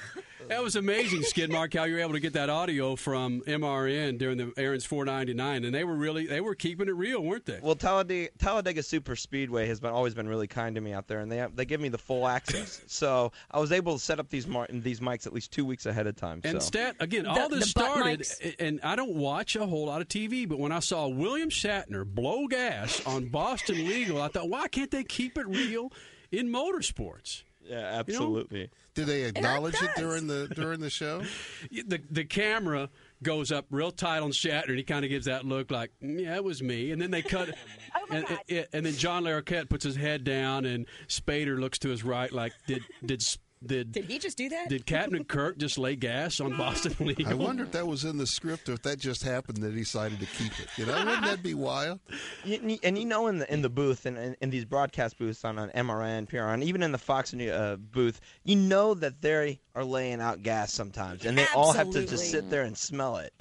That 0.51 0.61
was 0.61 0.75
amazing, 0.75 1.21
Skidmark, 1.21 1.73
how 1.77 1.85
you 1.85 1.93
were 1.93 2.01
able 2.01 2.11
to 2.11 2.19
get 2.19 2.33
that 2.33 2.49
audio 2.49 2.97
from 2.97 3.39
MRN 3.47 4.17
during 4.17 4.35
the 4.37 4.51
Aaron's 4.57 4.83
499, 4.83 5.63
and 5.63 5.73
they 5.73 5.85
were 5.85 5.95
really 5.95 6.27
they 6.27 6.41
were 6.41 6.55
keeping 6.55 6.89
it 6.89 6.91
real, 6.91 7.23
weren't 7.23 7.45
they? 7.45 7.57
Well, 7.63 7.75
Talladega, 7.75 8.31
Talladega 8.37 8.83
Super 8.83 9.15
Speedway 9.15 9.65
has 9.67 9.79
been 9.79 9.91
always 9.91 10.13
been 10.13 10.27
really 10.27 10.47
kind 10.47 10.75
to 10.75 10.81
me 10.81 10.91
out 10.91 11.07
there, 11.07 11.21
and 11.21 11.31
they 11.31 11.47
they 11.55 11.63
give 11.63 11.79
me 11.79 11.87
the 11.87 11.97
full 11.97 12.27
access. 12.27 12.81
so 12.87 13.31
I 13.49 13.59
was 13.61 13.71
able 13.71 13.93
to 13.93 13.99
set 14.03 14.19
up 14.19 14.27
these 14.27 14.45
mar- 14.45 14.67
these 14.69 14.99
mics 14.99 15.25
at 15.25 15.31
least 15.31 15.53
two 15.53 15.63
weeks 15.63 15.85
ahead 15.85 16.05
of 16.05 16.17
time. 16.17 16.41
And 16.43 16.61
so. 16.61 16.67
stat 16.67 16.97
again, 16.99 17.23
The- 17.23 17.29
all 17.29 17.47
the 17.47 17.55
this 17.55 17.71
butt 17.71 18.25
started, 18.25 18.27
and 18.59 18.81
I 18.83 18.97
don't 18.97 19.15
watch 19.15 19.55
a 19.55 19.65
whole 19.65 19.85
lot 19.85 20.01
of 20.01 20.09
TV, 20.09 20.49
but 20.49 20.59
when 20.59 20.73
I 20.73 20.79
saw 20.79 21.07
William 21.07 21.49
Shatner 21.49 22.05
blow 22.05 22.47
gas 22.47 23.01
on 23.05 23.29
Boston 23.29 23.87
Legal, 23.87 24.21
I 24.21 24.27
thought, 24.27 24.49
why 24.49 24.67
can't 24.67 24.91
they 24.91 25.05
keep 25.05 25.37
it 25.37 25.47
real 25.47 25.93
in 26.29 26.49
motorsports? 26.49 27.43
Yeah, 27.71 27.99
absolutely. 27.99 28.69
Did 28.93 29.07
they 29.07 29.23
acknowledge 29.23 29.81
it, 29.81 29.91
during 29.95 30.27
the 30.27 30.47
during 30.53 30.81
the 30.81 30.89
show? 30.89 31.21
The 31.71 32.01
the 32.09 32.25
camera 32.25 32.89
goes 33.23 33.51
up 33.51 33.65
real 33.69 33.91
tight 33.91 34.19
on 34.19 34.31
Shatner, 34.31 34.69
and 34.69 34.77
he 34.77 34.83
kind 34.83 35.05
of 35.05 35.09
gives 35.09 35.25
that 35.25 35.45
look 35.45 35.71
like, 35.71 35.91
"Mm, 36.03 36.21
"Yeah, 36.21 36.35
it 36.35 36.43
was 36.43 36.61
me." 36.61 36.91
And 36.91 37.01
then 37.01 37.11
they 37.11 37.21
cut, 37.21 37.49
oh 37.95 38.05
and, 38.09 38.25
and, 38.49 38.67
and 38.73 38.85
then 38.85 38.93
John 38.93 39.23
Larroquette 39.23 39.69
puts 39.69 39.85
his 39.85 39.95
head 39.95 40.23
down, 40.23 40.65
and 40.65 40.85
Spader 41.07 41.59
looks 41.59 41.79
to 41.79 41.89
his 41.89 42.03
right, 42.03 42.31
like, 42.31 42.51
"Did 42.67 42.83
did 43.05 43.21
did 43.65 43.91
Did 43.91 44.05
he 44.05 44.17
just 44.19 44.37
do 44.37 44.49
that? 44.49 44.69
did 44.69 44.85
Captain 44.85 45.23
Kirk 45.23 45.57
just 45.57 45.77
lay 45.77 45.95
gas 45.95 46.39
on 46.39 46.57
Boston 46.57 46.95
Legal?" 46.99 47.27
I 47.29 47.33
wonder 47.33 47.63
if 47.63 47.71
that 47.73 47.85
was 47.87 48.03
in 48.05 48.17
the 48.17 48.25
script 48.27 48.67
or 48.69 48.73
if 48.73 48.81
that 48.83 48.99
just 48.99 49.23
happened. 49.23 49.59
And 49.59 49.67
they 49.71 49.75
decided 49.77 50.19
to 50.19 50.25
keep 50.25 50.51
it. 50.59 50.67
You 50.77 50.85
know, 50.87 50.93
wouldn't 50.97 51.23
that 51.23 51.43
be 51.43 51.53
wild? 51.53 51.99
You- 52.43 52.59
you- 52.63 52.79
and 52.83 52.97
you 52.97 53.05
know, 53.05 53.27
in 53.27 53.37
the 53.37 53.53
in 53.53 53.61
the 53.61 53.69
booth 53.69 54.05
and 54.05 54.17
in, 54.17 54.35
in 54.41 54.49
these 54.49 54.65
broadcast 54.65 55.17
booths 55.19 55.45
on, 55.45 55.59
on 55.59 55.69
MRN, 55.69 56.27
PRN, 56.29 56.63
even 56.63 56.81
in 56.81 56.91
the 56.91 56.97
Fox 56.97 57.33
News 57.33 57.51
uh, 57.51 57.75
booth, 57.77 58.19
you 58.43 58.55
know 58.55 58.93
that 58.95 59.21
they 59.21 59.59
are 59.75 59.83
laying 59.85 60.19
out 60.21 60.41
gas 60.43 60.73
sometimes, 60.73 61.25
and 61.25 61.37
they 61.37 61.45
all 61.55 61.71
have 61.73 61.89
to 61.91 62.05
just 62.05 62.31
sit 62.31 62.49
there 62.49 62.63
and 62.63 62.77
smell 62.77 63.17
it 63.17 63.33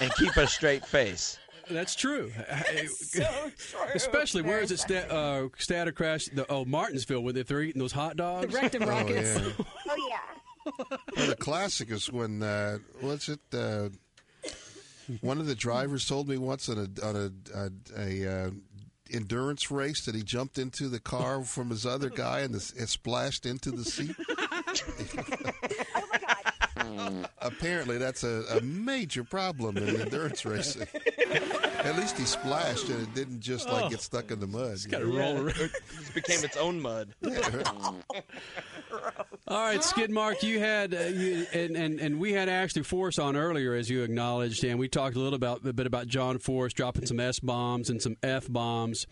and 0.00 0.14
keep 0.14 0.36
a 0.36 0.46
straight 0.46 0.86
face. 0.86 1.38
That's 1.70 1.94
true. 1.94 2.30
so 2.96 3.22
true. 3.56 3.78
Especially 3.94 4.42
where 4.42 4.60
is 4.60 4.70
it? 4.70 4.80
Sta- 4.80 5.08
uh, 5.08 5.48
Statter 5.58 5.92
Crash. 5.92 6.26
The, 6.26 6.46
oh, 6.50 6.64
Martinsville, 6.64 7.20
where 7.22 7.36
if 7.36 7.46
they're 7.46 7.62
eating 7.62 7.80
those 7.80 7.92
hot 7.92 8.16
dogs, 8.16 8.46
The 8.46 8.52
dogs. 8.52 8.62
rectum 8.62 8.82
Oh 8.84 8.86
rockets. 8.86 9.38
yeah. 9.38 9.52
Oh 9.88 10.08
yeah. 10.10 10.18
Well, 11.16 11.26
the 11.28 11.36
classic 11.36 11.90
is 11.90 12.10
when 12.10 12.42
uh, 12.42 12.78
what's 13.00 13.28
it? 13.28 13.40
Uh, 13.52 13.90
one 15.20 15.38
of 15.38 15.46
the 15.46 15.54
drivers 15.54 16.06
told 16.06 16.26
me 16.28 16.38
once 16.38 16.68
on 16.70 16.78
a 16.78 17.06
on 17.06 17.16
a, 17.16 17.30
a, 17.58 17.70
a 18.26 18.46
uh, 18.46 18.50
endurance 19.12 19.70
race 19.70 20.06
that 20.06 20.14
he 20.14 20.22
jumped 20.22 20.56
into 20.58 20.88
the 20.88 21.00
car 21.00 21.42
from 21.42 21.68
his 21.68 21.84
other 21.84 22.08
guy 22.08 22.40
and 22.40 22.54
this, 22.54 22.70
it 22.72 22.88
splashed 22.88 23.44
into 23.44 23.70
the 23.70 23.84
seat. 23.84 24.16
Apparently, 27.40 27.98
that's 27.98 28.24
a, 28.24 28.44
a 28.56 28.60
major 28.60 29.24
problem 29.24 29.76
in 29.76 30.00
endurance 30.00 30.44
racing. 30.44 30.86
At 31.84 31.96
least 31.96 32.16
he 32.16 32.24
splashed 32.24 32.88
and 32.88 33.02
it 33.02 33.14
didn't 33.14 33.40
just 33.40 33.68
like 33.68 33.90
get 33.90 34.00
stuck 34.00 34.30
in 34.30 34.40
the 34.40 34.46
mud. 34.46 34.76
It 34.76 34.90
Got 34.90 35.00
to 35.00 35.06
roll 35.06 35.36
around. 35.36 35.56
It 35.60 35.72
just 35.90 36.14
became 36.14 36.42
its 36.42 36.56
own 36.56 36.80
mud. 36.80 37.08
All 39.46 39.60
right, 39.60 39.80
Skidmark, 39.80 40.42
you 40.42 40.58
had 40.60 40.94
uh, 40.94 41.00
you, 41.00 41.46
and, 41.52 41.76
and 41.76 42.00
and 42.00 42.18
we 42.18 42.32
had 42.32 42.48
Ashley 42.48 42.82
Force 42.82 43.18
on 43.18 43.36
earlier, 43.36 43.74
as 43.74 43.90
you 43.90 44.02
acknowledged, 44.02 44.64
and 44.64 44.78
we 44.78 44.88
talked 44.88 45.16
a 45.16 45.18
little 45.18 45.34
about 45.34 45.66
a 45.66 45.74
bit 45.74 45.86
about 45.86 46.06
John 46.06 46.38
Force 46.38 46.72
dropping 46.72 47.04
some 47.04 47.20
S 47.20 47.40
bombs 47.40 47.90
and 47.90 48.00
some 48.00 48.16
F 48.22 48.46
bombs 48.48 49.06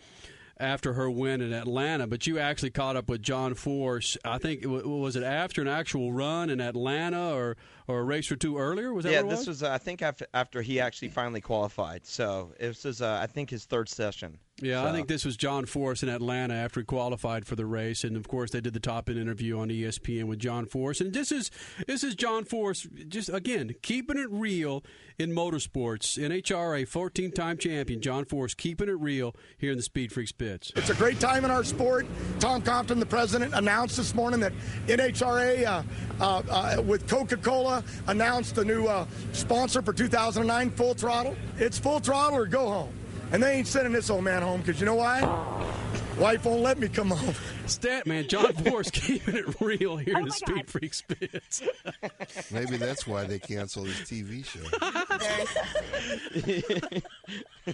after 0.59 0.93
her 0.93 1.09
win 1.09 1.41
in 1.41 1.53
Atlanta. 1.53 2.07
But 2.07 2.27
you 2.27 2.39
actually 2.39 2.71
caught 2.71 2.95
up 2.95 3.09
with 3.09 3.21
John 3.21 3.53
Force. 3.55 4.17
I 4.23 4.37
think 4.37 4.63
was 4.65 5.15
it 5.15 5.23
after 5.23 5.61
an 5.61 5.67
actual 5.67 6.13
run 6.13 6.49
in 6.49 6.61
Atlanta 6.61 7.33
or 7.33 7.57
or 7.87 7.99
a 7.99 8.03
race 8.03 8.31
or 8.31 8.35
two 8.35 8.57
earlier? 8.57 8.93
Was 8.93 9.05
that 9.05 9.11
yeah, 9.11 9.21
what 9.21 9.33
it 9.33 9.37
this 9.37 9.47
was 9.47 9.63
uh, 9.63 9.71
I 9.71 9.77
think 9.77 10.01
after 10.01 10.27
after 10.33 10.61
he 10.61 10.79
actually 10.79 11.09
finally 11.09 11.41
qualified. 11.41 12.05
So 12.05 12.53
this 12.59 12.83
was 12.83 13.01
uh, 13.01 13.19
I 13.21 13.27
think 13.27 13.49
his 13.49 13.65
third 13.65 13.89
session. 13.89 14.37
Yeah, 14.61 14.85
I 14.85 14.91
think 14.91 15.07
this 15.07 15.25
was 15.25 15.35
John 15.35 15.65
Force 15.65 16.03
in 16.03 16.09
Atlanta 16.09 16.53
after 16.53 16.79
he 16.79 16.85
qualified 16.85 17.45
for 17.45 17.55
the 17.55 17.65
race, 17.65 18.03
and 18.03 18.15
of 18.15 18.27
course 18.27 18.51
they 18.51 18.61
did 18.61 18.73
the 18.73 18.79
top 18.79 19.09
end 19.09 19.17
interview 19.17 19.57
on 19.57 19.69
ESPN 19.69 20.25
with 20.25 20.37
John 20.37 20.67
Force, 20.67 21.01
and 21.01 21.11
this 21.11 21.31
is 21.31 21.49
this 21.87 22.03
is 22.03 22.13
John 22.13 22.45
Force 22.45 22.87
just 23.07 23.29
again 23.29 23.73
keeping 23.81 24.17
it 24.17 24.29
real 24.29 24.83
in 25.17 25.31
motorsports. 25.31 26.19
NHRA 26.19 26.87
14-time 26.87 27.57
champion 27.57 27.99
John 27.99 28.25
Force 28.25 28.53
keeping 28.53 28.89
it 28.89 28.99
real 28.99 29.35
here 29.57 29.71
in 29.71 29.77
the 29.77 29.83
Speed 29.83 30.11
Freaks 30.11 30.31
pits. 30.31 30.71
It's 30.75 30.91
a 30.91 30.95
great 30.95 31.19
time 31.19 31.45
in 31.45 31.51
our 31.51 31.63
sport. 31.63 32.05
Tom 32.39 32.61
Compton, 32.61 32.99
the 32.99 33.07
president, 33.07 33.55
announced 33.55 33.97
this 33.97 34.13
morning 34.13 34.39
that 34.41 34.53
NHRA 34.85 35.65
uh, 35.65 35.83
uh, 36.21 36.41
uh, 36.49 36.81
with 36.83 37.07
Coca 37.07 37.37
Cola 37.37 37.83
announced 38.05 38.53
the 38.53 38.65
new 38.65 38.85
uh, 38.85 39.07
sponsor 39.31 39.81
for 39.81 39.93
2009, 39.93 40.69
Full 40.71 40.93
Throttle. 40.93 41.35
It's 41.57 41.79
full 41.79 41.99
throttle 41.99 42.37
or 42.37 42.45
go 42.45 42.69
home. 42.69 42.93
And 43.33 43.41
they 43.41 43.53
ain't 43.53 43.67
sending 43.67 43.91
this 43.91 44.11
old 44.11 44.23
man 44.23 44.43
home 44.43 44.61
because 44.61 44.79
you 44.79 44.85
know 44.85 44.93
why? 44.93 45.21
Wife 46.19 46.45
won't 46.45 46.61
let 46.61 46.77
me 46.77 46.87
come 46.87 47.09
home. 47.09 47.33
Stat 47.65 48.05
man, 48.05 48.27
John 48.27 48.53
Force 48.65 48.91
keeping 48.91 49.35
it 49.35 49.59
real 49.59 49.97
here 49.97 50.13
oh 50.15 50.19
in 50.19 50.25
the 50.25 50.31
Speed 50.31 50.69
Freaks 50.69 51.01
pits. 51.01 51.63
Maybe 52.51 52.77
that's 52.77 53.07
why 53.07 53.23
they 53.23 53.39
canceled 53.39 53.87
his 53.87 53.97
TV 54.01 54.45
show. 54.45 54.61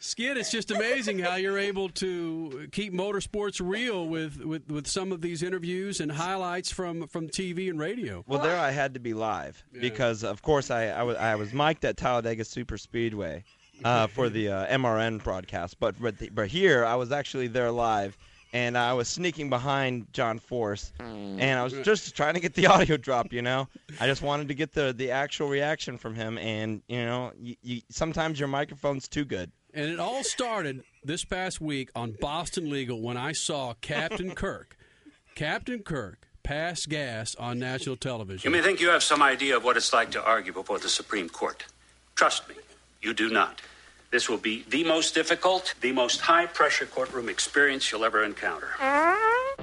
Skid, 0.00 0.36
it's 0.36 0.50
just 0.50 0.72
amazing 0.72 1.20
how 1.20 1.36
you're 1.36 1.58
able 1.58 1.88
to 1.90 2.68
keep 2.72 2.92
motorsports 2.92 3.60
real 3.64 4.08
with, 4.08 4.44
with, 4.44 4.68
with 4.68 4.88
some 4.88 5.12
of 5.12 5.20
these 5.20 5.44
interviews 5.44 6.00
and 6.00 6.10
highlights 6.10 6.72
from, 6.72 7.06
from 7.06 7.28
TV 7.28 7.70
and 7.70 7.78
radio. 7.78 8.24
Well, 8.26 8.42
there 8.42 8.58
I 8.58 8.72
had 8.72 8.94
to 8.94 9.00
be 9.00 9.14
live 9.14 9.62
because, 9.72 10.24
of 10.24 10.42
course, 10.42 10.72
I, 10.72 10.88
I, 10.88 11.04
was, 11.04 11.16
I 11.16 11.36
was 11.36 11.54
mic'd 11.54 11.84
at 11.84 11.96
Talladega 11.96 12.44
Super 12.44 12.76
Speedway 12.76 13.44
uh, 13.84 14.06
for 14.06 14.28
the 14.28 14.48
uh, 14.48 14.66
MRN 14.66 15.22
broadcast. 15.22 15.78
But, 15.80 16.00
but, 16.00 16.18
the, 16.18 16.28
but 16.30 16.48
here, 16.48 16.84
I 16.84 16.94
was 16.96 17.12
actually 17.12 17.48
there 17.48 17.70
live, 17.70 18.16
and 18.52 18.78
I 18.78 18.92
was 18.92 19.08
sneaking 19.08 19.50
behind 19.50 20.12
John 20.12 20.38
Force, 20.38 20.92
and 20.98 21.42
I 21.42 21.62
was 21.64 21.72
just 21.82 22.14
trying 22.16 22.34
to 22.34 22.40
get 22.40 22.54
the 22.54 22.66
audio 22.68 22.96
drop, 22.96 23.32
you 23.32 23.42
know? 23.42 23.68
I 24.00 24.06
just 24.06 24.22
wanted 24.22 24.48
to 24.48 24.54
get 24.54 24.72
the, 24.72 24.92
the 24.96 25.10
actual 25.10 25.48
reaction 25.48 25.98
from 25.98 26.14
him, 26.14 26.38
and, 26.38 26.82
you 26.88 27.04
know, 27.04 27.32
you, 27.38 27.56
you, 27.62 27.80
sometimes 27.90 28.38
your 28.38 28.48
microphone's 28.48 29.08
too 29.08 29.24
good. 29.24 29.50
And 29.74 29.90
it 29.90 29.98
all 29.98 30.22
started 30.22 30.84
this 31.02 31.24
past 31.24 31.60
week 31.60 31.90
on 31.96 32.14
Boston 32.20 32.70
Legal 32.70 33.00
when 33.00 33.16
I 33.16 33.32
saw 33.32 33.74
Captain 33.80 34.30
Kirk, 34.36 34.76
Captain 35.34 35.80
Kirk, 35.80 36.28
pass 36.44 36.86
gas 36.86 37.34
on 37.34 37.58
national 37.58 37.96
television. 37.96 38.48
You 38.48 38.56
may 38.56 38.62
think 38.62 38.78
you 38.78 38.90
have 38.90 39.02
some 39.02 39.20
idea 39.20 39.56
of 39.56 39.64
what 39.64 39.76
it's 39.76 39.92
like 39.92 40.12
to 40.12 40.24
argue 40.24 40.52
before 40.52 40.78
the 40.78 40.88
Supreme 40.88 41.28
Court. 41.28 41.64
Trust 42.14 42.48
me, 42.48 42.54
you 43.04 43.14
do 43.14 43.28
not. 43.30 43.60
This 44.10 44.28
will 44.28 44.38
be 44.38 44.64
the 44.70 44.84
most 44.84 45.14
difficult, 45.14 45.74
the 45.80 45.92
most 45.92 46.20
high 46.20 46.46
pressure 46.46 46.86
courtroom 46.86 47.28
experience 47.28 47.90
you'll 47.90 48.04
ever 48.04 48.22
encounter. 48.24 48.68
I 48.78 49.56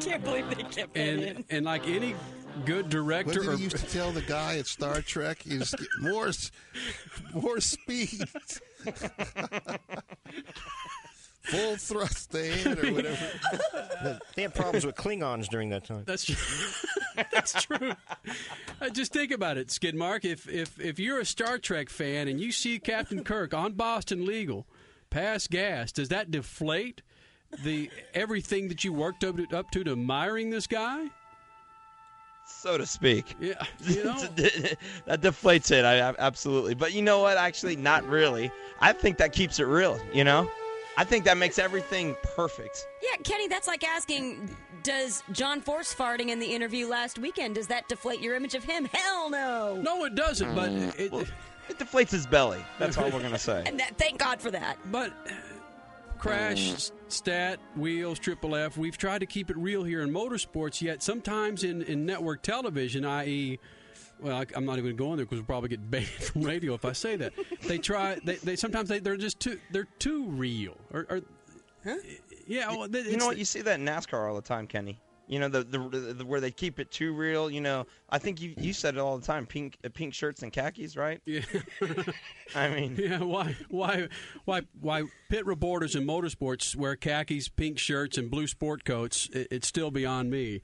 can't 0.00 0.22
believe 0.22 0.48
they 0.50 0.62
kept 0.64 0.94
that 0.94 1.08
in. 1.08 1.20
and 1.20 1.44
and 1.48 1.64
like 1.64 1.86
any 1.86 2.14
good 2.64 2.86
What 2.86 2.90
director 2.90 3.40
did 3.40 3.48
or 3.48 3.56
he 3.56 3.64
used 3.64 3.76
to 3.76 3.86
tell 3.86 4.10
the 4.12 4.22
guy 4.22 4.58
at 4.58 4.66
Star 4.66 5.00
Trek? 5.00 5.42
He 5.42 5.58
was 5.58 5.74
more, 6.00 6.30
more 7.32 7.60
speed, 7.60 8.24
full 11.48 11.76
thrust 11.76 12.34
ahead, 12.34 12.84
or 12.84 12.92
whatever. 12.92 13.18
They 14.36 14.42
had 14.42 14.54
problems 14.54 14.86
with 14.86 14.94
Klingons 14.94 15.48
during 15.48 15.70
that 15.70 15.84
time. 15.84 16.04
That's 16.06 16.24
true. 16.24 16.36
That's 17.32 17.64
true. 17.64 17.94
Uh, 18.80 18.88
just 18.90 19.12
think 19.12 19.32
about 19.32 19.58
it, 19.58 19.68
Skidmark. 19.68 20.24
If 20.24 20.48
if 20.48 20.80
if 20.80 21.00
you're 21.00 21.18
a 21.18 21.24
Star 21.24 21.58
Trek 21.58 21.88
fan 21.88 22.28
and 22.28 22.40
you 22.40 22.52
see 22.52 22.78
Captain 22.78 23.24
Kirk 23.24 23.52
on 23.52 23.72
Boston 23.72 24.24
Legal 24.24 24.66
pass 25.10 25.48
gas, 25.48 25.90
does 25.90 26.10
that 26.10 26.30
deflate 26.30 27.02
the 27.64 27.90
everything 28.14 28.68
that 28.68 28.84
you 28.84 28.92
worked 28.92 29.24
up 29.24 29.36
to, 29.36 29.56
up 29.56 29.70
to 29.72 29.82
to 29.82 29.92
admiring 29.92 30.50
this 30.50 30.68
guy? 30.68 31.08
so 32.48 32.78
to 32.78 32.86
speak. 32.86 33.36
Yeah, 33.40 33.62
you 33.84 34.04
know. 34.04 34.18
that 34.18 35.20
deflates 35.20 35.70
it. 35.70 35.84
I, 35.84 36.08
I 36.08 36.14
absolutely. 36.18 36.74
But 36.74 36.92
you 36.92 37.02
know 37.02 37.20
what? 37.20 37.36
Actually, 37.36 37.76
not 37.76 38.06
really. 38.08 38.50
I 38.80 38.92
think 38.92 39.18
that 39.18 39.32
keeps 39.32 39.58
it 39.58 39.64
real. 39.64 40.00
You 40.12 40.24
know, 40.24 40.50
I 40.98 41.04
think 41.04 41.24
that 41.26 41.36
makes 41.36 41.60
everything 41.60 42.16
perfect. 42.34 42.88
Yeah, 43.00 43.16
Kenny, 43.22 43.46
that's 43.46 43.68
like 43.68 43.84
asking, 43.84 44.50
does 44.82 45.22
John 45.30 45.60
Force 45.60 45.94
farting 45.94 46.30
in 46.30 46.40
the 46.40 46.52
interview 46.52 46.88
last 46.88 47.20
weekend, 47.20 47.54
does 47.54 47.68
that 47.68 47.88
deflate 47.88 48.20
your 48.20 48.34
image 48.34 48.56
of 48.56 48.64
him? 48.64 48.84
Hell 48.86 49.30
no. 49.30 49.80
No, 49.80 50.04
it 50.06 50.16
doesn't. 50.16 50.52
But 50.56 50.70
mm, 50.70 50.98
it, 50.98 51.28
It 51.68 51.78
deflates 51.78 52.10
his 52.10 52.26
belly. 52.26 52.64
That's 52.80 52.98
all 52.98 53.10
we're 53.10 53.22
gonna 53.22 53.38
say. 53.38 53.62
And 53.66 53.78
that, 53.78 53.96
thank 53.96 54.18
God 54.18 54.40
for 54.40 54.50
that. 54.50 54.76
But 54.90 55.12
uh, 55.28 55.34
Crash, 56.18 56.70
mm. 56.70 56.92
Stat, 57.06 57.60
Wheels, 57.76 58.18
Triple 58.18 58.56
F, 58.56 58.76
we've 58.76 58.98
tried 58.98 59.20
to 59.20 59.26
keep 59.26 59.50
it 59.50 59.56
real 59.56 59.84
here 59.84 60.02
in 60.02 60.10
motorsports, 60.10 60.82
yet 60.82 61.00
sometimes 61.00 61.62
in, 61.62 61.82
in 61.82 62.06
network 62.06 62.42
television, 62.42 63.04
i.e., 63.04 63.60
well, 64.20 64.36
I, 64.36 64.46
I'm 64.54 64.64
not 64.64 64.78
even 64.78 64.96
going 64.96 65.16
there 65.16 65.26
because 65.26 65.38
we'll 65.38 65.46
probably 65.46 65.68
get 65.68 65.90
banned 65.90 66.06
from 66.06 66.42
radio 66.42 66.74
if 66.74 66.84
I 66.84 66.92
say 66.92 67.16
that. 67.16 67.32
They 67.62 67.78
try. 67.78 68.18
They, 68.24 68.36
they 68.36 68.56
sometimes 68.56 68.88
they, 68.88 68.98
they're 68.98 69.16
just 69.16 69.40
too 69.40 69.58
they're 69.70 69.88
too 69.98 70.24
real. 70.26 70.76
Or, 70.92 71.06
or 71.08 71.20
yeah, 72.46 72.68
well, 72.70 72.88
you 72.88 73.16
know 73.16 73.26
what? 73.26 73.38
You 73.38 73.44
see 73.44 73.60
that 73.62 73.78
in 73.78 73.86
NASCAR 73.86 74.28
all 74.28 74.34
the 74.34 74.42
time, 74.42 74.66
Kenny. 74.66 75.00
You 75.28 75.38
know 75.40 75.48
the, 75.48 75.62
the, 75.62 75.78
the 76.14 76.24
where 76.24 76.40
they 76.40 76.50
keep 76.50 76.80
it 76.80 76.90
too 76.90 77.12
real. 77.12 77.50
You 77.50 77.60
know, 77.60 77.86
I 78.08 78.18
think 78.18 78.40
you 78.40 78.54
you 78.56 78.72
said 78.72 78.94
it 78.94 78.98
all 79.00 79.18
the 79.18 79.26
time. 79.26 79.44
Pink 79.44 79.76
uh, 79.84 79.90
pink 79.92 80.14
shirts 80.14 80.42
and 80.42 80.50
khakis, 80.50 80.96
right? 80.96 81.20
Yeah. 81.26 81.42
I 82.54 82.70
mean, 82.70 82.96
yeah. 82.98 83.18
Why 83.18 83.54
why 83.68 84.08
why 84.46 84.62
why 84.80 85.04
pit 85.28 85.44
reporters 85.44 85.94
in 85.94 86.06
motorsports 86.06 86.74
wear 86.74 86.96
khakis, 86.96 87.48
pink 87.48 87.78
shirts, 87.78 88.16
and 88.16 88.30
blue 88.30 88.46
sport 88.46 88.86
coats? 88.86 89.28
It, 89.34 89.48
it's 89.50 89.68
still 89.68 89.90
beyond 89.90 90.30
me. 90.30 90.62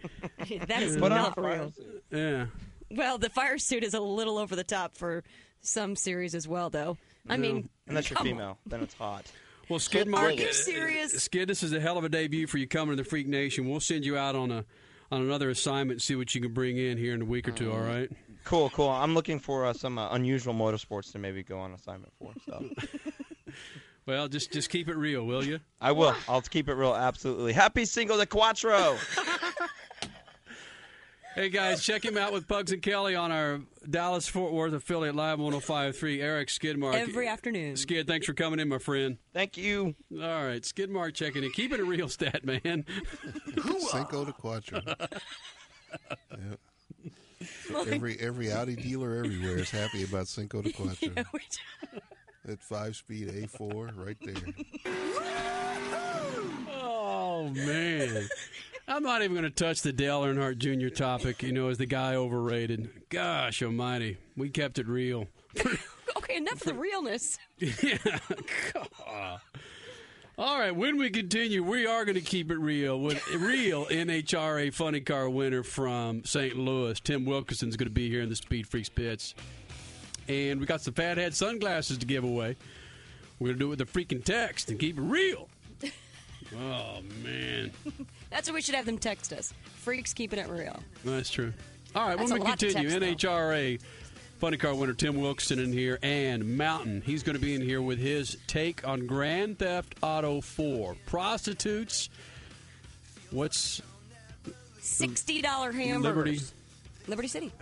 that 0.66 0.82
is 0.82 0.96
Put 0.96 1.12
on 1.12 1.18
not 1.18 1.38
a 1.38 1.42
fire 1.42 1.58
real. 1.58 1.72
Yeah. 2.10 2.46
Well, 2.90 3.18
the 3.18 3.30
fire 3.30 3.58
suit 3.58 3.84
is 3.84 3.94
a 3.94 4.00
little 4.00 4.38
over 4.38 4.56
the 4.56 4.64
top 4.64 4.96
for 4.96 5.24
some 5.60 5.96
series 5.96 6.34
as 6.34 6.46
well, 6.46 6.70
though. 6.70 6.96
I 7.28 7.36
mean, 7.36 7.68
unless 7.88 8.10
you're 8.10 8.16
come 8.16 8.26
female, 8.26 8.58
then 8.66 8.82
it's 8.82 8.94
hot. 8.94 9.30
Well, 9.70 9.78
Skid 9.78 10.12
Are 10.12 10.30
you 10.30 10.48
uh, 10.48 10.52
serious? 10.52 11.12
Skid, 11.12 11.48
this 11.48 11.62
is 11.62 11.72
a 11.72 11.80
hell 11.80 11.96
of 11.96 12.04
a 12.04 12.10
debut 12.10 12.46
for 12.46 12.58
you 12.58 12.68
coming 12.68 12.94
to 12.94 13.02
the 13.02 13.08
Freak 13.08 13.26
Nation. 13.26 13.66
We'll 13.66 13.80
send 13.80 14.04
you 14.04 14.14
out 14.14 14.36
on 14.36 14.50
a 14.50 14.66
on 15.10 15.22
another 15.22 15.48
assignment 15.48 15.92
and 15.92 16.02
see 16.02 16.14
what 16.16 16.34
you 16.34 16.42
can 16.42 16.52
bring 16.52 16.76
in 16.76 16.98
here 16.98 17.14
in 17.14 17.22
a 17.22 17.24
week 17.24 17.48
or 17.48 17.52
two. 17.52 17.72
All 17.72 17.80
right. 17.80 18.10
Cool, 18.44 18.68
cool. 18.68 18.90
I'm 18.90 19.14
looking 19.14 19.38
for 19.38 19.64
uh, 19.64 19.72
some 19.72 19.98
uh, 19.98 20.10
unusual 20.10 20.52
motorsports 20.52 21.12
to 21.12 21.18
maybe 21.18 21.42
go 21.42 21.60
on 21.60 21.72
assignment 21.72 22.12
for. 22.18 22.34
So 22.46 22.68
Well, 24.06 24.28
just 24.28 24.52
just 24.52 24.68
keep 24.68 24.88
it 24.88 24.96
real, 24.96 25.24
will 25.24 25.42
you? 25.42 25.60
I 25.80 25.92
will. 25.92 26.14
I'll 26.28 26.42
keep 26.42 26.68
it 26.68 26.74
real. 26.74 26.94
Absolutely. 26.94 27.54
Happy 27.54 27.86
Cinco 27.86 28.18
de 28.18 28.26
Cuatro. 28.26 28.98
Hey 31.34 31.48
guys, 31.48 31.82
check 31.82 32.04
him 32.04 32.16
out 32.16 32.32
with 32.32 32.46
Pugs 32.46 32.70
and 32.70 32.80
Kelly 32.80 33.16
on 33.16 33.32
our 33.32 33.60
Dallas 33.90 34.28
Fort 34.28 34.52
Worth 34.52 34.72
affiliate 34.72 35.16
live 35.16 35.38
105.3. 35.40 36.22
Eric 36.22 36.48
Skidmark. 36.48 36.94
Every 36.94 37.26
afternoon. 37.26 37.76
Skid, 37.76 38.06
thanks 38.06 38.26
for 38.26 38.34
coming 38.34 38.60
in, 38.60 38.68
my 38.68 38.78
friend. 38.78 39.18
Thank 39.32 39.56
you. 39.56 39.96
All 40.12 40.18
right, 40.44 40.62
Skidmark 40.62 41.14
checking 41.14 41.42
in. 41.42 41.50
Keep 41.50 41.72
it 41.72 41.80
a 41.80 41.84
real 41.84 42.08
stat, 42.08 42.44
man. 42.44 42.84
Uh, 43.56 43.78
Cinco 43.78 44.24
de 44.24 44.32
Quattro. 44.32 44.80
Yep. 46.30 47.86
Every 47.88 48.18
every 48.18 48.50
Audi 48.50 48.74
dealer 48.74 49.14
everywhere 49.16 49.58
is 49.58 49.70
happy 49.70 50.02
about 50.02 50.26
Cinco 50.26 50.60
de 50.62 50.72
Quattro. 50.72 51.10
Yeah, 51.16 51.22
we 51.32 51.40
That 52.46 52.60
five 52.60 52.96
speed 52.96 53.28
A4 53.28 53.92
right 53.96 54.16
there. 54.22 54.34
Oh 56.82 57.48
man. 57.54 58.28
I'm 58.86 59.02
not 59.02 59.22
even 59.22 59.34
going 59.34 59.44
to 59.44 59.50
touch 59.50 59.80
the 59.82 59.92
Dale 59.92 60.22
Earnhardt 60.22 60.58
Jr. 60.58 60.94
topic. 60.94 61.42
You 61.42 61.52
know, 61.52 61.68
is 61.68 61.78
the 61.78 61.86
guy 61.86 62.14
overrated? 62.14 62.90
Gosh 63.08 63.62
Almighty, 63.62 64.18
we 64.36 64.50
kept 64.50 64.78
it 64.78 64.86
real. 64.86 65.26
okay, 66.16 66.36
enough 66.36 66.60
of 66.60 66.66
the 66.66 66.74
realness. 66.74 67.38
yeah. 67.58 67.96
God. 68.72 69.40
All 70.36 70.58
right, 70.58 70.74
when 70.74 70.98
we 70.98 71.10
continue, 71.10 71.62
we 71.62 71.86
are 71.86 72.04
going 72.04 72.16
to 72.16 72.20
keep 72.20 72.50
it 72.50 72.58
real 72.58 72.98
with 72.98 73.22
a 73.32 73.38
real 73.38 73.86
NHRA 73.86 74.74
funny 74.74 75.00
car 75.00 75.30
winner 75.30 75.62
from 75.62 76.24
St. 76.24 76.56
Louis. 76.56 76.98
Tim 77.00 77.24
Wilkerson's 77.24 77.76
going 77.76 77.86
to 77.86 77.94
be 77.94 78.10
here 78.10 78.20
in 78.20 78.28
the 78.28 78.36
Speed 78.36 78.66
Freaks 78.66 78.88
pits. 78.88 79.34
And 80.26 80.58
we 80.58 80.66
got 80.66 80.80
some 80.80 80.92
fathead 80.92 81.34
sunglasses 81.34 81.98
to 81.98 82.06
give 82.06 82.24
away. 82.24 82.56
We're 83.38 83.48
going 83.48 83.58
to 83.58 83.60
do 83.60 83.66
it 83.66 83.78
with 83.78 83.80
a 83.80 83.84
freaking 83.84 84.24
text 84.24 84.70
and 84.70 84.78
keep 84.78 84.98
it 84.98 85.02
real. 85.02 85.48
Oh, 86.60 87.00
man. 87.22 87.70
That's 88.30 88.48
what 88.48 88.54
we 88.54 88.62
should 88.62 88.74
have 88.74 88.86
them 88.86 88.98
text 88.98 89.32
us. 89.32 89.52
Freaks 89.76 90.12
keeping 90.12 90.38
it 90.38 90.48
real. 90.48 90.80
That's 91.04 91.30
true. 91.30 91.52
All 91.94 92.08
right, 92.08 92.18
That's 92.18 92.30
when 92.30 92.40
we 92.40 92.46
continue, 92.46 92.90
text. 92.90 93.24
NHRA 93.24 93.80
funny 94.44 94.56
car 94.58 94.74
winner 94.74 94.92
Tim 94.92 95.20
Wilkerson 95.20 95.58
in 95.58 95.72
here 95.72 95.98
and 96.02 96.58
Mountain. 96.58 97.02
He's 97.06 97.22
going 97.22 97.34
to 97.34 97.40
be 97.40 97.54
in 97.54 97.62
here 97.62 97.80
with 97.80 97.98
his 97.98 98.36
take 98.46 98.86
on 98.86 99.06
Grand 99.06 99.58
Theft 99.58 99.94
Auto 100.02 100.42
4. 100.42 100.96
Prostitutes. 101.06 102.10
What's 103.30 103.80
$60 104.80 105.42
hamburgers. 105.72 106.02
Liberty 106.02 106.40
Liberty 107.08 107.28
City. 107.28 107.52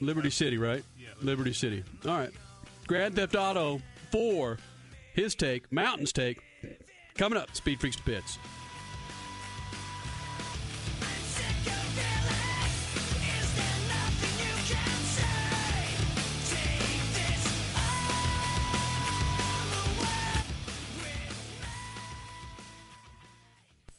Liberty 0.00 0.30
City, 0.30 0.56
right? 0.56 0.82
Liberty 1.20 1.52
City. 1.52 1.84
All 2.06 2.12
right. 2.16 2.30
Grand 2.86 3.16
Theft 3.16 3.34
Auto 3.36 3.82
4. 4.10 4.58
His 5.12 5.34
take, 5.34 5.70
Mountain's 5.70 6.12
take. 6.12 6.40
Coming 7.16 7.38
up, 7.38 7.54
Speed 7.54 7.78
Freaks 7.78 7.96
Pits. 7.96 8.38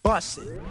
Bust 0.03 0.39
it. 0.39 0.61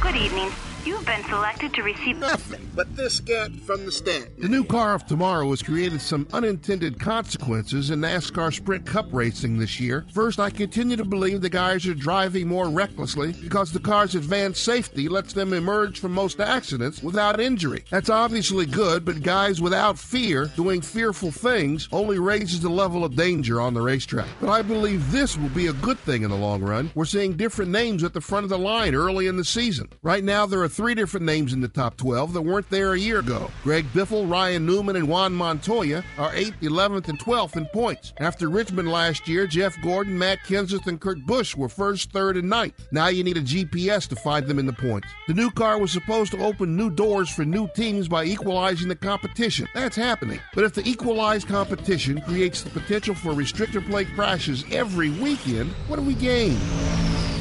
Good 0.00 0.16
evening. 0.16 0.50
You've 0.82 1.04
been 1.04 1.22
selected 1.24 1.74
to 1.74 1.82
receive 1.82 2.18
nothing 2.18 2.70
but 2.74 2.96
this 2.96 3.16
scat 3.16 3.52
from 3.66 3.84
the 3.84 3.92
stand. 3.92 4.30
The 4.38 4.48
new 4.48 4.64
car 4.64 4.94
of 4.94 5.04
tomorrow 5.04 5.50
has 5.50 5.62
created 5.62 6.00
some 6.00 6.26
unintended 6.32 6.98
consequences 6.98 7.90
in 7.90 8.00
NASCAR 8.00 8.54
Sprint 8.54 8.86
Cup 8.86 9.06
racing 9.12 9.58
this 9.58 9.78
year. 9.78 10.06
First, 10.14 10.40
I 10.40 10.48
continue 10.48 10.96
to 10.96 11.04
believe 11.04 11.42
the 11.42 11.50
guys 11.50 11.86
are 11.86 11.92
driving 11.92 12.48
more 12.48 12.70
recklessly 12.70 13.32
because 13.32 13.72
the 13.72 13.78
car's 13.78 14.14
advanced 14.14 14.64
safety 14.64 15.06
lets 15.06 15.34
them 15.34 15.52
emerge 15.52 16.00
from 16.00 16.12
most 16.12 16.40
accidents 16.40 17.02
without 17.02 17.40
injury. 17.40 17.84
That's 17.90 18.08
obviously 18.08 18.64
good, 18.64 19.04
but 19.04 19.22
guys 19.22 19.60
without 19.60 19.98
fear 19.98 20.46
doing 20.56 20.80
fearful 20.80 21.30
things 21.30 21.90
only 21.92 22.18
raises 22.18 22.62
the 22.62 22.70
level 22.70 23.04
of 23.04 23.16
danger 23.16 23.60
on 23.60 23.74
the 23.74 23.82
racetrack. 23.82 24.28
But 24.40 24.48
I 24.48 24.62
believe 24.62 25.12
this 25.12 25.36
will 25.36 25.50
be 25.50 25.66
a 25.66 25.74
good 25.74 25.98
thing 25.98 26.22
in 26.22 26.30
the 26.30 26.36
long 26.36 26.62
run. 26.62 26.90
We're 26.94 27.04
seeing 27.04 27.36
different 27.36 27.70
names 27.70 28.02
at 28.02 28.14
the 28.14 28.22
front 28.22 28.44
of 28.44 28.50
the 28.50 28.58
line 28.58 28.94
early 28.94 29.26
in 29.26 29.36
the 29.36 29.44
season. 29.44 29.90
Right 30.02 30.24
now, 30.24 30.46
there 30.46 30.62
are 30.62 30.69
three 30.70 30.94
different 30.94 31.26
names 31.26 31.52
in 31.52 31.60
the 31.60 31.68
top 31.68 31.96
12 31.96 32.32
that 32.32 32.42
weren't 32.42 32.70
there 32.70 32.94
a 32.94 32.98
year 32.98 33.18
ago. 33.18 33.50
Greg 33.62 33.84
Biffle, 33.92 34.30
Ryan 34.30 34.64
Newman, 34.64 34.96
and 34.96 35.08
Juan 35.08 35.34
Montoya 35.34 36.04
are 36.16 36.32
8th, 36.32 36.60
11th, 36.60 37.08
and 37.08 37.18
12th 37.18 37.56
in 37.56 37.66
points. 37.66 38.12
After 38.18 38.48
Richmond 38.48 38.90
last 38.90 39.28
year, 39.28 39.46
Jeff 39.46 39.76
Gordon, 39.82 40.18
Matt 40.18 40.38
Kenseth, 40.46 40.86
and 40.86 41.00
Kurt 41.00 41.24
Busch 41.26 41.56
were 41.56 41.68
first, 41.68 42.12
third, 42.12 42.36
and 42.36 42.48
ninth. 42.48 42.88
Now 42.92 43.08
you 43.08 43.24
need 43.24 43.36
a 43.36 43.42
GPS 43.42 44.08
to 44.08 44.16
find 44.16 44.46
them 44.46 44.58
in 44.58 44.66
the 44.66 44.72
points. 44.72 45.08
The 45.28 45.34
new 45.34 45.50
car 45.50 45.78
was 45.78 45.92
supposed 45.92 46.32
to 46.32 46.44
open 46.44 46.76
new 46.76 46.90
doors 46.90 47.28
for 47.28 47.44
new 47.44 47.68
teams 47.74 48.08
by 48.08 48.24
equalizing 48.24 48.88
the 48.88 48.96
competition. 48.96 49.68
That's 49.74 49.96
happening. 49.96 50.40
But 50.54 50.64
if 50.64 50.74
the 50.74 50.88
equalized 50.88 51.48
competition 51.48 52.20
creates 52.22 52.62
the 52.62 52.70
potential 52.70 53.14
for 53.14 53.32
restrictor 53.32 53.84
plate 53.84 54.08
crashes 54.14 54.64
every 54.70 55.10
weekend, 55.10 55.70
what 55.88 55.96
do 55.96 56.02
we 56.02 56.14
gain? 56.14 56.58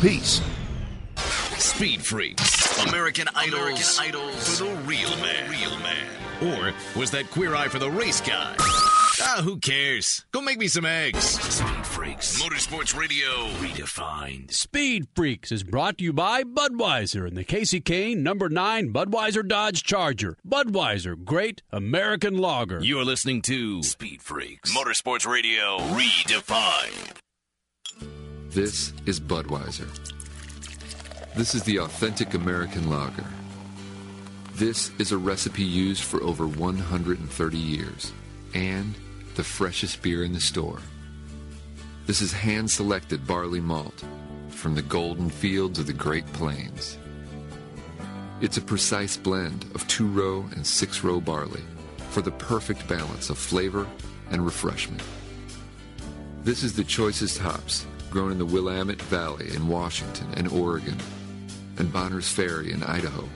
Peace. 0.01 0.41
Speed 1.59 2.01
Freaks, 2.01 2.87
American 2.87 3.27
Idols, 3.35 3.53
American 3.53 3.85
Idols 3.99 4.57
for 4.57 4.63
the 4.63 4.75
real 4.85 5.09
man. 5.17 5.51
Real 5.51 5.77
man. 5.79 6.07
Or 6.41 6.73
was 6.97 7.11
that 7.11 7.29
queer 7.31 7.53
eye 7.53 7.67
for 7.67 7.79
the 7.79 7.91
race 7.91 8.21
guy? 8.21 8.55
Ah, 9.21 9.41
who 9.43 9.57
cares? 9.57 10.25
Go 10.31 10.39
make 10.39 10.57
me 10.57 10.69
some 10.69 10.85
eggs. 10.85 11.21
Speed 11.21 11.85
Freaks, 11.85 12.41
Motorsports 12.41 12.97
Radio, 12.97 13.27
redefined. 13.59 14.51
Speed 14.53 15.07
Freaks 15.13 15.51
is 15.51 15.63
brought 15.63 15.97
to 15.97 16.05
you 16.05 16.13
by 16.13 16.43
Budweiser 16.43 17.27
and 17.27 17.35
the 17.35 17.43
Kasey 17.43 17.83
Kahne 17.83 18.19
number 18.19 18.47
9 18.47 18.93
Budweiser 18.93 19.45
Dodge 19.45 19.83
Charger. 19.83 20.37
Budweiser, 20.47 21.21
great 21.21 21.61
American 21.71 22.37
lager. 22.37 22.79
You're 22.81 23.03
listening 23.03 23.41
to 23.43 23.83
Speed 23.83 24.21
Freaks, 24.21 24.73
Motorsports 24.73 25.27
Radio, 25.29 25.77
redefined. 25.79 27.17
This 28.49 28.93
is 29.05 29.19
Budweiser. 29.19 29.87
This 31.35 31.53
is 31.53 31.63
the 31.63 31.77
authentic 31.77 32.33
American 32.33 32.89
lager. 32.89 33.25
This 34.55 34.91
is 34.97 35.11
a 35.11 35.17
recipe 35.17 35.63
used 35.63 36.03
for 36.03 36.21
over 36.23 36.47
130 36.47 37.57
years 37.57 38.11
and 38.53 38.95
the 39.35 39.43
freshest 39.43 40.01
beer 40.01 40.23
in 40.23 40.33
the 40.33 40.41
store. 40.41 40.79
This 42.07 42.21
is 42.21 42.33
hand 42.33 42.69
selected 42.69 43.27
barley 43.27 43.61
malt 43.61 44.03
from 44.49 44.73
the 44.73 44.81
golden 44.81 45.29
fields 45.29 45.77
of 45.77 45.85
the 45.85 45.93
Great 45.93 46.25
Plains. 46.33 46.97
It's 48.41 48.57
a 48.57 48.61
precise 48.61 49.15
blend 49.15 49.65
of 49.75 49.87
two 49.87 50.07
row 50.07 50.43
and 50.55 50.65
six 50.65 51.03
row 51.03 51.21
barley 51.21 51.63
for 52.09 52.21
the 52.21 52.31
perfect 52.31 52.87
balance 52.87 53.29
of 53.29 53.37
flavor 53.37 53.87
and 54.31 54.43
refreshment. 54.43 55.03
This 56.43 56.63
is 56.63 56.73
the 56.73 56.83
choicest 56.83 57.37
hops 57.37 57.85
grown 58.09 58.31
in 58.31 58.39
the 58.39 58.45
Willamette 58.45 59.01
Valley 59.03 59.53
in 59.53 59.67
Washington 59.67 60.27
and 60.35 60.47
Oregon 60.47 60.97
and 61.79 61.91
Bonner's 61.91 62.29
Ferry 62.29 62.71
in 62.71 62.83
Idaho. 62.83 63.27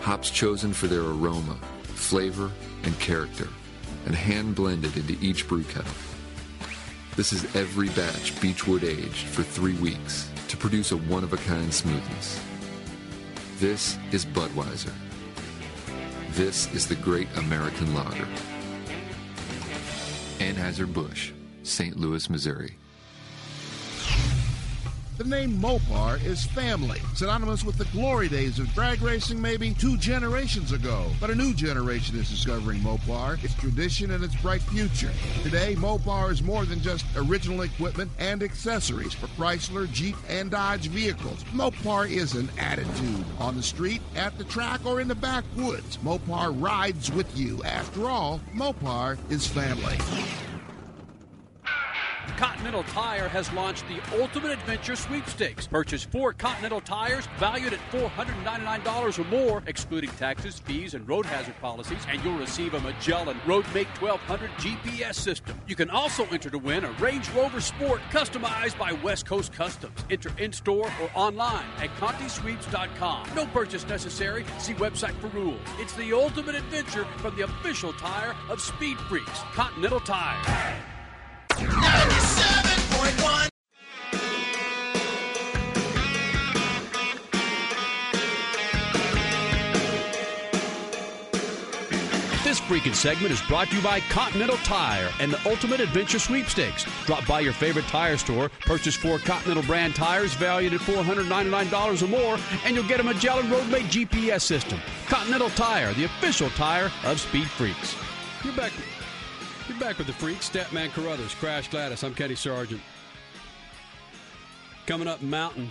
Hops 0.00 0.30
chosen 0.30 0.72
for 0.72 0.86
their 0.86 1.00
aroma, 1.00 1.56
flavor, 1.82 2.50
and 2.84 2.98
character, 3.00 3.48
and 4.06 4.14
hand 4.14 4.54
blended 4.54 4.96
into 4.96 5.16
each 5.24 5.48
brew 5.48 5.64
kettle. 5.64 5.90
This 7.16 7.32
is 7.32 7.56
every 7.56 7.88
batch 7.90 8.38
Beechwood 8.40 8.84
aged 8.84 9.26
for 9.26 9.42
three 9.42 9.74
weeks 9.74 10.30
to 10.48 10.56
produce 10.56 10.92
a 10.92 10.96
one 10.96 11.24
of 11.24 11.32
a 11.32 11.38
kind 11.38 11.72
smoothness. 11.72 12.40
This 13.58 13.98
is 14.12 14.26
Budweiser. 14.26 14.92
This 16.32 16.72
is 16.74 16.86
the 16.86 16.96
Great 16.96 17.28
American 17.36 17.94
Lager. 17.94 18.26
Anheuser-Busch, 20.38 21.32
St. 21.62 21.96
Louis, 21.96 22.28
Missouri. 22.28 22.76
The 25.16 25.22
name 25.22 25.58
Mopar 25.58 26.20
is 26.24 26.44
family, 26.44 27.00
synonymous 27.14 27.62
with 27.62 27.78
the 27.78 27.84
glory 27.96 28.28
days 28.28 28.58
of 28.58 28.74
drag 28.74 29.00
racing 29.00 29.40
maybe 29.40 29.72
two 29.72 29.96
generations 29.96 30.72
ago. 30.72 31.06
But 31.20 31.30
a 31.30 31.36
new 31.36 31.54
generation 31.54 32.18
is 32.18 32.28
discovering 32.28 32.80
Mopar, 32.80 33.42
its 33.44 33.54
tradition, 33.54 34.10
and 34.10 34.24
its 34.24 34.34
bright 34.42 34.60
future. 34.62 35.12
Today, 35.44 35.76
Mopar 35.76 36.32
is 36.32 36.42
more 36.42 36.64
than 36.64 36.80
just 36.80 37.06
original 37.14 37.62
equipment 37.62 38.10
and 38.18 38.42
accessories 38.42 39.14
for 39.14 39.28
Chrysler, 39.28 39.88
Jeep, 39.92 40.16
and 40.28 40.50
Dodge 40.50 40.88
vehicles. 40.88 41.44
Mopar 41.52 42.10
is 42.10 42.34
an 42.34 42.50
attitude 42.58 43.24
on 43.38 43.54
the 43.54 43.62
street, 43.62 44.02
at 44.16 44.36
the 44.36 44.44
track, 44.44 44.84
or 44.84 45.00
in 45.00 45.06
the 45.06 45.14
backwoods. 45.14 45.96
Mopar 45.98 46.60
rides 46.60 47.12
with 47.12 47.38
you. 47.38 47.62
After 47.62 48.10
all, 48.10 48.40
Mopar 48.52 49.16
is 49.30 49.46
family. 49.46 49.96
Continental 52.36 52.82
Tire 52.84 53.28
has 53.28 53.52
launched 53.52 53.84
the 53.88 54.00
Ultimate 54.20 54.52
Adventure 54.52 54.96
Sweepstakes. 54.96 55.66
Purchase 55.66 56.04
four 56.04 56.32
Continental 56.32 56.80
tires 56.80 57.28
valued 57.38 57.72
at 57.72 57.80
$499 57.90 59.18
or 59.18 59.24
more, 59.28 59.62
excluding 59.66 60.10
taxes, 60.10 60.58
fees, 60.58 60.94
and 60.94 61.08
road 61.08 61.26
hazard 61.26 61.54
policies, 61.60 62.04
and 62.08 62.22
you'll 62.24 62.38
receive 62.38 62.74
a 62.74 62.80
Magellan 62.80 63.38
Roadmate 63.46 63.86
1200 64.00 64.50
GPS 64.52 65.14
system. 65.14 65.60
You 65.66 65.76
can 65.76 65.90
also 65.90 66.24
enter 66.26 66.50
to 66.50 66.58
win 66.58 66.84
a 66.84 66.90
Range 66.92 67.28
Rover 67.30 67.60
Sport 67.60 68.00
customized 68.10 68.78
by 68.78 68.92
West 68.92 69.26
Coast 69.26 69.52
Customs. 69.52 70.04
Enter 70.10 70.32
in 70.38 70.52
store 70.52 70.90
or 71.00 71.10
online 71.14 71.66
at 71.78 71.94
ContiSweeps.com. 71.96 73.34
No 73.34 73.46
purchase 73.46 73.86
necessary. 73.86 74.44
See 74.58 74.74
website 74.74 75.14
for 75.20 75.28
rules. 75.28 75.60
It's 75.78 75.94
the 75.94 76.12
ultimate 76.12 76.54
adventure 76.54 77.04
from 77.18 77.36
the 77.36 77.42
official 77.42 77.92
tire 77.92 78.34
of 78.48 78.60
Speed 78.60 78.98
Freaks, 78.98 79.40
Continental 79.52 80.00
Tire. 80.00 80.93
97.1 81.56 83.48
This 92.42 92.60
freaking 92.60 92.94
segment 92.94 93.32
is 93.32 93.40
brought 93.42 93.68
to 93.68 93.76
you 93.76 93.82
by 93.82 94.00
Continental 94.10 94.56
Tire 94.58 95.12
and 95.20 95.32
the 95.32 95.38
Ultimate 95.48 95.80
Adventure 95.80 96.18
Sweepstakes. 96.18 96.84
Drop 97.06 97.26
by 97.26 97.40
your 97.40 97.52
favorite 97.52 97.86
tire 97.86 98.16
store, 98.16 98.48
purchase 98.60 98.96
four 98.96 99.18
Continental 99.18 99.62
brand 99.62 99.94
tires 99.94 100.34
valued 100.34 100.74
at 100.74 100.80
$499 100.80 102.02
or 102.02 102.06
more, 102.08 102.38
and 102.64 102.74
you'll 102.74 102.88
get 102.88 102.98
a 103.00 103.04
Magellan 103.04 103.46
Roadmate 103.46 103.86
GPS 103.90 104.42
system. 104.42 104.80
Continental 105.06 105.50
Tire, 105.50 105.92
the 105.94 106.04
official 106.04 106.50
tire 106.50 106.90
of 107.04 107.20
Speed 107.20 107.48
Freaks. 107.48 107.96
You're 108.44 108.54
back. 108.54 108.72
You're 109.68 109.78
back 109.78 109.96
with 109.96 110.06
the 110.06 110.12
Freaks, 110.12 110.50
Statman 110.50 110.90
Carruthers, 110.90 111.34
Crash 111.34 111.68
Gladys. 111.68 112.04
I'm 112.04 112.14
Kenny 112.14 112.34
Sargent. 112.34 112.82
Coming 114.86 115.08
up, 115.08 115.22
Mountain, 115.22 115.70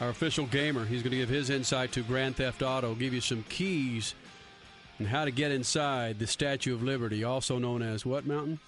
our 0.00 0.08
official 0.08 0.46
gamer. 0.46 0.86
He's 0.86 1.02
going 1.02 1.10
to 1.10 1.18
give 1.18 1.28
his 1.28 1.50
insight 1.50 1.92
to 1.92 2.02
Grand 2.02 2.36
Theft 2.36 2.62
Auto, 2.62 2.94
give 2.94 3.12
you 3.12 3.20
some 3.20 3.44
keys 3.50 4.14
and 4.98 5.06
how 5.06 5.26
to 5.26 5.30
get 5.30 5.50
inside 5.50 6.18
the 6.18 6.26
Statue 6.26 6.74
of 6.74 6.82
Liberty, 6.82 7.24
also 7.24 7.58
known 7.58 7.82
as 7.82 8.06
what 8.06 8.24
mountain? 8.24 8.58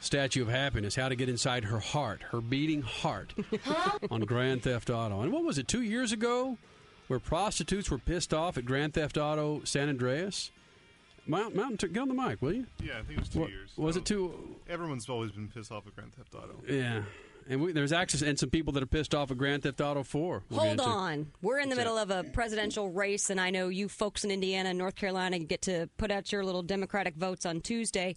Statue 0.00 0.42
of 0.42 0.48
Happiness. 0.48 0.96
How 0.96 1.08
to 1.08 1.14
get 1.16 1.28
inside 1.28 1.64
her 1.64 1.78
heart, 1.78 2.22
her 2.30 2.40
beating 2.40 2.82
heart, 2.82 3.34
on 4.10 4.22
Grand 4.22 4.62
Theft 4.64 4.90
Auto. 4.90 5.20
And 5.20 5.32
what 5.32 5.44
was 5.44 5.58
it? 5.58 5.68
Two 5.68 5.82
years 5.82 6.10
ago, 6.10 6.58
where 7.06 7.18
prostitutes 7.20 7.90
were 7.90 7.98
pissed 7.98 8.34
off 8.34 8.58
at 8.58 8.64
Grand 8.64 8.94
Theft 8.94 9.16
Auto 9.16 9.62
San 9.64 9.88
Andreas. 9.88 10.50
Mount, 11.28 11.54
Mountain, 11.54 11.92
get 11.92 12.00
on 12.00 12.08
the 12.08 12.14
mic, 12.14 12.40
will 12.42 12.52
you? 12.54 12.66
Yeah, 12.82 12.94
I 12.98 13.02
think 13.02 13.18
it 13.18 13.20
was 13.20 13.28
two 13.28 13.40
What- 13.40 13.50
years. 13.50 13.70
Was 13.76 13.94
So 13.94 14.00
it 14.00 14.02
oh, 14.02 14.04
two? 14.04 14.56
Everyone's 14.68 15.08
always 15.08 15.30
been 15.32 15.48
pissed 15.48 15.70
off 15.70 15.86
at 15.86 15.94
Grand 15.94 16.14
Theft 16.14 16.34
Auto. 16.34 16.54
Yeah. 16.68 17.02
And 17.50 17.62
we, 17.62 17.72
there's 17.72 17.92
access 17.92 18.20
and 18.20 18.38
some 18.38 18.50
people 18.50 18.72
that 18.74 18.82
are 18.82 18.86
pissed 18.86 19.14
off 19.14 19.30
at 19.30 19.38
Grand 19.38 19.62
Theft 19.62 19.80
Auto 19.80 20.02
4. 20.02 20.42
We'll 20.50 20.60
Hold 20.60 20.80
on. 20.80 21.32
We're 21.40 21.60
in 21.60 21.70
the 21.70 21.76
middle 21.76 21.96
of 21.96 22.10
a 22.10 22.24
presidential 22.24 22.90
race, 22.90 23.30
and 23.30 23.40
I 23.40 23.48
know 23.50 23.68
you 23.68 23.88
folks 23.88 24.22
in 24.24 24.30
Indiana 24.30 24.70
and 24.70 24.78
North 24.78 24.96
Carolina 24.96 25.38
get 25.38 25.62
to 25.62 25.88
put 25.96 26.10
out 26.10 26.30
your 26.30 26.44
little 26.44 26.62
Democratic 26.62 27.14
votes 27.16 27.46
on 27.46 27.60
Tuesday. 27.62 28.16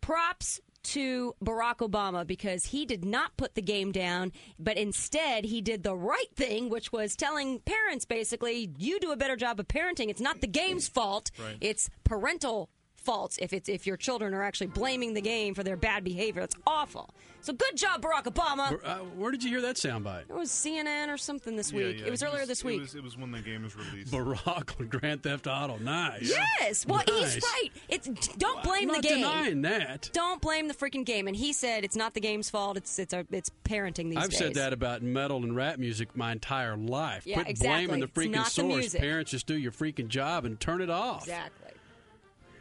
Props 0.00 0.60
to 0.84 1.34
Barack 1.44 1.78
Obama 1.78 2.26
because 2.26 2.66
he 2.66 2.86
did 2.86 3.04
not 3.04 3.36
put 3.36 3.54
the 3.54 3.62
game 3.62 3.92
down, 3.92 4.32
but 4.58 4.76
instead 4.76 5.44
he 5.44 5.60
did 5.60 5.82
the 5.82 5.96
right 5.96 6.34
thing, 6.36 6.68
which 6.68 6.92
was 6.92 7.16
telling 7.16 7.60
parents 7.60 8.04
basically, 8.04 8.70
you 8.78 9.00
do 9.00 9.12
a 9.12 9.16
better 9.16 9.36
job 9.36 9.58
of 9.60 9.68
parenting. 9.68 10.08
It's 10.08 10.20
not 10.20 10.40
the 10.40 10.46
game's 10.46 10.86
fault, 10.88 11.30
Right. 11.38 11.56
it's 11.60 11.90
parental 12.04 12.68
faults 13.04 13.38
if 13.40 13.52
it's 13.52 13.68
if 13.68 13.86
your 13.86 13.96
children 13.96 14.34
are 14.34 14.42
actually 14.42 14.66
blaming 14.68 15.14
the 15.14 15.20
game 15.20 15.54
for 15.54 15.62
their 15.62 15.76
bad 15.76 16.02
behavior. 16.04 16.40
That's 16.42 16.56
awful. 16.66 17.10
So 17.40 17.52
good 17.52 17.76
job, 17.76 18.00
Barack 18.00 18.24
Obama. 18.24 18.70
Where, 18.70 18.86
uh, 18.86 18.98
where 19.16 19.30
did 19.30 19.44
you 19.44 19.50
hear 19.50 19.60
that 19.62 19.76
soundbite? 19.76 20.22
It 20.30 20.34
was 20.34 20.50
CNN 20.50 21.12
or 21.12 21.18
something 21.18 21.56
this 21.56 21.72
Yeah, 21.72 21.78
week. 21.78 22.00
yeah, 22.00 22.06
it 22.06 22.10
was 22.10 22.20
he 22.22 22.26
earlier 22.26 22.46
this 22.46 22.60
it 22.60 22.64
week. 22.66 22.80
was- 22.80 22.94
It 22.94 23.02
was, 23.02 23.18
when 23.18 23.32
the 23.32 23.40
game 23.40 23.64
was 23.64 23.76
released. 23.76 24.10
Barack 24.12 24.80
on 24.80 24.88
Grand 24.88 25.22
Theft 25.22 25.46
Auto. 25.46 25.76
Nice. 25.78 26.30
Yes. 26.58 26.86
Well, 26.86 27.02
Nice. 27.06 27.34
he's 27.34 27.42
right. 27.44 27.68
It's 27.90 28.08
don't 28.38 28.62
blame 28.62 28.88
I'm 28.90 28.96
the 28.96 29.02
game. 29.06 29.16
denying 29.18 29.62
that. 29.62 30.08
Don't 30.14 30.40
blame 30.40 30.68
the 30.68 30.74
freaking 30.74 31.04
game. 31.04 31.26
And 31.28 31.36
he 31.36 31.52
said 31.52 31.84
it's 31.84 31.96
not 31.96 32.14
the 32.14 32.20
game's 32.20 32.48
fault. 32.48 32.78
It's 32.78 32.98
it's 32.98 33.12
our, 33.12 33.24
it's 33.30 33.50
parenting 33.64 34.08
these 34.08 34.16
I've 34.18 34.30
days. 34.30 34.38
said 34.38 34.54
that 34.54 34.72
about 34.72 35.02
metal 35.02 35.44
and 35.44 35.54
rap 35.54 35.78
music 35.78 36.16
my 36.16 36.32
entire 36.32 36.76
life. 36.78 37.26
Yeah, 37.26 37.34
Quit 37.36 37.48
exactly. 37.48 37.86
blaming 37.86 38.00
the 38.00 38.06
freaking 38.06 38.30
not 38.30 38.44
the 38.46 38.50
source. 38.52 38.94
Parents 38.94 39.30
just 39.30 39.46
do 39.46 39.56
your 39.58 39.72
freaking 39.72 40.08
job 40.08 40.46
and 40.46 40.58
turn 40.58 40.80
it 40.80 40.88
off. 40.90 41.22
Exactly. 41.24 41.63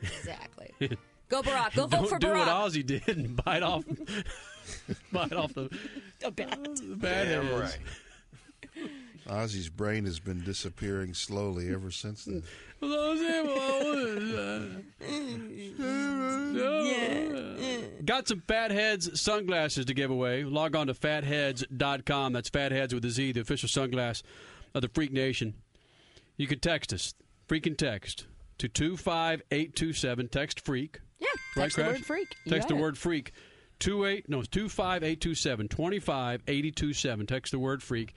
Exactly. 0.04 0.98
Go 1.30 1.42
Barack. 1.42 1.76
Go 1.76 1.88
vote 1.88 1.92
Don't 1.92 2.10
for 2.10 2.20
do 2.20 2.30
what 2.30 2.48
Ozzy 2.48 2.86
did 2.86 3.08
and 3.18 3.36
bite 3.44 3.64
off, 3.64 3.84
bite 5.12 5.34
off 5.34 5.54
the, 5.54 5.70
A 6.24 6.32
bat. 6.32 6.60
the 6.76 6.96
bad 6.96 7.28
Damn 7.28 7.48
heads. 7.48 7.78
Ozzy's 9.28 9.70
brain 9.70 10.06
has 10.06 10.20
been 10.20 10.44
disappearing 10.44 11.14
slowly 11.14 11.74
ever 11.74 11.90
since 11.90 12.26
then. 12.26 12.44
Got 18.06 18.28
some 18.28 18.44
Fatheads 18.46 19.20
sunglasses 19.22 19.86
to 19.86 19.94
give 19.94 20.12
away. 20.12 20.44
Log 20.44 20.76
on 20.76 20.88
to 20.88 20.94
fatheads.com. 20.94 22.34
That's 22.34 22.50
Fatheads 22.50 22.94
with 22.94 23.06
a 23.06 23.10
Z, 23.10 23.32
the 23.32 23.42
official 23.42 23.70
sunglass 23.70 24.22
of 24.74 24.82
the 24.82 24.90
Freak 24.90 25.14
Nation. 25.14 25.54
You 26.36 26.48
can 26.48 26.60
text 26.60 26.92
us, 26.92 27.14
freaking 27.48 27.78
text, 27.78 28.26
to 28.60 28.68
25827. 28.68 30.28
Text 30.30 30.64
freak. 30.66 31.00
Yeah. 31.20 31.28
Right, 31.56 31.64
Text 31.64 31.78
the 31.78 31.84
word 31.84 32.06
freak. 32.06 32.36
You 32.46 32.52
Text 32.52 32.68
the 32.68 32.76
it. 32.76 32.82
word 32.82 32.98
freak. 32.98 33.32
Two 33.80 34.06
eight 34.06 34.30
no 34.30 34.42
two 34.44 34.70
five 34.70 35.04
eight 35.04 35.20
two 35.20 35.36
seven 35.36 35.68
twenty 35.68 36.00
five 36.00 36.42
eighty 36.48 36.72
two 36.72 36.94
seven. 36.94 37.26
Text 37.26 37.52
the 37.52 37.60
word 37.60 37.82
freak. 37.84 38.14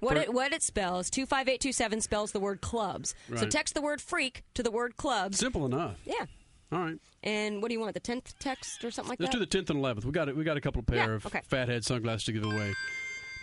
What 0.00 0.18
it, 0.18 0.30
what 0.34 0.52
it 0.52 0.62
spells, 0.62 1.08
25827 1.08 2.02
spells 2.02 2.32
the 2.32 2.38
word 2.40 2.60
clubs. 2.60 3.14
So 3.34 3.46
text 3.46 3.72
the 3.74 3.80
word 3.80 4.02
freak 4.02 4.42
to 4.52 4.62
the 4.62 4.70
word 4.70 4.98
clubs. 4.98 5.38
Simple 5.38 5.64
enough. 5.64 5.96
Yeah. 6.04 6.26
All 6.70 6.80
right. 6.80 6.98
And 7.22 7.62
what 7.62 7.68
do 7.68 7.74
you 7.74 7.80
want, 7.80 7.94
the 7.94 8.00
10th 8.00 8.34
text 8.38 8.84
or 8.84 8.90
something 8.90 9.08
like 9.08 9.18
that? 9.20 9.24
Let's 9.24 9.34
do 9.34 9.38
the 9.38 9.46
tenth 9.46 9.70
and 9.70 9.78
eleventh. 9.78 10.04
We 10.04 10.12
got 10.12 10.28
it. 10.28 10.36
We 10.36 10.44
got 10.44 10.58
a 10.58 10.60
couple 10.60 10.80
of 10.80 10.86
pair 10.86 10.98
Yeah, 10.98 11.14
of 11.14 11.24
okay. 11.24 11.40
fathead 11.46 11.82
sunglasses 11.82 12.24
to 12.24 12.32
give 12.32 12.44
away. 12.44 12.74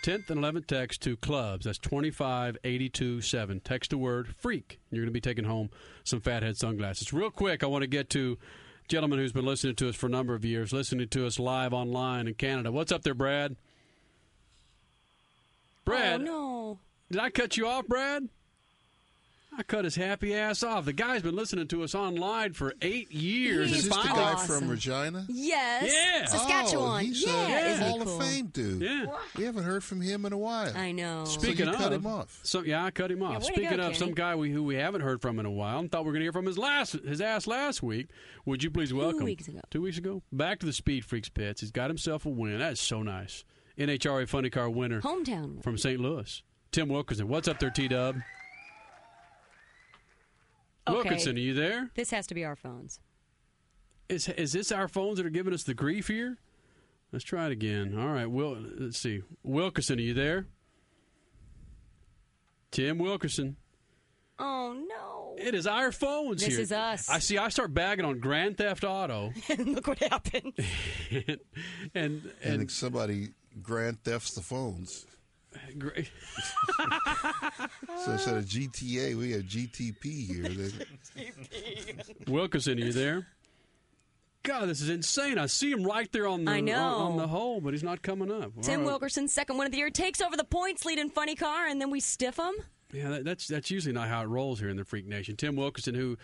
Tenth 0.04 0.28
and 0.28 0.38
eleventh 0.38 0.66
text 0.66 1.00
to 1.04 1.16
clubs. 1.16 1.64
That's 1.64 1.78
twenty 1.78 2.10
five 2.10 2.58
eighty 2.62 2.90
two 2.90 3.22
seven. 3.22 3.60
Text 3.60 3.88
the 3.88 3.96
word 3.96 4.28
freak. 4.36 4.78
You're 4.90 5.00
going 5.00 5.06
to 5.06 5.12
be 5.12 5.18
taking 5.18 5.46
home 5.46 5.70
some 6.04 6.20
fathead 6.20 6.58
sunglasses. 6.58 7.10
Real 7.14 7.30
quick, 7.30 7.64
I 7.64 7.68
want 7.68 7.84
to 7.84 7.86
get 7.86 8.10
to 8.10 8.36
a 8.84 8.88
gentleman 8.88 9.18
who's 9.18 9.32
been 9.32 9.46
listening 9.46 9.76
to 9.76 9.88
us 9.88 9.96
for 9.96 10.08
a 10.08 10.10
number 10.10 10.34
of 10.34 10.44
years, 10.44 10.74
listening 10.74 11.08
to 11.08 11.26
us 11.26 11.38
live 11.38 11.72
online 11.72 12.28
in 12.28 12.34
Canada. 12.34 12.70
What's 12.70 12.92
up 12.92 13.02
there, 13.02 13.14
Brad? 13.14 13.56
Brad. 15.86 16.20
Oh, 16.20 16.24
no. 16.24 16.78
Did 17.10 17.22
I 17.22 17.30
cut 17.30 17.56
you 17.56 17.66
off, 17.66 17.86
Brad? 17.86 18.28
I 19.56 19.62
cut 19.62 19.84
his 19.84 19.94
happy 19.94 20.34
ass 20.34 20.62
off. 20.64 20.84
The 20.84 20.92
guy's 20.92 21.22
been 21.22 21.36
listening 21.36 21.68
to 21.68 21.84
us 21.84 21.94
online 21.94 22.54
for 22.54 22.74
eight 22.82 23.12
years. 23.12 23.70
Is 23.70 23.84
and 23.84 23.92
this 23.92 23.98
the 23.98 24.08
finally- 24.08 24.34
guy 24.34 24.46
from 24.46 24.68
Regina? 24.68 25.26
Yes. 25.28 25.92
Yeah. 25.94 26.26
Saskatchewan. 26.26 26.90
Oh, 26.90 26.96
he's 26.96 27.24
yeah. 27.24 27.32
a 27.32 27.66
isn't 27.70 27.84
he 27.84 27.88
Hall 27.90 28.00
cool? 28.04 28.20
of 28.20 28.26
Fame 28.26 28.46
dude. 28.48 28.82
Yeah. 28.82 29.06
We 29.36 29.44
haven't 29.44 29.62
heard 29.64 29.84
from 29.84 30.00
him 30.00 30.24
in 30.26 30.32
a 30.32 30.38
while. 30.38 30.76
I 30.76 30.90
know. 30.92 31.24
Speaking 31.24 31.56
so 31.58 31.64
you 31.64 31.70
of, 31.70 31.76
cut 31.76 31.92
him 31.92 32.06
off. 32.06 32.40
So, 32.42 32.62
yeah, 32.62 32.84
I 32.84 32.90
cut 32.90 33.10
him 33.12 33.22
off. 33.22 33.34
way 33.34 33.38
to 33.38 33.44
Speaking 33.54 33.76
go, 33.76 33.86
of 33.86 33.96
some 33.96 34.12
guy 34.12 34.34
we, 34.34 34.50
who 34.50 34.62
we 34.64 34.74
haven't 34.74 35.02
heard 35.02 35.22
from 35.22 35.38
in 35.38 35.46
a 35.46 35.50
while, 35.50 35.78
and 35.78 35.90
thought 35.90 36.02
we 36.02 36.06
were 36.06 36.12
going 36.12 36.20
to 36.22 36.24
hear 36.24 36.32
from 36.32 36.46
his 36.46 36.58
last 36.58 36.92
his 37.04 37.20
ass 37.20 37.46
last 37.46 37.82
week. 37.82 38.08
Would 38.46 38.62
you 38.64 38.70
please 38.70 38.92
welcome 38.92 39.20
Two 39.20 39.24
weeks 39.26 39.46
ago. 39.48 39.60
two 39.70 39.82
weeks 39.82 39.98
ago 39.98 40.22
back 40.32 40.58
to 40.60 40.66
the 40.66 40.72
Speed 40.72 41.04
Freaks 41.04 41.28
pits? 41.28 41.60
He's 41.60 41.70
got 41.70 41.90
himself 41.90 42.26
a 42.26 42.28
win. 42.28 42.58
That 42.58 42.72
is 42.72 42.80
so 42.80 43.02
nice. 43.02 43.44
NHRA 43.78 44.28
Funny 44.28 44.50
Car 44.50 44.68
winner 44.68 45.00
Hometown. 45.00 45.62
from 45.62 45.78
St. 45.78 46.00
Louis, 46.00 46.42
Tim 46.72 46.88
Wilkerson. 46.88 47.28
What's 47.28 47.46
up 47.48 47.58
there, 47.60 47.70
T 47.70 47.86
Dub? 47.88 48.16
Okay. 50.86 50.96
Wilkerson, 51.08 51.36
are 51.36 51.40
you 51.40 51.54
there? 51.54 51.90
This 51.94 52.10
has 52.10 52.26
to 52.28 52.34
be 52.34 52.44
our 52.44 52.56
phones. 52.56 53.00
Is 54.08 54.28
is 54.28 54.52
this 54.52 54.70
our 54.70 54.86
phones 54.88 55.16
that 55.16 55.24
are 55.26 55.30
giving 55.30 55.54
us 55.54 55.62
the 55.62 55.72
grief 55.74 56.08
here? 56.08 56.36
Let's 57.12 57.24
try 57.24 57.46
it 57.46 57.52
again. 57.52 57.96
All 57.98 58.08
right, 58.08 58.26
Will. 58.26 58.56
Let's 58.78 58.98
see. 58.98 59.22
Wilkerson, 59.42 59.98
are 59.98 60.02
you 60.02 60.14
there? 60.14 60.46
Tim 62.70 62.98
Wilkerson. 62.98 63.56
Oh, 64.38 64.74
no. 64.88 65.36
It 65.38 65.54
is 65.54 65.66
our 65.66 65.92
phones 65.92 66.40
This 66.42 66.54
here. 66.54 66.60
is 66.60 66.72
us. 66.72 67.08
I 67.08 67.20
see. 67.20 67.38
I 67.38 67.48
start 67.48 67.72
bagging 67.72 68.04
on 68.04 68.18
Grand 68.18 68.58
Theft 68.58 68.82
Auto, 68.84 69.32
and 69.48 69.74
Look 69.74 69.86
what 69.86 69.98
happened. 70.00 70.52
and 71.10 71.40
and, 71.94 72.30
And 72.42 72.70
somebody 72.70 73.28
grand 73.62 74.02
thefts 74.02 74.34
the 74.34 74.42
phones. 74.42 75.06
Great. 75.78 76.10
So 78.04 78.12
instead 78.12 78.36
of 78.36 78.44
GTA, 78.44 79.16
we 79.16 79.32
have 79.32 79.42
GTP 79.42 80.04
here. 80.26 80.70
Wilkerson, 82.28 82.78
are 82.80 82.84
you 82.86 82.92
there? 82.92 83.26
God, 84.42 84.68
this 84.68 84.80
is 84.82 84.90
insane. 84.90 85.38
I 85.38 85.46
see 85.46 85.70
him 85.70 85.84
right 85.84 86.10
there 86.12 86.26
on 86.26 86.44
the 86.44 86.50
I 86.52 86.60
know. 86.60 86.76
On, 86.76 87.12
on 87.12 87.16
the 87.16 87.26
hole, 87.28 87.60
but 87.62 87.72
he's 87.72 87.82
not 87.82 88.02
coming 88.02 88.30
up. 88.30 88.52
Tim 88.60 88.72
All 88.74 88.78
right. 88.80 88.86
Wilkerson, 88.86 89.26
second 89.28 89.56
one 89.56 89.64
of 89.66 89.72
the 89.72 89.78
year, 89.78 89.88
takes 89.90 90.20
over 90.20 90.36
the 90.36 90.44
points 90.44 90.84
lead 90.84 90.98
in 90.98 91.08
funny 91.08 91.34
car, 91.34 91.66
and 91.66 91.80
then 91.80 91.90
we 91.90 92.00
stiff 92.00 92.36
him. 92.38 92.52
Yeah, 92.92 93.08
that, 93.08 93.24
that's 93.24 93.48
that's 93.48 93.70
usually 93.70 93.94
not 93.94 94.08
how 94.08 94.22
it 94.22 94.26
rolls 94.26 94.60
here 94.60 94.68
in 94.68 94.76
the 94.76 94.84
Freak 94.84 95.06
Nation. 95.06 95.34
Tim 95.36 95.56
Wilkerson, 95.56 95.94
who 95.94 96.16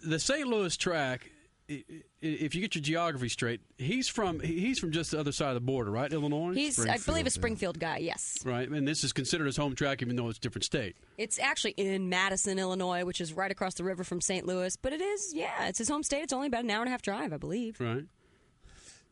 the 0.00 0.18
St. 0.18 0.48
Louis 0.48 0.74
track, 0.76 1.30
i- 1.30 1.30
i- 1.30 1.33
if 1.68 2.54
you 2.54 2.60
get 2.60 2.74
your 2.74 2.82
geography 2.82 3.28
straight, 3.28 3.60
he's 3.78 4.08
from 4.08 4.40
he's 4.40 4.78
from 4.78 4.92
just 4.92 5.12
the 5.12 5.20
other 5.20 5.32
side 5.32 5.48
of 5.48 5.54
the 5.54 5.60
border, 5.60 5.90
right? 5.90 6.12
Illinois. 6.12 6.52
He's, 6.52 6.78
I 6.84 6.98
believe, 6.98 7.26
a 7.26 7.30
Springfield 7.30 7.78
guy. 7.78 7.98
Yes, 7.98 8.38
Right, 8.44 8.68
and 8.68 8.86
this 8.86 9.02
is 9.02 9.12
considered 9.12 9.46
his 9.46 9.56
home 9.56 9.74
track, 9.74 10.02
even 10.02 10.16
though 10.16 10.28
it's 10.28 10.38
a 10.38 10.40
different 10.40 10.64
state. 10.64 10.96
it's 11.16 11.38
actually 11.38 11.72
in 11.72 12.08
Madison, 12.08 12.58
Illinois, 12.58 13.04
which 13.04 13.20
is 13.20 13.32
right 13.32 13.50
across 13.50 13.74
the 13.74 13.84
river 13.84 14.04
from 14.04 14.20
St. 14.20 14.46
Louis. 14.46 14.76
But 14.76 14.92
it 14.92 15.00
is, 15.00 15.32
yeah, 15.34 15.66
it's 15.66 15.78
his 15.78 15.88
home 15.88 16.02
state. 16.02 16.22
It's 16.22 16.32
only 16.32 16.48
about 16.48 16.64
an 16.64 16.70
hour 16.70 16.80
and 16.80 16.88
a 16.88 16.90
half 16.90 17.02
drive, 17.02 17.32
I 17.32 17.38
believe. 17.38 17.80
Right. 17.80 18.04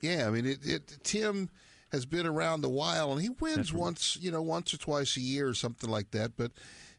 Yeah, 0.00 0.26
I 0.26 0.30
mean, 0.30 0.46
it, 0.46 0.58
it, 0.64 0.98
Tim 1.04 1.48
has 1.90 2.04
been 2.04 2.26
around 2.26 2.64
a 2.64 2.68
while, 2.68 3.12
and 3.12 3.22
he 3.22 3.28
wins 3.28 3.72
once, 3.72 4.18
you 4.20 4.30
know, 4.30 4.42
once 4.42 4.74
or 4.74 4.78
twice 4.78 5.16
a 5.16 5.20
year 5.20 5.46
or 5.48 5.54
something 5.54 5.88
like 5.88 6.10
that. 6.10 6.32
But 6.36 6.52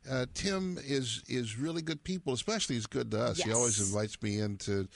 uh, 0.10 0.26
Tim 0.34 0.78
is 0.84 1.22
is 1.28 1.58
really 1.58 1.82
good 1.82 2.04
people. 2.04 2.34
Especially, 2.34 2.76
he's 2.76 2.86
good 2.88 3.12
to 3.12 3.20
us. 3.22 3.38
He 3.42 3.52
always 3.52 3.80
invites 3.80 4.22
me 4.22 4.40
in 4.40 4.58
to 4.60 4.88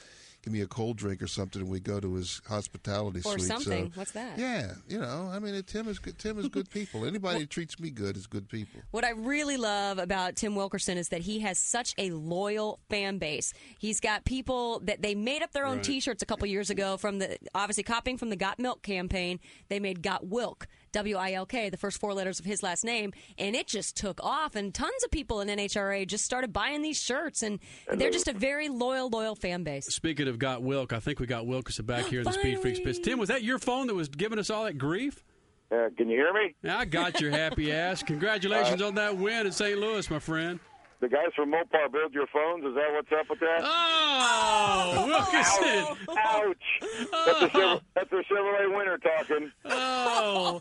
give 0.48 0.54
me 0.54 0.62
a 0.62 0.68
cold 0.68 0.96
drink 0.96 1.22
or 1.22 1.28
something, 1.28 1.62
and 1.62 1.70
we 1.70 1.82
go 1.82 2.00
to 2.00 2.14
his 2.14 2.42
hospitality 2.48 3.20
Or 3.20 3.38
suite. 3.38 3.42
So, 3.42 3.60
something. 3.60 3.92
What's 3.96 4.12
that? 4.12 4.40
Yeah, 4.40 4.76
you 4.88 4.98
know, 4.98 5.30
I 5.30 5.40
mean, 5.40 5.54
it, 5.54 5.68
Tim 5.68 5.90
is 5.90 6.00
good. 6.00 6.18
Tim 6.18 6.40
is 6.40 6.48
good 6.48 6.70
people. 6.72 7.06
Anybody 7.06 7.40
who 7.40 7.46
treats 7.46 7.78
me 7.82 7.90
good 7.90 8.16
is 8.16 8.28
good 8.28 8.48
people. 8.48 8.80
What 8.92 9.04
I 9.04 9.10
really 9.12 9.58
love 9.58 9.98
about 9.98 10.38
Tim 10.38 10.56
Wilkerson 10.56 10.98
is 10.98 11.10
that 11.10 11.22
he 11.22 11.42
has 11.42 11.60
such 11.60 11.94
a 11.98 12.12
loyal 12.12 12.80
fan 12.90 13.18
base. 13.18 13.52
He's 13.78 14.00
got 14.00 14.24
people 14.24 14.80
that 14.86 15.02
they 15.02 15.16
made 15.16 15.42
up 15.44 15.52
their 15.52 15.66
own 15.66 15.78
Right. 15.78 15.84
T-shirts 15.84 16.24
a 16.24 16.26
couple 16.26 16.48
years 16.48 16.70
ago 16.70 16.96
from 16.96 17.20
the 17.20 17.38
obviously 17.54 17.84
copying 17.84 18.18
from 18.18 18.30
the 18.30 18.38
Got 18.38 18.58
Milk 18.58 18.82
campaign. 18.84 19.42
They 19.68 19.82
made 19.82 20.02
Got 20.02 20.28
Wilk. 20.28 20.68
W 20.92 21.16
I 21.16 21.34
L 21.34 21.46
K, 21.46 21.70
the 21.70 21.78
first 21.78 22.00
four 22.00 22.14
letters 22.14 22.40
of 22.40 22.46
his 22.46 22.64
last 22.64 22.84
name, 22.84 23.14
and 23.38 23.56
it 23.56 23.68
just 23.68 23.96
took 23.98 24.24
off. 24.24 24.56
And 24.56 24.74
tons 24.74 25.04
of 25.04 25.12
people 25.12 25.42
in 25.42 25.48
NHRA 25.48 26.08
just 26.08 26.26
started 26.26 26.54
buying 26.54 26.82
these 26.82 27.02
shirts, 27.02 27.44
and 27.44 27.60
they're 27.94 28.12
just 28.12 28.28
a 28.28 28.34
very 28.34 28.70
loyal, 28.70 29.10
loyal 29.10 29.36
fan 29.36 29.64
base. 29.64 29.86
Speaking 29.86 30.28
of 30.28 30.40
got 30.40 30.64
Wilk, 30.64 30.94
I 30.94 31.00
think 31.00 31.20
we 31.20 31.26
got 31.26 31.46
Wilkerson 31.46 31.86
back 31.86 32.06
here 32.06 32.20
in 32.20 32.26
the 32.26 32.34
Speed 32.34 32.60
Freaks 32.60 32.80
pits. 32.80 33.00
Tim, 33.00 33.20
was 33.20 33.30
that 33.30 33.44
your 33.44 33.60
phone 33.60 33.88
that 33.88 33.96
was 33.96 34.10
giving 34.10 34.40
us 34.40 34.50
all 34.50 34.66
that 34.66 34.78
grief? 34.78 35.24
Uh, 35.70 35.90
can 35.98 36.10
you 36.10 36.18
hear 36.18 36.34
me? 36.34 36.56
I 36.70 36.86
got 36.86 37.20
your 37.20 37.32
happy 37.32 37.74
ass. 37.74 38.02
Congratulations 38.08 38.82
on 38.82 38.96
that 38.96 39.18
win 39.18 39.46
in 39.46 39.52
St. 39.52 39.78
Louis, 39.78 40.10
my 40.10 40.20
friend. 40.20 40.60
The 41.00 41.08
guys 41.10 41.28
from 41.36 41.52
Mopar 41.52 41.92
build 41.92 42.14
your 42.14 42.26
phones. 42.28 42.66
Is 42.66 42.74
that 42.74 42.92
what's 42.92 43.12
up 43.12 43.30
with 43.30 43.40
that? 43.40 43.62
Oh, 43.64 45.04
Wilkerson. 45.06 46.08
Ouch! 46.18 46.58
Ouch. 46.82 47.12
That's, 47.12 47.42
a 47.44 47.48
Chevrolet, 47.50 47.82
that's 47.94 48.12
a 48.12 48.34
Chevrolet 48.34 48.78
winner 48.78 48.98
talking. 48.98 49.52
Oh. 49.66 50.60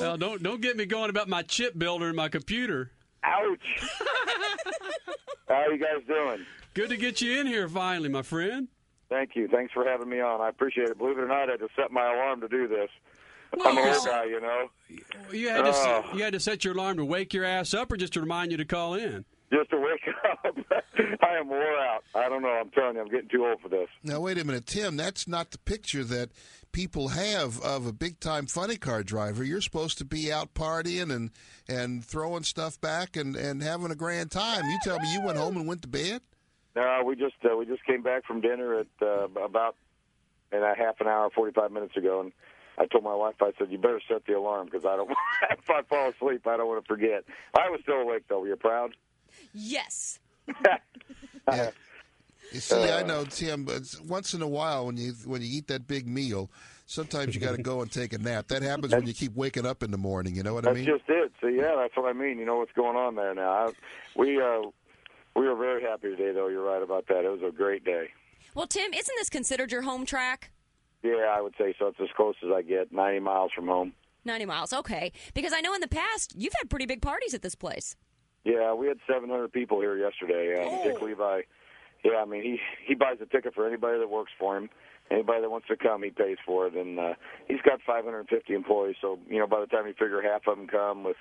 Well, 0.00 0.16
don't 0.16 0.42
don't 0.42 0.62
get 0.62 0.76
me 0.76 0.86
going 0.86 1.10
about 1.10 1.28
my 1.28 1.42
chip 1.42 1.78
builder 1.78 2.08
in 2.08 2.16
my 2.16 2.28
computer. 2.30 2.90
Ouch. 3.24 3.90
How 5.48 5.54
are 5.54 5.72
you 5.72 5.78
guys 5.78 6.02
doing? 6.06 6.46
Good 6.74 6.88
to 6.90 6.96
get 6.96 7.20
you 7.20 7.38
in 7.40 7.46
here 7.46 7.68
finally, 7.68 8.08
my 8.08 8.22
friend. 8.22 8.68
Thank 9.10 9.30
you. 9.34 9.48
Thanks 9.48 9.72
for 9.72 9.84
having 9.84 10.08
me 10.08 10.20
on. 10.20 10.40
I 10.40 10.48
appreciate 10.48 10.88
it. 10.88 10.98
Believe 10.98 11.18
it 11.18 11.22
or 11.22 11.28
not, 11.28 11.48
I 11.48 11.52
had 11.52 11.60
to 11.60 11.68
set 11.76 11.90
my 11.90 12.12
alarm 12.12 12.40
to 12.42 12.48
do 12.48 12.68
this. 12.68 12.88
I'm 13.54 13.76
an 13.78 13.86
old 13.94 14.04
guy, 14.06 14.24
you 14.24 14.40
know. 14.40 14.68
You 15.32 15.48
had 15.48 15.62
to 15.62 15.72
Oh. 15.74 16.04
you 16.14 16.22
had 16.22 16.34
to 16.34 16.40
set 16.40 16.64
your 16.64 16.74
alarm 16.74 16.98
to 16.98 17.04
wake 17.04 17.32
your 17.34 17.44
ass 17.44 17.72
up, 17.74 17.90
or 17.92 17.96
just 17.96 18.12
to 18.14 18.20
remind 18.20 18.50
you 18.50 18.56
to 18.58 18.64
call 18.66 18.94
in. 18.94 19.24
Just 19.52 19.70
to 19.70 19.78
wake 19.78 20.02
up. 20.44 20.56
I 21.22 21.38
am 21.38 21.48
wore 21.48 21.78
out. 21.78 22.04
I 22.14 22.28
don't 22.28 22.42
know. 22.42 22.48
I'm 22.48 22.70
telling 22.70 22.96
you, 22.96 23.00
I'm 23.00 23.08
getting 23.08 23.28
too 23.30 23.46
old 23.46 23.60
for 23.60 23.68
this. 23.68 23.88
Now, 24.02 24.20
wait 24.20 24.38
a 24.38 24.44
minute, 24.44 24.66
Tim. 24.66 24.96
That's 24.96 25.26
not 25.26 25.50
the 25.52 25.58
picture 25.58 26.04
that 26.04 26.30
people 26.72 27.08
have 27.08 27.60
of 27.62 27.86
a 27.86 27.92
big 27.92 28.20
time 28.20 28.46
funny 28.46 28.76
car 28.76 29.02
driver. 29.02 29.42
You're 29.42 29.62
supposed 29.62 29.98
to 29.98 30.04
be 30.04 30.32
out 30.32 30.54
partying 30.54 31.10
and 31.14 31.30
and 31.66 32.04
throwing 32.04 32.42
stuff 32.42 32.80
back 32.80 33.16
and 33.16 33.36
and 33.36 33.62
having 33.62 33.90
a 33.90 33.96
grand 33.96 34.30
time. 34.30 34.66
You 34.66 34.78
tell 34.82 34.98
me 34.98 35.12
you 35.12 35.24
went 35.24 35.38
home 35.38 35.56
and 35.56 35.66
went 35.66 35.82
to 35.82 35.88
bed. 35.88 36.20
No, 36.76 37.02
we 37.04 37.16
just 37.16 37.36
uh, 37.50 37.56
we 37.56 37.64
just 37.64 37.84
came 37.84 38.02
back 38.02 38.26
from 38.26 38.40
dinner 38.40 38.80
at 38.80 38.86
uh, 39.00 39.28
about 39.42 39.76
in 40.52 40.62
a 40.62 40.74
half 40.76 41.00
an 41.00 41.06
hour, 41.06 41.28
45 41.34 41.72
minutes 41.72 41.96
ago, 41.96 42.20
and 42.20 42.32
I 42.78 42.86
told 42.86 43.04
my 43.04 43.14
wife, 43.14 43.34
I 43.40 43.52
said, 43.58 43.70
"You 43.70 43.78
better 43.78 44.00
set 44.08 44.24
the 44.26 44.34
alarm 44.34 44.66
because 44.66 44.84
I 44.84 44.96
don't. 44.96 45.10
if 45.50 45.68
I 45.68 45.82
fall 45.82 46.10
asleep, 46.10 46.46
I 46.46 46.56
don't 46.56 46.68
want 46.68 46.84
to 46.84 46.88
forget." 46.88 47.24
I 47.54 47.68
was 47.70 47.80
still 47.82 47.96
awake 47.96 48.24
though. 48.28 48.40
Were 48.40 48.48
you 48.48 48.56
proud? 48.56 48.94
Yes. 49.52 50.18
Yeah. 51.50 51.70
You 52.52 52.60
see, 52.60 52.90
I 52.90 53.02
know, 53.02 53.24
Tim. 53.24 53.64
But 53.64 53.82
once 54.06 54.34
in 54.34 54.42
a 54.42 54.48
while, 54.48 54.86
when 54.86 54.96
you 54.96 55.12
when 55.24 55.40
you 55.40 55.48
eat 55.50 55.66
that 55.68 55.86
big 55.86 56.06
meal, 56.06 56.50
sometimes 56.86 57.34
you 57.34 57.40
got 57.40 57.56
to 57.56 57.62
go 57.62 57.82
and 57.82 57.90
take 57.90 58.12
a 58.12 58.18
nap. 58.18 58.48
That 58.48 58.62
happens 58.62 58.94
when 58.94 59.06
you 59.06 59.14
keep 59.14 59.34
waking 59.34 59.66
up 59.66 59.82
in 59.82 59.90
the 59.90 59.98
morning. 59.98 60.34
You 60.34 60.42
know 60.42 60.54
what 60.54 60.66
I 60.66 60.72
mean? 60.72 60.84
That's 60.84 60.88
mean? 60.88 60.98
just 60.98 61.10
it. 61.10 61.32
So 61.40 61.46
yeah, 61.46 61.74
that's 61.76 61.96
what 61.96 62.08
I 62.08 62.12
mean. 62.12 62.38
You 62.38 62.46
know 62.46 62.56
what's 62.56 62.72
going 62.72 62.96
on 62.96 63.14
there 63.14 63.34
now. 63.34 63.50
I, 63.50 63.72
we 64.16 64.40
uh, 64.40 64.62
we 65.36 65.46
were 65.46 65.56
very 65.56 65.82
happy 65.82 66.08
today, 66.08 66.32
though. 66.32 66.48
You're 66.48 66.64
right 66.64 66.82
about 66.82 67.06
that. 67.08 67.24
It 67.24 67.30
was 67.30 67.42
a 67.46 67.54
great 67.54 67.84
day. 67.84 68.08
Well, 68.54 68.66
Tim, 68.66 68.92
isn't 68.92 69.14
this 69.18 69.30
considered 69.30 69.70
your 69.70 69.82
home 69.82 70.04
track? 70.04 70.50
Yeah, 71.02 71.32
I 71.36 71.40
would 71.40 71.54
say 71.56 71.74
so. 71.78 71.88
It's 71.88 72.00
as 72.00 72.08
close 72.16 72.34
as 72.42 72.50
I 72.50 72.62
get. 72.62 72.92
90 72.92 73.20
miles 73.20 73.52
from 73.54 73.68
home. 73.68 73.92
90 74.24 74.46
miles. 74.46 74.72
Okay. 74.72 75.12
Because 75.32 75.52
I 75.52 75.60
know 75.60 75.74
in 75.74 75.80
the 75.80 75.88
past 75.88 76.34
you've 76.36 76.54
had 76.54 76.68
pretty 76.68 76.86
big 76.86 77.02
parties 77.02 77.34
at 77.34 77.42
this 77.42 77.54
place. 77.54 77.94
Yeah, 78.44 78.74
we 78.74 78.86
had 78.86 78.98
700 79.06 79.52
people 79.52 79.80
here 79.80 79.96
yesterday. 79.96 80.64
Uh, 80.64 80.82
Dick 80.84 81.02
Levi. 81.02 81.42
Yeah, 82.04 82.18
I 82.22 82.24
mean 82.24 82.42
he 82.42 82.58
he 82.86 82.94
buys 82.94 83.16
a 83.20 83.26
ticket 83.26 83.54
for 83.54 83.66
anybody 83.66 83.98
that 83.98 84.08
works 84.08 84.32
for 84.38 84.56
him. 84.56 84.70
Anybody 85.10 85.40
that 85.40 85.50
wants 85.50 85.66
to 85.68 85.76
come, 85.76 86.02
he 86.02 86.10
pays 86.10 86.36
for 86.44 86.66
it, 86.66 86.74
and 86.74 86.98
uh, 86.98 87.14
he's 87.48 87.62
got 87.62 87.80
550 87.84 88.54
employees. 88.54 88.96
So 89.00 89.18
you 89.28 89.38
know, 89.38 89.46
by 89.46 89.60
the 89.60 89.66
time 89.66 89.86
you 89.86 89.94
figure 89.94 90.22
half 90.22 90.46
of 90.46 90.56
them 90.56 90.68
come 90.68 91.02
with 91.02 91.16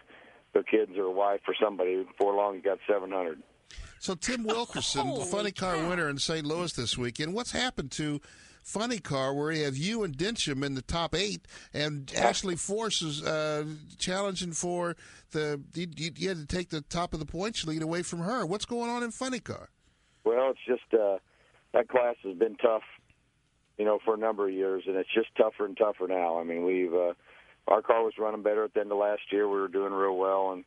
their 0.53 0.63
kids 0.63 0.91
or 0.97 1.03
a 1.03 1.11
wife 1.11 1.41
or 1.47 1.55
somebody, 1.61 2.03
before 2.03 2.35
long 2.35 2.55
you 2.55 2.61
got 2.61 2.79
700. 2.87 3.41
So 3.99 4.13
Tim 4.13 4.43
Wilkerson, 4.43 5.13
the 5.15 5.25
funny 5.25 5.51
car 5.51 5.77
winner 5.87 6.09
in 6.09 6.19
St. 6.19 6.45
Louis 6.45 6.71
this 6.73 6.97
weekend. 6.97 7.33
What's 7.33 7.51
happened 7.51 7.91
to 7.93 8.21
Funny 8.67 8.99
Car, 8.99 9.33
where 9.33 9.49
you 9.49 9.63
have 9.63 9.77
you 9.77 10.03
and 10.03 10.17
Densham 10.17 10.61
in 10.61 10.75
the 10.75 10.81
top 10.81 11.15
eight, 11.15 11.47
and 11.73 12.13
Ashley 12.17 12.57
Force 12.57 13.01
is 13.01 13.23
uh, 13.23 13.63
challenging 13.97 14.51
for 14.51 14.97
the? 15.31 15.61
You, 15.73 15.87
you 15.95 16.27
had 16.27 16.37
to 16.37 16.45
take 16.45 16.69
the 16.69 16.81
top 16.81 17.13
of 17.13 17.21
the 17.21 17.25
points 17.25 17.65
lead 17.65 17.81
away 17.81 18.03
from 18.03 18.19
her. 18.19 18.45
What's 18.45 18.65
going 18.65 18.89
on 18.89 19.03
in 19.03 19.11
Funny 19.11 19.39
Car? 19.39 19.69
Well, 20.25 20.51
it's 20.51 20.59
just 20.67 20.93
uh, 20.93 21.19
that 21.73 21.87
class 21.87 22.15
has 22.23 22.35
been 22.35 22.57
tough, 22.57 22.81
you 23.77 23.85
know, 23.85 23.99
for 24.03 24.15
a 24.15 24.17
number 24.17 24.49
of 24.49 24.53
years, 24.53 24.83
and 24.85 24.97
it's 24.97 25.13
just 25.15 25.33
tougher 25.37 25.65
and 25.65 25.77
tougher 25.77 26.09
now. 26.09 26.37
I 26.37 26.43
mean, 26.43 26.65
we've 26.65 26.93
uh, 26.93 27.13
our 27.69 27.81
car 27.81 28.03
was 28.03 28.15
running 28.19 28.43
better 28.43 28.65
at 28.65 28.73
the 28.73 28.81
end 28.81 28.91
of 28.91 28.97
last 28.97 29.21
year. 29.31 29.47
We 29.47 29.61
were 29.61 29.69
doing 29.69 29.93
real 29.93 30.17
well, 30.17 30.51
and 30.51 30.65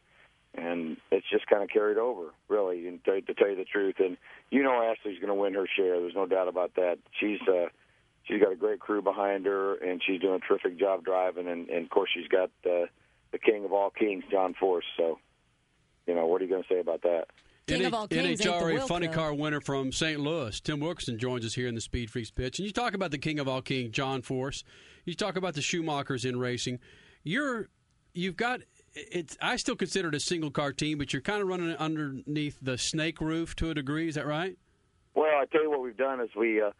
and 0.54 0.96
it's 1.10 1.28
just 1.30 1.46
kind 1.48 1.62
of 1.62 1.68
carried 1.68 1.98
over, 1.98 2.30
really, 2.48 2.98
to, 3.04 3.20
to 3.20 3.34
tell 3.34 3.50
you 3.50 3.56
the 3.56 3.64
truth. 3.64 3.96
And 3.98 4.16
you 4.50 4.62
know, 4.62 4.82
Ashley's 4.82 5.18
going 5.18 5.28
to 5.28 5.34
win 5.34 5.52
her 5.52 5.68
share. 5.76 6.00
There's 6.00 6.14
no 6.14 6.24
doubt 6.24 6.48
about 6.48 6.76
that. 6.76 6.96
She's 7.20 7.40
uh, 7.46 7.66
she's 8.30 8.40
got 8.40 8.52
a 8.52 8.56
great 8.56 8.80
crew 8.80 9.02
behind 9.02 9.46
her, 9.46 9.74
and 9.76 10.00
she's 10.06 10.20
doing 10.20 10.40
a 10.42 10.46
terrific 10.46 10.78
job 10.78 11.04
driving. 11.04 11.48
And, 11.48 11.68
and 11.68 11.84
of 11.84 11.90
course, 11.90 12.10
she's 12.14 12.28
got 12.28 12.50
uh, 12.64 12.86
the 13.32 13.38
king 13.38 13.64
of 13.64 13.72
all 13.72 13.90
kings, 13.90 14.24
John 14.30 14.54
Force. 14.54 14.84
So, 14.96 15.18
you 16.06 16.14
know, 16.14 16.26
what 16.26 16.40
are 16.40 16.44
you 16.44 16.50
going 16.50 16.62
to 16.62 16.68
say 16.68 16.80
about 16.80 17.02
that? 17.02 17.26
King 17.66 17.84
of 17.84 17.94
all 17.94 18.08
kings 18.08 18.26
ain't 18.26 18.38
the 18.38 18.44
NHRA 18.46 18.86
Funny 18.88 19.06
though. 19.06 19.12
Car 19.12 19.34
winner 19.34 19.60
from 19.60 19.92
St. 19.92 20.18
Louis, 20.18 20.58
Tim 20.60 20.80
Wilkerson, 20.80 21.18
joins 21.18 21.44
us 21.44 21.54
here 21.54 21.68
in 21.68 21.74
the 21.74 21.80
Speed 21.80 22.10
Freaks 22.10 22.30
pitch. 22.30 22.58
And 22.58 22.66
you 22.66 22.72
talk 22.72 22.94
about 22.94 23.10
the 23.10 23.18
king 23.18 23.38
of 23.38 23.48
all 23.48 23.62
kings, 23.62 23.90
John 23.90 24.22
Force. 24.22 24.64
You 25.04 25.14
talk 25.14 25.36
about 25.36 25.54
the 25.54 25.60
Schumachers 25.60 26.28
in 26.28 26.38
racing. 26.38 26.78
You're, 27.22 27.68
you've 28.12 28.36
got. 28.36 28.60
It's. 28.92 29.36
I 29.40 29.54
still 29.56 29.76
consider 29.76 30.08
it 30.08 30.16
a 30.16 30.20
single 30.20 30.50
car 30.50 30.72
team, 30.72 30.98
but 30.98 31.12
you're 31.12 31.22
kind 31.22 31.42
of 31.42 31.48
running 31.48 31.76
underneath 31.76 32.58
the 32.60 32.76
snake 32.76 33.20
roof 33.20 33.54
to 33.56 33.70
a 33.70 33.74
degree. 33.74 34.08
Is 34.08 34.16
that 34.16 34.26
right? 34.26 34.56
Well, 35.14 35.26
I 35.26 35.44
tell 35.52 35.62
you 35.62 35.70
what 35.70 35.80
we've 35.80 35.96
done 35.96 36.20
is 36.20 36.30
we 36.36 36.60
uh, 36.60 36.70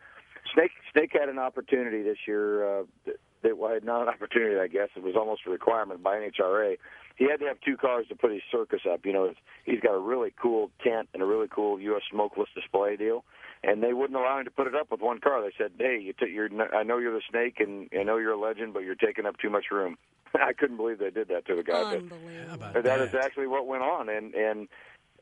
Snake 0.55 0.71
Snake 0.93 1.11
had 1.13 1.29
an 1.29 1.39
opportunity 1.39 2.03
this 2.03 2.19
year 2.27 2.81
uh, 2.81 2.83
that, 3.07 3.17
that 3.43 3.59
well, 3.59 3.73
had 3.73 3.85
not 3.85 4.03
an 4.03 4.09
opportunity. 4.09 4.59
I 4.59 4.67
guess 4.67 4.89
it 4.97 5.03
was 5.03 5.15
almost 5.17 5.43
a 5.47 5.51
requirement 5.51 6.03
by 6.03 6.17
NHRA. 6.17 6.77
He 7.17 7.29
had 7.29 7.39
to 7.41 7.47
have 7.47 7.61
two 7.61 7.77
cars 7.77 8.07
to 8.09 8.17
put 8.17 8.33
his 8.33 8.43
circus 8.51 8.81
up. 8.91 9.05
You 9.05 9.13
know, 9.13 9.33
he's 9.65 9.81
got 9.81 9.93
a 9.95 9.99
really 10.01 10.33
cool 10.41 10.71
tent 10.83 11.09
and 11.13 11.23
a 11.23 11.27
really 11.27 11.49
cool 11.49 11.79
U.S. 11.81 12.03
smokeless 12.11 12.49
display 12.55 12.97
deal, 12.97 13.25
and 13.63 13.83
they 13.83 13.93
wouldn't 13.93 14.19
allow 14.19 14.39
him 14.39 14.45
to 14.47 14.51
put 14.51 14.67
it 14.67 14.75
up 14.75 14.91
with 14.91 15.01
one 15.01 15.21
car. 15.21 15.43
They 15.43 15.53
said, 15.59 15.73
"Hey, 15.79 16.01
you 16.01 16.13
t- 16.15 16.33
you're, 16.33 16.49
I 16.75 16.83
know 16.83 16.99
you're 16.99 17.13
the 17.13 17.23
Snake, 17.31 17.61
and 17.61 17.89
I 17.99 18.03
know 18.05 18.17
you're 18.17 18.33
a 18.33 18.41
legend, 18.41 18.73
but 18.73 18.85
you're 18.85 18.95
taking 18.95 19.27
up 19.27 19.37
too 19.39 19.51
much 19.51 19.67
room." 19.71 19.97
I 20.35 20.53
couldn't 20.55 20.77
believe 20.77 20.99
they 20.99 21.11
did 21.11 21.29
that 21.29 21.45
to 21.47 21.57
the 21.57 21.63
guy. 21.63 21.83
but- 21.83 21.97
Unbelievable. 21.99 22.71
but 22.73 22.85
that 22.85 23.01
is 23.01 23.15
actually 23.15 23.49
what 23.49 23.67
went 23.67 23.83
on, 23.83 24.09
and 24.09 24.35
and 24.35 24.69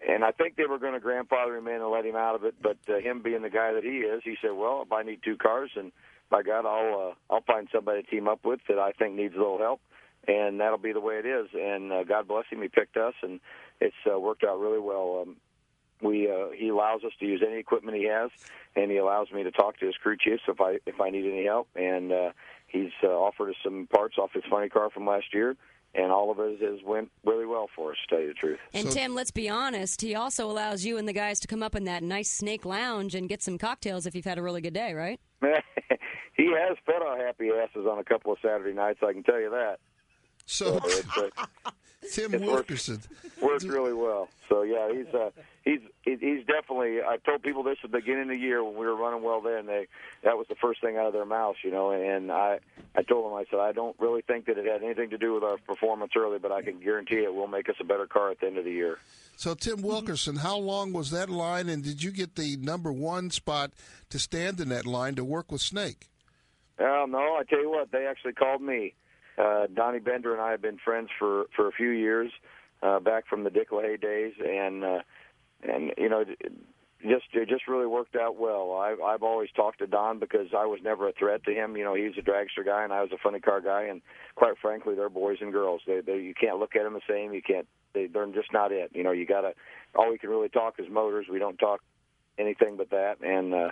and 0.07 0.25
I 0.25 0.33
think 0.33 0.57
they 0.57 0.67
were 0.67 0.79
going 0.79 0.95
to 0.95 1.01
grandfather 1.01 1.57
him 1.57 1.69
in 1.69 1.81
and 1.81 1.91
let 1.91 2.05
him 2.05 2.17
out 2.17 2.35
of 2.35 2.45
it. 2.45 2.55
But 2.63 2.79
uh, 2.89 2.99
him 2.99 3.23
being 3.23 3.43
the 3.43 3.51
guy 3.51 3.73
that 3.73 3.85
he 3.85 3.99
is, 3.99 4.23
he 4.25 4.37
said, 4.41 4.53
"Well, 4.53 4.83
if 4.85 4.93
I 4.93 5.03
need 5.03 5.21
two 5.25 5.37
cars, 5.37 5.71
and 5.77 5.93
by 6.31 6.43
God, 6.43 6.67
I'll 6.67 7.11
uh, 7.11 7.35
I'll 7.35 7.43
find 7.43 7.69
somebody 7.73 8.03
to 8.03 8.11
team 8.11 8.29
up 8.29 8.45
with 8.45 8.61
that 8.69 8.79
I 8.79 8.93
think 8.93 9.15
needs 9.15 9.35
a 9.35 9.39
little 9.39 9.59
help." 9.59 9.81
And 10.27 10.61
that'll 10.61 10.79
be 10.79 10.93
the 10.93 11.01
way 11.01 11.15
it 11.15 11.27
is. 11.27 11.49
And 11.55 11.91
uh, 11.91 12.05
God 12.05 12.29
bless 12.29 12.45
him, 12.51 12.61
he 12.61 12.69
picked 12.69 12.99
us, 12.99 13.15
and 13.23 13.41
it's 13.81 13.97
uh, 14.11 14.19
worked 14.19 14.45
out 14.45 14.61
really 14.61 14.81
well. 14.81 15.23
Um, 15.23 15.37
we 16.03 16.31
uh, 16.31 16.51
he 16.55 16.69
allows 16.69 17.03
us 17.05 17.13
to 17.21 17.27
use 17.27 17.43
any 17.47 17.59
equipment 17.59 17.97
he 17.97 18.05
has, 18.05 18.31
and 18.77 18.91
he 18.91 18.99
allows 18.99 19.31
me 19.33 19.43
to 19.43 19.51
talk 19.51 19.79
to 19.79 19.87
his 19.87 19.97
crew 19.97 20.17
chiefs 20.17 20.43
if 20.49 20.61
I 20.61 20.79
if 20.87 21.01
I 21.01 21.11
need 21.11 21.27
any 21.31 21.45
help. 21.45 21.69
And 21.75 22.13
uh, 22.13 22.31
he's 22.67 22.93
uh, 23.03 23.09
offered 23.09 23.51
us 23.51 23.57
some 23.65 23.89
parts 23.93 24.17
off 24.19 24.33
his 24.33 24.45
funny 24.49 24.69
car 24.69 24.91
from 24.91 25.07
last 25.07 25.35
year, 25.35 25.57
and 25.95 26.13
all 26.13 26.31
of 26.31 26.39
it 26.39 26.61
has 26.61 26.81
went 26.85 27.11
really 27.25 27.47
well 27.47 27.69
for 27.75 27.93
us. 27.93 27.97
To 28.09 28.15
tell 28.15 28.23
you 28.23 28.29
the 28.29 28.35
truth. 28.35 28.59
And 28.73 28.91
Tim, 28.91 29.15
let's 29.15 29.31
be 29.31 29.49
honest, 29.49 30.01
he 30.01 30.15
also 30.15 30.51
allows 30.51 30.85
you 30.85 30.99
and 30.99 31.09
the 31.09 31.13
guys 31.13 31.41
to 31.41 31.49
come 31.49 31.63
up 31.63 31.75
in 31.75 31.85
that 31.85 32.03
nice 32.03 32.31
snake 32.31 32.65
lounge 32.65 33.15
and 33.15 33.29
get 33.29 33.43
some 33.43 33.59
cocktails 33.59 34.07
if 34.07 34.15
you've 34.15 34.25
had 34.25 34.39
a 34.39 34.43
really 34.43 34.61
good 34.61 34.75
day, 34.75 34.95
right? 34.95 35.21
he 36.35 36.53
has 36.53 36.77
fed 36.87 37.03
our 37.03 37.19
happy 37.19 37.51
asses 37.51 37.87
on 37.87 37.99
a 37.99 38.05
couple 38.05 38.33
of 38.33 38.39
Saturday 38.43 38.75
nights. 38.75 39.01
I 39.03 39.13
can 39.13 39.23
tell 39.23 39.41
you 39.41 39.51
that. 39.51 39.79
So, 40.47 40.81
it's, 40.85 41.19
uh, 41.19 41.71
Tim 42.13 42.33
Wilkerson. 42.41 43.01
Worked, 43.41 43.43
worked 43.43 43.65
really 43.65 43.93
well. 43.93 44.29
So 44.49 44.63
yeah, 44.63 44.91
he's 44.93 45.13
uh, 45.15 45.31
he's 45.65 45.81
he's 46.05 46.45
definitely. 46.47 47.03
I 47.03 47.19
told 47.25 47.43
people 47.43 47.63
this 47.63 47.79
at 47.85 47.91
the 47.91 47.99
beginning 47.99 48.23
of 48.23 48.29
the 48.29 48.37
year 48.37 48.65
when 48.65 48.75
we 48.75 48.87
were 48.87 48.97
running 48.97 49.23
well. 49.23 49.41
Then 49.41 49.67
they 49.67 49.87
that 50.25 50.37
was 50.39 50.47
the 50.49 50.55
first 50.55 50.81
thing 50.81 50.97
out 50.97 51.07
of 51.07 51.13
their 51.13 51.27
mouths, 51.27 51.59
you 51.63 51.71
know. 51.71 51.91
And 51.91 52.33
I 52.33 52.61
I 52.97 53.03
told 53.03 53.27
them 53.27 53.35
I 53.35 53.45
said 53.51 53.61
I 53.61 53.73
don't 53.73 53.97
really 53.99 54.23
think 54.23 54.47
that 54.47 54.59
it 54.59 54.67
had 54.67 54.83
anything 54.83 55.11
to 55.11 55.19
do 55.19 55.35
with 55.35 55.43
our 55.43 55.59
performance 55.59 56.13
early, 56.17 56.39
but 56.39 56.53
I 56.53 56.63
can 56.63 56.81
guarantee 56.81 57.17
it 57.17 57.35
will 57.35 57.47
make 57.47 57.69
us 57.69 57.77
a 57.81 57.85
better 57.85 58.07
car 58.07 58.31
at 58.31 58.41
the 58.41 58.47
end 58.47 58.59
of 58.59 58.65
the 58.65 58.73
year. 58.73 58.99
So 59.37 59.55
Tim 59.55 59.83
Wilkerson, 59.83 60.37
how 60.37 60.57
long 60.57 60.93
was 60.93 61.11
that 61.11 61.31
line, 61.31 61.69
and 61.69 61.85
did 61.85 62.03
you 62.03 62.11
get 62.11 62.35
the 62.35 62.57
number 62.57 62.93
one 62.93 63.31
spot 63.31 63.73
to 64.11 64.19
stand 64.19 64.59
in 64.61 64.69
that 64.71 64.85
line 64.85 65.15
to 65.15 65.25
work 65.25 65.53
with 65.53 65.61
Snake? 65.61 66.09
Well, 66.79 67.07
no, 67.07 67.19
I 67.19 67.43
tell 67.49 67.61
you 67.61 67.71
what, 67.71 67.93
they 67.93 68.07
actually 68.07 68.33
called 68.33 68.63
me. 68.63 68.95
Uh, 69.39 69.67
Donnie 69.73 70.01
Bender 70.01 70.33
and 70.33 70.43
I 70.43 70.51
have 70.51 70.63
been 70.63 70.79
friends 70.85 71.11
for 71.19 71.45
for 71.55 71.69
a 71.69 71.73
few 71.73 71.91
years, 71.91 72.31
uh, 72.83 72.99
back 73.01 73.27
from 73.29 73.45
the 73.45 73.51
Dick 73.51 73.71
LaHaie 73.71 74.01
days, 74.01 74.33
and 74.45 74.85
uh, 74.85 74.99
and 75.63 75.93
you 75.97 76.09
know, 76.09 76.25
just 77.03 77.25
it 77.33 77.49
just 77.49 77.69
really 77.69 77.87
worked 77.87 78.17
out 78.17 78.37
well. 78.39 78.73
I've 78.75 79.01
I've 79.01 79.23
always 79.23 79.51
talked 79.55 79.79
to 79.79 79.87
Don 79.87 80.19
because 80.19 80.49
I 80.57 80.67
was 80.67 80.81
never 80.83 81.09
a 81.09 81.13
threat 81.13 81.45
to 81.45 81.53
him. 81.53 81.77
You 81.77 81.85
know, 81.85 81.95
he's 81.95 82.19
a 82.19 82.23
dragster 82.23 82.65
guy, 82.65 82.83
and 82.83 82.93
I 82.93 83.03
was 83.03 83.13
a 83.13 83.19
funny 83.23 83.39
car 83.39 83.61
guy, 83.61 83.85
and 83.85 84.03
quite 84.35 84.59
frankly, 84.61 84.95
they're 84.95 85.09
boys 85.09 85.39
and 85.41 85.53
girls. 85.53 85.83
They 85.87 86.01
they 86.01 86.19
you 86.19 86.35
can't 86.35 86.59
look 86.59 86.75
at 86.75 86.83
them 86.83 86.95
the 86.95 87.01
same. 87.09 87.33
You 87.33 87.43
can't. 87.43 87.69
They 87.95 88.07
they're 88.07 88.27
just 88.27 88.53
not 88.53 88.73
it. 88.73 88.91
You 88.95 89.05
know, 89.05 89.13
you 89.13 89.27
gotta. 89.27 89.53
All 89.95 90.11
we 90.11 90.19
can 90.19 90.31
really 90.31 90.49
talk 90.49 90.75
is 90.79 90.87
motors. 90.91 91.27
We 91.31 91.39
don't 91.39 91.59
talk 91.59 91.81
anything 92.39 92.77
but 92.77 92.91
that, 92.91 93.21
and. 93.23 93.55
uh 93.55 93.71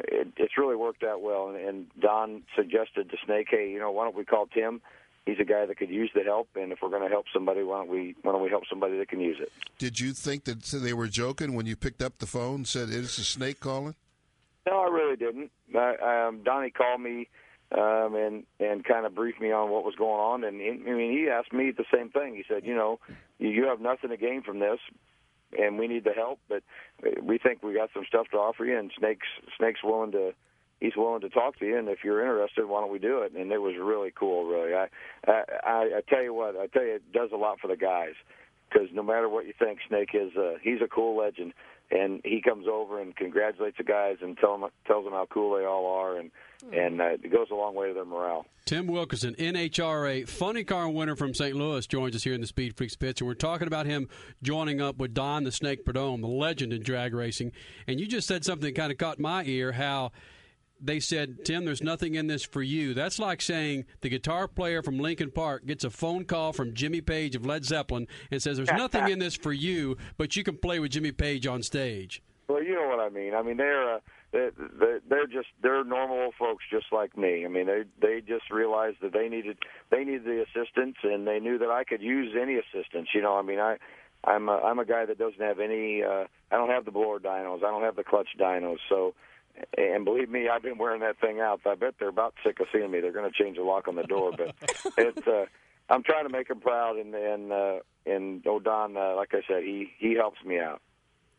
it, 0.00 0.28
it's 0.36 0.58
really 0.58 0.76
worked 0.76 1.02
out 1.02 1.22
well. 1.22 1.48
And, 1.48 1.56
and 1.56 1.86
Don 1.98 2.42
suggested 2.56 3.10
to 3.10 3.16
Snake, 3.24 3.48
hey, 3.50 3.70
you 3.70 3.78
know, 3.78 3.90
why 3.90 4.04
don't 4.04 4.16
we 4.16 4.24
call 4.24 4.46
Tim? 4.46 4.80
He's 5.26 5.38
a 5.40 5.44
guy 5.44 5.64
that 5.64 5.78
could 5.78 5.88
use 5.88 6.10
the 6.14 6.22
help, 6.22 6.48
and 6.54 6.70
if 6.70 6.80
we're 6.82 6.90
going 6.90 7.02
to 7.02 7.08
help 7.08 7.24
somebody, 7.32 7.62
why 7.62 7.78
don't 7.78 7.88
we 7.88 8.14
why 8.20 8.32
don't 8.32 8.42
we 8.42 8.50
help 8.50 8.64
somebody 8.68 8.98
that 8.98 9.08
can 9.08 9.20
use 9.20 9.38
it? 9.40 9.50
Did 9.78 9.98
you 9.98 10.12
think 10.12 10.44
that 10.44 10.62
they 10.64 10.92
were 10.92 11.08
joking 11.08 11.54
when 11.54 11.64
you 11.64 11.76
picked 11.76 12.02
up 12.02 12.18
the 12.18 12.26
phone 12.26 12.56
and 12.56 12.68
said 12.68 12.90
it's 12.90 13.16
a 13.16 13.24
snake 13.24 13.58
calling? 13.58 13.94
No, 14.66 14.80
I 14.80 14.88
really 14.88 15.16
didn't. 15.16 15.50
I, 15.74 16.26
um, 16.26 16.42
Donnie 16.42 16.70
called 16.70 17.00
me 17.00 17.28
um, 17.72 18.14
and 18.14 18.44
and 18.60 18.84
kind 18.84 19.06
of 19.06 19.14
briefed 19.14 19.40
me 19.40 19.50
on 19.50 19.70
what 19.70 19.84
was 19.84 19.94
going 19.94 20.20
on, 20.20 20.44
and 20.44 20.60
he, 20.60 20.68
I 20.68 20.94
mean, 20.94 21.12
he 21.12 21.28
asked 21.28 21.52
me 21.52 21.70
the 21.70 21.84
same 21.92 22.10
thing. 22.10 22.34
He 22.34 22.44
said, 22.46 22.64
you 22.64 22.74
know, 22.74 23.00
you 23.38 23.64
have 23.64 23.80
nothing 23.80 24.10
to 24.10 24.16
gain 24.16 24.42
from 24.42 24.60
this, 24.60 24.78
and 25.58 25.78
we 25.78 25.86
need 25.86 26.04
the 26.04 26.12
help, 26.12 26.40
but 26.48 26.62
we 27.22 27.38
think 27.38 27.62
we 27.62 27.74
got 27.74 27.90
some 27.94 28.04
stuff 28.06 28.26
to 28.32 28.38
offer 28.38 28.64
you, 28.64 28.78
and 28.78 28.90
Snake's 28.98 29.26
Snake's 29.58 29.82
willing 29.82 30.12
to 30.12 30.32
he's 30.80 30.96
willing 30.96 31.20
to 31.22 31.28
talk 31.28 31.58
to 31.58 31.66
you, 31.66 31.78
and 31.78 31.88
if 31.88 32.04
you're 32.04 32.20
interested, 32.20 32.66
why 32.66 32.80
don't 32.80 32.92
we 32.92 32.98
do 32.98 33.18
it? 33.22 33.32
And 33.32 33.52
it 33.52 33.62
was 33.62 33.74
really 33.80 34.10
cool, 34.10 34.44
really. 34.46 34.74
I 34.74 34.88
I, 35.26 35.98
I 35.98 36.00
tell 36.08 36.22
you 36.22 36.34
what, 36.34 36.56
I 36.56 36.66
tell 36.66 36.82
you, 36.82 36.96
it 36.96 37.12
does 37.12 37.30
a 37.32 37.36
lot 37.36 37.60
for 37.60 37.68
the 37.68 37.76
guys 37.76 38.14
because 38.68 38.88
no 38.92 39.02
matter 39.02 39.28
what 39.28 39.46
you 39.46 39.52
think, 39.58 39.78
Snake 39.88 40.10
is 40.14 40.36
uh, 40.36 40.54
he's 40.62 40.80
a 40.82 40.88
cool 40.88 41.16
legend, 41.16 41.52
and 41.90 42.20
he 42.24 42.40
comes 42.40 42.66
over 42.70 43.00
and 43.00 43.14
congratulates 43.14 43.76
the 43.78 43.84
guys 43.84 44.16
and 44.22 44.36
tell 44.38 44.58
them 44.58 44.70
tells 44.86 45.04
them 45.04 45.12
how 45.12 45.26
cool 45.30 45.56
they 45.56 45.64
all 45.64 45.86
are, 45.86 46.18
and 46.18 46.30
and 46.72 47.00
uh, 47.00 47.10
it 47.22 47.32
goes 47.32 47.48
a 47.50 47.54
long 47.54 47.74
way 47.74 47.88
to 47.88 47.94
their 47.94 48.04
morale. 48.04 48.46
Tim 48.64 48.86
Wilkerson, 48.86 49.34
NHRA 49.34 50.26
funny 50.26 50.64
car 50.64 50.88
winner 50.88 51.16
from 51.16 51.34
St. 51.34 51.54
Louis, 51.54 51.86
joins 51.86 52.16
us 52.16 52.24
here 52.24 52.32
in 52.32 52.40
the 52.40 52.46
Speed 52.46 52.76
Freaks 52.76 52.96
pits, 52.96 53.20
and 53.20 53.28
we're 53.28 53.34
talking 53.34 53.66
about 53.66 53.86
him 53.86 54.08
joining 54.42 54.80
up 54.80 54.96
with 54.96 55.12
Don 55.12 55.44
the 55.44 55.52
Snake 55.52 55.84
Prudhomme, 55.84 56.22
the 56.22 56.28
legend 56.28 56.72
in 56.72 56.82
drag 56.82 57.12
racing. 57.14 57.52
And 57.86 58.00
you 58.00 58.06
just 58.06 58.26
said 58.26 58.44
something 58.44 58.66
that 58.66 58.74
kind 58.74 58.90
of 58.90 58.98
caught 58.98 59.18
my 59.18 59.44
ear. 59.44 59.72
How 59.72 60.12
they 60.80 61.00
said, 61.00 61.44
Tim, 61.44 61.64
there's 61.64 61.82
nothing 61.82 62.14
in 62.14 62.26
this 62.26 62.42
for 62.44 62.62
you. 62.62 62.94
That's 62.94 63.18
like 63.18 63.40
saying 63.40 63.84
the 64.00 64.08
guitar 64.08 64.48
player 64.48 64.82
from 64.82 64.98
Linkin 64.98 65.30
Park 65.30 65.66
gets 65.66 65.84
a 65.84 65.90
phone 65.90 66.24
call 66.24 66.52
from 66.52 66.74
Jimmy 66.74 67.00
Page 67.00 67.34
of 67.36 67.46
Led 67.46 67.64
Zeppelin 67.64 68.06
and 68.30 68.42
says, 68.42 68.56
There's 68.56 68.72
nothing 68.72 69.08
in 69.08 69.18
this 69.18 69.34
for 69.34 69.52
you, 69.52 69.96
but 70.16 70.36
you 70.36 70.44
can 70.44 70.56
play 70.56 70.78
with 70.80 70.92
Jimmy 70.92 71.12
Page 71.12 71.46
on 71.46 71.62
stage. 71.62 72.22
Well, 72.48 72.62
you 72.62 72.74
know 72.74 72.88
what 72.88 73.00
I 73.00 73.08
mean. 73.08 73.34
I 73.34 73.42
mean, 73.42 73.56
they're 73.56 73.94
uh, 73.94 73.98
they're 74.32 75.00
they're 75.08 75.26
just 75.26 75.48
they're 75.62 75.84
normal 75.84 76.32
folks 76.38 76.64
just 76.70 76.86
like 76.92 77.16
me. 77.16 77.44
I 77.44 77.48
mean, 77.48 77.66
they 77.66 77.84
they 78.00 78.20
just 78.20 78.50
realized 78.50 78.96
that 79.00 79.12
they 79.12 79.28
needed 79.28 79.58
they 79.90 80.04
needed 80.04 80.24
the 80.24 80.42
assistance, 80.42 80.96
and 81.02 81.26
they 81.26 81.38
knew 81.40 81.56
that 81.58 81.70
I 81.70 81.84
could 81.84 82.02
use 82.02 82.34
any 82.40 82.56
assistance. 82.56 83.08
You 83.14 83.22
know, 83.22 83.36
I 83.36 83.42
mean, 83.42 83.60
I 83.60 83.78
I'm 84.24 84.48
a, 84.48 84.58
I'm 84.58 84.78
a 84.78 84.84
guy 84.84 85.06
that 85.06 85.18
doesn't 85.18 85.40
have 85.40 85.60
any. 85.60 86.02
uh 86.02 86.24
I 86.50 86.56
don't 86.56 86.70
have 86.70 86.84
the 86.84 86.90
blower 86.90 87.18
dynos. 87.18 87.58
I 87.58 87.70
don't 87.70 87.82
have 87.82 87.96
the 87.96 88.04
clutch 88.04 88.28
dynos. 88.38 88.78
So, 88.88 89.14
and 89.78 90.04
believe 90.04 90.28
me, 90.28 90.48
I've 90.48 90.62
been 90.62 90.78
wearing 90.78 91.00
that 91.00 91.18
thing 91.20 91.40
out. 91.40 91.60
I 91.66 91.74
bet 91.74 91.94
they're 91.98 92.08
about 92.08 92.34
sick 92.44 92.60
of 92.60 92.66
seeing 92.72 92.90
me. 92.90 93.00
They're 93.00 93.12
going 93.12 93.30
to 93.30 93.42
change 93.42 93.56
the 93.56 93.62
lock 93.62 93.88
on 93.88 93.96
the 93.96 94.04
door, 94.04 94.32
but 94.36 94.54
it's. 94.98 95.26
uh 95.26 95.46
I'm 95.90 96.02
trying 96.02 96.24
to 96.24 96.30
make 96.30 96.48
them 96.48 96.60
proud, 96.60 96.96
and 96.96 97.14
and 97.14 97.52
uh, 97.52 97.78
and 98.06 98.46
O'Don, 98.46 98.96
uh, 98.96 99.14
like 99.16 99.34
I 99.34 99.42
said, 99.46 99.64
he 99.64 99.92
he 99.98 100.14
helps 100.14 100.42
me 100.44 100.58
out. 100.58 100.80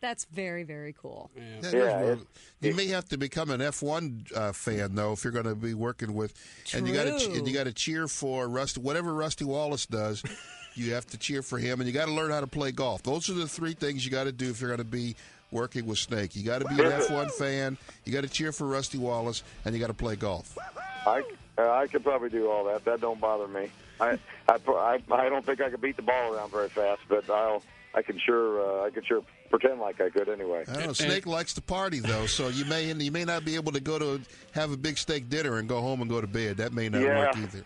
That's 0.02 0.26
very, 0.26 0.64
very 0.64 0.94
cool. 0.94 1.32
That 1.62 1.74
is 1.74 1.74
real- 1.74 2.20
you 2.62 2.76
may 2.76 2.88
have 2.88 3.06
to 3.10 3.18
become 3.18 3.50
an 3.50 3.60
F1 3.60 4.38
uh, 4.38 4.52
fan 4.52 4.94
though 4.94 5.14
if 5.14 5.24
you're 5.24 5.34
going 5.34 5.46
to 5.46 5.56
be 5.56 5.74
working 5.74 6.14
with, 6.14 6.34
and 6.76 6.88
you 6.88 6.94
got 6.94 7.06
to 7.06 7.32
and 7.32 7.48
you 7.48 7.54
got 7.54 7.64
to 7.64 7.74
cheer 7.74 8.08
for 8.08 8.48
Rusty. 8.48 8.82
Whatever 8.82 9.16
Rusty 9.16 9.46
Wallace 9.46 9.88
does, 9.88 10.22
you 10.76 10.94
have 10.94 11.08
to 11.08 11.18
cheer 11.18 11.42
for 11.42 11.58
him, 11.58 11.80
and 11.80 11.88
you 11.88 11.94
got 11.94 12.06
to 12.06 12.12
learn 12.12 12.30
how 12.30 12.42
to 12.42 12.48
play 12.48 12.72
golf. 12.72 13.02
Those 13.02 13.30
are 13.30 13.34
the 13.34 13.48
three 13.48 13.74
things 13.74 14.06
you 14.06 14.12
got 14.12 14.26
to 14.26 14.32
do 14.32 14.52
if 14.52 14.62
you're 14.62 14.70
going 14.70 14.78
to 14.78 14.84
be 14.84 15.16
working 15.52 15.86
with 15.86 15.98
Snake. 15.98 16.36
You 16.36 16.44
got 16.44 16.60
to 16.60 16.66
be 16.66 16.76
an 16.76 16.92
F1 16.92 17.32
fan. 17.32 17.78
You 18.04 18.14
got 18.14 18.22
to 18.22 18.30
cheer 18.30 18.52
for 18.52 18.68
Rusty 18.68 18.98
Wallace, 18.98 19.44
and 19.64 19.74
you 19.74 19.80
got 19.82 19.88
to 19.88 19.94
play 19.94 20.16
golf. 20.16 20.58
I 21.06 21.24
uh, 21.58 21.72
I 21.72 21.88
could 21.88 22.04
probably 22.04 22.30
do 22.30 22.50
all 22.50 22.66
that. 22.66 22.84
That 22.86 23.00
don't 23.02 23.20
bother 23.20 23.48
me. 23.48 23.70
I 24.00 24.18
I 24.50 24.58
I, 24.68 25.00
I 25.12 25.30
don't 25.30 25.46
think 25.46 25.62
I 25.62 25.70
could 25.70 25.82
beat 25.82 25.96
the 25.96 26.02
ball 26.02 26.34
around 26.34 26.52
very 26.52 26.70
fast, 26.70 27.02
but 27.08 27.30
I'll 27.30 27.64
I 27.94 28.02
can 28.02 28.20
sure 28.20 28.82
uh, 28.82 28.86
I 28.86 28.90
can 28.90 29.04
sure 29.04 29.22
pretend 29.50 29.80
like 29.80 30.02
I 30.02 30.10
could 30.10 30.28
anyway. 30.28 30.66
I 30.68 30.74
don't 30.74 30.88
know. 30.88 30.94
Snake 30.94 31.26
likes 31.26 31.54
to 31.54 31.62
party 31.62 32.00
though, 32.00 32.26
so 32.26 32.50
you 32.50 32.66
may 32.66 32.92
you 32.92 33.12
may 33.12 33.24
not 33.24 33.46
be 33.46 33.56
able 33.56 33.72
to 33.72 33.80
go 33.80 33.98
to 34.00 34.22
have 34.52 34.72
a 34.72 34.78
big 34.78 34.98
steak 34.98 35.30
dinner 35.30 35.58
and 35.60 35.70
go 35.70 35.80
home 35.80 36.02
and 36.02 36.10
go 36.10 36.20
to 36.20 36.28
bed. 36.28 36.58
That 36.58 36.74
may 36.74 36.90
not 36.90 37.02
Yeah. 37.02 37.20
work 37.20 37.38
either. 37.38 37.64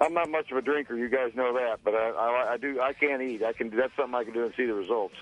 I'm 0.00 0.12
not 0.12 0.28
much 0.28 0.50
of 0.50 0.58
a 0.58 0.62
drinker. 0.62 0.96
You 0.96 1.08
guys 1.08 1.30
know 1.36 1.54
that, 1.54 1.78
but 1.84 1.94
I, 1.94 2.10
I 2.10 2.52
I 2.54 2.56
do 2.58 2.80
I 2.80 2.92
can't 2.92 3.22
eat. 3.22 3.42
I 3.42 3.52
can 3.54 3.70
that's 3.70 3.94
something 3.96 4.14
I 4.14 4.24
can 4.24 4.34
do 4.34 4.44
and 4.44 4.52
see 4.56 4.66
the 4.66 4.74
results. 4.74 5.14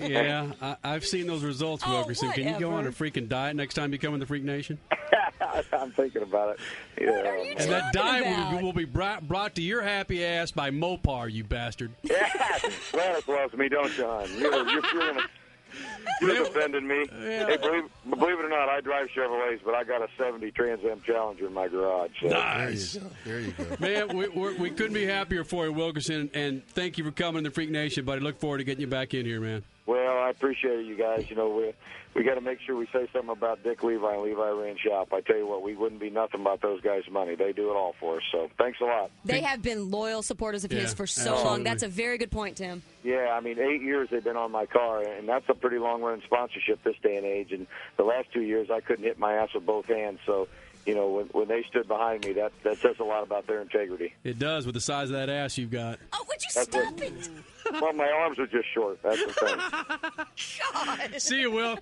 Yeah, 0.00 0.52
I, 0.60 0.76
I've 0.84 1.06
seen 1.06 1.26
those 1.26 1.42
results, 1.42 1.86
Wilkerson. 1.86 2.32
Can 2.32 2.54
you 2.54 2.60
go 2.60 2.72
on 2.72 2.86
a 2.86 2.90
freaking 2.90 3.28
diet 3.28 3.56
next 3.56 3.74
time 3.74 3.92
you 3.92 3.98
come 3.98 4.14
in 4.14 4.20
the 4.20 4.26
Freak 4.26 4.44
Nation? 4.44 4.78
I'm 5.72 5.92
thinking 5.92 6.22
about 6.22 6.54
it. 6.54 6.60
Yeah. 7.00 7.62
And 7.62 7.70
that 7.70 7.92
diet 7.92 8.52
will, 8.52 8.62
will 8.62 8.72
be 8.72 8.84
brought, 8.84 9.26
brought 9.26 9.54
to 9.56 9.62
your 9.62 9.82
happy 9.82 10.24
ass 10.24 10.50
by 10.50 10.70
Mopar, 10.70 11.30
you 11.30 11.44
bastard. 11.44 11.92
Yeah, 12.02 12.58
Gladys 12.92 13.26
loves 13.28 13.54
me, 13.54 13.68
don't 13.68 13.96
you, 13.98 14.04
hon? 14.04 14.28
You're, 14.38 14.54
you're, 14.54 14.70
you're, 14.70 14.82
gonna, 14.82 15.28
you're 16.20 16.44
defending 16.44 16.86
me. 16.86 17.06
Hey, 17.10 17.56
believe, 17.60 17.84
believe 18.08 18.38
it 18.38 18.44
or 18.44 18.48
not, 18.48 18.68
I 18.68 18.80
drive 18.80 19.08
Chevrolets, 19.16 19.60
but 19.64 19.74
I 19.74 19.84
got 19.84 20.02
a 20.02 20.08
70 20.18 20.50
Trans 20.52 20.84
Am 20.84 21.00
Challenger 21.02 21.46
in 21.46 21.52
my 21.52 21.68
garage. 21.68 22.10
So. 22.20 22.28
Nice. 22.28 22.98
There 23.24 23.40
you 23.40 23.52
go. 23.52 23.64
Man, 23.80 24.16
we, 24.16 24.28
we're, 24.28 24.56
we 24.56 24.70
couldn't 24.70 24.94
be 24.94 25.06
happier 25.06 25.44
for 25.44 25.66
you, 25.66 25.72
Wilkerson, 25.72 26.30
and 26.34 26.66
thank 26.68 26.98
you 26.98 27.04
for 27.04 27.10
coming 27.10 27.44
to 27.44 27.50
the 27.50 27.54
Freak 27.54 27.70
Nation, 27.70 28.04
buddy. 28.04 28.20
Look 28.20 28.38
forward 28.40 28.58
to 28.58 28.64
getting 28.64 28.80
you 28.80 28.86
back 28.86 29.14
in 29.14 29.26
here, 29.26 29.40
man. 29.40 29.62
Well, 30.24 30.30
I 30.30 30.30
appreciate 30.30 30.78
it, 30.78 30.86
you 30.86 30.96
guys. 30.96 31.28
You 31.28 31.36
know, 31.36 31.50
we 31.50 31.74
we 32.14 32.24
got 32.24 32.36
to 32.36 32.40
make 32.40 32.58
sure 32.60 32.76
we 32.76 32.86
say 32.86 33.06
something 33.12 33.28
about 33.28 33.62
Dick 33.62 33.82
Levi 33.82 34.10
and 34.10 34.22
Levi, 34.22 34.48
Ray 34.48 34.74
& 34.82 34.86
Shoup. 34.86 35.12
I 35.12 35.20
tell 35.20 35.36
you 35.36 35.46
what, 35.46 35.62
we 35.62 35.76
wouldn't 35.76 36.00
be 36.00 36.08
nothing 36.08 36.40
about 36.40 36.62
those 36.62 36.80
guys' 36.80 37.02
money. 37.10 37.34
They 37.34 37.52
do 37.52 37.70
it 37.70 37.74
all 37.74 37.94
for 38.00 38.16
us. 38.16 38.22
So 38.32 38.48
thanks 38.56 38.80
a 38.80 38.84
lot. 38.84 39.10
They 39.26 39.42
have 39.42 39.60
been 39.60 39.90
loyal 39.90 40.22
supporters 40.22 40.64
of 40.64 40.70
his 40.70 40.94
for 40.94 41.06
so 41.06 41.20
absolutely. 41.20 41.44
long. 41.44 41.64
That's 41.64 41.82
a 41.82 41.88
very 41.88 42.16
good 42.16 42.30
point, 42.30 42.56
Tim. 42.56 42.82
Yeah, 43.02 43.36
I 43.36 43.40
mean, 43.40 43.58
eight 43.58 43.82
years 43.82 44.08
they've 44.10 44.24
been 44.24 44.38
on 44.38 44.50
my 44.50 44.64
car, 44.64 45.02
and 45.02 45.28
that's 45.28 45.44
a 45.50 45.54
pretty 45.54 45.78
long 45.78 46.00
running 46.00 46.22
sponsorship 46.24 46.82
this 46.84 46.96
day 47.02 47.16
and 47.16 47.26
age. 47.26 47.52
And 47.52 47.66
the 47.98 48.04
last 48.04 48.32
two 48.32 48.42
years, 48.42 48.70
I 48.72 48.80
couldn't 48.80 49.04
hit 49.04 49.18
my 49.18 49.34
ass 49.34 49.50
with 49.54 49.66
both 49.66 49.86
hands. 49.86 50.20
So 50.24 50.48
you 50.86 50.94
know, 50.94 51.08
when 51.08 51.26
when 51.26 51.48
they 51.48 51.62
stood 51.64 51.88
behind 51.88 52.24
me, 52.26 52.32
that 52.34 52.52
that 52.62 52.78
says 52.78 52.96
a 53.00 53.04
lot 53.04 53.22
about 53.22 53.46
their 53.46 53.60
integrity. 53.60 54.12
It 54.24 54.38
does 54.38 54.66
with 54.66 54.74
the 54.74 54.80
size 54.80 55.10
of 55.10 55.16
that 55.16 55.28
ass 55.28 55.56
you've 55.58 55.70
got. 55.70 55.98
Oh, 56.12 56.24
would 56.28 56.42
you 56.42 56.48
That's 56.54 56.68
stop 56.68 56.98
it. 57.00 57.12
it? 57.12 57.30
Well, 57.80 57.94
my 57.94 58.10
arms 58.10 58.38
are 58.38 58.46
just 58.46 58.68
short. 58.74 59.02
That's 59.02 59.24
the 59.24 59.32
thing. 59.32 59.58
God. 60.74 61.20
See 61.20 61.40
you, 61.40 61.50
Will. 61.50 61.78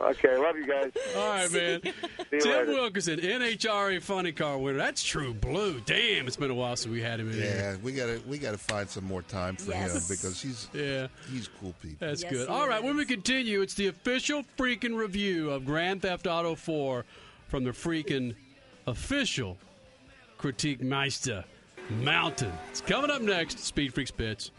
Okay, 0.00 0.36
love 0.36 0.54
you 0.56 0.66
guys. 0.66 0.92
All 1.16 1.28
right, 1.28 1.50
man. 1.52 1.80
See 1.82 1.92
you 2.32 2.40
Tim 2.40 2.52
later. 2.52 2.66
Wilkerson, 2.72 3.18
NHRA 3.18 4.00
Funny 4.00 4.30
Car 4.32 4.58
winner. 4.58 4.78
That's 4.78 5.02
true 5.02 5.34
blue. 5.34 5.80
Damn, 5.86 6.26
it's 6.28 6.36
been 6.36 6.50
a 6.52 6.54
while 6.54 6.76
since 6.76 6.92
we 6.92 7.00
had 7.00 7.18
him 7.18 7.30
in 7.30 7.36
Yeah, 7.38 7.42
here. 7.42 7.56
Yeah, 7.56 7.76
we 7.82 7.92
gotta 7.92 8.20
we 8.28 8.38
gotta 8.38 8.58
find 8.58 8.88
some 8.88 9.04
more 9.04 9.22
time 9.22 9.56
for 9.56 9.72
him 9.72 9.90
because 10.08 10.40
he's 10.40 10.68
yeah 10.72 11.08
he's 11.32 11.48
cool 11.60 11.74
people. 11.82 12.06
That's 12.06 12.22
good. 12.22 12.48
All 12.48 12.68
right, 12.68 12.82
when 12.82 12.96
we 12.96 13.04
continue, 13.06 13.60
it's 13.62 13.74
the 13.74 13.88
official 13.88 14.44
freaking 14.56 14.94
review 14.94 15.50
of 15.50 15.64
Grand 15.64 16.02
Theft 16.02 16.26
Auto 16.28 16.54
4 16.54 17.04
from 17.48 17.64
the 17.64 17.70
freaking 17.70 18.34
official 18.86 19.56
Critique 20.36 20.82
Meister 20.82 21.44
Mountain. 21.90 22.52
It's 22.70 22.82
coming 22.82 23.10
up 23.10 23.22
next. 23.22 23.58
Speed 23.58 23.92
Freaks 23.92 24.10
Pits. 24.10 24.52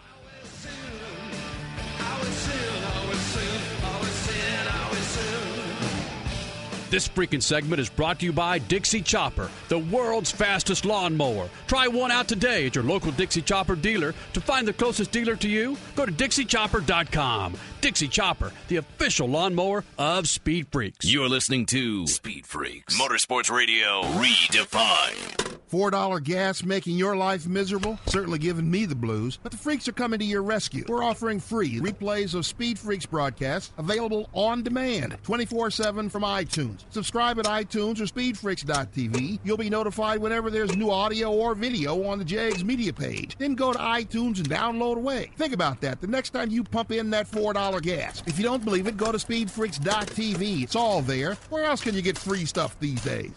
This 6.89 7.07
freaking 7.07 7.43
segment 7.43 7.79
is 7.79 7.87
brought 7.87 8.19
to 8.19 8.25
you 8.25 8.33
by 8.33 8.57
Dixie 8.57 9.03
Chopper, 9.03 9.51
the 9.67 9.77
world's 9.77 10.31
fastest 10.31 10.85
lawnmower. 10.85 11.47
Try 11.67 11.87
one 11.87 12.09
out 12.09 12.27
today 12.27 12.65
at 12.65 12.73
your 12.73 12.83
local 12.83 13.11
Dixie 13.11 13.43
Chopper 13.43 13.75
dealer. 13.75 14.15
To 14.33 14.41
find 14.41 14.67
the 14.67 14.73
closest 14.73 15.11
dealer 15.11 15.35
to 15.35 15.47
you, 15.47 15.77
go 15.95 16.07
to 16.07 16.11
DixieChopper.com. 16.11 17.53
Dixie 17.81 18.09
Chopper, 18.09 18.51
the 18.67 18.75
official 18.77 19.27
lawnmower 19.27 19.85
of 19.97 20.27
Speed 20.27 20.67
Freaks. 20.71 21.05
You're 21.05 21.29
listening 21.29 21.65
to 21.67 22.07
Speed 22.07 22.45
Freaks, 22.45 22.99
Motorsports 22.99 23.49
Radio 23.49 24.01
redefined. 24.19 25.57
Four 25.67 25.91
dollar 25.91 26.19
gas 26.19 26.63
making 26.63 26.97
your 26.97 27.15
life 27.15 27.45
miserable? 27.47 27.99
Certainly 28.07 28.39
giving 28.39 28.69
me 28.69 28.85
the 28.87 28.95
blues. 28.95 29.37
But 29.41 29.51
the 29.51 29.57
freaks 29.59 29.87
are 29.87 29.91
coming 29.91 30.17
to 30.19 30.25
your 30.25 30.41
rescue. 30.41 30.83
We're 30.87 31.03
offering 31.03 31.39
free 31.39 31.79
replays 31.79 32.33
of 32.33 32.47
Speed 32.47 32.79
Freaks 32.79 33.05
broadcasts 33.05 33.71
available 33.77 34.29
on 34.33 34.63
demand 34.63 35.17
24 35.21 35.69
7 35.69 36.09
from 36.09 36.23
iTunes. 36.23 36.85
Subscribe 36.89 37.37
at 37.37 37.45
iTunes 37.45 38.01
or 38.01 38.05
speedfreaks.tv. 38.05 39.39
You'll 39.43 39.57
be 39.57 39.69
notified 39.69 40.19
whenever 40.19 40.49
there's 40.49 40.75
new 40.75 40.89
audio 40.89 41.31
or 41.31 41.53
video 41.53 42.03
on 42.03 42.17
the 42.17 42.25
Jegs 42.25 42.63
media 42.63 42.91
page. 42.91 43.37
Then 43.37 43.53
go 43.53 43.71
to 43.71 43.77
iTunes 43.79 44.37
and 44.37 44.49
download 44.49 44.97
away. 44.97 45.31
Think 45.37 45.53
about 45.53 45.81
that 45.81 46.01
the 46.01 46.07
next 46.07 46.31
time 46.31 46.49
you 46.49 46.63
pump 46.63 46.91
in 46.91 47.11
that 47.11 47.29
$4 47.29 47.53
gas. 47.79 48.23
If 48.25 48.39
you 48.39 48.43
don't 48.43 48.65
believe 48.65 48.87
it, 48.87 48.97
go 48.97 49.11
to 49.11 49.19
speedfreaks.tv. 49.19 50.63
It's 50.63 50.75
all 50.75 51.03
there. 51.03 51.35
Where 51.51 51.65
else 51.65 51.81
can 51.81 51.93
you 51.93 52.01
get 52.01 52.17
free 52.17 52.45
stuff 52.45 52.75
these 52.79 53.01
days? 53.03 53.31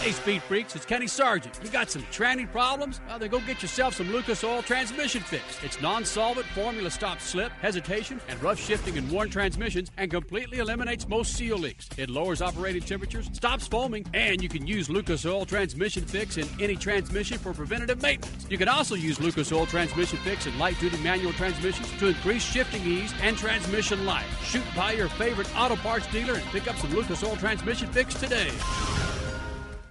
Hey, 0.00 0.12
Speed 0.12 0.42
Freaks, 0.44 0.74
it's 0.74 0.86
Kenny 0.86 1.06
Sargent. 1.06 1.60
You 1.62 1.68
got 1.68 1.90
some 1.90 2.00
tranny 2.04 2.50
problems? 2.50 3.02
Well, 3.06 3.18
then 3.18 3.28
go 3.28 3.38
get 3.40 3.60
yourself 3.60 3.94
some 3.94 4.10
Lucas 4.10 4.42
Oil 4.42 4.62
Transmission 4.62 5.20
Fix. 5.20 5.62
It's 5.62 5.78
non-solvent, 5.82 6.46
formula 6.46 6.90
stops 6.90 7.24
slip, 7.24 7.52
hesitation, 7.60 8.18
and 8.26 8.42
rough 8.42 8.58
shifting 8.58 8.96
in 8.96 9.10
worn 9.10 9.28
transmissions 9.28 9.90
and 9.98 10.10
completely 10.10 10.56
eliminates 10.56 11.06
most 11.06 11.34
seal 11.34 11.58
leaks. 11.58 11.86
It 11.98 12.08
lowers 12.08 12.40
operating 12.40 12.80
temperatures, 12.80 13.28
stops 13.34 13.66
foaming, 13.66 14.06
and 14.14 14.42
you 14.42 14.48
can 14.48 14.66
use 14.66 14.88
Lucas 14.88 15.26
Oil 15.26 15.44
Transmission 15.44 16.06
Fix 16.06 16.38
in 16.38 16.48
any 16.58 16.76
transmission 16.76 17.36
for 17.36 17.52
preventative 17.52 18.00
maintenance. 18.00 18.46
You 18.48 18.56
can 18.56 18.68
also 18.68 18.94
use 18.94 19.20
Lucas 19.20 19.52
Oil 19.52 19.66
Transmission 19.66 20.18
Fix 20.20 20.46
in 20.46 20.58
light-duty 20.58 20.96
manual 21.02 21.34
transmissions 21.34 21.90
to 21.98 22.06
increase 22.06 22.42
shifting 22.42 22.82
ease 22.84 23.12
and 23.20 23.36
transmission 23.36 24.06
life. 24.06 24.26
Shoot 24.46 24.64
by 24.74 24.92
your 24.92 25.10
favorite 25.10 25.54
auto 25.54 25.76
parts 25.76 26.06
dealer 26.06 26.36
and 26.36 26.44
pick 26.44 26.68
up 26.68 26.76
some 26.76 26.94
Lucas 26.94 27.22
Oil 27.22 27.36
Transmission 27.36 27.92
Fix 27.92 28.14
today. 28.14 28.50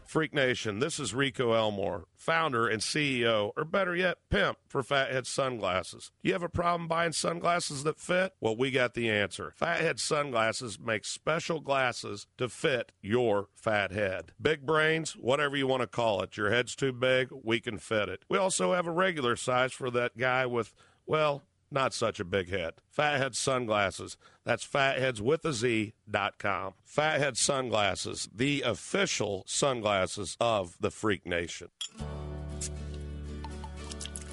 Freak 0.09 0.33
Nation, 0.33 0.79
this 0.79 0.99
is 0.99 1.13
Rico 1.13 1.53
Elmore, 1.53 2.05
founder 2.15 2.67
and 2.67 2.81
CEO, 2.81 3.51
or 3.55 3.63
better 3.63 3.95
yet, 3.95 4.17
pimp 4.31 4.57
for 4.67 4.81
Fathead 4.81 5.27
Sunglasses. 5.27 6.09
You 6.23 6.33
have 6.33 6.41
a 6.41 6.49
problem 6.49 6.87
buying 6.87 7.11
sunglasses 7.11 7.83
that 7.83 7.99
fit? 7.99 8.33
Well, 8.41 8.57
we 8.57 8.71
got 8.71 8.95
the 8.95 9.07
answer. 9.07 9.53
Fathead 9.55 9.99
Sunglasses 9.99 10.79
makes 10.79 11.11
special 11.11 11.59
glasses 11.59 12.25
to 12.39 12.49
fit 12.49 12.91
your 13.03 13.49
fat 13.53 13.91
head. 13.91 14.31
Big 14.41 14.65
brains, 14.65 15.11
whatever 15.11 15.55
you 15.55 15.67
want 15.67 15.81
to 15.81 15.87
call 15.87 16.23
it. 16.23 16.37
Your 16.37 16.49
head's 16.49 16.75
too 16.75 16.91
big, 16.91 17.29
we 17.43 17.59
can 17.59 17.77
fit 17.77 18.09
it. 18.09 18.25
We 18.27 18.39
also 18.39 18.73
have 18.73 18.87
a 18.87 18.91
regular 18.91 19.35
size 19.35 19.73
for 19.73 19.91
that 19.91 20.17
guy 20.17 20.47
with, 20.47 20.73
well, 21.05 21.43
not 21.71 21.93
such 21.93 22.19
a 22.19 22.25
big 22.25 22.49
hit. 22.49 22.81
Fathead 22.89 23.35
Sunglasses. 23.35 24.17
That's 24.43 24.63
fatheads 24.63 25.21
with 25.21 25.45
a 25.45 25.53
Z 25.53 25.93
dot 26.09 26.37
com. 26.39 26.73
Fathead 26.83 27.37
Sunglasses, 27.37 28.27
the 28.33 28.61
official 28.61 29.43
sunglasses 29.47 30.35
of 30.39 30.77
the 30.79 30.91
Freak 30.91 31.25
Nation. 31.25 31.67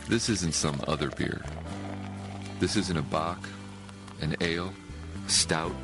This 0.08 0.28
isn't 0.28 0.54
some 0.54 0.80
other 0.86 1.10
beer. 1.10 1.42
This 2.60 2.76
isn't 2.76 2.96
a 2.96 3.02
Bach, 3.02 3.46
an 4.20 4.36
ale, 4.40 4.72
a 5.26 5.30
stout, 5.30 5.74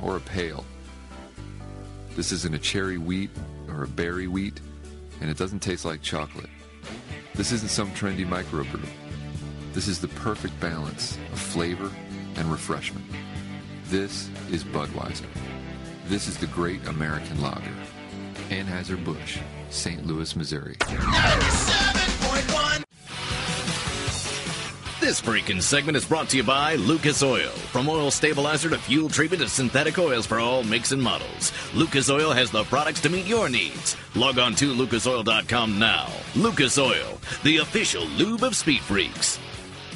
or 0.00 0.16
a 0.16 0.20
pale. 0.20 0.64
This 2.16 2.32
isn't 2.32 2.54
a 2.54 2.58
cherry 2.58 2.98
wheat 2.98 3.30
or 3.68 3.82
a 3.82 3.88
berry 3.88 4.28
wheat, 4.28 4.60
and 5.20 5.28
it 5.28 5.36
doesn't 5.36 5.60
taste 5.60 5.84
like 5.84 6.00
chocolate. 6.00 6.48
This 7.34 7.50
isn't 7.50 7.70
some 7.70 7.90
trendy 7.90 8.26
microbrew. 8.26 8.86
This 9.74 9.88
is 9.88 10.00
the 10.00 10.06
perfect 10.06 10.58
balance 10.60 11.18
of 11.32 11.40
flavor 11.40 11.90
and 12.36 12.48
refreshment. 12.48 13.04
This 13.86 14.30
is 14.52 14.62
Budweiser. 14.62 15.26
This 16.06 16.28
is 16.28 16.38
the 16.38 16.46
great 16.46 16.86
American 16.86 17.42
lager. 17.42 17.74
Anheuser-Busch, 18.50 19.40
St. 19.70 20.06
Louis, 20.06 20.36
Missouri. 20.36 20.76
This 25.00 25.20
freaking 25.20 25.60
segment 25.60 25.96
is 25.96 26.04
brought 26.04 26.28
to 26.28 26.36
you 26.36 26.44
by 26.44 26.76
Lucas 26.76 27.24
Oil. 27.24 27.50
From 27.50 27.88
oil 27.88 28.12
stabilizer 28.12 28.70
to 28.70 28.78
fuel 28.78 29.08
treatment 29.08 29.42
to 29.42 29.48
synthetic 29.48 29.98
oils 29.98 30.24
for 30.24 30.38
all 30.38 30.62
makes 30.62 30.92
and 30.92 31.02
models, 31.02 31.52
Lucas 31.74 32.08
Oil 32.08 32.30
has 32.30 32.52
the 32.52 32.62
products 32.64 33.00
to 33.00 33.10
meet 33.10 33.26
your 33.26 33.48
needs. 33.48 33.96
Log 34.14 34.38
on 34.38 34.54
to 34.54 34.72
lucasoil.com 34.72 35.80
now. 35.80 36.08
Lucas 36.36 36.78
Oil, 36.78 37.20
the 37.42 37.56
official 37.56 38.04
lube 38.06 38.44
of 38.44 38.54
Speed 38.54 38.80
Freaks. 38.80 39.40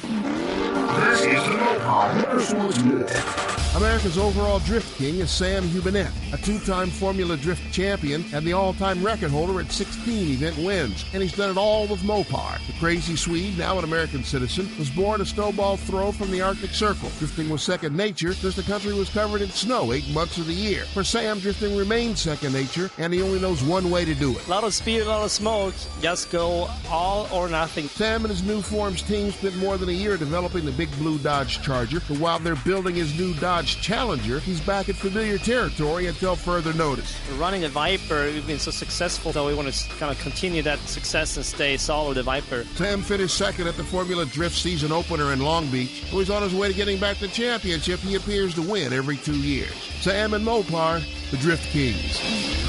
Música 0.07 0.78
This 0.89 1.21
is 1.21 1.43
the 1.43 1.55
Mopar 1.55 2.23
Motorsports 2.23 3.49
America's 3.75 4.17
overall 4.17 4.57
drift 4.59 4.97
king 4.97 5.19
is 5.19 5.29
Sam 5.29 5.63
Hubinette, 5.63 6.11
a 6.33 6.37
two-time 6.37 6.89
Formula 6.89 7.37
Drift 7.37 7.71
champion 7.71 8.25
and 8.33 8.45
the 8.45 8.51
all-time 8.51 9.05
record 9.05 9.29
holder 9.29 9.59
at 9.61 9.71
16 9.71 10.31
event 10.33 10.57
wins. 10.57 11.05
And 11.13 11.21
he's 11.21 11.35
done 11.35 11.51
it 11.51 11.57
all 11.57 11.85
with 11.85 12.01
Mopar. 12.01 12.65
The 12.65 12.73
crazy 12.73 13.15
Swede, 13.15 13.59
now 13.59 13.77
an 13.77 13.83
American 13.83 14.23
citizen, 14.23 14.67
was 14.79 14.89
born 14.89 15.21
a 15.21 15.25
snowball 15.25 15.77
throw 15.77 16.11
from 16.11 16.31
the 16.31 16.41
Arctic 16.41 16.71
Circle. 16.71 17.11
Drifting 17.19 17.47
was 17.47 17.61
second 17.61 17.95
nature 17.95 18.33
since 18.33 18.55
the 18.55 18.63
country 18.63 18.91
was 18.93 19.09
covered 19.09 19.41
in 19.41 19.49
snow 19.49 19.93
eight 19.93 20.09
months 20.09 20.39
of 20.39 20.47
the 20.47 20.53
year. 20.53 20.85
For 20.85 21.03
Sam, 21.03 21.39
drifting 21.39 21.77
remains 21.77 22.21
second 22.21 22.53
nature, 22.53 22.89
and 22.97 23.13
he 23.13 23.21
only 23.21 23.39
knows 23.39 23.63
one 23.63 23.91
way 23.91 24.03
to 24.03 24.15
do 24.15 24.35
it. 24.35 24.47
A 24.47 24.49
lot 24.49 24.63
of 24.63 24.73
speed, 24.73 25.01
a 25.01 25.05
lot 25.05 25.23
of 25.23 25.31
smoke. 25.31 25.75
Just 26.01 26.31
go 26.31 26.67
all 26.89 27.29
or 27.31 27.47
nothing. 27.47 27.87
Sam 27.87 28.25
and 28.25 28.31
his 28.31 28.43
new 28.43 28.61
forms 28.61 29.03
team 29.03 29.31
spent 29.31 29.55
more 29.57 29.77
than 29.77 29.89
a 29.89 29.93
year 29.93 30.17
developing 30.17 30.65
the 30.65 30.71
big 30.79 30.97
blue 30.97 31.17
Dodge 31.17 31.61
Charger, 31.61 31.99
but 32.07 32.19
while 32.19 32.39
they're 32.39 32.55
building 32.55 32.95
his 32.95 33.19
new 33.19 33.33
Dodge 33.33 33.81
Challenger, 33.81 34.39
he's 34.39 34.61
back 34.61 34.87
in 34.87 34.95
familiar 34.95 35.37
territory 35.37 36.07
until 36.07 36.37
further 36.37 36.71
notice. 36.71 37.19
Running 37.37 37.65
a 37.65 37.67
Viper, 37.67 38.27
we've 38.27 38.47
been 38.47 38.59
so 38.59 38.71
successful, 38.71 39.33
so 39.33 39.45
we 39.45 39.53
want 39.53 39.67
to 39.69 39.89
kind 39.95 40.09
of 40.09 40.17
continue 40.19 40.61
that 40.61 40.79
success 40.87 41.35
and 41.35 41.45
stay 41.45 41.75
solid 41.75 42.07
with 42.07 42.17
the 42.17 42.23
Viper. 42.23 42.63
Sam 42.75 43.01
finished 43.01 43.37
second 43.37 43.67
at 43.67 43.75
the 43.75 43.83
Formula 43.83 44.25
Drift 44.25 44.55
season 44.55 44.93
opener 44.93 45.33
in 45.33 45.41
Long 45.41 45.67
Beach. 45.69 46.05
Who 46.11 46.21
is 46.21 46.29
on 46.29 46.43
his 46.43 46.55
way 46.55 46.69
to 46.69 46.73
getting 46.73 46.97
back 46.97 47.17
the 47.17 47.27
championship 47.27 47.99
he 47.99 48.15
appears 48.15 48.55
to 48.55 48.61
win 48.61 48.93
every 48.93 49.17
two 49.17 49.35
years. 49.35 49.73
Sam 49.99 50.33
and 50.33 50.47
Mopar, 50.47 51.03
the 51.29 51.37
Drift 51.37 51.65
Kings. 51.71 52.21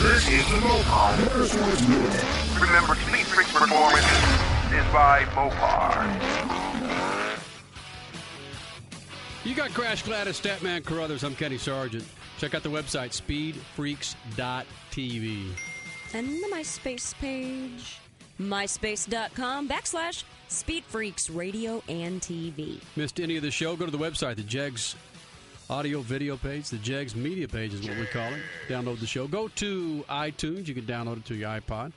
This 0.02 0.28
is 0.28 0.44
the 0.48 0.58
Mopar 0.66 1.14
Motorsports 1.14 1.88
Minute. 1.88 2.60
Remember, 2.60 2.96
Speed 2.96 3.26
Freaks 3.26 3.52
Performance 3.52 4.04
is 4.72 4.92
by 4.92 5.26
Mopar. 5.36 6.59
You 9.42 9.54
got 9.54 9.70
Crash 9.70 10.02
Gladys, 10.02 10.38
Statman 10.38 10.84
Carruthers. 10.84 11.24
I'm 11.24 11.34
Kenny 11.34 11.56
Sargent. 11.56 12.04
Check 12.38 12.54
out 12.54 12.62
the 12.62 12.68
website, 12.68 13.18
speedfreaks.tv. 13.18 15.46
And 16.12 16.28
the 16.28 16.48
MySpace 16.52 17.14
page, 17.14 18.00
myspace.com 18.38 19.66
backslash 19.66 20.24
Speed 20.48 20.84
Freaks 20.84 21.30
Radio 21.30 21.82
and 21.88 22.20
TV. 22.20 22.82
Missed 22.96 23.18
any 23.18 23.36
of 23.36 23.42
the 23.42 23.50
show? 23.50 23.76
Go 23.76 23.86
to 23.86 23.90
the 23.90 23.96
website, 23.96 24.36
the 24.36 24.42
Jegs 24.42 24.94
audio 25.70 26.00
video 26.00 26.36
page, 26.36 26.68
the 26.68 26.76
Jegs 26.78 27.16
media 27.16 27.48
page 27.48 27.72
is 27.72 27.88
what 27.88 27.96
we 27.96 28.04
call 28.06 28.30
it. 28.32 28.40
Download 28.68 29.00
the 29.00 29.06
show. 29.06 29.26
Go 29.26 29.48
to 29.48 30.04
iTunes. 30.10 30.66
You 30.66 30.74
can 30.74 30.84
download 30.84 31.16
it 31.18 31.24
to 31.26 31.34
your 31.34 31.48
iPod. 31.48 31.92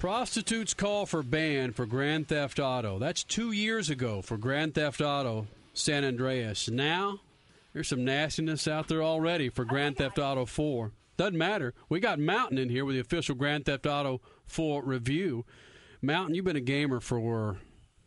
Prostitutes 0.00 0.72
call 0.72 1.04
for 1.04 1.22
ban 1.22 1.72
for 1.72 1.84
Grand 1.84 2.26
Theft 2.26 2.58
Auto. 2.58 2.98
That's 2.98 3.22
two 3.22 3.52
years 3.52 3.90
ago 3.90 4.22
for 4.22 4.38
Grand 4.38 4.74
Theft 4.74 5.02
Auto 5.02 5.46
San 5.74 6.04
Andreas. 6.06 6.70
Now, 6.70 7.20
there's 7.74 7.88
some 7.88 8.02
nastiness 8.02 8.66
out 8.66 8.88
there 8.88 9.02
already 9.02 9.50
for 9.50 9.66
Grand 9.66 9.98
Theft 9.98 10.18
Auto 10.18 10.46
4. 10.46 10.92
Doesn't 11.18 11.36
matter. 11.36 11.74
We 11.90 12.00
got 12.00 12.18
Mountain 12.18 12.56
in 12.56 12.70
here 12.70 12.86
with 12.86 12.94
the 12.96 13.00
official 13.00 13.34
Grand 13.34 13.66
Theft 13.66 13.84
Auto 13.86 14.22
4 14.46 14.82
review. 14.84 15.44
Mountain, 16.00 16.34
you've 16.34 16.46
been 16.46 16.56
a 16.56 16.60
gamer 16.60 17.00
for, 17.00 17.58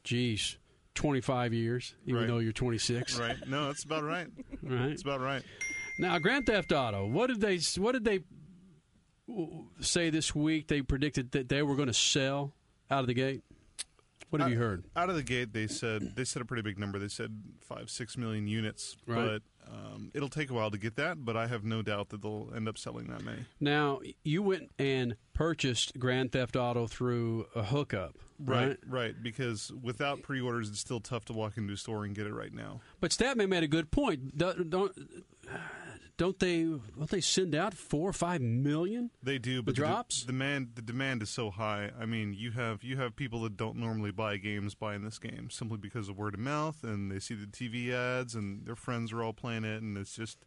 geez, 0.03 0.57
25 0.95 1.53
years, 1.53 1.93
even 2.07 2.21
Right. 2.21 2.27
though 2.27 2.39
you're 2.39 2.53
26. 2.53 3.19
Right. 3.19 3.37
No, 3.47 3.67
that's 3.67 3.83
about 3.83 4.03
right. 4.03 4.29
Right. 4.63 4.89
It's 4.89 5.03
about 5.03 5.21
right. 5.21 5.43
Now, 5.99 6.17
Grand 6.17 6.47
Theft 6.47 6.71
Auto. 6.71 7.05
What 7.05 7.27
did 7.27 7.39
they? 7.39 7.59
What 7.79 7.91
did 7.91 8.03
they 8.03 8.21
say 9.79 10.09
this 10.09 10.33
week? 10.35 10.67
They 10.67 10.81
predicted 10.81 11.31
that 11.31 11.49
they 11.49 11.61
were 11.61 11.75
going 11.75 11.87
to 11.87 11.93
sell 11.93 12.53
out 12.89 13.01
of 13.01 13.07
the 13.07 13.13
gate. 13.13 13.43
What 14.29 14.41
have 14.41 14.49
you 14.49 14.57
heard? 14.57 14.83
Out 14.95 15.09
of 15.09 15.15
the 15.15 15.21
gate, 15.21 15.53
they 15.53 15.67
said 15.67 16.15
they 16.15 16.23
said 16.23 16.41
a 16.41 16.45
pretty 16.45 16.63
big 16.63 16.79
number. 16.79 16.97
They 16.97 17.07
said 17.07 17.43
five, 17.61 17.91
six 17.91 18.17
million 18.17 18.47
units. 18.47 18.97
Right. 19.05 19.41
But 19.67 19.71
um, 19.71 20.09
it'll 20.15 20.29
take 20.29 20.49
a 20.49 20.55
while 20.55 20.71
to 20.71 20.77
get 20.79 20.95
that. 20.95 21.23
But 21.23 21.37
I 21.37 21.45
have 21.45 21.63
no 21.63 21.83
doubt 21.83 22.09
that 22.09 22.23
they'll 22.23 22.49
end 22.55 22.67
up 22.67 22.79
selling 22.79 23.07
that 23.07 23.23
many. 23.23 23.45
Now, 23.59 23.99
you 24.23 24.41
went 24.41 24.71
and 24.79 25.17
purchased 25.33 25.99
Grand 25.99 26.31
Theft 26.31 26.55
Auto 26.55 26.87
through 26.87 27.45
a 27.53 27.61
hookup, 27.61 28.15
right? 28.39 28.69
Right, 28.69 28.77
right. 28.87 29.15
Because 29.21 29.71
without 29.83 30.23
pre-orders, 30.23 30.67
it's 30.67 30.79
still 30.79 30.99
tough 30.99 31.25
to 31.25 31.33
walk 31.33 31.57
into 31.57 31.73
a 31.73 31.77
store 31.77 32.03
and 32.03 32.15
get 32.15 32.25
it 32.25 32.33
right 32.33 32.53
now. 32.53 32.81
But 32.99 33.11
Statman 33.11 33.49
made 33.49 33.63
a 33.63 33.67
good 33.67 33.91
point. 33.91 34.35
Don't 34.35 34.67
don't, 34.67 34.91
don't 36.23 36.39
they? 36.39 36.63
Don't 36.63 37.09
they 37.09 37.19
send 37.21 37.53
out 37.53 37.73
four 37.73 38.09
or 38.09 38.13
five 38.13 38.39
million? 38.39 39.09
They 39.21 39.37
do, 39.39 39.57
The 39.57 39.63
but 39.63 39.75
the 39.75 39.81
de- 39.81 39.87
drops? 39.87 40.23
demand 40.23 40.69
the 40.75 40.81
demand 40.81 41.21
is 41.21 41.29
so 41.29 41.51
high. 41.51 41.91
I 41.99 42.05
mean, 42.05 42.33
you 42.33 42.51
have 42.51 42.81
you 42.83 42.95
have 42.97 43.15
people 43.15 43.41
that 43.43 43.57
don't 43.57 43.75
normally 43.77 44.11
buy 44.11 44.37
games 44.37 44.73
buying 44.73 45.03
this 45.03 45.19
game 45.19 45.49
simply 45.49 45.77
because 45.77 46.07
of 46.07 46.17
word 46.17 46.33
of 46.35 46.39
mouth, 46.39 46.83
and 46.83 47.11
they 47.11 47.19
see 47.19 47.35
the 47.35 47.45
TV 47.45 47.91
ads, 47.91 48.35
and 48.35 48.65
their 48.65 48.75
friends 48.77 49.11
are 49.11 49.21
all 49.21 49.33
playing 49.33 49.65
it, 49.65 49.81
and 49.81 49.97
it's 49.97 50.15
just 50.15 50.37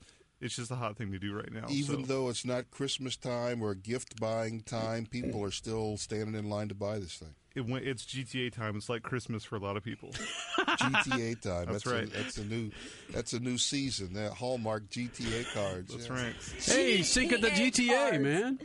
it's 0.40 0.56
just 0.56 0.70
a 0.70 0.76
hot 0.76 0.96
thing 0.96 1.12
to 1.12 1.18
do 1.18 1.34
right 1.34 1.52
now. 1.52 1.66
Even 1.68 2.00
so. 2.04 2.06
though 2.12 2.28
it's 2.30 2.44
not 2.44 2.70
Christmas 2.70 3.16
time 3.16 3.62
or 3.62 3.74
gift 3.74 4.18
buying 4.20 4.60
time, 4.62 5.04
people 5.06 5.44
are 5.44 5.50
still 5.50 5.96
standing 5.98 6.34
in 6.34 6.48
line 6.48 6.68
to 6.68 6.74
buy 6.74 6.98
this 6.98 7.16
thing. 7.16 7.34
It 7.56 7.66
went, 7.66 7.86
it's 7.86 8.04
GTA 8.04 8.52
time. 8.52 8.76
It's 8.76 8.90
like 8.90 9.02
Christmas 9.02 9.42
for 9.42 9.56
a 9.56 9.58
lot 9.58 9.78
of 9.78 9.82
people. 9.82 10.10
GTA 10.58 11.40
time. 11.40 11.66
That's 11.66 11.84
That's, 11.84 11.86
right. 11.86 12.04
A, 12.04 12.10
that's 12.10 12.36
a 12.36 12.44
new. 12.44 12.70
That's 13.10 13.32
a 13.32 13.40
new 13.40 13.56
season. 13.56 14.12
That 14.12 14.32
Hallmark 14.32 14.90
GTA 14.90 15.52
cards. 15.54 15.90
That's 15.90 16.08
yeah. 16.08 16.24
right. 16.24 16.34
Hey, 16.60 17.02
Cinco 17.02 17.38
the 17.38 17.48
GTA, 17.48 18.20
man. 18.20 18.58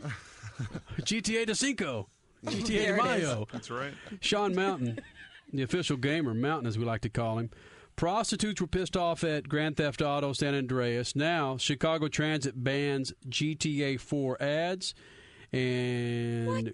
GTA 1.00 1.46
de 1.46 1.54
Cinco. 1.54 2.08
GTA 2.44 2.66
de 2.66 2.76
There 2.76 2.96
it 2.96 2.98
is. 2.98 3.22
Mayo. 3.22 3.48
That's 3.50 3.70
right. 3.70 3.94
Sean 4.20 4.54
Mountain, 4.54 5.00
the 5.52 5.62
official 5.62 5.96
gamer, 5.96 6.34
Mountain 6.34 6.66
as 6.66 6.76
we 6.76 6.84
like 6.84 7.00
to 7.00 7.08
call 7.08 7.38
him. 7.38 7.48
Prostitutes 7.96 8.60
were 8.60 8.66
pissed 8.66 8.96
off 8.96 9.24
at 9.24 9.48
Grand 9.48 9.78
Theft 9.78 10.02
Auto 10.02 10.34
San 10.34 10.54
Andreas. 10.54 11.16
Now, 11.16 11.56
Chicago 11.56 12.08
Transit 12.08 12.62
bans 12.62 13.14
GTA 13.28 13.98
4 13.98 14.42
ads. 14.42 14.94
And 15.52 16.72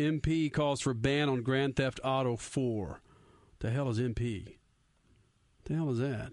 MP 0.00 0.50
calls 0.52 0.80
for 0.80 0.94
ban 0.94 1.28
on 1.28 1.42
Grand 1.42 1.76
Theft 1.76 2.00
Auto 2.02 2.36
4. 2.36 3.00
The 3.58 3.70
hell 3.70 3.88
is 3.90 3.98
MP? 4.00 4.56
The 5.64 5.74
hell 5.74 5.90
is 5.90 5.98
that? 5.98 6.32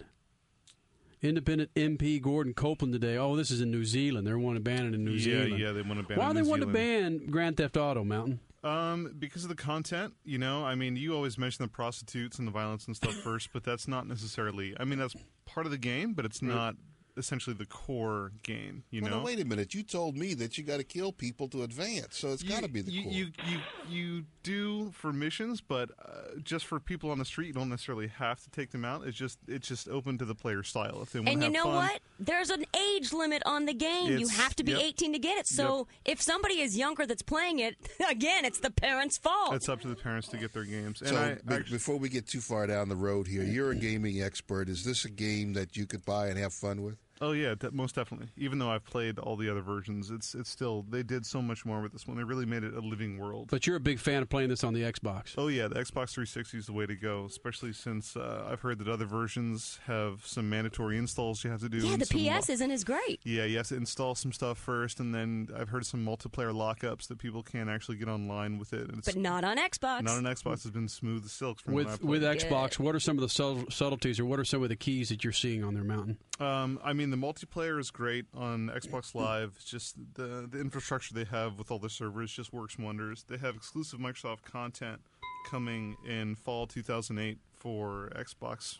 Independent 1.21 1.73
MP 1.75 2.21
Gordon 2.21 2.53
Copeland 2.53 2.93
today. 2.93 3.17
Oh, 3.17 3.35
this 3.35 3.51
is 3.51 3.59
in 3.59 3.71
New 3.71 3.83
Zealand. 3.83 4.25
They're 4.25 4.37
wanting 4.39 4.63
to 4.63 4.69
ban 4.69 4.85
it 4.85 4.93
in 4.93 5.03
New 5.03 5.11
Yeah, 5.11 5.43
Zealand. 5.43 5.59
yeah, 5.59 5.71
they 5.73 5.81
want 5.81 5.99
to 5.99 6.03
ban 6.07 6.17
Why 6.17 6.27
it 6.27 6.29
in 6.29 6.35
they 6.37 6.41
want 6.43 6.61
to 6.61 6.67
ban 6.67 7.17
Grand 7.29 7.57
Theft 7.57 7.75
Auto 7.75 8.03
Mountain? 8.03 8.39
Um, 8.63 9.13
because 9.17 9.43
of 9.43 9.49
the 9.49 9.55
content, 9.55 10.13
you 10.23 10.37
know. 10.37 10.63
I 10.63 10.75
mean, 10.75 10.95
you 10.95 11.15
always 11.15 11.37
mention 11.37 11.63
the 11.63 11.69
prostitutes 11.69 12.37
and 12.39 12.47
the 12.47 12.51
violence 12.51 12.85
and 12.85 12.95
stuff 12.95 13.13
first, 13.23 13.49
but 13.51 13.63
that's 13.63 13.87
not 13.87 14.07
necessarily. 14.07 14.75
I 14.79 14.83
mean, 14.85 14.99
that's 14.99 15.15
part 15.45 15.65
of 15.65 15.71
the 15.71 15.77
game, 15.77 16.13
but 16.13 16.23
it's 16.25 16.41
not 16.41 16.75
essentially 17.17 17.55
the 17.55 17.65
core 17.65 18.31
game. 18.43 18.83
You 18.89 19.01
well, 19.01 19.11
know. 19.11 19.17
now, 19.19 19.25
wait 19.25 19.39
a 19.39 19.45
minute. 19.45 19.73
You 19.73 19.83
told 19.83 20.15
me 20.15 20.33
that 20.35 20.57
you 20.57 20.63
got 20.63 20.77
to 20.77 20.83
kill 20.83 21.11
people 21.11 21.47
to 21.49 21.63
advance, 21.63 22.17
so 22.17 22.29
it's 22.31 22.43
got 22.43 22.63
to 22.63 22.69
be 22.69 22.81
the 22.81 22.91
you, 22.91 23.03
core. 23.03 23.11
you 23.11 23.25
you 23.45 23.59
you 23.89 24.25
do 24.43 24.91
for 24.91 25.11
missions, 25.11 25.59
but 25.61 25.89
uh, 26.03 26.39
just 26.43 26.65
for 26.65 26.79
people 26.79 27.11
on 27.11 27.19
the 27.19 27.25
street, 27.25 27.47
you 27.47 27.53
don't 27.53 27.69
necessarily 27.69 28.07
have 28.07 28.39
to 28.41 28.49
take 28.49 28.71
them 28.71 28.85
out. 28.85 29.05
It's 29.05 29.17
just 29.17 29.39
it's 29.47 29.67
just 29.67 29.89
open 29.89 30.17
to 30.19 30.25
the 30.25 30.35
player 30.35 30.63
style. 30.63 31.01
If 31.01 31.11
they 31.11 31.19
want 31.19 31.29
And 31.29 31.39
you 31.41 31.45
have 31.45 31.53
know 31.53 31.63
fun, 31.63 31.75
what? 31.75 31.99
There's 32.19 32.49
an 32.49 32.65
age 32.75 33.13
limit 33.13 33.43
on 33.45 33.65
the 33.65 33.73
game. 33.73 34.17
you 34.17 34.27
have 34.27 34.55
to 34.55 34.63
be 34.63 34.71
yep. 34.71 34.81
18 34.81 35.13
to 35.13 35.19
get 35.19 35.37
it. 35.37 35.47
So 35.47 35.87
if 36.05 36.21
somebody 36.21 36.61
is 36.61 36.77
younger 36.77 37.05
that's 37.05 37.21
playing 37.21 37.59
it, 37.59 37.75
again, 38.09 38.45
it's 38.45 38.59
the 38.59 38.71
parents' 38.71 39.17
fault. 39.17 39.53
it's 39.53 39.69
up 39.69 39.81
to 39.81 39.87
the 39.87 39.95
parents 39.95 40.27
to 40.29 40.37
get 40.37 40.53
their 40.53 40.63
games. 40.63 41.01
And 41.01 41.09
so 41.09 41.17
I, 41.17 41.33
be- 41.35 41.55
actually, 41.55 41.77
before 41.77 41.97
we 41.97 42.09
get 42.09 42.27
too 42.27 42.41
far 42.41 42.67
down 42.67 42.89
the 42.89 42.95
road 42.95 43.27
here, 43.27 43.43
you're 43.43 43.71
a 43.71 43.75
gaming 43.75 44.21
expert. 44.21 44.69
Is 44.69 44.83
this 44.83 45.05
a 45.05 45.09
game 45.09 45.53
that 45.53 45.75
you 45.77 45.85
could 45.85 46.05
buy 46.05 46.27
and 46.27 46.37
have 46.37 46.53
fun 46.53 46.83
with? 46.83 46.97
Oh 47.21 47.31
yeah, 47.31 47.55
de- 47.55 47.71
most 47.71 47.95
definitely. 47.95 48.27
Even 48.37 48.59
though 48.59 48.69
I've 48.69 48.85
played 48.85 49.17
all 49.19 49.35
the 49.35 49.49
other 49.49 49.61
versions, 49.61 50.11
it's 50.11 50.35
it's 50.35 50.49
still 50.49 50.85
they 50.89 51.03
did 51.03 51.25
so 51.25 51.41
much 51.41 51.65
more 51.65 51.81
with 51.81 51.91
this 51.93 52.07
one. 52.07 52.17
They 52.17 52.23
really 52.23 52.45
made 52.45 52.63
it 52.63 52.73
a 52.73 52.79
living 52.79 53.17
world. 53.17 53.47
But 53.49 53.65
you're 53.65 53.75
a 53.75 53.79
big 53.81 53.99
fan 53.99 54.21
of 54.21 54.29
playing 54.29 54.49
this 54.49 54.63
on 54.63 54.73
the 54.73 54.81
Xbox. 54.81 55.33
Oh 55.37 55.47
yeah, 55.47 55.67
the 55.67 55.75
Xbox 55.75 56.11
360 56.11 56.57
is 56.59 56.65
the 56.67 56.73
way 56.73 56.85
to 56.85 56.95
go, 56.95 57.25
especially 57.25 57.73
since 57.73 58.15
uh, 58.15 58.47
I've 58.51 58.61
heard 58.61 58.79
that 58.79 58.87
other 58.87 59.05
versions 59.05 59.79
have 59.85 60.21
some 60.25 60.49
mandatory 60.49 60.97
installs 60.97 61.43
you 61.43 61.49
have 61.49 61.61
to 61.61 61.69
do. 61.69 61.77
yeah, 61.79 61.97
the 61.97 62.05
some 62.05 62.19
PS 62.19 62.49
isn't 62.49 62.71
as 62.71 62.83
great. 62.83 63.19
Yeah, 63.23 63.45
you 63.45 63.57
have 63.57 63.67
to 63.67 63.75
install 63.75 64.15
some 64.15 64.31
stuff 64.31 64.57
first, 64.57 64.99
and 64.99 65.13
then 65.13 65.47
I've 65.57 65.69
heard 65.69 65.85
some 65.85 66.05
multiplayer 66.05 66.53
lockups 66.53 67.07
that 67.07 67.17
people 67.17 67.41
can't 67.43 67.69
actually 67.69 67.97
get 67.97 68.07
online 68.09 68.57
with 68.59 68.73
it. 68.73 68.89
And 68.89 68.99
it's 68.99 69.07
But 69.07 69.17
not 69.17 69.43
on 69.43 69.57
Xbox. 69.57 70.03
not 70.03 70.17
on 70.17 70.23
Xbox 70.23 70.63
has 70.63 70.71
been 70.71 70.87
smooth 70.87 71.25
as 71.25 71.31
silk 71.31 71.59
from 71.61 71.73
With 71.73 71.85
what 71.87 71.93
I've 71.93 72.01
with 72.03 72.21
played. 72.21 72.39
Xbox, 72.41 72.79
what 72.79 72.93
are 72.95 72.99
some 72.99 73.17
of 73.17 73.21
the 73.23 73.29
subtleties, 73.69 74.19
or 74.19 74.25
what 74.25 74.39
are 74.39 74.45
some 74.45 74.61
of 74.63 74.69
the 74.69 74.75
keys 74.75 75.09
that 75.09 75.23
you're 75.23 75.33
seeing 75.33 75.63
on 75.63 75.73
their 75.73 75.83
mountain? 75.83 76.17
Um, 76.39 76.79
I 76.83 76.93
mean, 76.93 77.06
the 77.11 77.17
multiplayer 77.17 77.79
is 77.79 77.91
great 77.91 78.25
on 78.33 78.69
Xbox 78.69 79.09
mm-hmm. 79.09 79.19
Live. 79.19 79.53
It's 79.55 79.65
just 79.65 79.95
the 80.15 80.47
the 80.49 80.59
infrastructure 80.59 81.13
they 81.13 81.25
have 81.25 81.57
with 81.57 81.71
all 81.71 81.79
the 81.79 81.89
servers 81.89 82.31
just 82.31 82.53
works 82.53 82.77
wonders. 82.77 83.25
They 83.27 83.37
have 83.37 83.55
exclusive 83.55 83.99
Microsoft 83.99 84.43
content 84.43 85.01
coming 85.49 85.95
in 86.07 86.35
fall 86.35 86.67
2008 86.67 87.37
for 87.59 88.11
Xbox. 88.15 88.79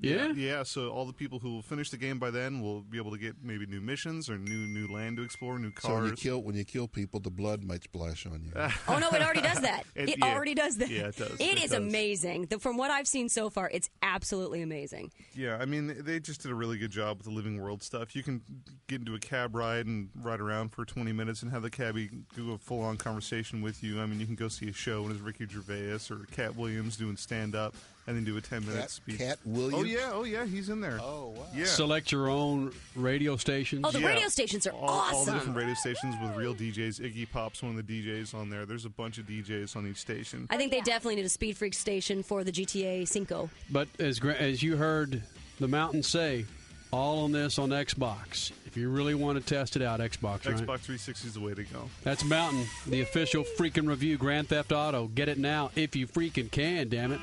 Yeah? 0.00 0.32
yeah. 0.32 0.62
So 0.62 0.90
all 0.90 1.04
the 1.06 1.12
people 1.12 1.38
who 1.38 1.52
will 1.54 1.62
finish 1.62 1.90
the 1.90 1.96
game 1.96 2.18
by 2.18 2.30
then 2.30 2.60
will 2.60 2.82
be 2.82 2.98
able 2.98 3.10
to 3.10 3.18
get 3.18 3.36
maybe 3.42 3.66
new 3.66 3.80
missions 3.80 4.30
or 4.30 4.38
new 4.38 4.66
new 4.66 4.86
land 4.86 5.16
to 5.16 5.22
explore, 5.22 5.58
new 5.58 5.72
So 5.80 5.92
when 5.94 6.04
you 6.04 6.08
cars. 6.10 6.20
kill 6.20 6.42
when 6.42 6.54
you 6.54 6.64
kill 6.64 6.86
people, 6.88 7.20
the 7.20 7.30
blood 7.30 7.64
might 7.64 7.82
splash 7.84 8.24
on 8.26 8.42
you. 8.44 8.52
Oh 8.88 8.98
no, 8.98 9.08
it 9.10 9.22
already 9.22 9.40
does 9.42 9.60
that. 9.60 9.84
It- 9.94 10.10
It, 10.10 10.18
yeah. 10.18 10.34
already 10.34 10.54
does 10.54 10.76
that. 10.78 10.88
Yeah, 10.90 11.08
it 11.08 11.16
does. 11.16 11.32
It 11.32 11.40
It 11.40 11.56
is 11.58 11.70
does. 11.70 11.72
amazing. 11.72 12.46
The, 12.46 12.58
from 12.58 12.76
what 12.76 12.90
I've 12.90 13.08
seen 13.08 13.28
so 13.28 13.50
far, 13.50 13.68
it's 13.72 13.90
absolutely 14.02 14.62
amazing. 14.62 15.10
Yeah, 15.34 15.56
I 15.60 15.64
mean, 15.64 15.94
they 16.04 16.20
just 16.20 16.42
did 16.42 16.50
a 16.50 16.54
really 16.54 16.78
good 16.78 16.90
job 16.92 17.18
with 17.18 17.26
the 17.26 17.32
living 17.32 17.60
world 17.60 17.82
stuff. 17.82 18.14
You 18.14 18.22
can 18.22 18.40
get 18.86 19.00
into 19.00 19.14
a 19.14 19.18
cab 19.18 19.54
ride 19.54 19.86
and 19.86 20.08
ride 20.22 20.40
around 20.40 20.70
for 20.70 20.84
20 20.84 21.12
minutes 21.12 21.42
and 21.42 21.50
have 21.50 21.62
the 21.62 21.70
cabbie 21.70 22.08
do 22.36 22.52
a 22.52 22.58
full 22.58 22.80
on 22.82 22.96
conversation 22.96 23.60
with 23.62 23.82
you. 23.82 24.00
I 24.00 24.06
mean, 24.06 24.20
you 24.20 24.26
can 24.26 24.34
go 24.36 24.48
see 24.48 24.68
a 24.68 24.72
show 24.72 25.02
and 25.02 25.12
it's 25.12 25.20
Ricky 25.20 25.46
Gervais 25.46 25.98
or 26.10 26.24
Katt 26.30 26.54
Williams 26.56 26.96
doing 26.96 27.16
stand 27.16 27.54
up 27.56 27.74
and 28.08 28.16
then 28.16 28.24
do 28.24 28.36
a 28.38 28.40
10 28.40 28.64
minute 28.64 28.80
Cat- 28.80 28.90
speech. 28.90 29.18
Katt 29.18 29.38
Williams? 29.44 29.74
Oh, 29.74 29.84
yeah, 29.84 30.10
oh, 30.12 30.24
yeah, 30.24 30.46
he's 30.46 30.70
in 30.70 30.80
there. 30.80 30.98
Oh, 31.00 31.34
wow. 31.36 31.44
Yeah. 31.54 31.66
Select 31.66 32.10
your 32.10 32.28
own 32.30 32.72
radio 32.96 33.36
stations. 33.36 33.84
Oh, 33.86 33.90
the 33.90 34.00
Yeah. 34.00 34.06
radio 34.08 34.28
stations 34.28 34.66
are 34.66 34.72
all, 34.72 34.88
all 34.88 35.24
the 35.26 35.32
different 35.32 35.56
radio 35.56 35.74
stations 35.74 36.14
with 36.22 36.34
real 36.34 36.54
DJs. 36.54 37.00
Iggy 37.00 37.30
Pop's 37.30 37.62
one 37.62 37.78
of 37.78 37.86
the 37.86 38.02
DJs 38.02 38.32
on 38.34 38.48
there. 38.48 38.64
There's 38.64 38.86
a 38.86 38.88
bunch 38.90 39.18
of 39.18 39.26
DJs 39.26 39.76
on 39.76 39.86
each 39.86 39.98
station. 39.98 40.46
I 40.48 40.56
think 40.56 40.72
they 40.72 40.80
definitely 40.80 41.16
need 41.16 41.26
a 41.26 41.28
Speed 41.28 41.56
Freak 41.58 41.74
station 41.74 42.22
for 42.22 42.42
the 42.44 42.50
GTA 42.50 43.04
Cinco. 43.06 43.50
But 43.70 43.88
as 44.00 44.18
gra- 44.18 44.34
as 44.36 44.62
you 44.62 44.76
heard 44.78 45.22
the 45.60 45.68
mountain 45.68 46.02
say, 46.02 46.46
all 46.90 47.24
on 47.24 47.32
this 47.32 47.58
on 47.58 47.68
Xbox. 47.68 48.52
If 48.64 48.74
you 48.76 48.88
really 48.88 49.14
want 49.14 49.38
to 49.38 49.44
test 49.44 49.76
it 49.76 49.82
out, 49.82 50.00
Xbox, 50.00 50.46
right? 50.46 50.56
Xbox 50.56 50.80
360 50.80 51.28
is 51.28 51.34
the 51.34 51.40
way 51.40 51.52
to 51.52 51.64
go. 51.64 51.90
That's 52.04 52.24
Mountain, 52.24 52.64
the 52.86 53.02
official 53.02 53.44
freaking 53.58 53.86
review, 53.86 54.16
Grand 54.16 54.48
Theft 54.48 54.72
Auto. 54.72 55.08
Get 55.08 55.28
it 55.28 55.36
now 55.38 55.70
if 55.76 55.94
you 55.94 56.06
freaking 56.06 56.50
can, 56.50 56.88
damn 56.88 57.12
it. 57.12 57.20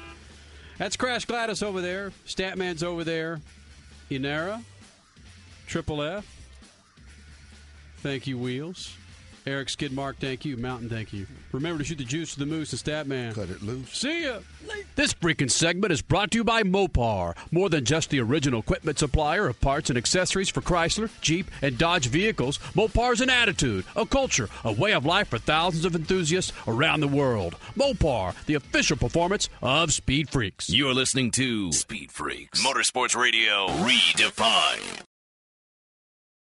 That's 0.78 0.98
Crash 0.98 1.26
Gladys 1.26 1.64
over 1.64 1.82
there. 1.82 2.12
Statman's 2.28 2.84
over 2.84 3.04
there. 3.04 3.40
Inara. 4.12 4.64
Triple 5.68 6.02
F. 6.02 6.26
Thank 7.98 8.28
you, 8.28 8.38
Wheels. 8.38 8.96
Eric 9.48 9.68
Skidmark, 9.68 10.16
thank 10.18 10.44
you. 10.44 10.58
Mountain, 10.58 10.90
thank 10.90 11.14
you. 11.14 11.28
Remember 11.52 11.80
to 11.80 11.86
shoot 11.86 12.00
the 12.00 12.04
juice 12.04 12.34
to 12.34 12.40
the 12.40 12.48
moose 12.48 12.72
and 12.72 12.82
Statman. 12.82 13.36
Cut 13.36 13.50
it 13.50 13.62
loose. 13.62 13.92
See 13.92 14.24
ya. 14.24 14.40
This 14.96 15.14
freaking 15.14 15.52
segment 15.52 15.94
is 15.94 16.02
brought 16.02 16.32
to 16.32 16.40
you 16.40 16.44
by 16.44 16.64
Mopar. 16.64 17.36
More 17.52 17.70
than 17.70 17.86
just 17.86 18.10
the 18.10 18.20
original 18.20 18.62
equipment 18.62 18.98
supplier 18.98 19.48
of 19.48 19.62
parts 19.62 19.90
and 19.90 19.98
accessories 19.98 20.50
for 20.50 20.62
Chrysler, 20.62 21.12
Jeep, 21.22 21.52
and 21.62 21.78
Dodge 21.78 22.08
vehicles, 22.08 22.58
Mopar's 22.74 23.22
an 23.22 23.30
attitude, 23.30 23.86
a 23.96 24.06
culture, 24.06 24.50
a 24.64 24.72
way 24.72 24.94
of 24.94 25.06
life 25.06 25.28
for 25.28 25.38
thousands 25.38 25.86
of 25.86 25.96
enthusiasts 25.96 26.52
around 26.68 27.02
the 27.02 27.08
world. 27.08 27.56
Mopar, 27.78 28.34
the 28.46 28.56
official 28.56 28.98
performance 28.98 29.48
of 29.62 29.94
Speed 29.94 30.30
Freaks. 30.30 30.70
You're 30.70 30.96
listening 30.96 31.30
to 31.32 31.72
Speed 31.72 32.12
Freaks, 32.12 32.66
Motorsports 32.66 33.16
Radio 33.16 33.68
redefined. 33.68 35.04